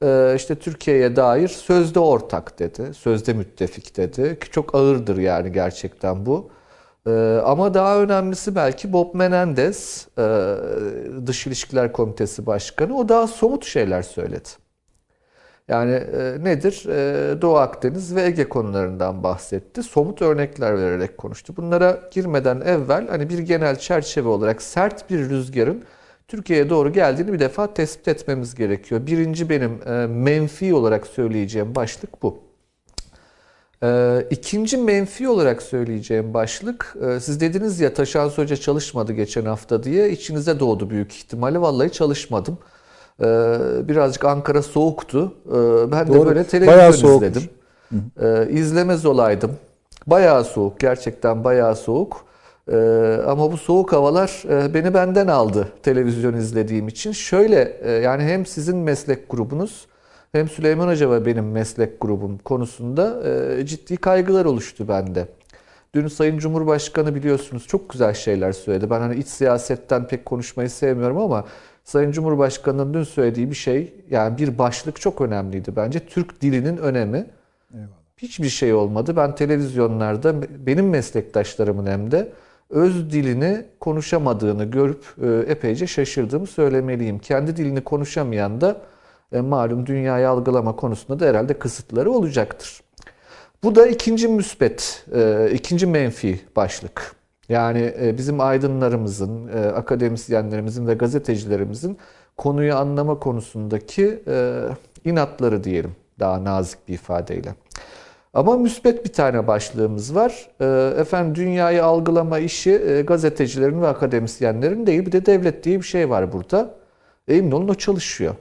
Ee, 0.02 0.32
işte 0.36 0.54
Türkiye'ye 0.54 1.16
dair 1.16 1.48
sözde 1.48 2.00
ortak 2.00 2.58
dedi. 2.58 2.94
Sözde 2.94 3.32
müttefik 3.32 3.96
dedi. 3.96 4.38
Ki 4.40 4.50
çok 4.50 4.74
ağırdır 4.74 5.16
yani 5.16 5.52
gerçekten 5.52 6.26
bu. 6.26 6.50
Ee, 7.06 7.40
ama 7.44 7.74
daha 7.74 7.98
önemlisi 8.02 8.54
belki 8.56 8.92
Bob 8.92 9.14
Menendez, 9.14 10.08
e, 10.18 10.22
Dış 11.26 11.46
İlişkiler 11.46 11.92
Komitesi 11.92 12.46
Başkanı. 12.46 12.96
O 12.96 13.08
daha 13.08 13.26
somut 13.26 13.64
şeyler 13.64 14.02
söyledi. 14.02 14.48
Yani 15.68 15.92
e, 15.92 16.44
nedir? 16.44 16.86
E, 16.88 17.42
Doğu 17.42 17.56
Akdeniz 17.56 18.14
ve 18.14 18.22
Ege 18.22 18.48
konularından 18.48 19.22
bahsetti. 19.22 19.82
Somut 19.82 20.22
örnekler 20.22 20.78
vererek 20.78 21.18
konuştu. 21.18 21.56
Bunlara 21.56 22.00
girmeden 22.10 22.60
evvel 22.60 23.08
hani 23.08 23.28
bir 23.30 23.38
genel 23.38 23.78
çerçeve 23.78 24.28
olarak 24.28 24.62
sert 24.62 25.10
bir 25.10 25.18
rüzgarın 25.18 25.84
Türkiye'ye 26.28 26.70
doğru 26.70 26.92
geldiğini 26.92 27.32
bir 27.32 27.40
defa 27.40 27.74
tespit 27.74 28.08
etmemiz 28.08 28.54
gerekiyor. 28.54 29.06
Birinci 29.06 29.50
benim 29.50 29.80
e, 29.86 30.06
menfi 30.06 30.74
olarak 30.74 31.06
söyleyeceğim 31.06 31.74
başlık 31.74 32.22
bu. 32.22 32.38
E, 33.82 34.18
ikinci 34.30 34.76
menfi 34.76 35.28
olarak 35.28 35.62
söyleyeceğim 35.62 36.34
başlık, 36.34 36.96
e, 37.08 37.20
siz 37.20 37.40
dediniz 37.40 37.80
ya 37.80 37.94
Taşan 37.94 38.28
Hoca 38.28 38.56
çalışmadı 38.56 39.12
geçen 39.12 39.44
hafta 39.44 39.82
diye 39.82 40.10
içinize 40.10 40.60
doğdu 40.60 40.90
büyük 40.90 41.12
ihtimalle. 41.12 41.60
Vallahi 41.60 41.90
çalışmadım. 41.90 42.58
Birazcık 43.88 44.24
Ankara 44.24 44.62
soğuktu. 44.62 45.34
Ben 45.92 46.08
de 46.08 46.14
Doğru. 46.14 46.28
böyle 46.28 46.44
televizyon 46.44 47.16
izledim. 47.16 47.42
İzlemez 48.50 49.06
olaydım. 49.06 49.50
Bayağı 50.06 50.44
soğuk, 50.44 50.80
gerçekten 50.80 51.44
bayağı 51.44 51.76
soğuk. 51.76 52.27
E, 52.72 52.76
ama 53.26 53.52
bu 53.52 53.56
soğuk 53.56 53.92
havalar 53.92 54.42
e, 54.48 54.74
beni 54.74 54.94
benden 54.94 55.26
aldı 55.26 55.68
televizyon 55.82 56.34
izlediğim 56.34 56.88
için. 56.88 57.12
Şöyle 57.12 57.78
e, 57.82 57.90
yani 57.90 58.22
hem 58.22 58.46
sizin 58.46 58.76
meslek 58.76 59.30
grubunuz 59.30 59.86
hem 60.32 60.48
Süleyman 60.48 60.88
Hoca 60.88 61.10
ve 61.10 61.26
benim 61.26 61.50
meslek 61.50 62.00
grubum 62.00 62.38
konusunda 62.38 63.22
e, 63.28 63.66
ciddi 63.66 63.96
kaygılar 63.96 64.44
oluştu 64.44 64.88
bende. 64.88 65.28
Dün 65.94 66.08
Sayın 66.08 66.38
Cumhurbaşkanı 66.38 67.14
biliyorsunuz 67.14 67.66
çok 67.66 67.90
güzel 67.90 68.14
şeyler 68.14 68.52
söyledi. 68.52 68.90
Ben 68.90 69.00
hani 69.00 69.16
iç 69.16 69.26
siyasetten 69.26 70.06
pek 70.06 70.26
konuşmayı 70.26 70.70
sevmiyorum 70.70 71.18
ama 71.18 71.44
Sayın 71.84 72.12
Cumhurbaşkanı'nın 72.12 72.94
dün 72.94 73.02
söylediği 73.02 73.50
bir 73.50 73.56
şey 73.56 73.94
yani 74.10 74.38
bir 74.38 74.58
başlık 74.58 75.00
çok 75.00 75.20
önemliydi 75.20 75.76
bence. 75.76 76.00
Türk 76.00 76.40
dilinin 76.40 76.76
önemi. 76.76 77.26
Hiçbir 78.16 78.48
şey 78.48 78.74
olmadı. 78.74 79.16
Ben 79.16 79.34
televizyonlarda 79.34 80.34
benim 80.66 80.88
meslektaşlarımın 80.88 81.86
hem 81.86 82.10
de 82.10 82.32
öz 82.70 83.10
dilini 83.10 83.64
konuşamadığını 83.80 84.64
görüp 84.64 85.04
e, 85.22 85.52
epeyce 85.52 85.86
şaşırdığımı 85.86 86.46
söylemeliyim. 86.46 87.18
Kendi 87.18 87.56
dilini 87.56 87.80
konuşamayan 87.80 88.60
da 88.60 88.76
e, 89.32 89.40
malum 89.40 89.86
dünyayı 89.86 90.28
algılama 90.28 90.76
konusunda 90.76 91.20
da 91.20 91.26
herhalde 91.26 91.58
kısıtları 91.58 92.10
olacaktır. 92.10 92.80
Bu 93.62 93.74
da 93.74 93.86
ikinci 93.86 94.28
müspet, 94.28 95.06
e, 95.14 95.50
ikinci 95.52 95.86
menfi 95.86 96.40
başlık. 96.56 97.18
Yani 97.48 97.94
bizim 98.18 98.40
aydınlarımızın, 98.40 99.48
akademisyenlerimizin 99.74 100.86
ve 100.86 100.94
gazetecilerimizin 100.94 101.98
konuyu 102.36 102.74
anlama 102.74 103.18
konusundaki 103.18 104.22
inatları 105.04 105.64
diyelim 105.64 105.96
daha 106.20 106.44
nazik 106.44 106.88
bir 106.88 106.94
ifadeyle. 106.94 107.54
Ama 108.34 108.56
müspet 108.56 109.04
bir 109.04 109.12
tane 109.12 109.46
başlığımız 109.46 110.14
var. 110.14 110.48
E, 110.60 111.00
Efendim 111.00 111.34
dünyayı 111.34 111.84
algılama 111.84 112.38
işi 112.38 112.70
e, 112.70 113.02
gazetecilerin 113.02 113.82
ve 113.82 113.86
akademisyenlerin 113.86 114.86
değil. 114.86 115.06
Bir 115.06 115.12
de 115.12 115.26
devlet 115.26 115.64
diye 115.64 115.78
bir 115.78 115.86
şey 115.86 116.10
var 116.10 116.32
burada. 116.32 116.74
Emin 117.28 117.50
olun 117.50 117.68
o 117.68 117.74
çalışıyor. 117.74 118.34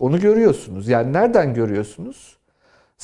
Onu 0.00 0.20
görüyorsunuz. 0.20 0.88
Yani 0.88 1.12
nereden 1.12 1.54
görüyorsunuz? 1.54 2.33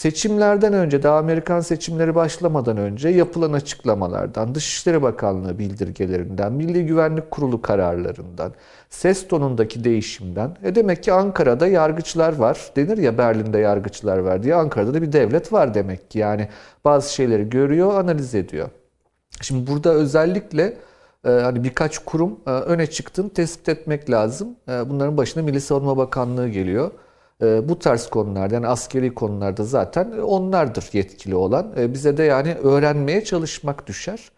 Seçimlerden 0.00 0.72
önce, 0.72 1.02
daha 1.02 1.18
Amerikan 1.18 1.60
seçimleri 1.60 2.14
başlamadan 2.14 2.76
önce 2.76 3.08
yapılan 3.08 3.52
açıklamalardan, 3.52 4.54
Dışişleri 4.54 5.02
Bakanlığı 5.02 5.58
bildirgelerinden, 5.58 6.52
Milli 6.52 6.86
Güvenlik 6.86 7.30
Kurulu 7.30 7.62
kararlarından, 7.62 8.52
ses 8.90 9.28
tonundaki 9.28 9.84
değişimden. 9.84 10.56
E 10.62 10.74
demek 10.74 11.02
ki 11.02 11.12
Ankara'da 11.12 11.66
yargıçlar 11.66 12.36
var. 12.36 12.70
Denir 12.76 12.98
ya 12.98 13.18
Berlin'de 13.18 13.58
yargıçlar 13.58 14.18
var 14.18 14.42
diye. 14.42 14.54
Ankara'da 14.54 14.94
da 14.94 15.02
bir 15.02 15.12
devlet 15.12 15.52
var 15.52 15.74
demek 15.74 16.10
ki. 16.10 16.18
Yani 16.18 16.48
bazı 16.84 17.14
şeyleri 17.14 17.50
görüyor, 17.50 17.94
analiz 17.94 18.34
ediyor. 18.34 18.68
Şimdi 19.42 19.70
burada 19.70 19.92
özellikle 19.92 20.76
e, 21.24 21.30
hani 21.30 21.64
birkaç 21.64 21.98
kurum 21.98 22.40
e, 22.46 22.50
öne 22.50 22.86
çıktığını 22.86 23.30
tespit 23.30 23.68
etmek 23.68 24.10
lazım. 24.10 24.48
E, 24.68 24.90
Bunların 24.90 25.16
başına 25.16 25.42
Milli 25.42 25.60
Savunma 25.60 25.96
Bakanlığı 25.96 26.48
geliyor. 26.48 26.90
E, 27.42 27.68
Bu 27.68 27.78
tarz 27.78 28.06
konularda 28.10 28.54
yani 28.54 28.66
askeri 28.66 29.14
konularda 29.14 29.64
zaten 29.64 30.12
onlardır 30.18 30.84
yetkili 30.92 31.34
olan. 31.34 31.72
E, 31.78 31.92
Bize 31.94 32.16
de 32.16 32.22
yani 32.22 32.54
öğrenmeye 32.54 33.24
çalışmak 33.24 33.86
düşer. 33.86 34.30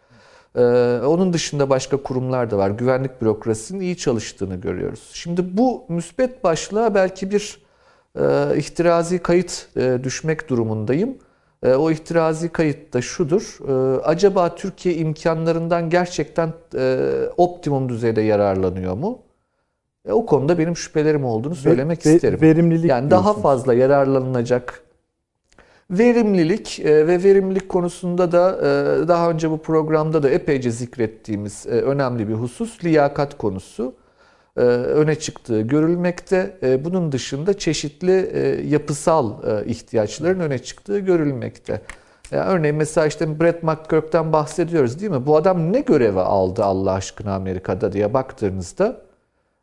E, 0.56 0.60
Onun 1.06 1.32
dışında 1.32 1.70
başka 1.70 1.96
kurumlar 1.96 2.50
da 2.50 2.58
var. 2.58 2.70
Güvenlik 2.70 3.22
bürokrasisinin 3.22 3.80
iyi 3.80 3.96
çalıştığını 3.96 4.56
görüyoruz. 4.56 5.10
Şimdi 5.12 5.56
bu 5.56 5.84
müspet 5.88 6.44
başlığa 6.44 6.94
belki 6.94 7.30
bir 7.30 7.62
e, 8.18 8.56
ihtirazi 8.56 9.18
kayıt 9.18 9.68
e, 9.76 9.98
düşmek 10.04 10.48
durumundayım. 10.48 11.18
E, 11.62 11.74
O 11.74 11.90
ihtirazi 11.90 12.48
kayıt 12.48 12.94
da 12.94 13.02
şudur. 13.02 13.58
Acaba 14.04 14.54
Türkiye 14.54 14.94
imkanlarından 14.94 15.90
gerçekten 15.90 16.52
optimum 17.36 17.88
düzeyde 17.88 18.20
yararlanıyor 18.22 18.94
mu? 18.94 19.18
E, 20.08 20.12
O 20.12 20.26
konuda 20.26 20.58
benim 20.58 20.76
şüphelerim 20.76 21.24
olduğunu 21.24 21.54
söylemek 21.54 22.06
Ve- 22.06 22.14
isterim. 22.14 22.40
Verimlilik 22.40 22.90
Yani 22.90 23.10
daha 23.10 23.22
diyorsunuz. 23.22 23.42
fazla 23.42 23.74
yararlanılacak 23.74 24.82
verimlilik 25.90 26.80
e, 26.80 27.06
ve 27.06 27.22
verimlilik 27.22 27.68
konusunda 27.68 28.32
da 28.32 28.56
e, 28.58 29.08
daha 29.08 29.30
önce 29.30 29.50
bu 29.50 29.58
programda 29.58 30.22
da 30.22 30.30
epeyce 30.30 30.70
zikrettiğimiz 30.70 31.66
e, 31.66 31.70
önemli 31.70 32.28
bir 32.28 32.34
husus 32.34 32.84
liyakat 32.84 33.38
konusu 33.38 33.94
öne 34.56 35.14
çıktığı 35.14 35.60
görülmekte. 35.60 36.56
Bunun 36.84 37.12
dışında 37.12 37.58
çeşitli 37.58 38.30
yapısal 38.68 39.32
ihtiyaçların 39.66 40.40
öne 40.40 40.58
çıktığı 40.58 40.98
görülmekte. 40.98 41.80
Yani 42.30 42.44
örneğin 42.50 42.76
mesela 42.76 43.06
işte 43.06 43.40
Brett 43.40 43.62
McGurk'ten 43.62 44.32
bahsediyoruz 44.32 45.00
değil 45.00 45.12
mi? 45.12 45.26
Bu 45.26 45.36
adam 45.36 45.72
ne 45.72 45.80
görevi 45.80 46.20
aldı 46.20 46.64
Allah 46.64 46.92
aşkına 46.92 47.34
Amerika'da 47.34 47.92
diye 47.92 48.14
baktığınızda 48.14 48.96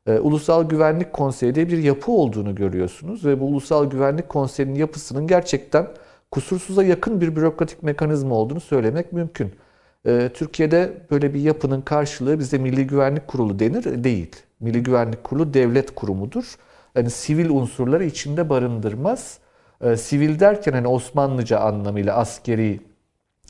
Ulusal 0.08 0.70
Güvenlik 0.70 1.14
Konseyi 1.14 1.56
diye 1.56 1.70
bir 1.70 1.78
yapı 1.78 2.12
olduğunu 2.12 2.56
görüyorsunuz 2.56 3.26
ve 3.26 3.40
bu 3.40 3.46
Ulusal 3.46 3.90
Güvenlik 3.90 4.30
Konseyi'nin 4.30 4.76
yapısının 4.76 5.28
gerçekten 5.28 5.88
kusursuza 6.32 6.84
yakın 6.84 7.22
bir 7.22 7.36
bürokratik 7.36 7.84
mekanizma 7.84 8.36
olduğunu 8.36 8.60
söylemek 8.60 9.14
mümkün. 9.14 9.52
E, 10.06 10.30
Türkiye'de 10.34 10.94
böyle 11.12 11.34
bir 11.34 11.40
yapının 11.40 11.82
karşılığı 11.82 12.40
bize 12.40 12.58
Milli 12.58 12.88
Güvenlik 12.88 13.28
Kurulu 13.28 13.60
denir 13.60 14.04
değil. 14.04 14.36
Milli 14.60 14.84
Güvenlik 14.84 15.24
Kurulu 15.24 15.54
devlet 15.54 15.96
kurumudur. 15.96 16.56
Hani 16.94 17.10
sivil 17.10 17.50
unsurları 17.50 18.06
içinde 18.06 18.50
barındırmaz. 18.50 19.40
Ee, 19.82 19.98
sivil 19.98 20.40
derken 20.40 20.74
hani 20.74 20.88
Osmanlıca 20.88 21.60
anlamıyla 21.60 22.16
askeri 22.16 22.80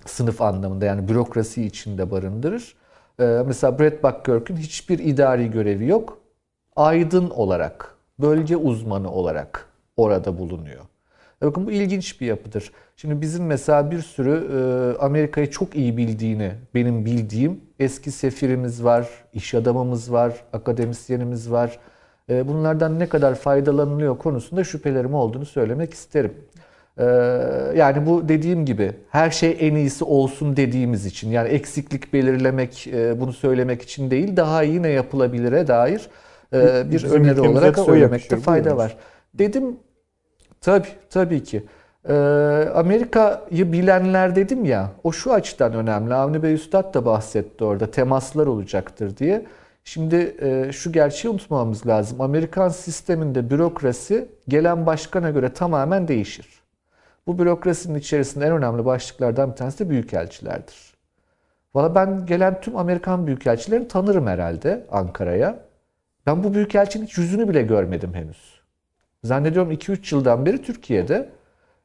sınıf 0.05 0.41
anlamında 0.41 0.85
yani 0.85 1.07
bürokrasi 1.07 1.65
içinde 1.65 2.11
barındırır. 2.11 2.75
Ee, 3.19 3.23
mesela 3.47 3.79
Brett 3.79 4.03
Buckirk'ün 4.03 4.57
hiçbir 4.57 4.99
idari 4.99 5.51
görevi 5.51 5.87
yok. 5.87 6.18
Aydın 6.79 7.29
olarak, 7.29 7.95
bölge 8.19 8.57
uzmanı 8.57 9.11
olarak 9.11 9.65
orada 9.97 10.37
bulunuyor. 10.37 10.81
Bakın 11.41 11.65
bu 11.67 11.71
ilginç 11.71 12.21
bir 12.21 12.25
yapıdır. 12.25 12.71
Şimdi 12.95 13.21
bizim 13.21 13.45
mesela 13.45 13.91
bir 13.91 14.01
sürü 14.01 14.47
e, 14.53 14.97
Amerika'yı 14.97 15.49
çok 15.51 15.75
iyi 15.75 15.97
bildiğini, 15.97 16.51
benim 16.75 17.05
bildiğim 17.05 17.61
eski 17.79 18.11
sefirimiz 18.11 18.83
var, 18.83 19.09
iş 19.33 19.53
adamımız 19.53 20.13
var, 20.13 20.33
akademisyenimiz 20.53 21.51
var. 21.51 21.79
E, 22.29 22.47
bunlardan 22.47 22.99
ne 22.99 23.09
kadar 23.09 23.35
faydalanılıyor 23.35 24.17
konusunda 24.17 24.63
şüphelerim 24.63 25.13
olduğunu 25.13 25.45
söylemek 25.45 25.93
isterim. 25.93 26.33
E, 26.97 27.05
yani 27.75 28.05
bu 28.05 28.29
dediğim 28.29 28.65
gibi 28.65 28.91
her 29.09 29.31
şey 29.31 29.57
en 29.59 29.75
iyisi 29.75 30.03
olsun 30.03 30.57
dediğimiz 30.57 31.05
için 31.05 31.31
yani 31.31 31.49
eksiklik 31.49 32.13
belirlemek, 32.13 32.87
e, 32.87 33.21
bunu 33.21 33.33
söylemek 33.33 33.81
için 33.81 34.11
değil, 34.11 34.37
daha 34.37 34.63
iyi 34.63 34.81
ne 34.83 34.89
yapılabilire 34.89 35.67
dair 35.67 36.09
e, 36.53 36.85
bir 36.85 36.91
Bizim 36.91 37.11
öneri 37.11 37.41
olarak 37.41 37.79
söylemekte 37.79 38.35
yakışır, 38.35 38.45
fayda 38.45 38.77
var. 38.77 38.97
Dedim 39.33 39.77
Tabii, 40.61 40.87
tabii 41.09 41.43
ki. 41.43 41.65
Ee, 42.09 42.13
Amerika'yı 42.75 43.71
bilenler 43.71 44.35
dedim 44.35 44.65
ya, 44.65 44.91
o 45.03 45.11
şu 45.11 45.33
açıdan 45.33 45.73
önemli. 45.73 46.13
Avni 46.13 46.43
Bey 46.43 46.53
Üstad 46.53 46.93
da 46.93 47.05
bahsetti 47.05 47.63
orada, 47.63 47.91
temaslar 47.91 48.47
olacaktır 48.47 49.17
diye. 49.17 49.45
Şimdi 49.83 50.35
e, 50.41 50.71
şu 50.71 50.91
gerçeği 50.91 51.33
unutmamamız 51.33 51.87
lazım. 51.87 52.21
Amerikan 52.21 52.69
sisteminde 52.69 53.49
bürokrasi 53.49 54.27
gelen 54.47 54.85
başkana 54.85 55.29
göre 55.29 55.53
tamamen 55.53 56.07
değişir. 56.07 56.47
Bu 57.27 57.39
bürokrasinin 57.39 57.99
içerisinde 57.99 58.45
en 58.45 58.51
önemli 58.51 58.85
başlıklardan 58.85 59.51
bir 59.51 59.55
tanesi 59.55 59.85
de 59.85 59.89
büyükelçilerdir. 59.89 60.93
Valla 61.75 61.95
ben 61.95 62.25
gelen 62.25 62.61
tüm 62.61 62.77
Amerikan 62.77 63.27
büyükelçilerini 63.27 63.87
tanırım 63.87 64.27
herhalde 64.27 64.85
Ankara'ya. 64.91 65.59
Ben 66.25 66.43
bu 66.43 66.53
büyükelçinin 66.53 67.05
hiç 67.05 67.17
yüzünü 67.17 67.49
bile 67.49 67.61
görmedim 67.61 68.13
henüz. 68.13 68.59
Zannediyorum 69.23 69.71
2-3 69.71 70.15
yıldan 70.15 70.45
beri 70.45 70.61
Türkiye'de. 70.61 71.29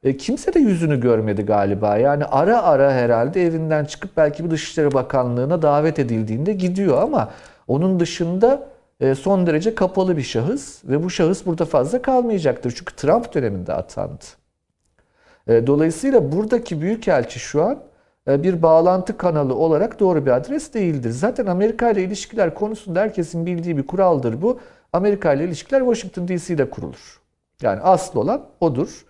E, 0.03 0.17
kimse 0.17 0.55
de 0.55 0.59
yüzünü 0.59 1.01
görmedi 1.01 1.43
galiba. 1.43 1.97
Yani 1.97 2.25
ara 2.25 2.63
ara 2.63 2.93
herhalde 2.93 3.43
evinden 3.47 3.85
çıkıp 3.85 4.17
belki 4.17 4.45
bir 4.45 4.51
Dışişleri 4.51 4.95
Bakanlığı'na 4.95 5.63
davet 5.63 5.99
edildiğinde 5.99 6.53
gidiyor 6.53 7.03
ama 7.03 7.31
onun 7.69 8.01
dışında 8.01 8.69
e, 9.01 9.15
son 9.15 9.47
derece 9.47 9.75
kapalı 9.75 10.17
bir 10.17 10.23
şahıs 10.23 10.85
ve 10.85 11.03
bu 11.03 11.11
şahıs 11.11 11.47
burada 11.47 11.65
fazla 11.65 12.03
kalmayacaktır. 12.03 12.75
Çünkü 12.77 12.97
Trump 12.97 13.35
döneminde 13.35 13.73
atandı. 13.73 14.25
E, 15.49 15.67
Dolayısıyla 15.67 16.33
buradaki 16.33 16.81
büyükelçi 16.81 17.39
şu 17.39 17.63
an 17.65 17.79
bir 18.29 18.63
bağlantı 18.63 19.17
kanalı 19.17 19.55
olarak 19.55 20.01
doğru 20.01 20.27
bir 20.27 20.31
adres 20.31 20.75
değildir. 20.75 21.11
Zaten 21.11 21.47
Amerika 21.47 21.91
ile 21.91 22.03
ilişkiler 22.03 22.55
konusunda 22.55 23.01
herkesin 23.01 23.47
bildiği 23.47 23.77
bir 23.77 23.87
kuraldır 23.87 24.43
bu. 24.43 24.59
Amerika 24.93 25.33
ile 25.33 25.45
ilişkiler 25.45 25.81
Washington 25.81 26.29
DC'de 26.29 26.71
kurulur. 26.71 27.21
Yani 27.63 27.81
asıl 27.81 28.21
olan 28.21 28.47
odur. 28.61 29.05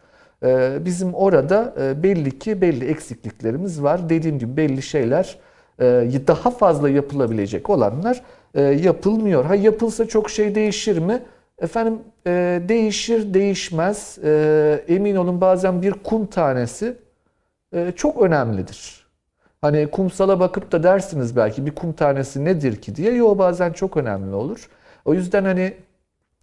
E, 0.45 0.79
Bizim 0.85 1.15
orada 1.15 1.75
e, 1.81 2.03
belli 2.03 2.39
ki 2.39 2.61
belli 2.61 2.85
eksikliklerimiz 2.87 3.83
var. 3.83 4.09
Dediğim 4.09 4.39
gibi 4.39 4.57
belli 4.57 4.83
şeyler 4.83 5.39
e, 5.81 5.85
daha 6.27 6.51
fazla 6.51 6.91
yapılabilecek 6.91 7.71
olanlar 7.71 8.23
e, 8.55 8.63
yapılmıyor. 8.63 9.45
Ha 9.45 9.55
yapılsa 9.55 10.09
çok 10.09 10.31
şey 10.31 10.55
değişir 10.55 10.99
mi? 10.99 11.23
Efendim 11.59 11.99
e, 12.27 12.63
değişir, 12.69 13.35
değişmez. 13.35 14.19
E, 14.25 14.85
emin 14.89 15.17
olun 15.17 15.41
bazen 15.41 15.83
bir 15.83 15.93
kum 15.93 16.27
tanesi 16.27 16.97
e, 17.75 17.93
çok 17.97 18.23
önemlidir. 18.23 19.04
Hani 19.65 19.87
kumsala 19.87 20.41
bakıp 20.41 20.73
da 20.73 20.83
dersiniz 20.83 21.37
belki 21.37 21.67
bir 21.67 21.71
kum 21.71 21.93
tanesi 21.93 22.45
nedir 22.45 22.77
ki 22.77 22.97
diye. 22.97 23.15
Yo 23.15 23.39
bazen 23.39 23.73
çok 23.73 23.97
önemli 23.97 24.35
olur. 24.35 24.69
O 25.05 25.15
yüzden 25.15 25.45
hani 25.45 25.75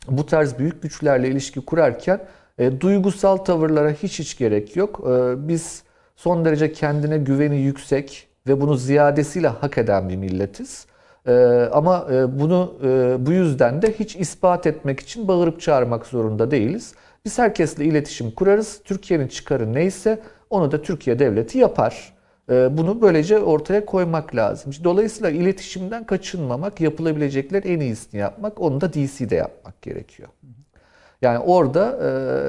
bu 0.07 0.25
tarz 0.25 0.59
büyük 0.59 0.81
güçlerle 0.81 1.27
ilişki 1.27 1.61
kurarken 1.61 2.19
e, 2.57 2.81
duygusal 2.81 3.37
tavırlara 3.37 3.91
hiç 3.91 4.19
hiç 4.19 4.37
gerek 4.37 4.75
yok. 4.75 5.03
E, 5.07 5.47
biz 5.47 5.83
son 6.15 6.45
derece 6.45 6.73
kendine 6.73 7.17
güveni 7.17 7.61
yüksek 7.61 8.27
ve 8.47 8.61
bunu 8.61 8.75
ziyadesiyle 8.75 9.47
hak 9.47 9.77
eden 9.77 10.09
bir 10.09 10.15
milletiz. 10.15 10.85
E, 11.27 11.33
ama 11.71 12.07
e, 12.11 12.39
bunu 12.39 12.73
e, 12.83 13.15
bu 13.25 13.31
yüzden 13.31 13.81
de 13.81 13.91
hiç 13.91 14.15
ispat 14.15 14.67
etmek 14.67 14.99
için 14.99 15.27
bağırıp 15.27 15.61
çağırmak 15.61 16.05
zorunda 16.05 16.51
değiliz. 16.51 16.93
Biz 17.25 17.39
herkesle 17.39 17.85
iletişim 17.85 18.31
kurarız. 18.31 18.81
Türkiye'nin 18.83 19.27
çıkarı 19.27 19.73
neyse 19.73 20.19
onu 20.49 20.71
da 20.71 20.81
Türkiye 20.81 21.19
devleti 21.19 21.57
yapar. 21.57 22.20
E, 22.51 22.77
Bunu 22.77 23.01
böylece 23.01 23.39
ortaya 23.39 23.85
koymak 23.85 24.35
lazım. 24.35 24.73
Dolayısıyla 24.83 25.29
iletişimden 25.29 26.03
kaçınmamak, 26.05 26.81
yapılabilecekler 26.81 27.63
en 27.63 27.79
iyisini 27.79 28.21
yapmak, 28.21 28.61
onu 28.61 28.81
da 28.81 28.93
DC'de 28.93 29.35
yapmak 29.35 29.81
gerekiyor. 29.81 30.29
Yani 31.21 31.39
orada 31.39 31.99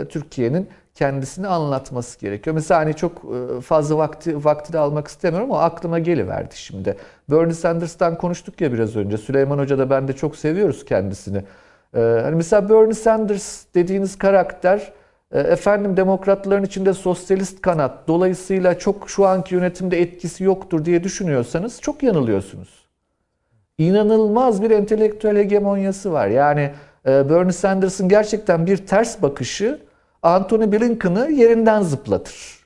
e, 0.03 0.09
Türkiye'nin 0.09 0.69
kendisini 0.95 1.47
anlatması 1.49 2.20
gerekiyor. 2.20 2.55
Mesela 2.55 2.81
hani 2.81 2.95
çok 2.95 3.23
e, 3.59 3.61
fazla 3.61 3.99
vakti 3.99 4.45
vakti 4.45 4.73
de 4.73 4.79
almak 4.79 5.09
istemiyorum 5.09 5.53
ama 5.53 5.62
aklıma 5.62 5.99
geliverdi 5.99 6.57
şimdi. 6.57 6.97
Bernie 7.31 7.55
Sanders'tan 7.55 8.19
konuştuk 8.19 8.61
ya 8.61 8.73
biraz 8.73 8.97
önce. 8.97 9.19
Süleyman 9.19 9.59
Hoca 9.59 9.79
da 9.79 9.91
ben 9.91 10.09
de 10.09 10.12
çok 10.12 10.37
seviyoruz 10.37 10.85
kendisini. 10.85 11.45
E, 11.95 12.01
hani 12.01 12.37
mesela 12.37 12.69
Bernie 12.69 12.95
Sanders 12.95 13.65
dediğiniz 13.74 14.19
karakter 14.19 14.93
efendim 15.39 15.97
demokratların 15.97 16.65
içinde 16.65 16.95
sosyalist 16.95 17.63
kanat 17.63 18.09
dolayısıyla 18.09 18.79
çok 18.79 19.11
şu 19.11 19.27
anki 19.27 19.55
yönetimde 19.55 20.01
etkisi 20.01 20.45
yoktur 20.45 20.85
diye 20.85 21.05
düşünüyorsanız 21.05 21.81
çok 21.81 22.03
yanılıyorsunuz 22.03 22.83
inanılmaz 23.79 24.63
bir 24.63 24.71
entelektüel 24.71 25.37
hegemonyası 25.37 26.13
var. 26.13 26.29
Yani 26.29 26.71
e, 27.07 27.31
Bernie 27.31 27.53
Sanders'ın 27.53 28.09
gerçekten 28.09 28.67
bir 28.67 28.87
ters 28.87 29.23
bakışı 29.23 29.81
Anthony 30.23 30.73
Blinken'ı 30.73 31.31
yerinden 31.31 31.83
zıplatır. 31.83 32.63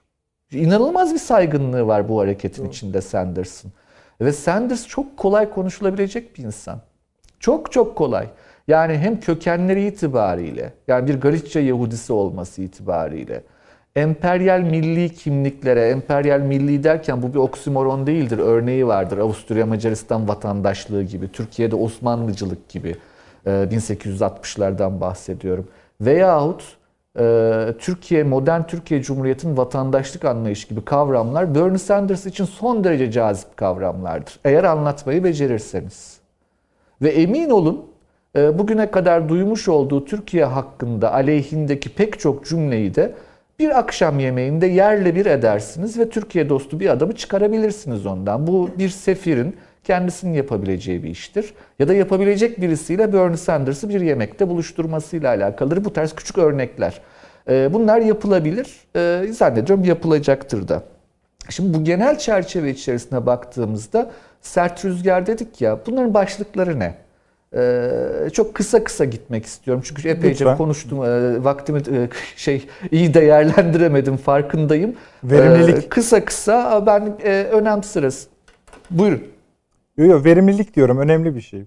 İnanılmaz 0.50 1.14
bir 1.14 1.18
saygınlığı 1.18 1.86
var 1.86 2.08
bu 2.08 2.20
hareketin 2.20 2.68
içinde 2.68 3.00
Sanders'ın. 3.00 3.72
Ve 4.20 4.32
Sanders 4.32 4.86
çok 4.86 5.16
kolay 5.16 5.50
konuşulabilecek 5.50 6.38
bir 6.38 6.44
insan. 6.44 6.80
Çok 7.40 7.72
çok 7.72 7.96
kolay. 7.96 8.28
Yani 8.68 8.98
hem 8.98 9.20
kökenleri 9.20 9.86
itibariyle, 9.86 10.72
yani 10.88 11.08
bir 11.08 11.20
Galicia 11.20 11.62
Yahudisi 11.62 12.12
olması 12.12 12.62
itibariyle, 12.62 13.42
emperyal 13.96 14.60
milli 14.60 15.14
kimliklere, 15.14 15.88
emperyal 15.88 16.40
milli 16.40 16.84
derken 16.84 17.22
bu 17.22 17.34
bir 17.34 17.38
oksimoron 17.38 18.06
değildir. 18.06 18.38
Örneği 18.38 18.86
vardır. 18.86 19.18
Avusturya 19.18 19.66
Macaristan 19.66 20.28
vatandaşlığı 20.28 21.02
gibi, 21.02 21.32
Türkiye'de 21.32 21.76
Osmanlıcılık 21.76 22.68
gibi. 22.68 22.96
e, 23.46 23.50
1860'lardan 23.50 25.00
bahsediyorum. 25.00 25.68
Veyahut 26.00 26.76
e, 27.18 27.66
Türkiye, 27.78 28.22
modern 28.22 28.62
Türkiye 28.62 29.02
Cumhuriyeti'nin 29.02 29.56
vatandaşlık 29.56 30.24
anlayışı 30.24 30.68
gibi 30.68 30.84
kavramlar 30.84 31.54
Bernie 31.54 31.78
Sanders 31.78 32.26
için 32.26 32.44
son 32.44 32.84
derece 32.84 33.10
cazip 33.10 33.56
kavramlardır. 33.56 34.40
Eğer 34.44 34.64
anlatmayı 34.64 35.24
becerirseniz. 35.24 36.20
Ve 37.02 37.08
emin 37.08 37.50
olun 37.50 37.76
e, 37.76 37.95
bugüne 38.36 38.90
kadar 38.90 39.28
duymuş 39.28 39.68
olduğu 39.68 40.04
Türkiye 40.04 40.44
hakkında 40.44 41.12
aleyhindeki 41.14 41.88
pek 41.88 42.18
çok 42.18 42.46
cümleyi 42.46 42.94
de 42.94 43.12
bir 43.58 43.78
akşam 43.78 44.18
yemeğinde 44.18 44.66
yerle 44.66 45.14
bir 45.14 45.26
edersiniz 45.26 45.98
ve 45.98 46.08
Türkiye 46.10 46.48
dostu 46.48 46.80
bir 46.80 46.88
adamı 46.88 47.12
çıkarabilirsiniz 47.12 48.06
ondan. 48.06 48.46
Bu 48.46 48.70
bir 48.78 48.88
sefirin 48.88 49.56
kendisinin 49.84 50.32
yapabileceği 50.34 51.02
bir 51.02 51.10
iştir. 51.10 51.54
Ya 51.78 51.88
da 51.88 51.94
yapabilecek 51.94 52.60
birisiyle 52.60 53.12
Bernie 53.12 53.36
Sanders'ı 53.36 53.88
bir 53.88 54.00
yemekte 54.00 54.48
buluşturmasıyla 54.48 55.28
alakalıdır. 55.28 55.84
Bu 55.84 55.92
tarz 55.92 56.12
küçük 56.14 56.38
örnekler. 56.38 57.00
E, 57.48 57.72
Bunlar 57.72 58.00
yapılabilir. 58.00 58.74
E, 58.96 59.32
Zannediyorum 59.32 59.84
yapılacaktır 59.84 60.68
da. 60.68 60.82
Şimdi 61.48 61.78
bu 61.78 61.84
genel 61.84 62.18
çerçeve 62.18 62.70
içerisine 62.70 63.26
baktığımızda 63.26 64.10
sert 64.40 64.84
rüzgar 64.84 65.26
dedik 65.26 65.60
ya 65.60 65.78
bunların 65.86 66.14
başlıkları 66.14 66.78
ne? 66.78 67.05
Ee, 67.54 68.30
çok 68.32 68.54
kısa 68.54 68.84
kısa 68.84 69.04
gitmek 69.04 69.46
istiyorum 69.46 69.82
çünkü 69.86 70.08
epeyce 70.08 70.44
Lütfen. 70.44 70.56
konuştum 70.56 71.04
Ee, 71.04 71.44
vaktimi 71.44 71.78
e, 71.78 72.08
şey 72.36 72.66
iyi 72.90 73.14
değerlendiremedim 73.14 74.16
farkındayım. 74.16 74.94
Verimlilik. 75.24 75.84
Ee, 75.84 75.88
kısa 75.88 76.24
kısa 76.24 76.86
ben 76.86 77.18
e, 77.24 77.42
önem 77.44 77.82
sırası. 77.82 78.28
Buyurun. 78.90 79.22
Yok 79.96 80.10
yok 80.10 80.24
verimlilik 80.24 80.76
diyorum 80.76 80.98
önemli 80.98 81.36
bir 81.36 81.40
şey. 81.40 81.64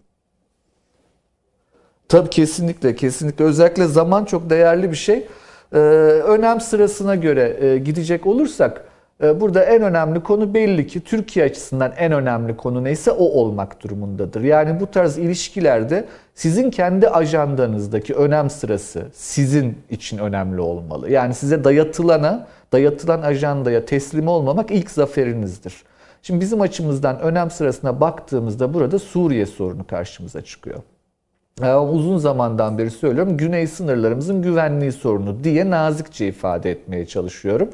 Tabii 2.10 2.30
kesinlikle 2.30 2.96
kesinlikle 2.96 3.46
özellikle 3.46 3.86
zaman 3.86 4.26
çok 4.26 4.50
değerli 4.50 4.92
bir 4.92 4.98
şey. 4.98 5.28
Ee, 5.74 5.78
önem 5.78 6.62
sırasına 6.62 7.16
göre 7.16 7.58
e, 7.62 7.78
gidecek 7.78 8.28
olursak 8.28 8.82
E, 8.86 8.89
Burada 9.22 9.64
en 9.64 9.82
önemli 9.82 10.24
konu 10.24 10.54
belli 10.54 10.88
ki 10.88 11.00
Türkiye 11.00 11.46
açısından 11.46 11.94
en 11.98 12.12
önemli 12.12 12.58
konu 12.58 12.84
neyse 12.84 13.12
o 13.12 13.24
olmak 13.24 13.84
durumundadır. 13.84 14.42
Yani 14.42 14.80
bu 14.80 14.88
tarz 14.88 15.18
ilişkilerde 15.18 16.06
sizin 16.36 16.72
kendi 16.72 17.10
ajandanızdaki 17.10 18.14
önem 18.14 18.50
sırası 18.50 19.06
sizin 19.14 19.78
için 19.90 20.18
önemli 20.18 20.62
olmalı. 20.62 21.12
Yani 21.12 21.34
size 21.34 21.64
dayatılana, 21.64 22.48
dayatılan 22.72 23.22
ajandaya 23.22 23.86
teslim 23.86 24.28
olmamak 24.28 24.72
ilk 24.72 24.92
zaferinizdir. 24.92 25.74
Şimdi 26.22 26.42
bizim 26.42 26.62
açımızdan 26.62 27.20
önem 27.20 27.52
sırasına 27.52 28.02
baktığımızda 28.02 28.74
burada 28.74 29.00
Suriye 29.00 29.46
sorunu 29.46 29.88
karşımıza 29.88 30.42
çıkıyor. 30.42 30.80
Ee, 31.64 31.74
uzun 31.74 32.18
zamandan 32.18 32.78
beri 32.78 32.92
söylüyorum 32.92 33.38
güney 33.38 33.68
sınırlarımızın 33.68 34.42
güvenliği 34.42 34.92
sorunu 34.92 35.44
diye 35.44 35.70
nazikçe 35.70 36.28
ifade 36.28 36.72
etmeye 36.72 37.06
çalışıyorum. 37.06 37.70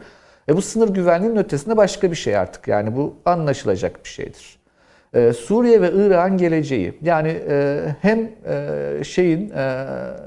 E 0.49 0.55
bu 0.55 0.61
sınır 0.61 0.89
güvenliğinin 0.89 1.37
ötesinde 1.37 1.77
başka 1.77 2.11
bir 2.11 2.15
şey 2.15 2.37
artık 2.37 2.67
yani 2.67 2.95
bu 2.95 3.15
anlaşılacak 3.25 4.03
bir 4.03 4.09
şeydir. 4.09 4.59
Ee, 5.13 5.33
Suriye 5.33 5.81
ve 5.81 5.91
Irak'ın 5.93 6.37
geleceği 6.37 6.93
yani 7.01 7.37
e, 7.49 7.85
hem 8.01 8.29
e, 8.45 9.03
şeyin 9.03 9.49
e, 9.49 9.85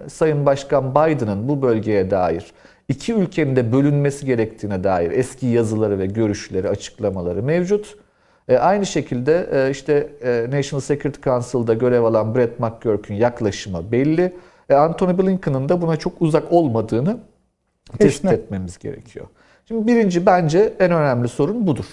Sayın 0.09 0.47
Başkan 0.47 0.91
Biden'ın 0.91 1.49
bu 1.49 1.63
bölgeye 1.63 2.11
dair 2.11 2.53
iki 2.89 3.15
ülkenin 3.15 3.57
de 3.57 3.73
bölünmesi 3.73 4.27
gerektiğine 4.27 4.85
dair 4.85 5.11
eski 5.11 5.47
yazıları 5.47 5.99
ve 5.99 6.07
görüşleri, 6.07 6.69
açıklamaları 6.69 7.43
mevcut. 7.43 7.99
E, 8.49 8.59
aynı 8.59 8.87
şekilde 8.87 9.49
e, 9.53 9.71
işte 9.71 10.09
e, 10.23 10.47
National 10.51 10.81
Security 10.81 11.21
Council'da 11.21 11.75
görev 11.75 12.03
alan 12.03 12.35
Brett 12.35 12.61
McGurk'ün 12.61 13.15
yaklaşımı 13.15 13.93
belli. 13.93 14.37
E, 14.69 14.75
Antony 14.75 15.19
Blinken'ın 15.19 15.69
da 15.69 15.83
buna 15.83 15.97
çok 15.97 16.23
uzak 16.23 16.53
olmadığını 16.53 17.19
tespit 17.99 18.23
Kesin. 18.23 18.29
etmemiz 18.29 18.79
gerekiyor. 18.79 19.27
Şimdi 19.69 19.87
birinci 19.87 20.27
bence 20.27 20.73
en 20.81 20.91
önemli 20.93 21.29
sorun 21.29 21.67
budur. 21.67 21.85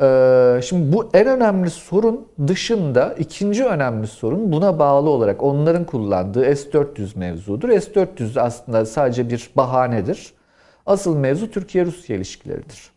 Ee, 0.00 0.60
Şimdi 0.62 0.96
bu 0.96 1.10
en 1.14 1.26
önemli 1.26 1.70
sorun 1.70 2.28
dışında 2.46 3.14
ikinci 3.18 3.64
önemli 3.64 4.06
sorun 4.06 4.52
buna 4.52 4.78
bağlı 4.78 5.10
olarak 5.10 5.42
onların 5.42 5.84
kullandığı 5.84 6.56
S-400 6.56 7.18
mevzudur. 7.18 7.68
S-400 7.68 8.40
aslında 8.40 8.86
sadece 8.86 9.30
bir 9.30 9.50
bahanedir. 9.56 10.32
Asıl 10.86 11.16
mevzu 11.16 11.50
Türkiye-Rusya 11.50 12.16
ilişkileridir. 12.16 12.90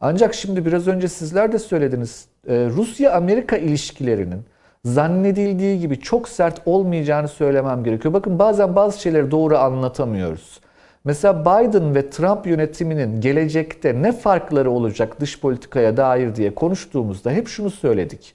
Ancak 0.00 0.34
şimdi 0.34 0.66
biraz 0.66 0.88
önce 0.88 1.08
sizler 1.08 1.52
de 1.52 1.58
söylediniz. 1.58 2.26
e, 2.48 2.54
Rusya-Amerika 2.54 3.56
ilişkilerinin 3.56 4.44
zannedildiği 4.84 5.80
gibi 5.80 6.00
çok 6.00 6.28
sert 6.28 6.60
olmayacağını 6.66 7.28
söylemem 7.28 7.84
gerekiyor. 7.84 8.14
Bakın 8.14 8.38
bazen 8.38 8.76
bazı 8.76 9.00
şeyleri 9.00 9.30
doğru 9.30 9.58
anlatamıyoruz. 9.58 10.60
Mesela 11.04 11.40
Biden 11.40 11.94
ve 11.94 12.10
Trump 12.10 12.46
yönetiminin 12.46 13.20
gelecekte 13.20 14.02
ne 14.02 14.12
farkları 14.12 14.70
olacak 14.70 15.20
dış 15.20 15.40
politikaya 15.40 15.96
dair 15.96 16.34
diye 16.34 16.54
konuştuğumuzda 16.54 17.30
hep 17.30 17.48
şunu 17.48 17.70
söyledik. 17.70 18.34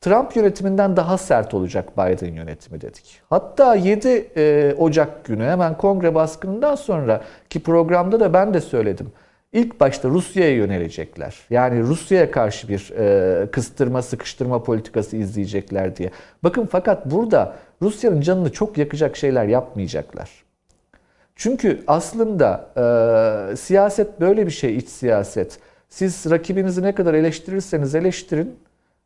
Trump 0.00 0.36
yönetiminden 0.36 0.96
daha 0.96 1.18
sert 1.18 1.54
olacak 1.54 1.98
Biden 1.98 2.34
yönetimi 2.34 2.80
dedik. 2.80 3.20
Hatta 3.30 3.74
7 3.74 4.08
e, 4.36 4.74
Ocak 4.78 5.24
günü 5.24 5.44
hemen 5.44 5.76
kongre 5.76 6.14
baskınından 6.14 6.74
sonra 6.74 7.22
ki 7.50 7.62
programda 7.62 8.20
da 8.20 8.32
ben 8.32 8.54
de 8.54 8.60
söyledim. 8.60 9.12
İlk 9.52 9.80
başta 9.80 10.08
Rusya'ya 10.08 10.54
yönelecekler. 10.54 11.36
Yani 11.50 11.80
Rusya'ya 11.82 12.30
karşı 12.30 12.68
bir 12.68 12.92
e, 12.98 13.50
kıstırma, 13.50 14.02
sıkıştırma 14.02 14.62
politikası 14.62 15.16
izleyecekler 15.16 15.96
diye. 15.96 16.10
Bakın 16.44 16.68
fakat 16.70 17.06
burada 17.10 17.56
Rusya'nın 17.82 18.20
canını 18.20 18.52
çok 18.52 18.78
yakacak 18.78 19.16
şeyler 19.16 19.44
yapmayacaklar. 19.44 20.45
Çünkü 21.36 21.82
aslında 21.86 22.70
e, 23.52 23.56
siyaset 23.56 24.20
böyle 24.20 24.46
bir 24.46 24.50
şey, 24.50 24.76
iç 24.76 24.88
siyaset. 24.88 25.58
Siz 25.88 26.30
rakibinizi 26.30 26.82
ne 26.82 26.94
kadar 26.94 27.14
eleştirirseniz 27.14 27.94
eleştirin, 27.94 28.58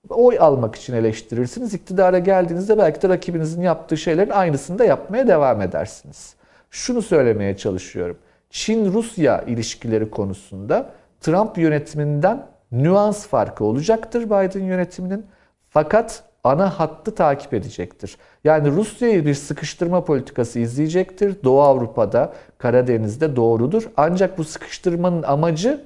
oy 0.09 0.39
almak 0.39 0.75
için 0.75 0.95
eleştirirsiniz. 0.95 1.75
İktidara 1.75 2.19
geldiğinizde 2.19 2.79
belki 2.79 3.03
de 3.03 3.09
rakibinizin 3.09 3.63
yaptığı 3.63 3.97
şeylerin 3.97 4.31
aynısını 4.31 4.79
da 4.79 4.85
yapmaya 4.85 5.29
devam 5.29 5.63
edersiniz. 5.63 6.35
Şunu 6.71 7.03
söylemeye 7.03 7.57
çalışıyorum. 7.57 8.17
Çin-Rusya 8.51 9.43
ilişkileri 9.43 10.11
konusunda 10.11 10.91
Trump 11.21 11.59
yönetiminden 11.59 12.47
nüans 12.73 13.27
farkı 13.27 13.65
olacaktır 13.65 14.25
Biden 14.25 14.65
yönetiminin. 14.65 15.27
Fakat 15.71 16.25
ana 16.45 16.81
hattı 16.81 17.15
takip 17.15 17.55
edecektir. 17.55 18.17
Yani 18.45 18.71
Rusya'yı 18.71 19.27
bir 19.27 19.35
sıkıştırma 19.35 20.05
politikası 20.05 20.59
izleyecektir. 20.59 21.37
Doğu 21.45 21.61
Avrupa'da, 21.61 22.33
Karadeniz'de 22.59 23.37
doğrudur. 23.37 23.91
Ancak 23.97 24.39
bu 24.39 24.45
sıkıştırmanın 24.45 25.23
amacı 25.23 25.85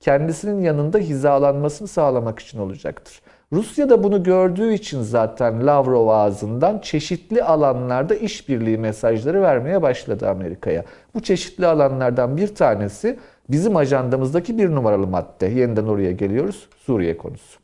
kendisinin 0.00 0.60
yanında 0.60 0.98
hizalanmasını 0.98 1.88
sağlamak 1.88 2.38
için 2.38 2.58
olacaktır. 2.58 3.22
Rusya 3.52 3.90
da 3.90 4.04
bunu 4.04 4.22
gördüğü 4.22 4.72
için 4.72 5.02
zaten 5.02 5.66
Lavrov 5.66 6.08
ağzından 6.08 6.78
çeşitli 6.78 7.42
alanlarda 7.42 8.14
işbirliği 8.14 8.78
mesajları 8.78 9.42
vermeye 9.42 9.82
başladı 9.82 10.28
Amerika'ya. 10.28 10.84
Bu 11.14 11.22
çeşitli 11.22 11.66
alanlardan 11.66 12.36
bir 12.36 12.54
tanesi 12.54 13.18
bizim 13.48 13.76
ajandamızdaki 13.76 14.58
bir 14.58 14.70
numaralı 14.70 15.06
madde. 15.06 15.46
Yeniden 15.46 15.84
oraya 15.84 16.12
geliyoruz. 16.12 16.68
Suriye 16.78 17.16
konusu. 17.16 17.60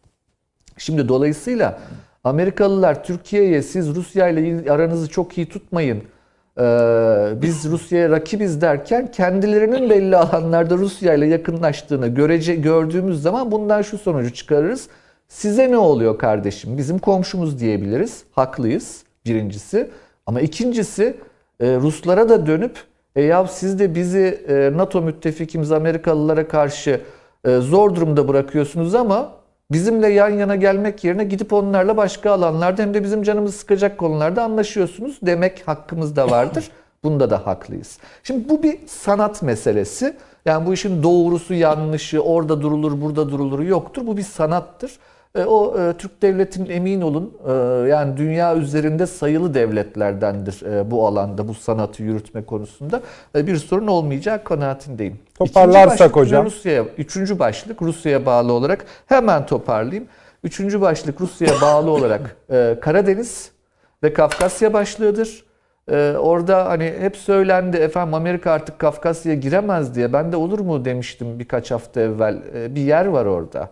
Şimdi 0.78 1.08
dolayısıyla 1.08 1.78
Amerikalılar 2.26 3.04
Türkiye'ye 3.04 3.62
siz 3.62 3.94
Rusya 3.94 4.28
ile 4.28 4.70
aranızı 4.70 5.08
çok 5.08 5.38
iyi 5.38 5.48
tutmayın. 5.48 6.02
Ee, 6.58 6.62
biz 7.42 7.64
Rusya'ya 7.70 8.10
rakibiz 8.10 8.60
derken 8.60 9.10
kendilerinin 9.10 9.90
belli 9.90 10.16
alanlarda 10.16 10.76
Rusya 10.76 11.14
ile 11.14 11.26
yakınlaştığını 11.26 12.08
görece, 12.08 12.54
gördüğümüz 12.54 13.22
zaman 13.22 13.52
bundan 13.52 13.82
şu 13.82 13.98
sonucu 13.98 14.34
çıkarırız. 14.34 14.88
Size 15.28 15.70
ne 15.70 15.76
oluyor 15.76 16.18
kardeşim? 16.18 16.78
Bizim 16.78 16.98
komşumuz 16.98 17.60
diyebiliriz. 17.60 18.24
Haklıyız 18.32 19.04
birincisi. 19.26 19.90
Ama 20.26 20.40
ikincisi 20.40 21.16
e, 21.60 21.76
Ruslara 21.76 22.28
da 22.28 22.46
dönüp 22.46 22.76
e 23.16 23.22
ya 23.22 23.46
siz 23.46 23.78
de 23.78 23.94
bizi 23.94 24.40
NATO 24.76 25.02
müttefikimiz 25.02 25.72
Amerikalılara 25.72 26.48
karşı 26.48 27.00
zor 27.46 27.94
durumda 27.94 28.28
bırakıyorsunuz 28.28 28.94
ama 28.94 29.35
bizimle 29.72 30.08
yan 30.08 30.28
yana 30.30 30.56
gelmek 30.56 31.04
yerine 31.04 31.24
gidip 31.24 31.52
onlarla 31.52 31.96
başka 31.96 32.30
alanlarda 32.30 32.82
hem 32.82 32.94
de 32.94 33.04
bizim 33.04 33.22
canımızı 33.22 33.58
sıkacak 33.58 33.98
konularda 33.98 34.42
anlaşıyorsunuz 34.42 35.18
demek 35.22 35.68
hakkımız 35.68 36.16
da 36.16 36.30
vardır. 36.30 36.70
Bunda 37.04 37.30
da 37.30 37.46
haklıyız. 37.46 37.98
Şimdi 38.22 38.48
bu 38.48 38.62
bir 38.62 38.78
sanat 38.86 39.42
meselesi. 39.42 40.16
Yani 40.44 40.66
bu 40.66 40.74
işin 40.74 41.02
doğrusu 41.02 41.54
yanlışı 41.54 42.20
orada 42.20 42.62
durulur 42.62 43.00
burada 43.00 43.30
durulur 43.30 43.60
yoktur. 43.60 44.06
Bu 44.06 44.16
bir 44.16 44.22
sanattır. 44.22 44.98
O 45.44 45.78
e, 45.78 45.92
Türk 45.92 46.22
devletinin 46.22 46.70
emin 46.70 47.00
olun 47.00 47.34
e, 47.48 47.52
yani 47.88 48.16
dünya 48.16 48.56
üzerinde 48.56 49.06
sayılı 49.06 49.54
devletlerdendir 49.54 50.62
e, 50.72 50.90
bu 50.90 51.06
alanda 51.06 51.48
bu 51.48 51.54
sanatı 51.54 52.02
yürütme 52.02 52.44
konusunda 52.44 53.00
bir 53.34 53.56
sorun 53.56 53.86
olmayacağı 53.86 54.44
kanaatindeyim. 54.44 55.18
Toparlarsak 55.34 55.86
İkinci 55.86 56.00
başlık 56.00 56.16
hocam. 56.16 56.46
Rusya'ya, 56.46 56.84
üçüncü 56.98 57.38
başlık 57.38 57.82
Rusya'ya 57.82 58.26
bağlı 58.26 58.52
olarak 58.52 58.84
hemen 59.06 59.46
toparlayayım. 59.46 60.08
Üçüncü 60.44 60.80
başlık 60.80 61.20
Rusya'ya 61.20 61.60
bağlı 61.60 61.90
olarak 61.90 62.36
Karadeniz 62.80 63.50
ve 64.02 64.12
Kafkasya 64.12 64.72
başlığıdır. 64.72 65.46
E, 65.90 66.14
orada 66.18 66.68
hani 66.68 66.94
hep 67.00 67.16
söylendi 67.16 67.76
efendim 67.76 68.14
Amerika 68.14 68.52
artık 68.52 68.78
Kafkasya'ya 68.78 69.38
giremez 69.38 69.94
diye. 69.94 70.12
Ben 70.12 70.32
de 70.32 70.36
olur 70.36 70.60
mu 70.60 70.84
demiştim 70.84 71.38
birkaç 71.38 71.70
hafta 71.70 72.00
evvel. 72.00 72.42
E, 72.54 72.74
bir 72.74 72.80
yer 72.80 73.06
var 73.06 73.26
orada. 73.26 73.68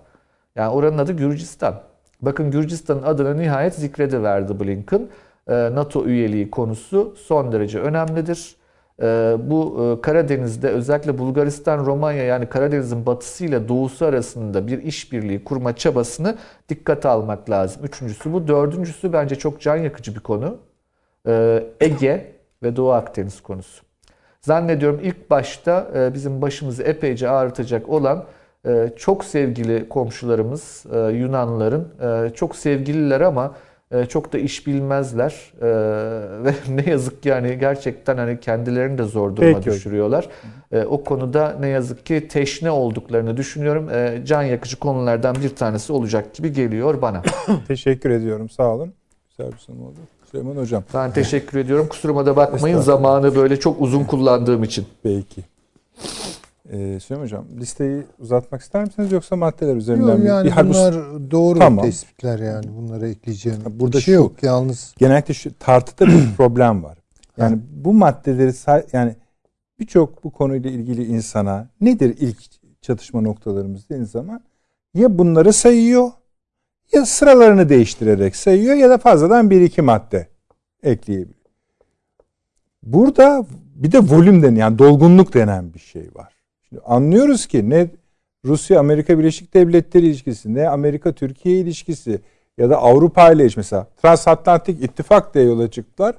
Yani 0.57 0.73
oranın 0.73 0.99
adı 0.99 1.13
Gürcistan. 1.13 1.81
Bakın 2.23 2.51
Gürcistan'ın 2.51 3.03
adına 3.03 3.35
nihayet 3.35 3.75
zikrediverdi 3.75 4.61
Blinken. 4.61 5.09
E, 5.49 5.55
NATO 5.75 6.05
üyeliği 6.05 6.51
konusu 6.51 7.15
son 7.17 7.53
derece 7.53 7.81
önemlidir. 7.81 8.57
E, 9.03 9.37
Bu 9.39 9.77
e, 9.99 10.01
Karadeniz'de 10.01 10.69
özellikle 10.69 11.19
Bulgaristan, 11.19 11.87
Romanya 11.87 12.25
yani 12.25 12.49
Karadeniz'in 12.49 13.07
batısı 13.07 13.45
ile 13.45 13.69
doğusu 13.69 14.07
arasında 14.07 14.67
bir 14.67 14.83
işbirliği 14.83 15.45
kurma 15.45 15.77
çabasını 15.77 16.37
dikkate 16.69 17.09
almak 17.09 17.51
lazım. 17.51 17.85
Üçüncüsü 17.85 18.33
bu. 18.33 18.49
Dördüncüsü 18.49 19.13
bence 19.13 19.35
çok 19.37 19.61
can 19.61 19.77
yakıcı 19.77 20.15
bir 20.15 20.21
konu. 20.21 20.57
E, 21.29 21.65
Ege 21.81 22.33
ve 22.63 22.77
Doğu 22.77 22.93
Akdeniz 22.93 23.41
konusu. 23.43 23.85
Zannediyorum 24.41 25.01
ilk 25.03 25.31
başta 25.31 25.87
e, 25.95 26.15
bizim 26.15 26.43
başımızı 26.43 26.83
epeyce 26.83 27.29
ağrıtacak 27.29 27.89
olan 27.89 28.25
çok 28.97 29.25
sevgili 29.25 29.89
komşularımız 29.89 30.85
e, 30.93 30.99
Yunanların 30.99 31.89
e, 32.01 32.35
çok 32.35 32.57
sevgililer 32.57 33.21
ama 33.21 33.55
e, 33.91 34.07
çok 34.07 34.33
da 34.33 34.39
iş 34.39 34.67
bilmezler 34.67 35.53
ve 36.45 36.55
ne 36.69 36.91
yazık 36.91 37.23
ki 37.23 37.29
yani 37.29 37.59
gerçekten 37.59 38.17
hani 38.17 38.41
kendilerini 38.41 38.99
de 38.99 39.05
zor 39.05 39.37
duruma 39.37 39.59
Peki 39.59 39.71
düşürüyorlar. 39.71 40.29
O 40.89 41.05
konuda 41.05 41.57
ne 41.61 41.69
yazık 41.69 42.07
ki 42.07 42.29
teşne 42.29 42.71
olduklarını 42.71 43.37
düşünüyorum. 43.37 43.89
Can 44.25 44.43
yakıcı 44.43 44.79
konulardan 44.79 45.37
bir 45.43 45.57
tanesi 45.57 45.93
olacak 45.93 46.35
gibi 46.35 46.53
geliyor 46.53 47.03
bana. 47.03 47.23
Teşekkür 47.69 48.11
ediyorum. 48.11 48.49
Sağ 48.49 48.69
olun. 48.69 48.93
Güzel 49.31 49.53
bir 49.53 49.59
sunum 49.59 49.83
oldu. 49.83 49.99
Süleyman 50.31 50.57
Hocam. 50.57 50.85
Ben 50.95 51.13
teşekkür 51.13 51.59
ediyorum. 51.59 51.89
Kusuruma 51.89 52.27
da 52.27 52.37
bakmayın 52.37 52.81
zamanı 52.81 53.35
böyle 53.35 53.61
çok 53.61 53.81
uzun 53.81 54.05
kullandığım 54.05 54.65
için. 54.65 54.87
Peki. 55.03 55.45
Ee, 56.73 57.01
Süleyman 57.01 57.25
Hocam 57.25 57.45
listeyi 57.61 58.03
uzatmak 58.19 58.61
ister 58.63 58.85
misiniz 58.85 59.13
yoksa 59.13 59.37
maddeler 59.37 59.77
üzerinden 59.77 60.17
Yok, 60.17 60.25
yani 60.27 60.47
Bir- 60.47 60.51
ha, 60.51 60.65
bu- 60.65 60.69
bunlar 60.69 60.95
doğru 61.31 61.59
Tamam. 61.59 61.85
tespitler 61.85 62.39
yani. 62.39 62.65
Bunlara 62.77 63.09
ekleyeceğim 63.09 63.59
burada 63.65 63.81
burada 63.81 64.01
şey 64.01 64.15
şu- 64.15 64.21
yok. 64.21 64.43
Yalnız 64.43 64.95
genellikle 64.99 65.35
şu 65.35 65.59
tartıda 65.59 66.07
bir 66.07 66.27
problem 66.37 66.83
var. 66.85 66.99
Yani 67.37 67.59
bu 67.71 67.93
maddeleri 67.93 68.53
say- 68.53 68.87
yani 68.93 69.17
birçok 69.81 70.25
bu 70.25 70.31
konuyla 70.31 70.71
ilgili 70.71 71.05
insana 71.05 71.69
nedir 71.81 72.17
ilk 72.21 72.39
çatışma 72.83 73.21
noktalarımız 73.21 73.85
dediğiniz 73.85 74.11
zaman 74.11 74.41
ya 74.95 75.19
bunları 75.19 75.53
sayıyor 75.53 76.11
ya 76.93 77.07
sıralarını 77.07 77.69
değiştirerek 77.69 78.37
sayıyor 78.37 78.75
ya 78.75 78.91
da 78.91 78.99
fazladan 78.99 79.51
bir 79.51 79.61
iki 79.61 79.83
madde 79.83 80.29
ekleyebiliyor. 80.83 81.39
Burada 82.83 83.47
bir 83.75 83.93
de 83.93 83.99
volüm 83.99 84.43
denen 84.43 84.57
yani 84.57 84.79
dolgunluk 84.79 85.35
denen 85.35 85.75
bir 85.75 85.79
şey 85.79 86.09
var. 86.15 86.34
Anlıyoruz 86.85 87.47
ki 87.47 87.71
ne 87.71 87.89
Rusya 88.45 88.81
Amerika 88.81 89.19
Birleşik 89.19 89.55
Devletleri 89.55 90.07
ilişkisi 90.07 90.55
ne 90.55 90.69
Amerika 90.69 91.13
Türkiye 91.13 91.59
ilişkisi 91.59 92.21
ya 92.59 92.71
da 92.71 92.79
Avrupa 92.79 93.33
ile 93.33 93.43
ilişkisi 93.43 93.59
mesela 93.59 93.87
transatlantik 94.03 94.85
ittifak 94.85 95.35
diye 95.35 95.45
yola 95.45 95.71
çıktılar. 95.71 96.15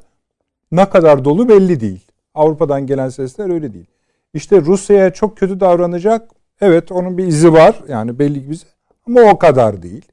Ne 0.71 0.89
kadar 0.89 1.25
dolu 1.25 1.49
belli 1.49 1.79
değil. 1.79 2.05
Avrupa'dan 2.33 2.87
gelen 2.87 3.09
sesler 3.09 3.49
öyle 3.49 3.73
değil. 3.73 3.85
İşte 4.33 4.61
Rusya'ya 4.61 5.13
çok 5.13 5.37
kötü 5.37 5.59
davranacak. 5.59 6.31
Evet 6.61 6.91
onun 6.91 7.17
bir 7.17 7.27
izi 7.27 7.53
var. 7.53 7.83
Yani 7.87 8.19
belli 8.19 8.43
ki 8.43 8.49
bize. 8.49 8.65
Ama 9.07 9.21
o 9.21 9.37
kadar 9.37 9.83
değil. 9.83 10.05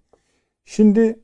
Şimdi 0.64 1.18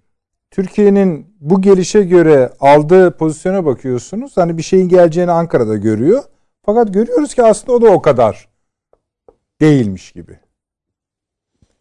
Türkiye'nin 0.50 1.26
bu 1.40 1.62
gelişe 1.62 2.02
göre 2.02 2.50
aldığı 2.60 3.16
pozisyona 3.16 3.64
bakıyorsunuz. 3.64 4.36
Hani 4.36 4.58
bir 4.58 4.62
şeyin 4.62 4.88
geleceğini 4.88 5.30
Ankara'da 5.30 5.76
görüyor. 5.76 6.22
Fakat 6.66 6.94
görüyoruz 6.94 7.34
ki 7.34 7.42
aslında 7.42 7.72
o 7.72 7.82
da 7.82 7.90
o 7.90 8.02
kadar 8.02 8.47
değilmiş 9.60 10.12
gibi. 10.12 10.38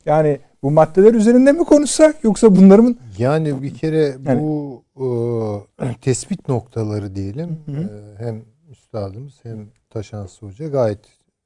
Yani 0.06 0.40
bu 0.64 0.72
maddeler 0.72 1.14
üzerinde 1.14 1.52
mi 1.52 1.64
konuşsak 1.66 2.24
yoksa 2.24 2.56
bunların 2.56 2.98
yani 3.18 3.62
bir 3.62 3.74
kere 3.74 4.18
Yani- 4.26 4.42
bu 4.42 4.84
e, 5.82 5.96
tespit 6.02 6.50
noktaları 6.50 7.16
diyelim. 7.16 7.60
Hı 7.66 7.72
hı. 7.72 7.82
e, 7.82 8.20
hem 8.26 8.42
üstadımız 8.70 9.34
hem 9.44 9.68
Taşansı 9.90 10.46
Hoca 10.46 10.68
gayet 10.68 11.00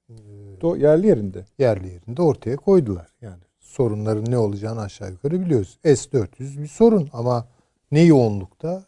e, 0.10 0.14
do- 0.62 0.80
yerli 0.82 1.08
yerinde. 1.08 1.46
yerli 1.60 1.88
yerinde 1.88 2.22
ortaya 2.22 2.56
koydular. 2.58 3.08
Yani 3.22 3.42
sorunların 3.60 4.32
ne 4.32 4.38
olacağını 4.38 4.82
aşağı 4.82 5.12
yukarı 5.12 5.42
biliyoruz. 5.42 5.80
S-400 5.84 6.62
bir 6.62 6.68
sorun 6.68 7.10
ama 7.14 7.48
ne 7.92 8.02
yoğunlukta 8.02 8.84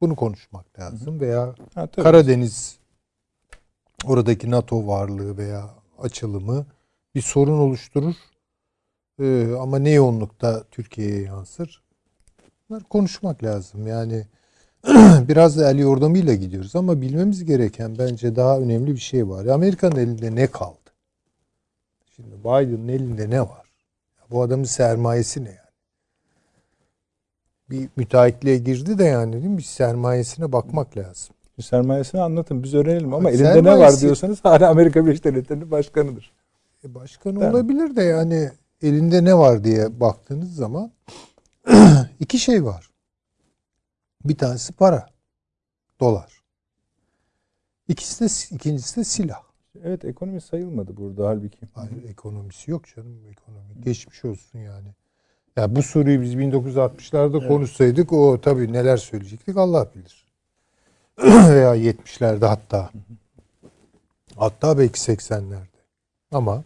bunu 0.00 0.16
konuşmak 0.16 0.78
lazım 0.78 1.20
veya 1.20 1.54
Ha, 1.74 1.86
tabii. 1.86 2.02
Karadeniz 2.02 2.78
oradaki 4.04 4.50
NATO 4.50 4.86
varlığı 4.86 5.36
veya 5.38 5.70
açılımı 5.98 6.66
bir 7.14 7.22
sorun 7.22 7.58
oluşturur. 7.58 8.14
Ee, 9.20 9.54
ama 9.60 9.78
ne 9.78 9.90
yoğunlukta 9.90 10.64
Türkiye'ye 10.70 11.22
yansır? 11.22 11.82
Bunlar 12.68 12.82
konuşmak 12.82 13.44
lazım. 13.44 13.86
Yani 13.86 14.26
biraz 15.28 15.58
da 15.58 15.70
el 15.70 15.78
yordamıyla 15.78 16.34
gidiyoruz 16.34 16.76
ama 16.76 17.00
bilmemiz 17.00 17.44
gereken 17.44 17.98
bence 17.98 18.36
daha 18.36 18.58
önemli 18.58 18.94
bir 18.94 19.00
şey 19.00 19.28
var. 19.28 19.46
Amerika'nın 19.46 19.96
elinde 19.96 20.34
ne 20.34 20.46
kaldı? 20.46 20.78
Şimdi 22.16 22.38
Biden'ın 22.40 22.88
elinde 22.88 23.30
ne 23.30 23.40
var? 23.40 23.66
Bu 24.30 24.42
adamın 24.42 24.64
sermayesi 24.64 25.44
ne 25.44 25.48
yani? 25.48 25.58
Bir 27.70 27.88
müteahhitliğe 27.96 28.58
girdi 28.58 28.98
de 28.98 29.04
yani 29.04 29.32
değil 29.32 29.44
mi? 29.44 29.58
Bir 29.58 29.62
sermayesine 29.62 30.52
bakmak 30.52 30.96
lazım. 30.96 31.35
Sermayesini 31.62 32.20
anlatın 32.20 32.62
biz 32.62 32.74
öğrenelim 32.74 33.14
ama 33.14 33.30
elinde 33.30 33.64
ne 33.64 33.78
var 33.78 34.00
diyorsanız 34.00 34.44
hala 34.44 34.70
Amerika 34.70 35.06
Birleşik 35.06 35.24
Devletleri'nin 35.24 35.70
başkanıdır. 35.70 36.32
E 36.84 36.94
başkan 36.94 37.36
Değil 37.36 37.46
mi? 37.46 37.52
olabilir 37.52 37.96
de 37.96 38.02
yani 38.02 38.50
elinde 38.82 39.24
ne 39.24 39.38
var 39.38 39.64
diye 39.64 40.00
baktığınız 40.00 40.54
zaman 40.54 40.92
iki 42.20 42.38
şey 42.38 42.64
var. 42.64 42.90
Bir 44.24 44.38
tanesi 44.38 44.72
para. 44.72 45.06
Dolar. 46.00 46.42
İkisi 47.88 48.24
de 48.24 48.54
ikincisi 48.54 49.00
de 49.00 49.04
silah. 49.04 49.42
Evet 49.84 50.04
ekonomi 50.04 50.40
sayılmadı 50.40 50.96
burada 50.96 51.28
halbuki. 51.28 51.58
Hayır, 51.74 52.04
ekonomisi 52.08 52.70
yok 52.70 52.84
canım 52.96 53.20
ekonomi. 53.30 53.80
Geçmiş 53.84 54.24
olsun 54.24 54.58
yani. 54.58 54.88
Ya 55.56 55.76
bu 55.76 55.82
soruyu 55.82 56.22
biz 56.22 56.34
1960'larda 56.34 57.48
konuşsaydık 57.48 58.12
o 58.12 58.40
tabii 58.40 58.72
neler 58.72 58.96
söyleyecektik 58.96 59.56
Allah 59.56 59.90
bilir. 59.94 60.25
Veya 61.24 61.76
70'lerde 61.76 62.46
hatta. 62.46 62.90
Hatta 64.36 64.78
belki 64.78 65.00
80'lerde. 65.00 65.76
Ama 66.32 66.64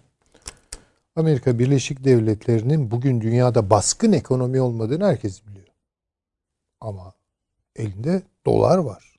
Amerika 1.16 1.58
Birleşik 1.58 2.04
Devletleri'nin 2.04 2.90
bugün 2.90 3.20
dünyada 3.20 3.70
baskın 3.70 4.12
ekonomi 4.12 4.60
olmadığını 4.60 5.06
herkes 5.06 5.46
biliyor. 5.46 5.66
Ama 6.80 7.12
elinde 7.76 8.22
dolar 8.46 8.78
var. 8.78 9.18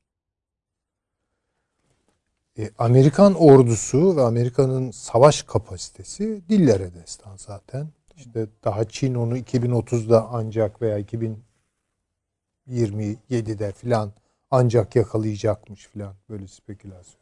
E, 2.57 2.69
Amerikan 2.77 3.35
ordusu 3.35 4.17
ve 4.17 4.21
Amerika'nın 4.21 4.91
savaş 4.91 5.43
kapasitesi 5.43 6.41
dillere 6.49 6.93
destan 6.93 7.35
zaten. 7.37 7.87
İşte 8.15 8.47
daha 8.63 8.85
Çin 8.85 9.15
onu 9.15 9.37
2030'da 9.37 10.29
ancak 10.31 10.81
veya 10.81 10.99
2027'de 10.99 13.71
filan 13.71 14.11
ancak 14.51 14.95
yakalayacakmış 14.95 15.87
filan 15.87 16.15
böyle 16.29 16.47
spekülasyon. 16.47 17.21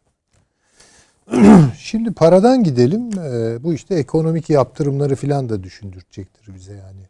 Şimdi 1.77 2.13
paradan 2.13 2.63
gidelim. 2.63 3.19
E, 3.19 3.63
bu 3.63 3.73
işte 3.73 3.95
ekonomik 3.95 4.49
yaptırımları 4.49 5.15
filan 5.15 5.49
da 5.49 5.63
düşündürecektir 5.63 6.55
bize 6.55 6.73
yani. 6.73 7.09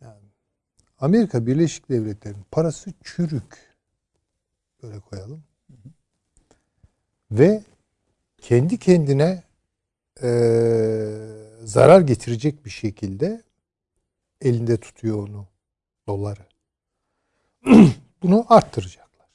yani. 0.00 0.28
Amerika 0.98 1.46
Birleşik 1.46 1.88
Devletleri'nin 1.88 2.44
parası 2.50 2.92
çürük. 3.04 3.76
Böyle 4.82 5.00
koyalım 5.00 5.42
ve 7.30 7.62
kendi 8.38 8.78
kendine 8.78 9.42
e, 10.22 10.28
zarar 11.64 12.00
getirecek 12.00 12.64
bir 12.64 12.70
şekilde 12.70 13.42
elinde 14.40 14.76
tutuyor 14.76 15.28
onu 15.28 15.46
doları. 16.06 16.46
Bunu 18.22 18.46
arttıracaklar. 18.48 19.28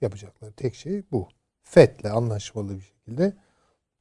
Yapacakları 0.00 0.52
tek 0.52 0.74
şey 0.74 1.02
bu. 1.12 1.28
FED'le 1.62 2.04
anlaşmalı 2.04 2.76
bir 2.76 2.80
şekilde 2.80 3.36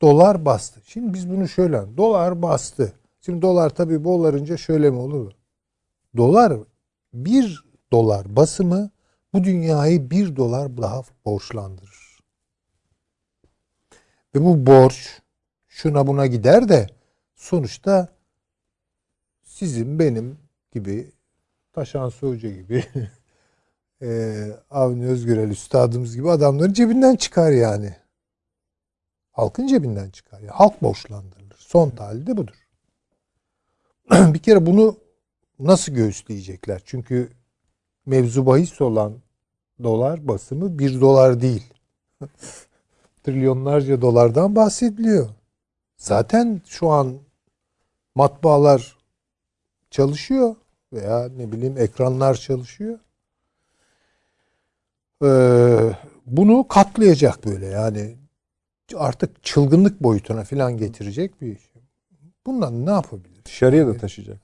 dolar 0.01 0.45
bastı. 0.45 0.81
Şimdi 0.85 1.13
biz 1.13 1.29
bunu 1.29 1.47
şöyle 1.47 1.97
dolar 1.97 2.41
bastı. 2.41 2.93
Şimdi 3.21 3.41
dolar 3.41 3.69
tabii 3.69 4.03
boğularınca 4.03 4.57
şöyle 4.57 4.89
mi 4.89 4.97
olur? 4.97 5.31
Dolar 6.17 6.53
bir 7.13 7.65
dolar 7.91 8.35
basımı 8.35 8.89
bu 9.33 9.43
dünyayı 9.43 10.11
bir 10.11 10.35
dolar 10.35 10.77
daha 10.77 11.01
borçlandırır. 11.25 12.19
Ve 14.35 14.45
bu 14.45 14.65
borç 14.65 15.21
şuna 15.67 16.07
buna 16.07 16.27
gider 16.27 16.69
de 16.69 16.87
sonuçta 17.35 18.07
sizin 19.43 19.99
benim 19.99 20.37
gibi 20.71 21.11
Taşan 21.73 22.11
Hoca 22.19 22.49
gibi 22.49 22.85
e, 24.03 24.45
Avni 24.71 25.07
Özgürel 25.07 25.49
üstadımız 25.49 26.15
gibi 26.15 26.29
adamların 26.29 26.73
cebinden 26.73 27.15
çıkar 27.15 27.51
yani. 27.51 27.95
Halkın 29.31 29.67
cebinden 29.67 30.09
çıkar. 30.09 30.39
Yani 30.39 30.51
halk 30.51 30.81
borçlandırılır. 30.81 31.57
Son 31.57 31.89
tahlilde 31.89 32.37
budur. 32.37 32.67
bir 34.11 34.39
kere 34.39 34.65
bunu 34.65 34.97
nasıl 35.59 35.91
göğüsleyecekler? 35.91 36.81
Çünkü 36.85 37.31
mevzu 38.05 38.45
bahis 38.45 38.81
olan 38.81 39.13
dolar 39.83 40.27
basımı 40.27 40.79
bir 40.79 41.01
dolar 41.01 41.41
değil. 41.41 41.73
Trilyonlarca 43.23 44.01
dolardan 44.01 44.55
bahsediliyor. 44.55 45.29
Zaten 45.97 46.61
şu 46.67 46.89
an 46.89 47.17
matbaalar 48.15 48.97
çalışıyor 49.91 50.55
veya 50.93 51.29
ne 51.37 51.51
bileyim 51.51 51.77
ekranlar 51.77 52.35
çalışıyor. 52.35 52.99
Ee, 55.23 55.91
bunu 56.25 56.67
katlayacak 56.67 57.45
böyle 57.45 57.65
yani 57.65 58.15
artık 58.95 59.43
çılgınlık 59.43 60.03
boyutuna 60.03 60.43
falan 60.43 60.77
getirecek 60.77 61.41
bir 61.41 61.57
şey. 61.57 61.81
Bundan 62.45 62.85
ne 62.85 62.89
yapabilir? 62.89 63.45
Dışarıya 63.45 63.87
da 63.87 63.97
taşıyacak. 63.97 64.37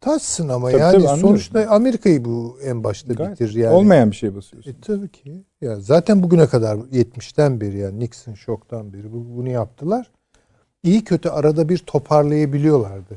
Taşsın 0.00 0.48
ama 0.48 0.70
Tabii, 0.70 0.80
yani 0.80 1.04
tabii, 1.04 1.20
sonuçta 1.20 1.66
Amerika'yı 1.68 2.24
bu 2.24 2.58
en 2.62 2.84
başta 2.84 3.12
Gayet 3.12 3.32
bitir 3.32 3.54
yani. 3.54 3.74
Olmayan 3.74 4.10
bir 4.10 4.16
şey 4.16 4.34
basıyorsun. 4.34 4.70
E 4.70 4.74
tabii 4.80 5.08
ki. 5.08 5.44
Ya 5.60 5.80
zaten 5.80 6.22
bugüne 6.22 6.46
kadar 6.46 6.76
70'ten 6.76 7.60
beri 7.60 7.78
yani 7.78 8.00
Nixon 8.00 8.34
şoktan 8.34 8.92
beri 8.92 9.12
bu- 9.12 9.36
bunu 9.36 9.48
yaptılar. 9.48 10.10
İyi 10.82 11.04
kötü 11.04 11.28
arada 11.28 11.68
bir 11.68 11.78
toparlayabiliyorlardı. 11.78 13.14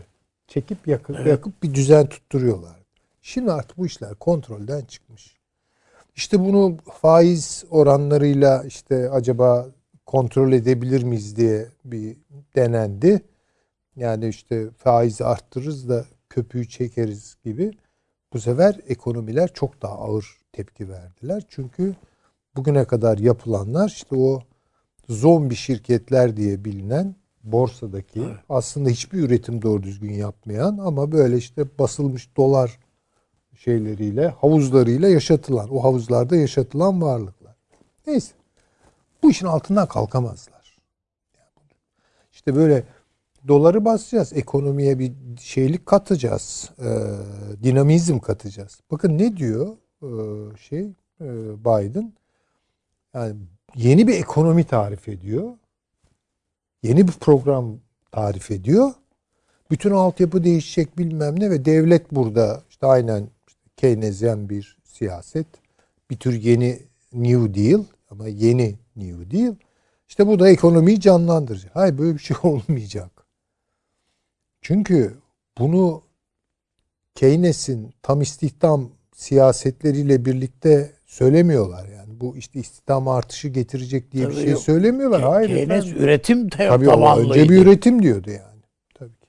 Çekip 0.47 0.87
yakıp, 0.87 1.27
yakıp 1.27 1.63
bir 1.63 1.73
düzen 1.73 2.07
tutturuyorlardı. 2.07 2.85
Şimdi 3.21 3.51
artık 3.51 3.77
bu 3.77 3.85
işler 3.85 4.15
kontrolden 4.15 4.81
çıkmış. 4.81 5.36
İşte 6.17 6.39
bunu 6.39 6.77
faiz 7.01 7.63
oranlarıyla 7.69 8.63
işte 8.63 9.09
acaba 9.09 9.67
kontrol 10.05 10.51
edebilir 10.51 11.03
miyiz 11.03 11.35
diye 11.35 11.67
bir 11.85 12.17
denendi. 12.55 13.21
Yani 13.95 14.27
işte 14.27 14.69
faizi 14.77 15.25
arttırırız 15.25 15.89
da 15.89 16.05
köpüğü 16.29 16.69
çekeriz 16.69 17.37
gibi. 17.45 17.71
Bu 18.33 18.39
sefer 18.39 18.79
ekonomiler 18.87 19.53
çok 19.53 19.81
daha 19.81 19.93
ağır 19.93 20.37
tepki 20.51 20.89
verdiler. 20.89 21.43
Çünkü 21.49 21.95
bugüne 22.55 22.85
kadar 22.85 23.17
yapılanlar 23.17 23.87
işte 23.87 24.15
o 24.15 24.39
zombi 25.09 25.55
şirketler 25.55 26.37
diye 26.37 26.65
bilinen 26.65 27.15
borsadaki 27.43 28.19
evet. 28.19 28.37
aslında 28.49 28.89
hiçbir 28.89 29.19
üretim 29.19 29.61
doğru 29.61 29.83
düzgün 29.83 30.13
yapmayan 30.13 30.77
ama 30.77 31.11
böyle 31.11 31.37
işte 31.37 31.65
basılmış 31.79 32.37
dolar 32.37 32.79
şeyleriyle, 33.57 34.27
havuzlarıyla 34.27 35.09
yaşatılan, 35.09 35.75
o 35.75 35.83
havuzlarda 35.83 36.35
yaşatılan 36.35 37.01
varlıklar. 37.01 37.55
Neyse. 38.07 38.33
Bu 39.23 39.31
işin 39.31 39.45
altından 39.45 39.87
kalkamazlar. 39.87 40.77
İşte 42.31 42.55
böyle 42.55 42.83
doları 43.47 43.85
basacağız. 43.85 44.33
Ekonomiye 44.33 44.99
bir 44.99 45.13
şeylik 45.39 45.85
katacağız. 45.85 46.69
E, 46.79 46.89
dinamizm 47.63 48.19
katacağız. 48.19 48.79
Bakın 48.91 49.17
ne 49.17 49.37
diyor 49.37 49.77
e, 50.01 50.09
şey 50.57 50.81
e, 51.21 51.27
Biden? 51.65 52.13
Yani 53.13 53.35
yeni 53.75 54.07
bir 54.07 54.13
ekonomi 54.13 54.63
tarif 54.63 55.07
ediyor. 55.07 55.53
Yeni 56.83 57.07
bir 57.07 57.13
program 57.13 57.79
tarif 58.11 58.51
ediyor. 58.51 58.91
Bütün 59.71 59.91
altyapı 59.91 60.43
değişecek 60.43 60.97
bilmem 60.97 61.39
ne 61.39 61.49
ve 61.49 61.65
devlet 61.65 62.11
burada 62.11 62.63
işte 62.69 62.87
aynen 62.87 63.29
Keynesyen 63.77 64.49
bir 64.49 64.77
siyaset. 64.83 65.47
Bir 66.09 66.17
tür 66.17 66.33
yeni 66.33 66.79
New 67.13 67.53
Deal 67.53 67.83
ama 68.09 68.27
yeni 68.27 68.75
New 68.95 69.31
Deal. 69.31 69.55
İşte 70.09 70.27
bu 70.27 70.39
da 70.39 70.49
ekonomiyi 70.49 70.99
canlandıracak. 70.99 71.75
Hayır 71.75 71.97
böyle 71.97 72.13
bir 72.13 72.19
şey 72.19 72.37
olmayacak. 72.43 73.11
Çünkü 74.61 75.17
bunu 75.57 76.01
Keynes'in 77.15 77.93
tam 78.03 78.21
istihdam 78.21 78.89
siyasetleriyle 79.15 80.25
birlikte 80.25 80.91
söylemiyorlar 81.05 81.87
yani. 81.87 82.19
Bu 82.19 82.37
işte 82.37 82.59
istihdam 82.59 83.07
artışı 83.07 83.47
getirecek 83.47 84.11
diye 84.11 84.23
Tabii 84.23 84.35
bir 84.35 84.41
şey 84.41 84.51
yok. 84.51 84.61
söylemiyorlar. 84.61 85.21
Hayır 85.21 85.47
Keynes 85.49 85.85
efendim. 85.85 86.03
üretim 86.03 86.49
Tabii 86.49 86.89
önce 86.89 87.49
bir 87.49 87.61
üretim 87.61 88.03
diyordu 88.03 88.29
yani. 88.29 88.61
Tabii 88.93 89.09
ki. 89.15 89.27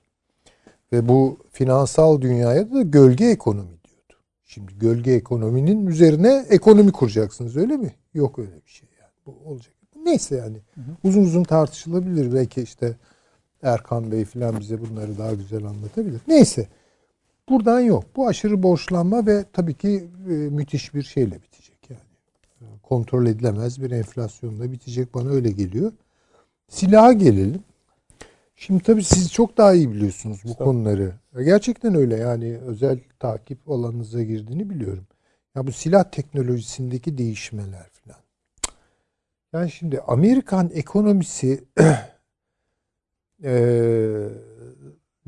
Ve 0.93 1.09
bu 1.09 1.37
finansal 1.51 2.21
dünyaya 2.21 2.71
da 2.71 2.81
gölge 2.81 3.25
ekonomi. 3.25 3.78
Şimdi 4.49 4.79
gölge 4.79 5.11
ekonominin 5.11 5.87
üzerine 5.87 6.45
ekonomi 6.49 6.91
kuracaksınız 6.91 7.57
öyle 7.57 7.77
mi? 7.77 7.93
Yok 8.13 8.39
öyle 8.39 8.55
bir 8.65 8.71
şey 8.71 8.89
yani. 9.01 9.11
Bu 9.25 9.49
olacak. 9.49 9.73
Neyse 10.03 10.35
yani. 10.35 10.57
Hı 10.75 10.81
hı. 10.81 10.95
Uzun 11.03 11.23
uzun 11.23 11.43
tartışılabilir. 11.43 12.33
Belki 12.33 12.61
işte 12.61 12.95
Erkan 13.63 14.11
Bey 14.11 14.25
falan 14.25 14.59
bize 14.59 14.81
bunları 14.81 15.17
daha 15.17 15.33
güzel 15.33 15.65
anlatabilir. 15.65 16.21
Neyse. 16.27 16.67
Buradan 17.49 17.79
yok. 17.79 18.03
Bu 18.15 18.27
aşırı 18.27 18.63
borçlanma 18.63 19.25
ve 19.25 19.45
tabii 19.53 19.73
ki 19.73 20.09
e, 20.29 20.31
müthiş 20.31 20.93
bir 20.93 21.03
şeyle 21.03 21.41
bitecek 21.41 21.89
yani. 21.89 22.01
E, 22.61 22.65
kontrol 22.83 23.25
edilemez 23.25 23.81
bir 23.81 23.91
enflasyonla 23.91 24.71
bitecek 24.71 25.13
bana 25.13 25.29
öyle 25.29 25.51
geliyor. 25.51 25.91
Silaha 26.67 27.13
gelelim. 27.13 27.63
Şimdi 28.55 28.83
tabii 28.83 29.03
siz 29.03 29.31
çok 29.31 29.57
daha 29.57 29.73
iyi 29.73 29.91
biliyorsunuz 29.91 30.41
bu 30.45 30.55
konuları. 30.55 31.13
Gerçekten 31.37 31.95
öyle 31.95 32.15
yani 32.15 32.57
özel 32.57 32.99
takip 33.19 33.69
alanınıza 33.69 34.23
girdiğini 34.23 34.69
biliyorum. 34.69 35.07
Ya 35.55 35.67
bu 35.67 35.71
silah 35.71 36.11
teknolojisindeki 36.11 37.17
değişmeler 37.17 37.89
falan. 37.89 38.19
Yani 39.53 39.71
şimdi 39.71 40.01
Amerikan 40.01 40.69
ekonomisi 40.73 41.63
e, 43.43 43.53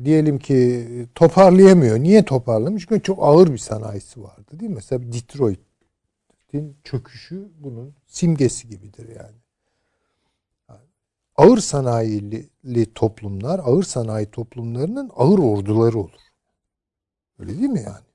diyelim 0.04 0.38
ki 0.38 0.86
toparlayamıyor. 1.14 1.98
Niye 1.98 2.24
toparlamış? 2.24 2.86
Çünkü 2.88 3.02
çok 3.02 3.18
ağır 3.22 3.52
bir 3.52 3.58
sanayisi 3.58 4.22
vardı 4.22 4.60
değil 4.60 4.70
mi? 4.70 4.74
Mesela 4.74 5.12
Detroit'in 5.12 6.76
çöküşü 6.84 7.48
bunun 7.58 7.94
simgesi 8.06 8.68
gibidir 8.68 9.08
yani. 9.08 9.41
Ağır 11.42 11.58
sanayili 11.58 12.94
toplumlar, 12.94 13.58
ağır 13.58 13.82
sanayi 13.82 14.26
toplumlarının 14.26 15.10
ağır 15.14 15.38
orduları 15.38 15.98
olur. 15.98 16.20
Öyle 17.38 17.58
değil 17.58 17.70
mi 17.70 17.82
yani? 17.86 18.06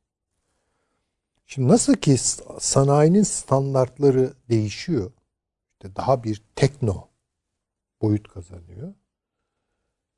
Şimdi 1.45 1.67
nasıl 1.67 1.93
ki 1.93 2.17
sanayinin 2.59 3.23
standartları 3.23 4.33
değişiyor, 4.49 5.11
işte 5.73 5.95
daha 5.95 6.23
bir 6.23 6.41
tekno 6.55 7.07
boyut 8.01 8.27
kazanıyor. 8.27 8.93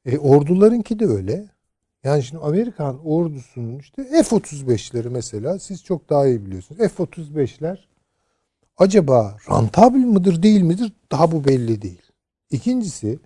E, 0.06 0.18
ordularınki 0.18 1.00
de 1.00 1.06
öyle. 1.06 1.50
Yani 2.04 2.24
şimdi 2.24 2.44
Amerikan 2.44 3.08
ordusunun 3.08 3.80
işte 3.80 4.04
F-35'leri 4.04 5.10
mesela 5.10 5.60
siz 5.60 5.84
çok 5.84 6.10
daha 6.10 6.28
iyi 6.28 6.46
biliyorsunuz. 6.46 6.82
F-35'ler 6.82 7.78
acaba 8.78 9.38
rantabil 9.50 10.06
mıdır 10.06 10.44
değil 10.44 10.62
midir 10.62 10.94
daha 11.12 11.32
bu 11.32 11.46
belli 11.46 11.82
değil. 11.82 12.09
İkincisi 12.52 13.20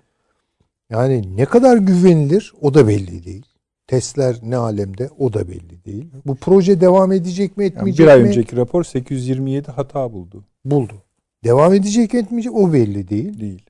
yani 0.90 1.38
ne 1.38 1.46
kadar 1.46 1.78
güvenilir 1.78 2.54
o 2.62 2.74
da 2.74 2.88
belli 2.88 3.26
değil. 3.26 3.46
Testler 3.88 4.40
ne 4.44 4.58
alemde 4.58 5.10
o 5.20 5.34
da 5.34 5.48
belli 5.48 5.86
değil. 5.86 6.06
Bu 6.26 6.36
proje 6.36 6.82
devam 6.82 7.12
edecek 7.12 7.58
mi 7.58 7.66
etmeyecek 7.66 8.00
yani 8.00 8.08
bir 8.08 8.14
ay 8.14 8.24
mi? 8.24 8.30
önceki 8.30 8.56
rapor 8.58 8.84
827 8.84 9.72
hata 9.72 10.14
buldu. 10.14 10.44
Buldu. 10.66 10.94
Devam 11.44 11.74
edecek 11.74 12.14
etmeyecek 12.14 12.56
o 12.56 12.74
belli 12.74 13.10
değil. 13.10 13.40
Değil. 13.40 13.66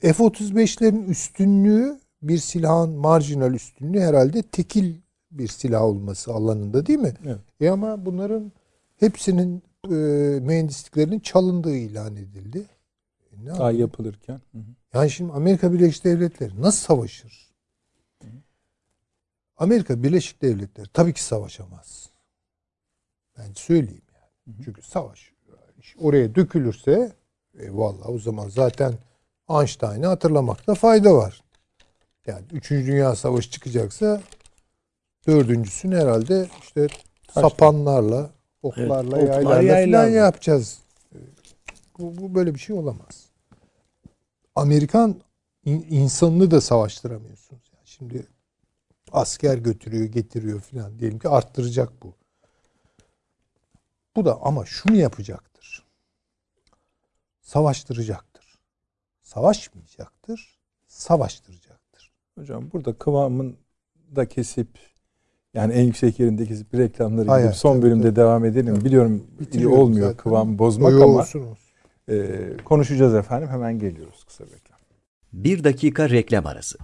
F-35'lerin 0.00 1.04
üstünlüğü 1.06 1.98
bir 2.22 2.38
silahın 2.38 2.90
marjinal 2.90 3.54
üstünlüğü 3.54 4.00
herhalde 4.00 4.42
tekil 4.42 4.94
bir 5.30 5.48
silah 5.48 5.82
olması 5.82 6.32
alanında 6.32 6.86
değil 6.86 6.98
mi? 6.98 7.14
Evet. 7.26 7.40
E 7.60 7.70
ama 7.70 8.06
bunların 8.06 8.52
hepsinin 9.00 9.62
e, 9.84 9.94
mühendisliklerinin 10.40 11.20
çalındığı 11.20 11.76
ilan 11.76 12.16
edildi. 12.16 12.66
E 13.32 13.44
ne 13.44 13.50
Daha 13.50 13.72
yapılırken. 13.72 14.40
Hı 14.52 14.58
hı. 14.58 14.77
Yani 14.94 15.10
şimdi 15.10 15.32
Amerika 15.32 15.72
Birleşik 15.72 16.04
Devletleri 16.04 16.62
nasıl 16.62 16.86
savaşır? 16.86 17.48
Amerika 19.56 20.02
Birleşik 20.02 20.42
Devletleri 20.42 20.88
tabii 20.92 21.12
ki 21.12 21.22
savaşamaz. 21.22 22.10
Ben 23.38 23.52
söyleyeyim 23.52 24.02
yani. 24.14 24.56
Hı 24.56 24.60
hı. 24.60 24.64
Çünkü 24.64 24.82
savaş 24.82 25.32
oraya 25.98 26.34
dökülürse 26.34 27.12
e, 27.58 27.74
vallahi 27.74 28.08
o 28.08 28.18
zaman 28.18 28.48
zaten 28.48 28.94
Einstein'ı 29.50 30.06
hatırlamakta 30.06 30.74
fayda 30.74 31.14
var. 31.14 31.42
Yani 32.26 32.44
3. 32.52 32.70
Dünya 32.70 33.16
Savaşı 33.16 33.50
çıkacaksa 33.50 34.22
dördüncüsünü 35.26 35.96
herhalde 35.96 36.48
işte 36.62 36.86
Taşla. 37.26 37.50
sapanlarla, 37.50 38.30
oklarla, 38.62 39.18
evet, 39.18 39.28
yaylarla, 39.28 39.62
yaylarla 39.62 39.98
falan 39.98 40.24
yapacağız. 40.24 40.78
Bu, 41.98 42.18
bu 42.18 42.34
böyle 42.34 42.54
bir 42.54 42.58
şey 42.58 42.76
olamaz. 42.76 43.27
Amerikan 44.58 45.20
insanını 45.64 46.50
da 46.50 46.60
savaştıramıyorsunuz. 46.60 47.70
Yani 47.74 47.86
şimdi 47.86 48.26
asker 49.12 49.58
götürüyor, 49.58 50.04
getiriyor 50.04 50.60
filan 50.60 50.98
diyelim 50.98 51.18
ki 51.18 51.28
arttıracak 51.28 52.02
bu. 52.02 52.14
Bu 54.16 54.24
da 54.24 54.38
ama 54.42 54.66
şunu 54.66 54.96
yapacaktır. 54.96 55.84
Savaştıracaktır. 57.40 58.58
Savaşmayacaktır. 59.22 60.58
Savaştıracaktır. 60.86 62.12
Hocam 62.38 62.70
burada 62.72 62.92
kıvamın 62.98 63.56
da 64.16 64.28
kesip 64.28 64.68
yani 65.54 65.72
en 65.72 65.84
yüksek 65.84 66.20
yerinde 66.20 66.46
kesip 66.46 66.74
reklamları 66.74 67.28
Hayır, 67.28 67.44
gidip 67.46 67.56
son 67.58 67.72
tabii, 67.72 67.82
bölümde 67.82 68.06
tabii. 68.06 68.16
devam 68.16 68.44
edelim. 68.44 68.74
Evet. 68.74 68.84
Biliyorum 68.84 69.26
iyi 69.52 69.68
olmuyor 69.68 70.06
zaten. 70.06 70.22
kıvam 70.22 70.58
bozmak 70.58 70.92
Oy, 70.92 71.02
ama 71.02 71.18
olsun, 71.20 71.40
olsun. 71.40 71.67
E, 72.08 72.38
konuşacağız 72.64 73.14
efendim. 73.14 73.48
Hemen 73.48 73.78
geliyoruz 73.78 74.24
kısa 74.24 74.44
bir 74.44 74.50
reklam. 74.50 74.78
Bir 75.32 75.64
dakika 75.64 76.10
reklam 76.10 76.46
arası. 76.46 76.78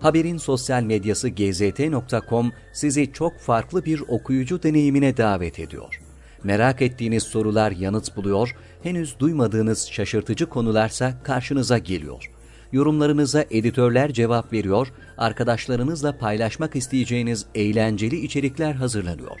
Haberin 0.00 0.36
sosyal 0.36 0.82
medyası 0.82 1.28
gzt.com 1.28 2.52
sizi 2.72 3.12
çok 3.12 3.38
farklı 3.38 3.84
bir 3.84 4.00
okuyucu 4.08 4.62
deneyimine 4.62 5.16
davet 5.16 5.58
ediyor. 5.58 6.00
Merak 6.44 6.82
ettiğiniz 6.82 7.22
sorular 7.22 7.70
yanıt 7.70 8.16
buluyor, 8.16 8.56
henüz 8.82 9.18
duymadığınız 9.18 9.88
şaşırtıcı 9.88 10.46
konularsa 10.46 11.22
karşınıza 11.22 11.78
geliyor 11.78 12.30
yorumlarınıza 12.72 13.44
editörler 13.50 14.12
cevap 14.12 14.52
veriyor, 14.52 14.92
arkadaşlarınızla 15.18 16.18
paylaşmak 16.18 16.76
isteyeceğiniz 16.76 17.46
eğlenceli 17.54 18.16
içerikler 18.16 18.72
hazırlanıyor. 18.72 19.40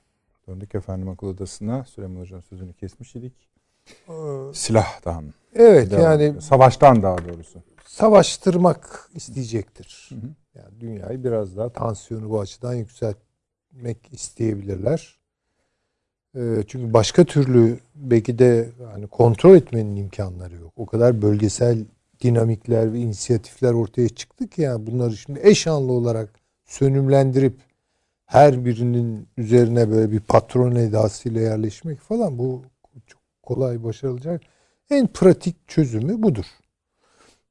Döndük 0.47 0.75
efendim 0.75 1.09
akıl 1.09 1.27
odasına. 1.27 1.85
Süleyman 1.85 2.21
Hoca'nın 2.21 2.41
sözünü 2.41 2.73
kesmiş 2.73 3.15
idik. 3.15 3.33
Silahtan. 4.53 5.33
Evet 5.55 5.91
devam 5.91 6.03
yani 6.03 6.23
ediyor. 6.23 6.41
Savaştan 6.41 7.01
daha 7.01 7.17
doğrusu. 7.17 7.59
savaştırmak 7.85 9.09
isteyecektir. 9.15 10.09
Yani 10.55 10.79
dünyayı 10.79 11.23
biraz 11.23 11.57
daha 11.57 11.69
tansiyonu 11.69 12.29
bu 12.29 12.39
açıdan 12.39 12.73
yükseltmek 12.73 14.13
isteyebilirler. 14.13 15.19
Ee, 16.35 16.63
çünkü 16.67 16.93
başka 16.93 17.25
türlü 17.25 17.79
belki 17.95 18.39
de 18.39 18.69
hani 18.93 19.07
kontrol 19.07 19.55
etmenin 19.55 19.95
imkanları 19.95 20.55
yok. 20.55 20.73
O 20.75 20.85
kadar 20.85 21.21
bölgesel 21.21 21.85
dinamikler 22.21 22.93
ve 22.93 22.99
inisiyatifler 22.99 23.73
ortaya 23.73 24.09
çıktı 24.09 24.47
ki 24.47 24.61
yani 24.61 24.87
bunları 24.87 25.17
şimdi 25.17 25.39
eşanlı 25.43 25.91
olarak 25.91 26.29
sönümlendirip 26.65 27.53
her 28.31 28.65
birinin 28.65 29.27
üzerine 29.37 29.91
böyle 29.91 30.11
bir 30.11 30.19
patron 30.19 30.75
edasıyla 30.75 31.41
yerleşmek 31.41 31.99
falan 31.99 32.37
bu 32.37 32.63
çok 33.07 33.21
kolay 33.43 33.83
başarılacak. 33.83 34.41
En 34.89 35.07
pratik 35.07 35.67
çözümü 35.67 36.23
budur. 36.23 36.45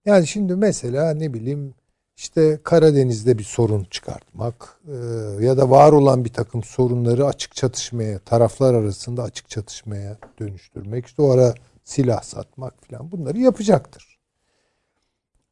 Yani 0.05 0.27
şimdi 0.27 0.57
mesela 0.57 1.15
ne 1.15 1.35
bileyim 1.35 1.74
işte 2.16 2.61
Karadeniz'de 2.62 3.39
bir 3.39 3.44
sorun 3.44 3.85
çıkartmak 3.85 4.81
e, 4.89 4.94
ya 5.44 5.57
da 5.57 5.70
var 5.70 5.93
olan 5.93 6.24
bir 6.24 6.32
takım 6.32 6.62
sorunları 6.62 7.27
açık 7.27 7.55
çatışmaya, 7.55 8.19
taraflar 8.19 8.74
arasında 8.74 9.23
açık 9.23 9.48
çatışmaya 9.48 10.19
dönüştürmek. 10.39 11.07
İşte 11.07 11.23
o 11.23 11.31
ara 11.31 11.55
silah 11.85 12.23
satmak 12.23 12.74
falan 12.86 13.12
bunları 13.12 13.39
yapacaktır. 13.39 14.19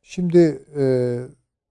Şimdi 0.03 0.63
e, 0.77 1.19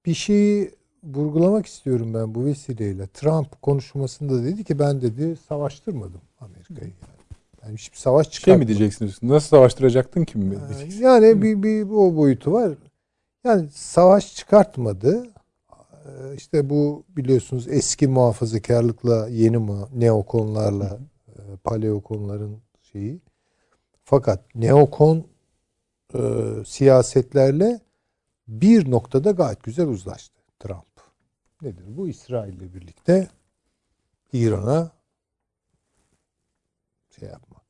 bir 0.06 0.14
şeyi 0.14 0.77
vurgulamak 1.16 1.66
istiyorum 1.66 2.14
ben 2.14 2.36
bu 2.36 2.46
vesileyle. 2.46 3.08
Trump 3.08 3.62
konuşmasında 3.62 4.44
dedi 4.44 4.64
ki 4.64 4.80
ben 4.80 5.02
dedi 5.02 5.38
savaştırmadım 5.50 6.22
Amerika'yı. 6.40 6.92
Yani. 6.92 7.18
Yani 7.64 7.78
hiçbir 7.78 7.98
savaş 7.98 8.26
Şey 8.28 8.32
çıkartmadım. 8.34 8.60
mi 8.62 8.68
diyeceksiniz? 8.68 9.24
Nasıl 9.24 9.48
savaştıracaktın 9.48 10.24
ki 10.26 10.38
mi? 10.38 10.52
Diyeceksiniz? 10.52 11.00
Yani 11.00 11.42
bir, 11.42 11.64
bir 11.64 11.90
o 11.90 12.16
boyutu 12.16 12.52
var. 12.52 12.72
Yani 13.44 13.70
savaş 13.72 14.36
çıkartmadı. 14.36 15.28
Ee, 16.06 16.36
İşte 16.36 16.70
bu 16.70 17.04
biliyorsunuz 17.10 17.68
eski 17.68 18.08
muhafazakarlıkla 18.08 19.28
yeni 19.28 19.68
neokonlarla 19.96 20.98
e, 21.28 21.34
paleokonların 21.64 22.58
şeyi. 22.92 23.20
Fakat 24.04 24.56
neokon 24.56 25.24
e, 26.14 26.20
siyasetlerle 26.66 27.80
bir 28.48 28.92
noktada 28.92 29.32
gayet 29.32 29.64
güzel 29.64 29.88
uzlaştı 29.88 30.36
Trump. 30.60 30.97
Nedir 31.62 31.98
bu? 31.98 32.08
İsrail'le 32.08 32.74
birlikte 32.74 33.28
İran'a 34.34 34.92
şey 37.20 37.30
yapmak. 37.30 37.62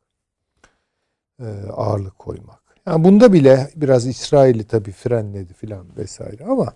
e, 1.39 1.45
ağırlık 1.72 2.19
koymak. 2.19 2.64
Yani 2.85 3.03
bunda 3.03 3.34
bile 3.34 3.69
biraz 3.76 4.07
İsrail'i 4.07 4.68
tabii 4.68 4.91
frenledi 4.91 5.53
filan 5.53 5.97
vesaire 5.97 6.45
ama 6.45 6.73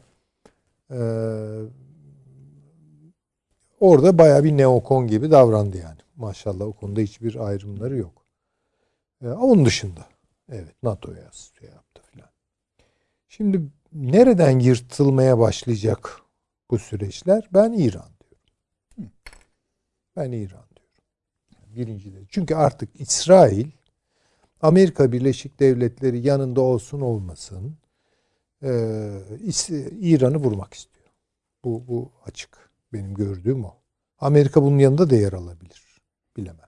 e, 0.92 1.00
orada 3.80 4.18
baya 4.18 4.44
bir 4.44 4.58
neokon 4.58 5.08
gibi 5.08 5.32
davrandı 5.32 5.78
yani. 5.78 5.98
Maşallah 6.16 6.66
o 6.66 6.74
konuda 6.74 7.02
hiçbir 7.02 7.48
ayrımları 7.48 7.98
yok. 7.98 8.26
E, 9.24 9.28
onun 9.28 9.66
dışında 9.66 10.06
evet 10.50 10.84
NATO'ya 10.84 11.30
şey 11.60 11.70
yaptı 11.70 12.02
filan. 12.12 12.30
Şimdi 13.30 13.62
nereden 13.94 14.60
yırtılmaya 14.60 15.40
başlayacak 15.40 16.21
bu 16.72 16.80
süreçler? 16.80 17.50
Ben 17.54 17.72
İran 17.72 18.10
diyorum. 18.20 19.14
Ben 20.16 20.32
İran 20.32 20.66
diyorum. 20.76 21.76
Birinci 21.76 22.14
de. 22.14 22.18
Çünkü 22.30 22.56
artık 22.56 23.02
İsrail 23.02 23.68
Amerika 24.62 25.12
Birleşik 25.12 25.60
Devletleri 25.60 26.28
yanında 26.28 26.62
olsun 26.62 27.02
olmasın 27.02 27.78
e, 28.64 28.70
İran'ı 30.00 30.38
vurmak 30.38 30.74
istiyor. 30.74 31.06
Bu, 31.64 31.88
bu 31.88 32.12
açık. 32.26 32.72
Benim 32.94 33.14
gördüğüm 33.14 33.66
o. 33.66 33.74
Amerika 34.20 34.64
bunun 34.64 34.78
yanında 34.78 35.10
da 35.10 35.16
yer 35.16 35.34
alabilir. 35.34 36.02
Bilemem. 36.38 36.68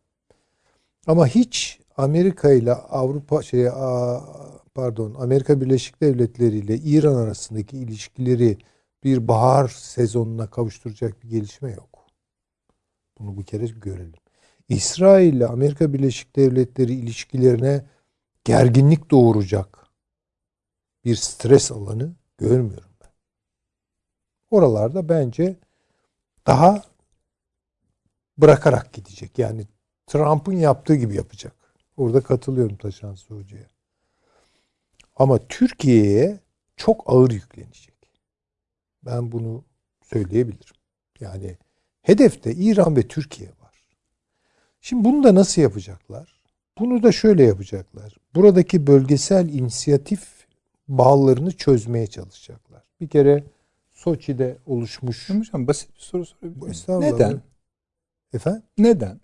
Ama 1.08 1.28
hiç 1.28 1.80
Amerika 1.98 2.52
ile 2.52 2.74
Avrupa 2.74 3.42
şey 3.42 3.68
pardon 4.76 5.16
Amerika 5.20 5.62
Birleşik 5.62 6.02
Devletleri 6.02 6.58
ile 6.58 6.78
İran 6.78 7.16
arasındaki 7.16 7.78
ilişkileri 7.78 8.58
bir 9.04 9.28
bahar 9.28 9.68
sezonuna 9.68 10.50
kavuşturacak 10.50 11.24
bir 11.24 11.30
gelişme 11.30 11.72
yok. 11.72 12.06
Bunu 13.20 13.38
bir 13.38 13.46
kere 13.46 13.66
görelim. 13.66 14.14
İsrail 14.70 15.34
ile 15.34 15.48
Amerika 15.48 15.94
Birleşik 15.94 16.36
Devletleri 16.36 16.94
ilişkilerine 16.94 17.86
gerginlik 18.44 19.12
doğuracak 19.12 19.88
bir 21.06 21.16
stres 21.16 21.72
alanı 21.72 22.14
görmüyorum 22.38 22.92
ben. 23.02 23.10
Oralarda 24.52 25.10
bence 25.10 25.56
daha 26.48 26.84
bırakarak 28.38 28.94
gidecek. 28.94 29.40
Yani 29.40 29.68
Trump'ın 30.08 30.54
yaptığı 30.54 30.96
gibi 30.96 31.16
yapacak. 31.16 31.54
Orada 31.98 32.22
katılıyorum 32.22 32.78
Taşansı 32.78 33.34
Hoca'ya. 33.34 33.70
Ama 35.16 35.40
Türkiye'ye 35.48 36.40
çok 36.78 37.04
ağır 37.06 37.32
yüklenecek. 37.32 37.93
Ben 39.06 39.32
bunu 39.32 39.64
söyleyebilirim. 40.02 40.76
Yani 41.20 41.58
hedefte 42.02 42.54
İran 42.54 42.96
ve 42.96 43.08
Türkiye 43.08 43.50
var. 43.50 43.98
Şimdi 44.82 45.04
bunu 45.04 45.24
da 45.24 45.36
nasıl 45.36 45.62
yapacaklar? 45.62 46.44
Bunu 46.80 47.04
da 47.04 47.12
şöyle 47.12 47.44
yapacaklar. 47.44 48.18
Buradaki 48.36 48.88
bölgesel 48.88 49.50
inisiyatif 49.50 50.48
bağlarını 50.88 51.52
çözmeye 51.52 52.08
çalışacaklar. 52.08 52.84
Bir 53.02 53.08
kere 53.08 53.44
Soçi'de 53.92 54.58
oluşmuş. 54.66 55.30
Hocam 55.30 55.68
basit 55.68 55.96
bir 55.96 56.00
soru 56.00 56.26
sorabilir 56.26 56.62
miyim? 56.62 57.02
Neden? 57.02 57.42
Efendim? 58.34 58.64
Neden? 58.78 59.20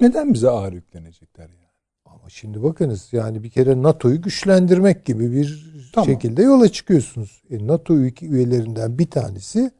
Neden 0.00 0.34
bize 0.34 0.50
ağır 0.50 0.72
yüklenecekler 0.72 1.48
yani? 1.48 1.69
Ama 2.10 2.28
şimdi 2.30 2.62
bakınız 2.62 3.08
yani 3.12 3.42
bir 3.42 3.50
kere 3.50 3.82
NATO'yu 3.82 4.22
güçlendirmek 4.22 5.04
gibi 5.04 5.32
bir 5.32 5.70
Tamam. 5.92 6.06
şekilde 6.06 6.42
yola 6.42 6.68
çıkıyorsunuz. 6.68 7.42
E, 7.50 7.66
NATO 7.66 7.94
üye- 7.94 8.14
üyelerinden 8.26 8.98
bir 8.98 9.10
tanesi 9.10 9.70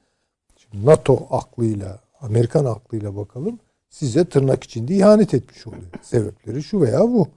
şimdi 0.57 0.87
NATO 0.87 1.27
aklıyla, 1.31 2.01
Amerikan 2.21 2.65
aklıyla 2.65 3.17
bakalım 3.17 3.59
size 3.89 4.25
tırnak 4.25 4.65
içinde 4.65 4.95
ihanet 4.97 5.35
etmiş 5.35 5.67
oluyor. 5.67 5.83
Sebepleri 6.03 6.63
şu 6.63 6.81
veya 6.81 7.01
bu. 7.01 7.29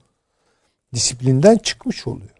Disiplinden 0.94 1.56
çıkmış 1.56 2.06
oluyor. 2.06 2.30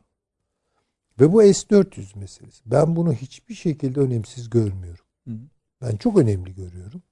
Ve 1.20 1.32
bu 1.32 1.42
S-400 1.42 2.18
meselesi. 2.18 2.62
Ben 2.66 2.96
bunu 2.96 3.12
hiçbir 3.12 3.54
şekilde 3.54 4.00
önemsiz 4.00 4.50
görmüyorum. 4.50 5.04
Ben 5.82 5.96
çok 5.96 6.18
önemli 6.18 6.54
görüyorum. 6.54 7.02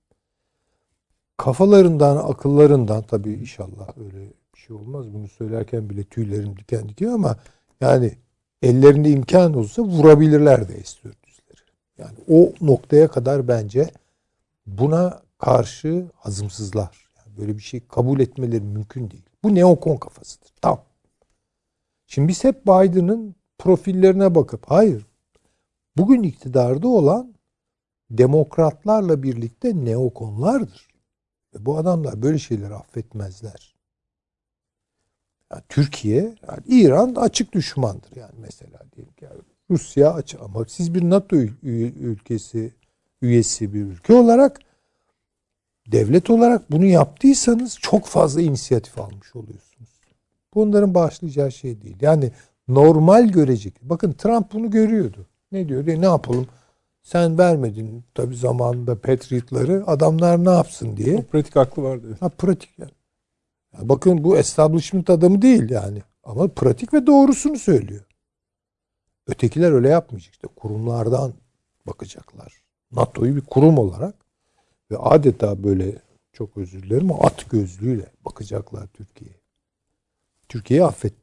Kafalarından, 1.37 2.17
akıllarından 2.17 3.03
tabii 3.03 3.33
inşallah 3.33 3.89
öyle 4.05 4.33
şey 4.67 4.77
olmaz. 4.77 5.15
Bunu 5.15 5.29
söylerken 5.29 5.91
bile 5.91 6.05
tüylerim 6.05 6.57
diken 6.57 6.89
dikiyor 6.89 7.13
ama 7.15 7.37
yani 7.81 8.13
ellerinde 8.63 9.11
imkan 9.11 9.55
olsa 9.55 9.83
vurabilirler 9.83 10.69
de 10.69 10.85
S-400'leri. 10.85 11.63
Yani 11.99 12.17
o 12.29 12.53
noktaya 12.67 13.09
kadar 13.09 13.49
bence 13.49 13.91
buna 14.67 15.23
karşı 15.39 16.07
hazımsızlar. 16.15 17.09
Yani 17.19 17.37
böyle 17.39 17.57
bir 17.57 17.63
şey 17.63 17.81
kabul 17.89 18.21
etmeleri 18.21 18.61
mümkün 18.61 19.11
değil. 19.11 19.27
Bu 19.45 19.55
neokon 19.55 19.97
kafasıdır. 19.97 20.51
Tam. 20.61 20.81
Şimdi 22.07 22.29
biz 22.29 22.45
hep 22.45 22.67
Biden'ın 22.67 23.35
profillerine 23.59 24.35
bakıp 24.35 24.65
hayır 24.67 25.07
bugün 25.97 26.23
iktidarda 26.23 26.89
olan 26.89 27.35
demokratlarla 28.11 29.23
birlikte 29.23 29.85
neokonlardır. 29.85 30.89
Ve 31.55 31.67
bu 31.67 31.79
adamlar 31.79 32.23
böyle 32.23 32.39
şeyleri 32.39 32.75
affetmezler. 32.75 33.72
Yani 35.53 35.63
Türkiye, 35.69 36.21
yani 36.21 36.61
İran 36.67 37.15
açık 37.15 37.53
düşmandır 37.53 38.17
yani 38.17 38.33
mesela 38.39 38.79
diyelim 38.97 39.13
ki 39.13 39.25
yani 39.25 39.41
Rusya 39.71 40.13
açık 40.15 40.41
ama 40.43 40.65
siz 40.69 40.95
bir 40.95 41.11
NATO 41.11 41.37
ül- 41.37 41.61
ül- 41.63 41.99
ülkesi 41.99 42.73
üyesi 43.23 43.75
bir 43.75 43.81
ülke 43.81 44.15
olarak 44.15 44.59
devlet 45.87 46.31
olarak 46.31 46.71
bunu 46.71 46.85
yaptıysanız 46.85 47.79
çok 47.81 48.07
fazla 48.07 48.43
inisiyatif 48.43 48.99
almış 48.99 49.37
oluyorsunuz. 49.37 49.91
Bunların 50.55 50.95
bağışlayacağı 50.95 51.53
şey 51.53 51.83
değil. 51.83 51.97
Yani 52.01 52.33
normal 52.69 53.29
görecek. 53.29 53.75
Bakın 53.83 54.13
Trump 54.13 54.53
bunu 54.53 54.71
görüyordu. 54.71 55.27
Ne 55.53 55.69
diyor? 55.69 55.87
E, 55.87 56.01
ne 56.01 56.05
yapalım? 56.05 56.47
Sen 57.03 57.39
vermedin 57.39 58.05
tabii 58.15 58.37
zamanında 58.37 58.99
Patriot'ları. 59.01 59.85
Adamlar 59.87 60.45
ne 60.45 60.51
yapsın 60.51 60.97
diye. 60.97 61.17
O 61.17 61.23
pratik 61.23 61.57
aklı 61.57 61.83
vardı. 61.83 62.17
Ha 62.21 62.29
pratik 62.29 62.71
yani. 62.79 62.91
Ya 63.73 63.89
bakın 63.89 64.25
bu 64.25 64.37
establishment 64.37 65.11
adamı 65.11 65.43
değil 65.43 65.71
yani. 65.71 66.03
Ama 66.25 66.49
pratik 66.49 66.95
ve 66.95 67.07
doğrusunu 67.07 67.59
söylüyor. 67.59 68.05
Ötekiler 69.27 69.73
öyle 69.73 69.89
yapmayacak. 69.89 70.35
İşte 70.35 70.49
kurumlardan 70.57 71.33
bakacaklar. 71.87 72.63
NATO'yu 72.93 73.37
bir 73.37 73.41
kurum 73.41 73.79
olarak 73.79 74.15
ve 74.91 74.97
adeta 74.97 75.65
böyle 75.65 75.99
çok 76.33 76.57
özür 76.57 76.83
dilerim 76.83 77.13
at 77.13 77.51
gözlüğüyle 77.51 78.07
bakacaklar 78.25 78.87
Türkiye'ye. 78.87 79.41
Türkiye'yi 80.49 80.85
affet, 80.85 81.15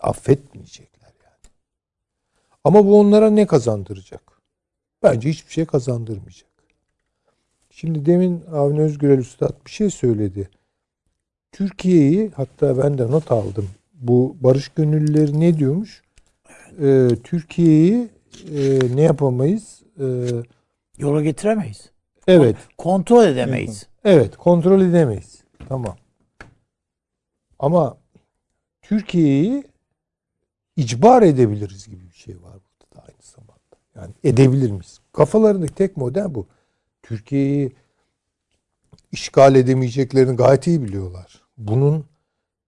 affetmeyecekler 0.00 1.12
yani. 1.24 1.54
Ama 2.64 2.86
bu 2.86 3.00
onlara 3.00 3.30
ne 3.30 3.46
kazandıracak? 3.46 4.22
Bence 5.02 5.28
hiçbir 5.28 5.52
şey 5.52 5.66
kazandırmayacak. 5.66 6.50
Şimdi 7.70 8.06
demin 8.06 8.44
Avni 8.52 8.80
Özgürel 8.80 9.18
Üstad 9.18 9.66
bir 9.66 9.70
şey 9.70 9.90
söyledi. 9.90 10.50
Türkiye'yi 11.54 12.30
hatta 12.36 12.78
ben 12.78 12.98
de 12.98 13.10
not 13.10 13.32
aldım. 13.32 13.68
Bu 13.94 14.36
barış 14.40 14.68
gönüllüleri 14.68 15.40
ne 15.40 15.58
diyormuş? 15.58 16.02
Ee, 16.82 17.08
Türkiye'yi 17.24 18.08
e, 18.54 18.78
ne 18.96 19.02
yapamayız? 19.02 19.82
Ee, 20.00 20.04
Yola 20.98 21.22
getiremeyiz. 21.22 21.90
evet. 22.26 22.56
Kontrol 22.78 23.24
edemeyiz. 23.26 23.86
Evet, 24.04 24.36
kontrol 24.36 24.80
edemeyiz. 24.80 25.42
Tamam. 25.68 25.96
Ama 27.58 27.96
Türkiye'yi 28.82 29.64
icbar 30.76 31.22
edebiliriz 31.22 31.88
gibi 31.88 32.08
bir 32.10 32.16
şey 32.16 32.34
var 32.34 32.52
burada 32.52 32.96
da 32.96 33.02
aynı 33.08 33.22
zamanda. 33.22 33.54
Yani 33.94 34.14
edebilir 34.24 34.70
miyiz? 34.70 35.00
Kafalarındaki 35.12 35.74
tek 35.74 35.96
model 35.96 36.34
bu. 36.34 36.46
Türkiye'yi 37.02 37.72
işgal 39.12 39.54
edemeyeceklerini 39.54 40.36
gayet 40.36 40.66
iyi 40.66 40.82
biliyorlar. 40.82 41.43
Bunun 41.56 42.06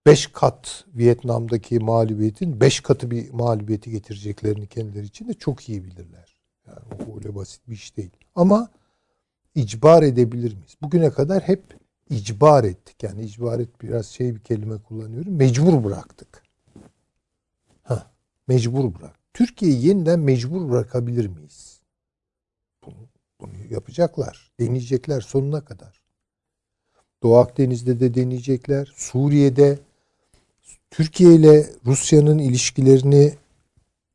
5 0.05 0.27
kat 0.27 0.85
Vietnam'daki 0.95 1.79
mağlubiyetin 1.79 2.61
5 2.61 2.79
katı 2.79 3.11
bir 3.11 3.31
mağlubiyeti 3.31 3.91
getireceklerini 3.91 4.67
kendileri 4.67 5.05
için 5.05 5.27
de 5.27 5.33
çok 5.33 5.69
iyi 5.69 5.83
bilirler. 5.83 6.37
Yani 6.67 6.79
o 7.07 7.15
öyle 7.17 7.35
basit 7.35 7.67
bir 7.67 7.73
iş 7.73 7.97
değil. 7.97 8.11
Ama 8.35 8.69
icbar 9.55 10.03
edebilir 10.03 10.53
miyiz? 10.53 10.75
Bugüne 10.81 11.09
kadar 11.09 11.43
hep 11.43 11.77
icbar 12.09 12.63
ettik. 12.63 13.03
Yani 13.03 13.21
icbar 13.21 13.59
et 13.59 13.81
biraz 13.81 14.05
şey 14.05 14.35
bir 14.35 14.39
kelime 14.39 14.77
kullanıyorum. 14.77 15.35
Mecbur 15.35 15.83
bıraktık. 15.83 16.43
Ha, 17.83 18.11
mecbur 18.47 18.95
bırak. 18.95 19.15
Türkiye'yi 19.33 19.85
yeniden 19.85 20.19
mecbur 20.19 20.69
bırakabilir 20.69 21.27
miyiz? 21.27 21.81
Bunu, 22.85 23.09
bunu 23.41 23.53
yapacaklar. 23.69 24.51
Deneyecekler 24.59 25.21
sonuna 25.21 25.65
kadar. 25.65 26.01
Doğu 27.23 27.37
Akdeniz'de 27.37 27.99
de 27.99 28.13
deneyecekler. 28.13 28.93
Suriye'de 28.95 29.79
Türkiye 30.91 31.35
ile 31.35 31.69
Rusya'nın 31.85 32.37
ilişkilerini 32.37 33.33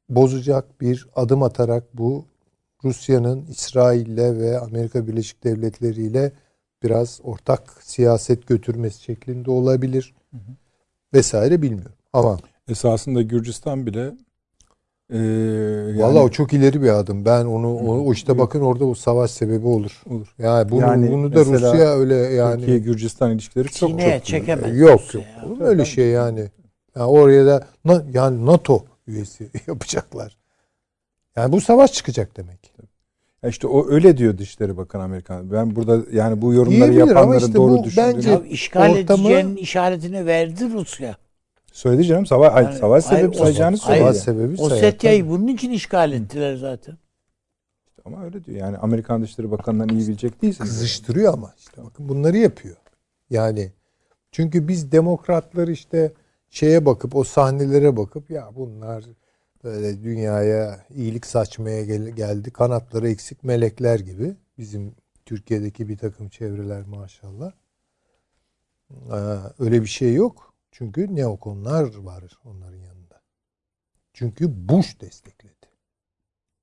bozacak 0.08 0.80
bir 0.80 1.08
adım 1.14 1.42
atarak 1.42 1.98
bu 1.98 2.24
Rusya'nın 2.84 3.46
İsrail'le 3.46 4.38
ve 4.40 4.58
Amerika 4.58 5.06
Birleşik 5.08 5.44
Devletleri 5.44 6.02
ile 6.02 6.32
biraz 6.82 7.20
ortak 7.22 7.78
siyaset 7.82 8.46
götürmesi 8.46 9.02
şeklinde 9.02 9.50
olabilir. 9.50 10.14
Vesaire 11.14 11.62
bilmiyorum. 11.62 11.96
Ama 12.12 12.38
Esasında 12.68 13.22
Gürcistan 13.22 13.86
bile 13.86 14.12
e, 15.10 15.16
yani- 15.18 15.98
Vallahi 16.02 16.22
o 16.22 16.28
çok 16.28 16.52
ileri 16.52 16.82
bir 16.82 16.88
adım. 16.88 17.24
Ben 17.24 17.44
onu 17.44 17.76
o, 17.78 18.06
o 18.06 18.12
işte 18.12 18.38
bakın 18.38 18.60
orada 18.60 18.84
o 18.84 18.94
savaş 18.94 19.30
sebebi 19.30 19.66
olur. 19.66 20.02
olur. 20.10 20.34
Yani 20.38 20.70
bunu 20.70 20.80
Yani 20.80 21.10
bunu 21.12 21.34
da 21.34 21.40
Rusya 21.44 21.96
öyle 21.98 22.14
yani 22.14 22.58
Türkiye 22.58 22.78
Gürcistan 22.78 23.30
ilişkileri 23.30 23.68
çok 23.68 23.88
Çin'e 23.90 24.14
çok 24.16 24.24
çekemez. 24.24 24.78
yok 24.78 25.00
Rusya 25.00 25.20
yok. 25.20 25.28
ya. 25.42 25.46
Olur 25.48 25.56
mu 25.58 25.64
öyle 25.64 25.84
şey 25.84 26.06
yani? 26.08 26.50
yani 26.96 27.06
oraya 27.06 27.46
da 27.46 27.66
yani 28.12 28.46
NATO 28.46 28.84
üyesi 29.06 29.50
yapacaklar. 29.66 30.36
Yani 31.36 31.52
bu 31.52 31.60
savaş 31.60 31.92
çıkacak 31.92 32.36
demek. 32.36 32.72
Ya 33.42 33.48
işte 33.50 33.66
o 33.66 33.90
öyle 33.90 34.16
diyor 34.18 34.38
Dışişleri 34.38 34.76
Bakanı 34.76 35.02
Amerikan. 35.02 35.52
Ben 35.52 35.76
burada 35.76 35.98
yani 36.12 36.42
bu 36.42 36.54
yorumları 36.54 36.92
Diyebilir 36.92 37.14
yapanların 37.14 37.40
işte 37.40 37.54
doğru 37.54 37.72
bu 37.78 37.84
düşündüğünü 37.84 38.14
bence- 38.16 38.30
Ya 38.30 38.40
işgal 38.50 38.90
Ortamı- 38.90 38.98
edeceğinin 39.28 39.56
işaretini 39.56 40.26
verdi 40.26 40.72
Rusya. 40.72 41.16
Söyledi 41.73 42.05
canım. 42.05 42.27
Savaş, 42.27 42.53
ay, 42.55 42.65
Yani- 42.65 42.77
savaş 42.78 43.05
Hayır, 43.05 43.20
sebebi 43.23 43.36
o- 43.36 43.39
sayacağını 43.39 43.77
söyledi. 43.77 44.03
Savaş 44.05 44.16
sebebi 44.16 44.62
Osetya'yı 44.62 45.23
tabii. 45.23 45.31
bunun 45.31 45.47
için 45.47 45.70
işgal 45.70 46.12
ettiler 46.12 46.57
zaten. 46.57 46.99
Ama 48.05 48.24
öyle 48.24 48.44
diyor. 48.44 48.59
Yani 48.59 48.77
Amerikan 48.77 49.23
Dışişleri 49.23 49.51
Bakanı'ndan 49.51 49.89
iyi 49.89 50.09
bilecek 50.09 50.43
değilsin. 50.43 50.65
kızıştırıyor 50.65 51.32
ama 51.32 51.55
işte 51.59 51.85
bakın 51.85 52.09
bunları 52.09 52.36
yapıyor. 52.39 52.77
Yani 53.31 53.73
çünkü 54.32 54.69
biz 54.69 54.93
demokratlar 54.93 55.69
işte 55.69 56.12
şeye 56.51 56.86
bakıp 56.86 57.16
o 57.16 57.24
sahnelere 57.24 57.97
bakıp 57.97 58.31
ya 58.31 58.51
bunlar 58.57 59.05
böyle 59.65 60.03
dünyaya 60.03 60.86
iyilik 60.94 61.27
saçmaya 61.27 61.85
gel- 61.85 62.09
geldi 62.09 62.51
kanatları 62.51 63.09
eksik 63.09 63.44
melekler 63.44 64.01
gibi 64.01 64.35
bizim 64.59 64.94
Türkiye'deki 65.27 65.89
bir 65.89 65.99
takım 65.99 66.28
çevreler 66.28 66.82
maşallah. 66.86 67.53
Ee, 68.90 69.15
öyle 69.59 69.82
bir 69.82 69.86
şey 69.86 70.15
yok. 70.15 70.51
Çünkü 70.73 71.15
neokonlar 71.16 71.97
var 71.97 72.24
onların 72.44 72.78
yanında. 72.78 73.20
Çünkü 74.12 74.69
Bush 74.69 75.01
destekledi. 75.01 75.53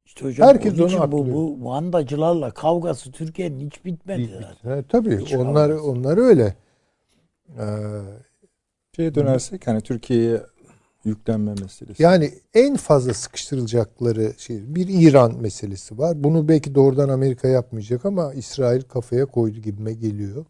İşte 0.06 0.26
hocam 0.26 0.48
Herkes 0.48 0.80
onun 0.80 0.94
onu 0.94 1.12
bu, 1.12 1.20
atlıyor. 1.22 1.36
bu 1.36 1.66
vandacılarla 1.66 2.52
kavgası 2.54 3.12
Türkiye'nin 3.12 3.60
hiç 3.66 3.86
bitmedi 3.86 4.22
Bir- 4.22 4.42
zaten. 4.42 4.84
Tabii 4.90 5.18
Hiç 5.22 5.34
onlar 5.34 5.70
kalmaz. 5.70 5.86
onlar 5.86 6.18
öyle. 6.18 6.56
Ee, 7.60 7.66
Şeye 8.96 9.16
dönersek 9.16 9.68
hani 9.68 9.82
Türkiye'ye 9.82 10.42
yüklenme 11.06 11.52
meselesi. 11.62 12.04
Yani 12.04 12.32
en 12.54 12.76
fazla 12.76 13.14
sıkıştırılacakları 13.14 14.34
şey 14.38 14.76
bir 14.76 14.88
İran 14.90 15.36
meselesi 15.42 15.98
var. 15.98 16.24
Bunu 16.24 16.48
belki 16.48 16.76
doğrudan 16.76 17.10
Amerika 17.10 17.48
yapmayacak 17.48 18.06
ama 18.06 18.34
İsrail 18.34 18.82
kafaya 18.82 19.26
koydu 19.26 19.60
gibime 19.60 19.94
geliyor. 19.94 20.46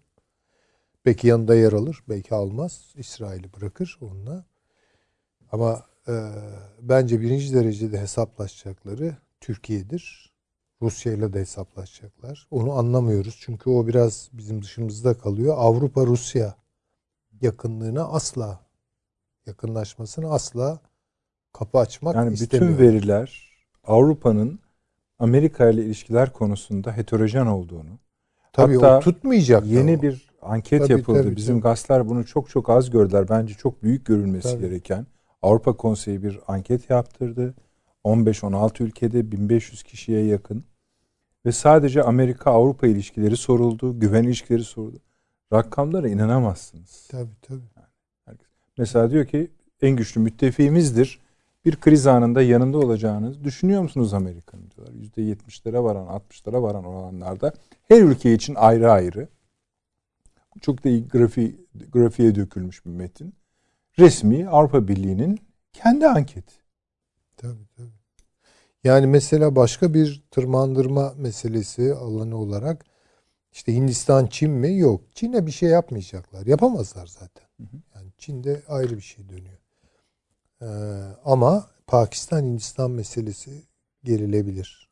Belki 1.09 1.27
yanında 1.27 1.55
yer 1.55 1.73
alır, 1.73 2.03
belki 2.09 2.35
almaz. 2.35 2.93
İsrail'i 2.95 3.53
bırakır 3.53 3.97
onunla. 4.01 4.45
Ama 5.51 5.83
e, 6.07 6.13
bence 6.81 7.21
birinci 7.21 7.53
derecede 7.53 7.99
hesaplaşacakları 7.99 9.17
Türkiye'dir. 9.41 10.33
Rusya 10.81 11.13
ile 11.13 11.33
de 11.33 11.39
hesaplaşacaklar. 11.39 12.47
Onu 12.51 12.73
anlamıyoruz 12.73 13.37
çünkü 13.41 13.69
o 13.69 13.87
biraz 13.87 14.29
bizim 14.33 14.61
dışımızda 14.61 15.17
kalıyor. 15.17 15.55
Avrupa-Rusya 15.57 16.55
yakınlığına 17.41 18.03
asla 18.03 18.59
yakınlaşmasını 19.45 20.31
asla 20.31 20.79
kapı 21.53 21.77
açmak 21.77 22.15
yani 22.15 22.33
istemiyor. 22.33 22.71
bütün 22.71 22.83
veriler 22.85 23.49
Avrupa'nın 23.83 24.59
Amerika 25.19 25.69
ile 25.69 25.85
ilişkiler 25.85 26.33
konusunda 26.33 26.97
heterojen 26.97 27.45
olduğunu. 27.45 27.99
Tabii 28.53 28.75
hatta 28.75 28.97
o 28.97 28.99
tutmayacak. 28.99 29.65
Yeni 29.65 29.97
o. 29.97 30.01
bir 30.01 30.28
anket 30.41 30.81
Tabii, 30.81 30.91
yapıldı. 30.91 31.23
tabii, 31.23 31.35
Bizim 31.35 31.55
tabii. 31.55 31.63
gazeteler 31.63 32.09
bunu 32.09 32.25
çok 32.25 32.49
çok 32.49 32.69
az 32.69 32.89
gördüler. 32.89 33.29
Bence 33.29 33.53
çok 33.53 33.83
büyük 33.83 34.05
görülmesi 34.05 34.51
Tabii. 34.51 34.61
gereken. 34.61 35.05
Avrupa 35.41 35.73
Konseyi 35.77 36.23
bir 36.23 36.39
anket 36.47 36.89
yaptırdı. 36.89 37.53
15-16 38.03 38.83
ülkede 38.83 39.31
1500 39.31 39.83
kişiye 39.83 40.25
yakın. 40.25 40.63
Ve 41.45 41.51
sadece 41.51 42.03
Amerika-Avrupa 42.03 42.87
ilişkileri 42.87 43.37
soruldu. 43.37 43.99
Güven 43.99 44.23
ilişkileri 44.23 44.63
soruldu. 44.63 44.99
Rakamlara 45.53 46.09
inanamazsınız. 46.09 47.07
Tabii 47.11 47.35
tabii. 47.41 47.61
Mesela 48.77 49.11
diyor 49.11 49.25
ki 49.25 49.51
en 49.81 49.95
güçlü 49.95 50.21
müttefiğimizdir. 50.21 51.19
Bir 51.65 51.75
kriz 51.75 52.07
anında 52.07 52.41
yanında 52.41 52.77
olacağınız 52.77 53.43
düşünüyor 53.43 53.81
musunuz 53.81 54.13
Amerika'nın 54.13 54.71
diyorlar. 54.71 54.93
%70'lere 54.93 55.83
varan 55.83 56.05
60'lara 56.07 56.61
varan 56.61 56.85
oranlarda 56.85 57.53
her 57.87 58.01
ülke 58.01 58.33
için 58.33 58.55
ayrı 58.55 58.91
ayrı. 58.91 59.27
Çok 60.61 60.83
da 60.83 60.89
iyi 60.89 61.07
grafi, 61.07 61.65
grafiğe 61.91 62.35
dökülmüş 62.35 62.85
bir 62.85 62.91
metin. 62.91 63.33
Resmi 63.99 64.49
Avrupa 64.49 64.87
Birliği'nin 64.87 65.39
kendi 65.73 66.07
anketi. 66.07 66.53
Tabii 67.37 67.67
tabii. 67.77 67.99
Yani 68.83 69.07
mesela 69.07 69.55
başka 69.55 69.93
bir 69.93 70.23
tırmandırma 70.31 71.13
meselesi 71.17 71.93
alanı 71.93 72.37
olarak 72.37 72.85
işte 73.51 73.73
Hindistan 73.73 74.27
Çin 74.27 74.51
mi? 74.51 74.77
Yok. 74.77 75.01
Çin'e 75.15 75.45
bir 75.45 75.51
şey 75.51 75.69
yapmayacaklar. 75.69 76.45
Yapamazlar 76.45 77.07
zaten. 77.07 77.47
Yani 77.95 78.11
Çin'de 78.17 78.63
ayrı 78.67 78.97
bir 78.97 79.01
şey 79.01 79.29
dönüyor. 79.29 79.59
Ee, 80.61 80.65
ama 81.25 81.67
Pakistan 81.87 82.43
Hindistan 82.43 82.91
meselesi 82.91 83.63
gerilebilir. 84.03 84.89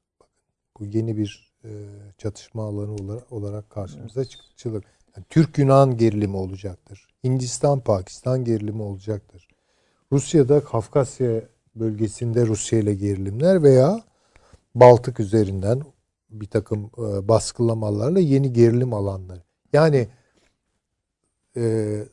Bu 0.79 0.85
yeni 0.85 1.17
bir 1.17 1.53
e, 1.63 1.69
çatışma 2.17 2.63
alanı 2.63 2.91
olarak, 2.91 3.31
olarak 3.31 3.69
karşımıza 3.69 4.25
çıkacak. 4.25 4.84
Yani 5.18 5.26
Türk 5.30 5.57
Yunan 5.57 5.98
gerilimi 5.98 6.38
olacaktır. 6.38 7.07
Hindistan 7.23 7.80
Pakistan 7.80 8.44
gerilimi 8.44 8.81
olacaktır. 8.81 9.48
Rusya'da 10.11 10.64
Kafkasya 10.64 11.41
bölgesinde 11.76 12.45
Rusya 12.45 12.80
ile 12.80 12.94
gerilimler 12.94 13.64
veya 13.64 14.03
Baltık 14.76 15.19
üzerinden 15.19 15.81
bir 16.30 16.45
takım 16.45 16.91
e, 16.98 17.27
baskılamalarla 17.27 18.19
yeni 18.19 18.53
gerilim 18.53 18.94
alanları. 18.94 19.44
Yani 19.73 20.07
e, 21.57 22.03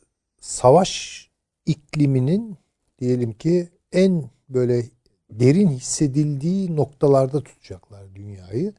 savaş 0.41 1.21
ikliminin 1.65 2.57
diyelim 2.99 3.33
ki 3.33 3.69
en 3.91 4.23
böyle 4.49 4.85
derin 5.29 5.67
hissedildiği 5.67 6.75
noktalarda 6.75 7.43
tutacaklar 7.43 8.15
dünyayı. 8.15 8.73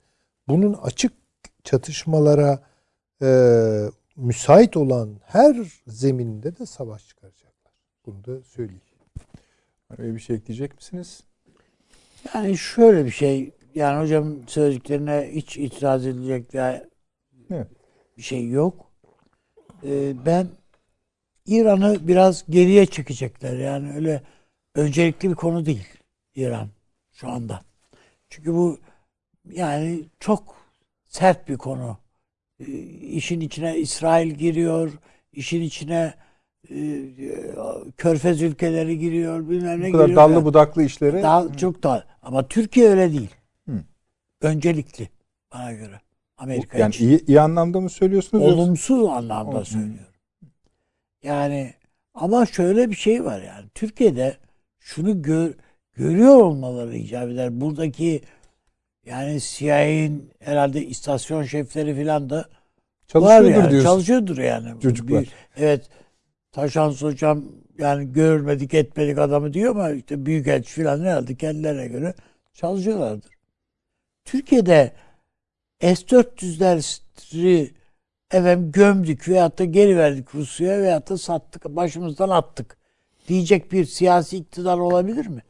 Bunun 0.49 0.73
açık 0.73 1.13
çatışmalara 1.65 2.63
e, 3.23 3.29
müsait 4.17 4.77
olan 4.77 5.21
her 5.25 5.57
zeminde 5.87 6.57
de 6.59 6.67
savaş 6.67 7.09
çıkaracaklar. 7.09 7.73
Bunu 8.07 8.25
da 8.25 8.43
söyleyeyim. 8.43 8.83
Öyle 9.99 10.15
bir 10.15 10.21
şey 10.21 10.37
ekleyecek 10.37 10.75
misiniz? 10.77 11.25
Yani 12.35 12.59
şöyle 12.59 13.05
bir 13.05 13.11
şey. 13.11 13.51
Yani 13.75 14.03
hocam 14.03 14.49
söylediklerine 14.49 15.31
hiç 15.33 15.57
itiraz 15.57 16.07
edilecek 16.07 16.55
bir, 16.55 16.61
Evet. 17.51 17.69
bir 18.17 18.23
şey 18.23 18.49
yok. 18.49 18.93
Ee, 19.85 20.27
ben 20.27 20.49
İran'ı 21.47 22.09
biraz 22.09 22.45
geriye 22.51 22.87
çekecekler. 22.87 23.59
Yani 23.59 23.93
öyle 23.93 24.23
öncelikli 24.75 25.31
bir 25.31 25.35
konu 25.35 25.67
değil 25.67 25.89
İran 26.35 26.69
şu 27.13 27.29
anda. 27.29 27.63
Çünkü 28.29 28.55
bu 28.55 28.79
yani 29.53 30.05
çok 30.21 30.57
sert 31.05 31.49
bir 31.49 31.57
konu. 31.57 31.99
Ee, 32.61 32.73
işin 33.01 33.41
içine 33.41 33.79
İsrail 33.79 34.31
giriyor, 34.31 34.93
işin 35.33 35.63
içine 35.63 36.15
e, 36.71 37.01
Körfez 37.97 38.43
ülkeleri 38.43 38.99
giriyor, 38.99 39.49
bilmem 39.49 39.81
ne 39.81 39.89
Bu 39.89 39.93
kadar 39.93 40.05
giriyor. 40.07 40.23
dallı 40.23 40.45
budaklı 40.45 40.83
işleri 40.83 41.23
Daha 41.23 41.57
çok 41.57 41.83
daha. 41.83 42.05
Ama 42.23 42.49
Türkiye 42.49 42.89
öyle 42.89 43.13
değil. 43.13 43.31
Hı. 43.69 43.85
Öncelikli 44.41 45.09
bana 45.55 45.73
göre. 45.73 46.01
Amerika 46.39 46.79
yani 46.79 46.91
için. 46.91 47.09
iyi, 47.09 47.27
iyi 47.27 47.41
anlamda 47.41 47.81
mı 47.81 47.91
söylüyorsunuz? 47.91 48.45
yoksa- 48.45 48.57
Olumsuz 48.63 49.09
anlamda 49.09 49.61
Hı. 49.61 49.65
söylüyorum. 49.65 50.13
Yani 51.23 51.75
ama 52.15 52.47
şöyle 52.47 52.91
bir 52.91 52.95
şey 52.97 53.25
var 53.25 53.43
yani. 53.43 53.67
Türkiye'de 53.75 54.37
şunu 54.81 55.23
gör, 55.23 55.55
görüyor 55.93 56.37
olmaları 56.37 56.97
icap 56.97 57.29
eder. 57.29 57.61
Buradaki 57.61 58.21
yani 59.07 59.41
CIA'nin 59.41 60.31
herhalde 60.41 60.87
istasyon 60.87 61.43
şefleri 61.43 62.05
falan 62.05 62.31
da 62.31 62.37
var 62.37 62.47
Çalışıyordur 63.09 63.51
yani. 63.51 63.71
diyorsun. 63.71 63.89
Çalışıyordur 63.89 64.39
yani. 64.39 64.81
Çocuklar. 64.81 65.23
Bir- 65.23 65.33
evet. 65.57 65.89
Taşans 66.53 67.03
hocam 67.03 67.45
yani 67.79 68.13
görmedik 68.13 68.75
etmedik 68.75 69.19
adamı 69.19 69.53
diyor 69.53 69.71
ama 69.71 69.91
işte 69.91 70.27
büyükelçi 70.27 70.83
falan 70.83 71.01
herhalde 71.01 71.35
kendilerine 71.35 71.87
göre 71.89 72.15
çalışıyorlardır. 72.55 73.31
Türkiye'de 74.25 74.93
S-400'leri 75.81 77.71
efendim 78.31 78.73
gömdük 78.73 79.29
veyahut 79.29 79.59
da 79.59 79.65
geri 79.65 79.97
verdik 79.97 80.35
Rusya'ya 80.35 80.83
veyahut 80.83 81.09
da 81.11 81.19
sattık 81.19 81.65
başımızdan 81.65 82.29
attık 82.29 82.77
diyecek 83.29 83.73
bir 83.73 83.85
siyasi 83.85 84.37
iktidar 84.37 84.79
olabilir 84.79 85.27
mi? 85.27 85.43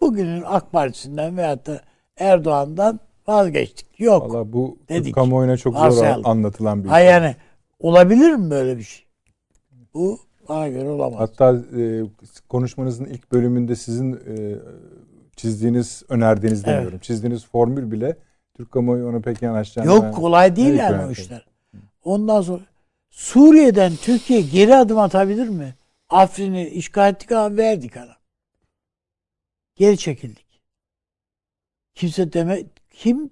Bugünün 0.00 0.42
AK 0.46 0.72
Partisi'nden 0.72 1.36
veyahut 1.36 1.66
da 1.66 1.80
Erdoğan'dan 2.18 3.00
vazgeçtik. 3.26 4.00
Yok. 4.00 4.34
Valla 4.34 4.52
bu 4.52 4.78
Türk 4.78 4.88
Dedik. 4.88 5.14
kamuoyuna 5.14 5.56
çok 5.56 5.74
zor 5.74 5.80
Varsayalım. 5.84 6.26
anlatılan 6.26 6.84
bir 6.84 6.88
şey. 6.88 7.04
yani 7.04 7.36
olabilir 7.80 8.34
mi 8.34 8.50
böyle 8.50 8.78
bir 8.78 8.82
şey? 8.82 9.04
Bu 9.94 10.18
bana 10.48 10.68
göre 10.68 10.88
olamaz. 10.88 11.20
Hatta 11.20 11.56
e, 11.80 12.02
konuşmanızın 12.48 13.04
ilk 13.04 13.32
bölümünde 13.32 13.76
sizin 13.76 14.12
e, 14.14 14.56
çizdiğiniz, 15.36 16.02
önerdiğiniz 16.08 16.62
Evet. 16.64 16.74
demiyorum. 16.76 16.98
Çizdiğiniz 16.98 17.46
formül 17.46 17.90
bile 17.90 18.16
Türk 18.56 18.70
kamuoyu 18.72 19.08
onu 19.08 19.22
pek 19.22 19.42
yanaşacağını 19.42 19.88
Yok 19.88 20.14
kolay 20.14 20.56
değil 20.56 20.74
yani 20.74 21.02
o 21.02 21.06
evet. 21.06 21.18
işler. 21.18 21.46
Ondan 22.04 22.40
sonra 22.42 22.62
Suriye'den 23.10 23.92
Türkiye 24.02 24.40
geri 24.40 24.74
adım 24.74 24.98
atabilir 24.98 25.48
mi? 25.48 25.74
Afrin'i 26.10 26.68
işgal 26.68 27.10
ettik 27.12 27.32
ama 27.32 27.56
verdik 27.56 27.96
ana. 27.96 28.16
Geri 29.76 29.98
çekildik. 29.98 30.47
Kimse 31.98 32.32
deme 32.32 32.64
kim 32.90 33.30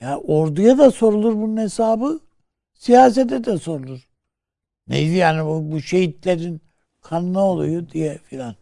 ya 0.00 0.18
orduya 0.18 0.78
da 0.78 0.90
sorulur 0.90 1.36
bunun 1.36 1.56
hesabı. 1.56 2.20
Siyasete 2.74 3.44
de 3.44 3.58
sorulur. 3.58 4.08
Neydi 4.88 5.14
yani 5.14 5.44
bu, 5.44 5.72
bu 5.72 5.80
şehitlerin 5.80 6.60
kanı 7.02 7.32
ne 7.32 7.38
oluyor 7.38 7.88
diye 7.88 8.18
filan. 8.18 8.56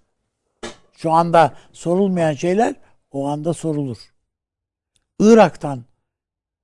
Şu 0.92 1.12
anda 1.12 1.56
sorulmayan 1.72 2.32
şeyler 2.32 2.74
o 3.10 3.26
anda 3.26 3.54
sorulur. 3.54 3.98
Irak'tan 5.20 5.84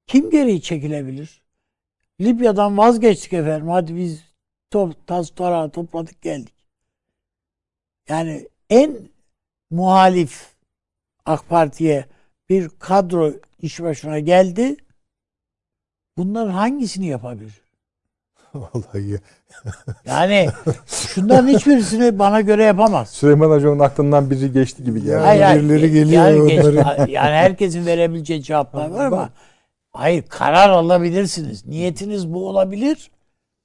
kim 0.06 0.30
geri 0.30 0.62
çekilebilir? 0.62 1.42
Libya'dan 2.20 2.78
vazgeçtik 2.78 3.32
efendim. 3.32 3.68
Hadi 3.68 3.96
biz 3.96 4.24
top, 4.70 5.06
tas 5.06 5.30
tarağı 5.30 5.70
topladık 5.70 6.22
geldik. 6.22 6.54
Yani 8.08 8.48
en 8.70 9.08
muhalif 9.70 10.54
AK 11.26 11.48
Parti'ye 11.48 12.12
bir 12.52 12.68
kadro 12.78 13.32
iş 13.62 13.82
başına 13.82 14.18
geldi. 14.18 14.76
Bunların 16.16 16.50
hangisini 16.52 17.06
yapabilir? 17.06 17.52
Vallahi 18.54 19.20
Yani 20.06 20.48
şunların 20.86 21.48
hiçbirisini 21.48 22.18
bana 22.18 22.40
göre 22.40 22.64
yapamaz. 22.64 23.10
Süleyman 23.10 23.50
Hoca'nın 23.50 23.78
aklından 23.78 24.30
biri 24.30 24.52
geçti 24.52 24.84
gibi 24.84 25.00
geldi. 25.00 25.10
Yani 25.10 25.22
Hayır, 25.24 25.42
hayır. 25.42 25.62
birileri 25.62 25.92
geliyor 25.92 26.24
yani, 26.26 26.40
onları. 26.42 27.10
yani 27.10 27.30
herkesin 27.34 27.86
verebileceği 27.86 28.42
cevaplar 28.42 28.90
var 28.90 29.04
ama 29.04 29.30
hayır 29.92 30.22
karar 30.28 30.68
alabilirsiniz. 30.70 31.66
Niyetiniz 31.66 32.32
bu 32.32 32.48
olabilir 32.48 33.10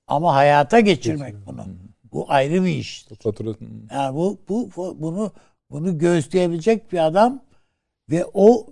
ama 0.08 0.36
hayata 0.36 0.80
geçirmek 0.80 1.36
bunu. 1.46 1.66
Bu 2.14 2.26
ayrı 2.32 2.64
bir 2.64 2.70
iş. 2.76 3.08
Fatura, 3.24 3.50
Yani 3.94 4.16
bu, 4.16 4.38
bu 4.50 4.70
bu- 4.76 4.96
bunu 5.02 5.32
bunu 5.70 5.98
göğüsleyebilecek 5.98 6.92
bir 6.92 7.06
adam 7.06 7.40
ve 8.12 8.26
o 8.34 8.68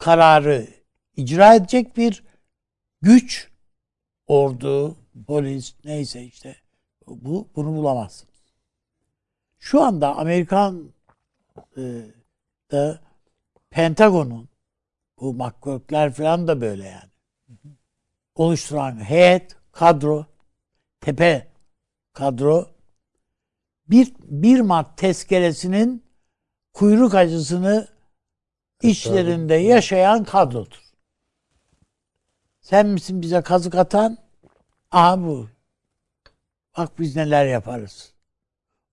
kararı 0.00 0.68
icra 1.16 1.54
edecek 1.54 1.96
bir 1.96 2.24
güç 3.02 3.50
ordu, 4.26 4.96
polis 5.26 5.74
neyse 5.84 6.22
işte 6.22 6.56
bu 7.06 7.48
bunu 7.56 7.76
bulamazsınız. 7.76 8.34
Şu 9.58 9.82
anda 9.82 10.16
Amerikan 10.16 10.92
e, 11.76 11.82
da 12.70 13.00
Pentagon'un 13.70 14.48
bu 15.20 15.34
McCork'ler 15.34 16.12
falan 16.12 16.48
da 16.48 16.60
böyle 16.60 16.86
yani. 16.86 17.10
Oluşturan 18.34 19.04
heyet, 19.04 19.56
kadro, 19.72 20.26
tepe 21.00 21.48
kadro 22.12 22.66
bir 23.86 24.14
1 24.20 24.60
Mart 24.60 24.98
tezkeresinin 24.98 26.04
kuyruk 26.72 27.14
acısını 27.14 27.99
içlerinde 28.82 29.54
yaşayan 29.54 30.24
kadrodur. 30.24 30.80
Sen 32.60 32.86
misin 32.86 33.22
bize 33.22 33.42
kazık 33.42 33.74
atan? 33.74 34.18
Aha 34.90 35.22
bu. 35.22 35.48
Bak 36.76 36.98
biz 36.98 37.16
neler 37.16 37.46
yaparız. 37.46 38.14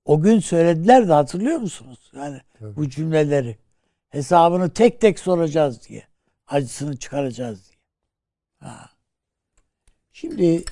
O 0.05 0.21
gün 0.21 0.39
söylediler 0.39 1.07
de 1.07 1.13
hatırlıyor 1.13 1.57
musunuz? 1.57 2.11
Yani 2.15 2.41
bu 2.61 2.89
cümleleri. 2.89 3.57
Hesabını 4.09 4.73
tek 4.73 5.01
tek 5.01 5.19
soracağız 5.19 5.87
diye. 5.89 6.07
Acısını 6.47 6.97
çıkaracağız 6.97 7.69
diye. 7.69 7.79
Ha. 8.59 8.89
Şimdi 10.11 10.65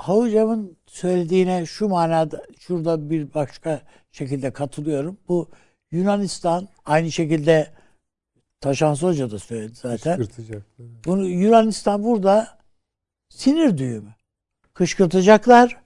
Hocamın 0.00 0.76
söylediğine 0.86 1.66
şu 1.66 1.88
manada 1.88 2.42
şurada 2.58 3.10
bir 3.10 3.34
başka 3.34 3.82
şekilde 4.12 4.52
katılıyorum. 4.52 5.18
Bu 5.28 5.50
Yunanistan 5.90 6.68
aynı 6.86 7.12
şekilde 7.12 7.70
Taşansı 8.60 9.06
Hoca 9.06 9.30
da 9.30 9.38
söyledi 9.38 9.74
zaten. 9.74 10.26
Bunu 11.04 11.26
Yunanistan 11.26 12.04
burada 12.04 12.58
sinir 13.28 13.78
düğümü. 13.78 14.14
Kışkırtacaklar 14.74 15.76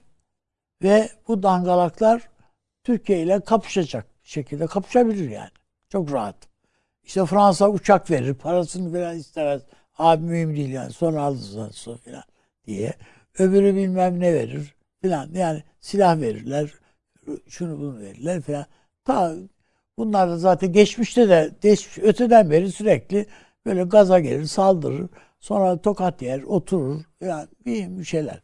ve 0.82 1.10
bu 1.28 1.42
dangalaklar 1.42 2.28
Türkiye 2.84 3.22
ile 3.22 3.40
kapışacak 3.40 4.06
şekilde 4.22 4.66
kapışabilir 4.66 5.30
yani. 5.30 5.50
Çok 5.88 6.12
rahat. 6.12 6.36
İşte 7.02 7.26
Fransa 7.26 7.68
uçak 7.68 8.10
verir, 8.10 8.34
parasını 8.34 8.92
falan 8.92 9.16
istemez. 9.16 9.62
Abi 9.98 10.24
mühim 10.24 10.56
değil 10.56 10.70
yani. 10.70 10.92
Sonra 10.92 11.22
alırsan 11.22 11.68
sonra 11.68 11.96
falan 11.96 12.24
diye. 12.66 12.94
Öbürü 13.38 13.76
bilmem 13.76 14.20
ne 14.20 14.34
verir 14.34 14.74
falan. 15.02 15.28
Yani 15.32 15.62
silah 15.80 16.20
verirler. 16.20 16.74
Şunu 17.48 17.78
bunu 17.80 17.98
verirler 17.98 18.40
falan. 18.40 18.66
Ta 19.04 19.34
bunlar 19.98 20.30
da 20.30 20.38
zaten 20.38 20.72
geçmişte 20.72 21.28
de 21.28 21.50
öteden 22.02 22.50
beri 22.50 22.72
sürekli 22.72 23.26
böyle 23.66 23.82
gaza 23.82 24.20
gelir, 24.20 24.44
saldırır. 24.44 25.10
Sonra 25.40 25.80
tokat 25.82 26.22
yer, 26.22 26.42
oturur. 26.42 27.00
Yani 27.20 27.48
bir, 27.66 28.04
şeyler. 28.04 28.42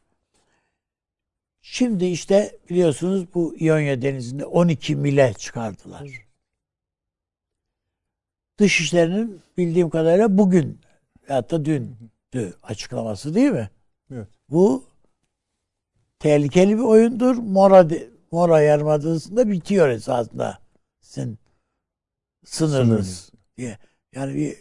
Şimdi 1.60 2.06
işte 2.06 2.58
biliyorsunuz 2.70 3.34
bu 3.34 3.56
İonya 3.56 4.02
Denizi'nde 4.02 4.44
12 4.44 4.96
mile 4.96 5.34
çıkardılar. 5.38 6.08
Dışişlerinin 8.58 9.40
bildiğim 9.56 9.90
kadarıyla 9.90 10.38
bugün 10.38 10.80
da 11.28 11.64
dündü 11.64 12.54
açıklaması 12.62 13.34
değil 13.34 13.50
mi? 13.50 13.70
Evet. 14.10 14.28
Bu 14.50 14.84
tehlikeli 16.18 16.76
bir 16.76 16.82
oyundur. 16.82 17.36
Mora 17.36 17.88
Mora 18.32 18.60
Yarımadası'nda 18.60 19.48
bitiyor 19.50 19.88
esasında 19.88 20.58
sizin 21.08 21.38
sınırınız 22.44 23.30
diye. 23.56 23.78
Yani 24.14 24.56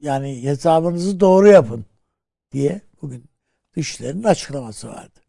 yani 0.00 0.42
hesabınızı 0.42 1.20
doğru 1.20 1.48
yapın 1.48 1.84
diye 2.52 2.80
bugün 3.02 3.24
Dışişleri'nin 3.76 4.22
açıklaması 4.22 4.88
vardı. 4.88 5.20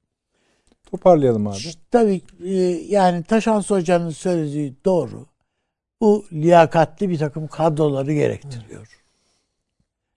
Toparlayalım 0.85 1.47
abi. 1.47 1.57
Tabii 1.91 2.21
e, 2.43 2.53
yani 2.87 3.23
Taşan 3.23 3.61
Hoca'nın 3.61 4.09
söylediği 4.09 4.75
doğru. 4.85 5.25
Bu 6.01 6.25
liyakatli 6.31 7.09
bir 7.09 7.17
takım 7.17 7.47
kadroları 7.47 8.13
gerektiriyor. 8.13 9.03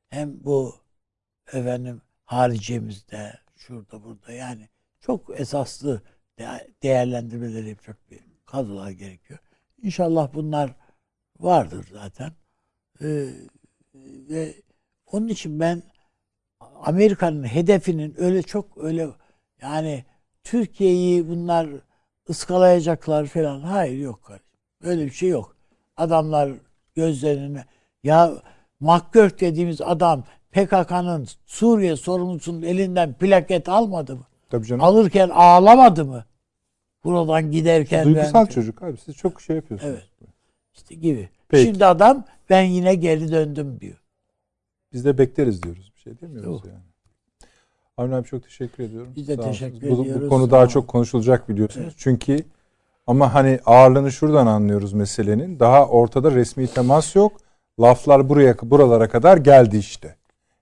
Hem 0.09 0.45
bu 0.45 0.75
efendim 1.53 2.03
haricimizde, 2.25 3.39
şurada 3.57 4.05
burada 4.05 4.33
yani 4.33 4.69
çok 5.01 5.41
esaslı 5.41 6.03
de- 6.39 6.71
değerlendirmeleri 6.83 7.69
yapacak 7.69 8.11
bir 8.11 8.21
kadrolar 8.47 8.91
gerekiyor. 8.91 9.39
İnşallah 9.83 10.35
bunlar 10.35 10.75
vardır 11.41 11.87
zaten. 11.93 12.33
Ee, 13.03 13.27
ve 14.31 14.55
onun 15.13 15.29
için 15.29 15.61
ben 15.61 15.83
Amerika'nın 16.85 17.45
hedefinin 17.45 18.15
öyle 18.19 18.43
çok 18.43 18.79
öyle 18.79 19.09
yani 19.63 20.05
Türkiye'yi 20.45 21.29
bunlar 21.29 21.69
ıskalayacaklar 22.31 23.27
falan. 23.27 23.61
Hayır 23.61 23.99
yok 23.99 24.23
kardeşim. 24.23 24.47
Öyle 24.83 25.07
bir 25.07 25.11
şey 25.11 25.29
yok. 25.29 25.57
Adamlar 25.97 26.53
gözlerine 26.95 27.65
ya 28.05 28.33
McGurk 28.81 29.41
dediğimiz 29.41 29.81
adam 29.81 30.25
PKK'nın 30.53 31.29
Suriye 31.47 31.97
sorumlusunun 31.97 32.63
elinden 32.63 33.15
plaket 33.15 33.69
almadı 33.69 34.17
mı? 34.17 34.27
Tabii 34.51 34.67
canım. 34.67 34.85
Alırken 34.85 35.31
ağlamadı 35.33 36.05
mı? 36.05 36.25
Buradan 37.05 37.51
giderken 37.51 38.05
Duygusal 38.05 38.47
ben- 38.47 38.51
çocuk 38.51 38.83
abi. 38.83 38.97
Siz 38.97 39.15
çok 39.17 39.41
şey 39.41 39.57
yapıyorsunuz. 39.57 39.93
Evet. 39.95 40.29
işte 40.75 40.95
gibi. 40.95 41.29
Peki. 41.49 41.65
Şimdi 41.65 41.87
adam 41.87 42.25
ben 42.51 42.63
yine 42.63 42.95
geri 42.95 43.33
döndüm 43.33 43.81
diyor. 43.81 43.97
Biz 44.93 45.05
de 45.05 45.19
bekleriz 45.19 45.63
diyoruz. 45.63 45.93
Bir 45.97 46.01
şey 46.01 46.21
demiyoruz 46.21 46.47
Yok. 46.47 46.65
yani. 46.65 46.79
Avni 47.97 48.15
abi 48.15 48.27
çok 48.27 48.43
teşekkür 48.45 48.85
ediyorum. 48.85 49.13
Biz 49.17 49.29
de 49.29 49.37
Sağ 49.37 49.43
teşekkür 49.43 49.91
bu, 49.91 49.99
Bu 49.99 50.03
ediyoruz. 50.03 50.29
konu 50.29 50.51
daha 50.51 50.67
çok 50.69 50.89
konuşulacak 50.89 51.49
biliyorsunuz. 51.49 51.95
Çünkü 51.97 52.39
ama 53.07 53.35
hani 53.35 53.61
ağırlığını 53.67 54.13
şuradan 54.13 54.47
anlıyoruz 54.47 54.93
meselenin. 54.93 55.61
Daha 55.61 55.87
ortada 55.89 56.31
resmi 56.31 56.67
temas 56.67 57.17
yok. 57.17 57.33
Laflar 57.81 58.29
buraya 58.29 58.57
buralara 58.63 59.09
kadar 59.09 59.37
geldi 59.37 59.77
işte. 59.77 60.17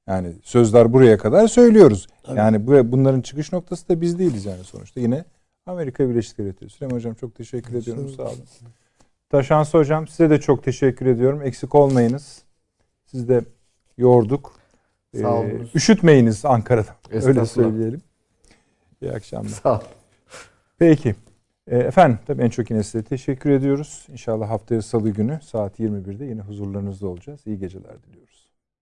Yani 0.07 0.33
sözler 0.43 0.93
buraya 0.93 1.19
kadar 1.19 1.49
söylüyoruz. 1.49 2.07
Tabii. 2.23 2.39
Yani 2.39 2.67
bu 2.67 2.93
bunların 2.93 3.21
çıkış 3.21 3.53
noktası 3.53 3.89
da 3.89 4.01
biz 4.01 4.19
değiliz 4.19 4.45
yani 4.45 4.65
sonuçta. 4.65 5.01
Yine 5.01 5.25
Amerika 5.69 6.09
Birleşik 6.11 6.39
Devletleri. 6.39 6.71
Süleyman 6.71 6.97
Hocam 6.97 7.15
çok 7.15 7.35
teşekkür 7.35 7.75
ediyorum. 7.75 8.09
Sağ 8.09 8.23
olun. 8.23 8.39
Taşansı 9.31 9.79
Hocam 9.79 10.09
size 10.09 10.31
de 10.31 10.41
çok 10.41 10.65
teşekkür 10.65 11.07
ediyorum. 11.07 11.43
Eksik 11.43 11.75
olmayınız. 11.75 12.43
Siz 13.05 13.29
de 13.29 13.45
yorduk. 13.99 14.53
Sağ 15.15 15.21
Ee, 15.21 15.27
olun. 15.27 15.71
üşütmeyiniz 15.75 16.45
Ankara'da. 16.45 16.97
Öyle 17.27 17.47
söyleyelim. 17.47 18.01
İyi 19.03 19.13
akşamlar. 19.13 19.49
Sağ 19.49 19.79
ol. 19.79 19.83
Peki. 20.79 21.15
Ee, 21.67 21.79
efendim 21.79 22.19
tabii 22.27 22.43
en 22.43 22.51
çok 22.51 22.71
yine 22.71 22.83
size 22.83 23.05
teşekkür 23.05 23.51
ediyoruz. 23.51 24.07
İnşallah 24.13 24.51
haftaya 24.51 24.83
salı 24.83 25.11
günü 25.11 25.41
saat 25.43 25.81
21'de 25.81 26.25
yine 26.25 26.41
huzurlarınızda 26.41 27.07
olacağız. 27.09 27.41
İyi 27.47 27.59
geceler 27.59 28.03
diliyoruz. 28.03 28.28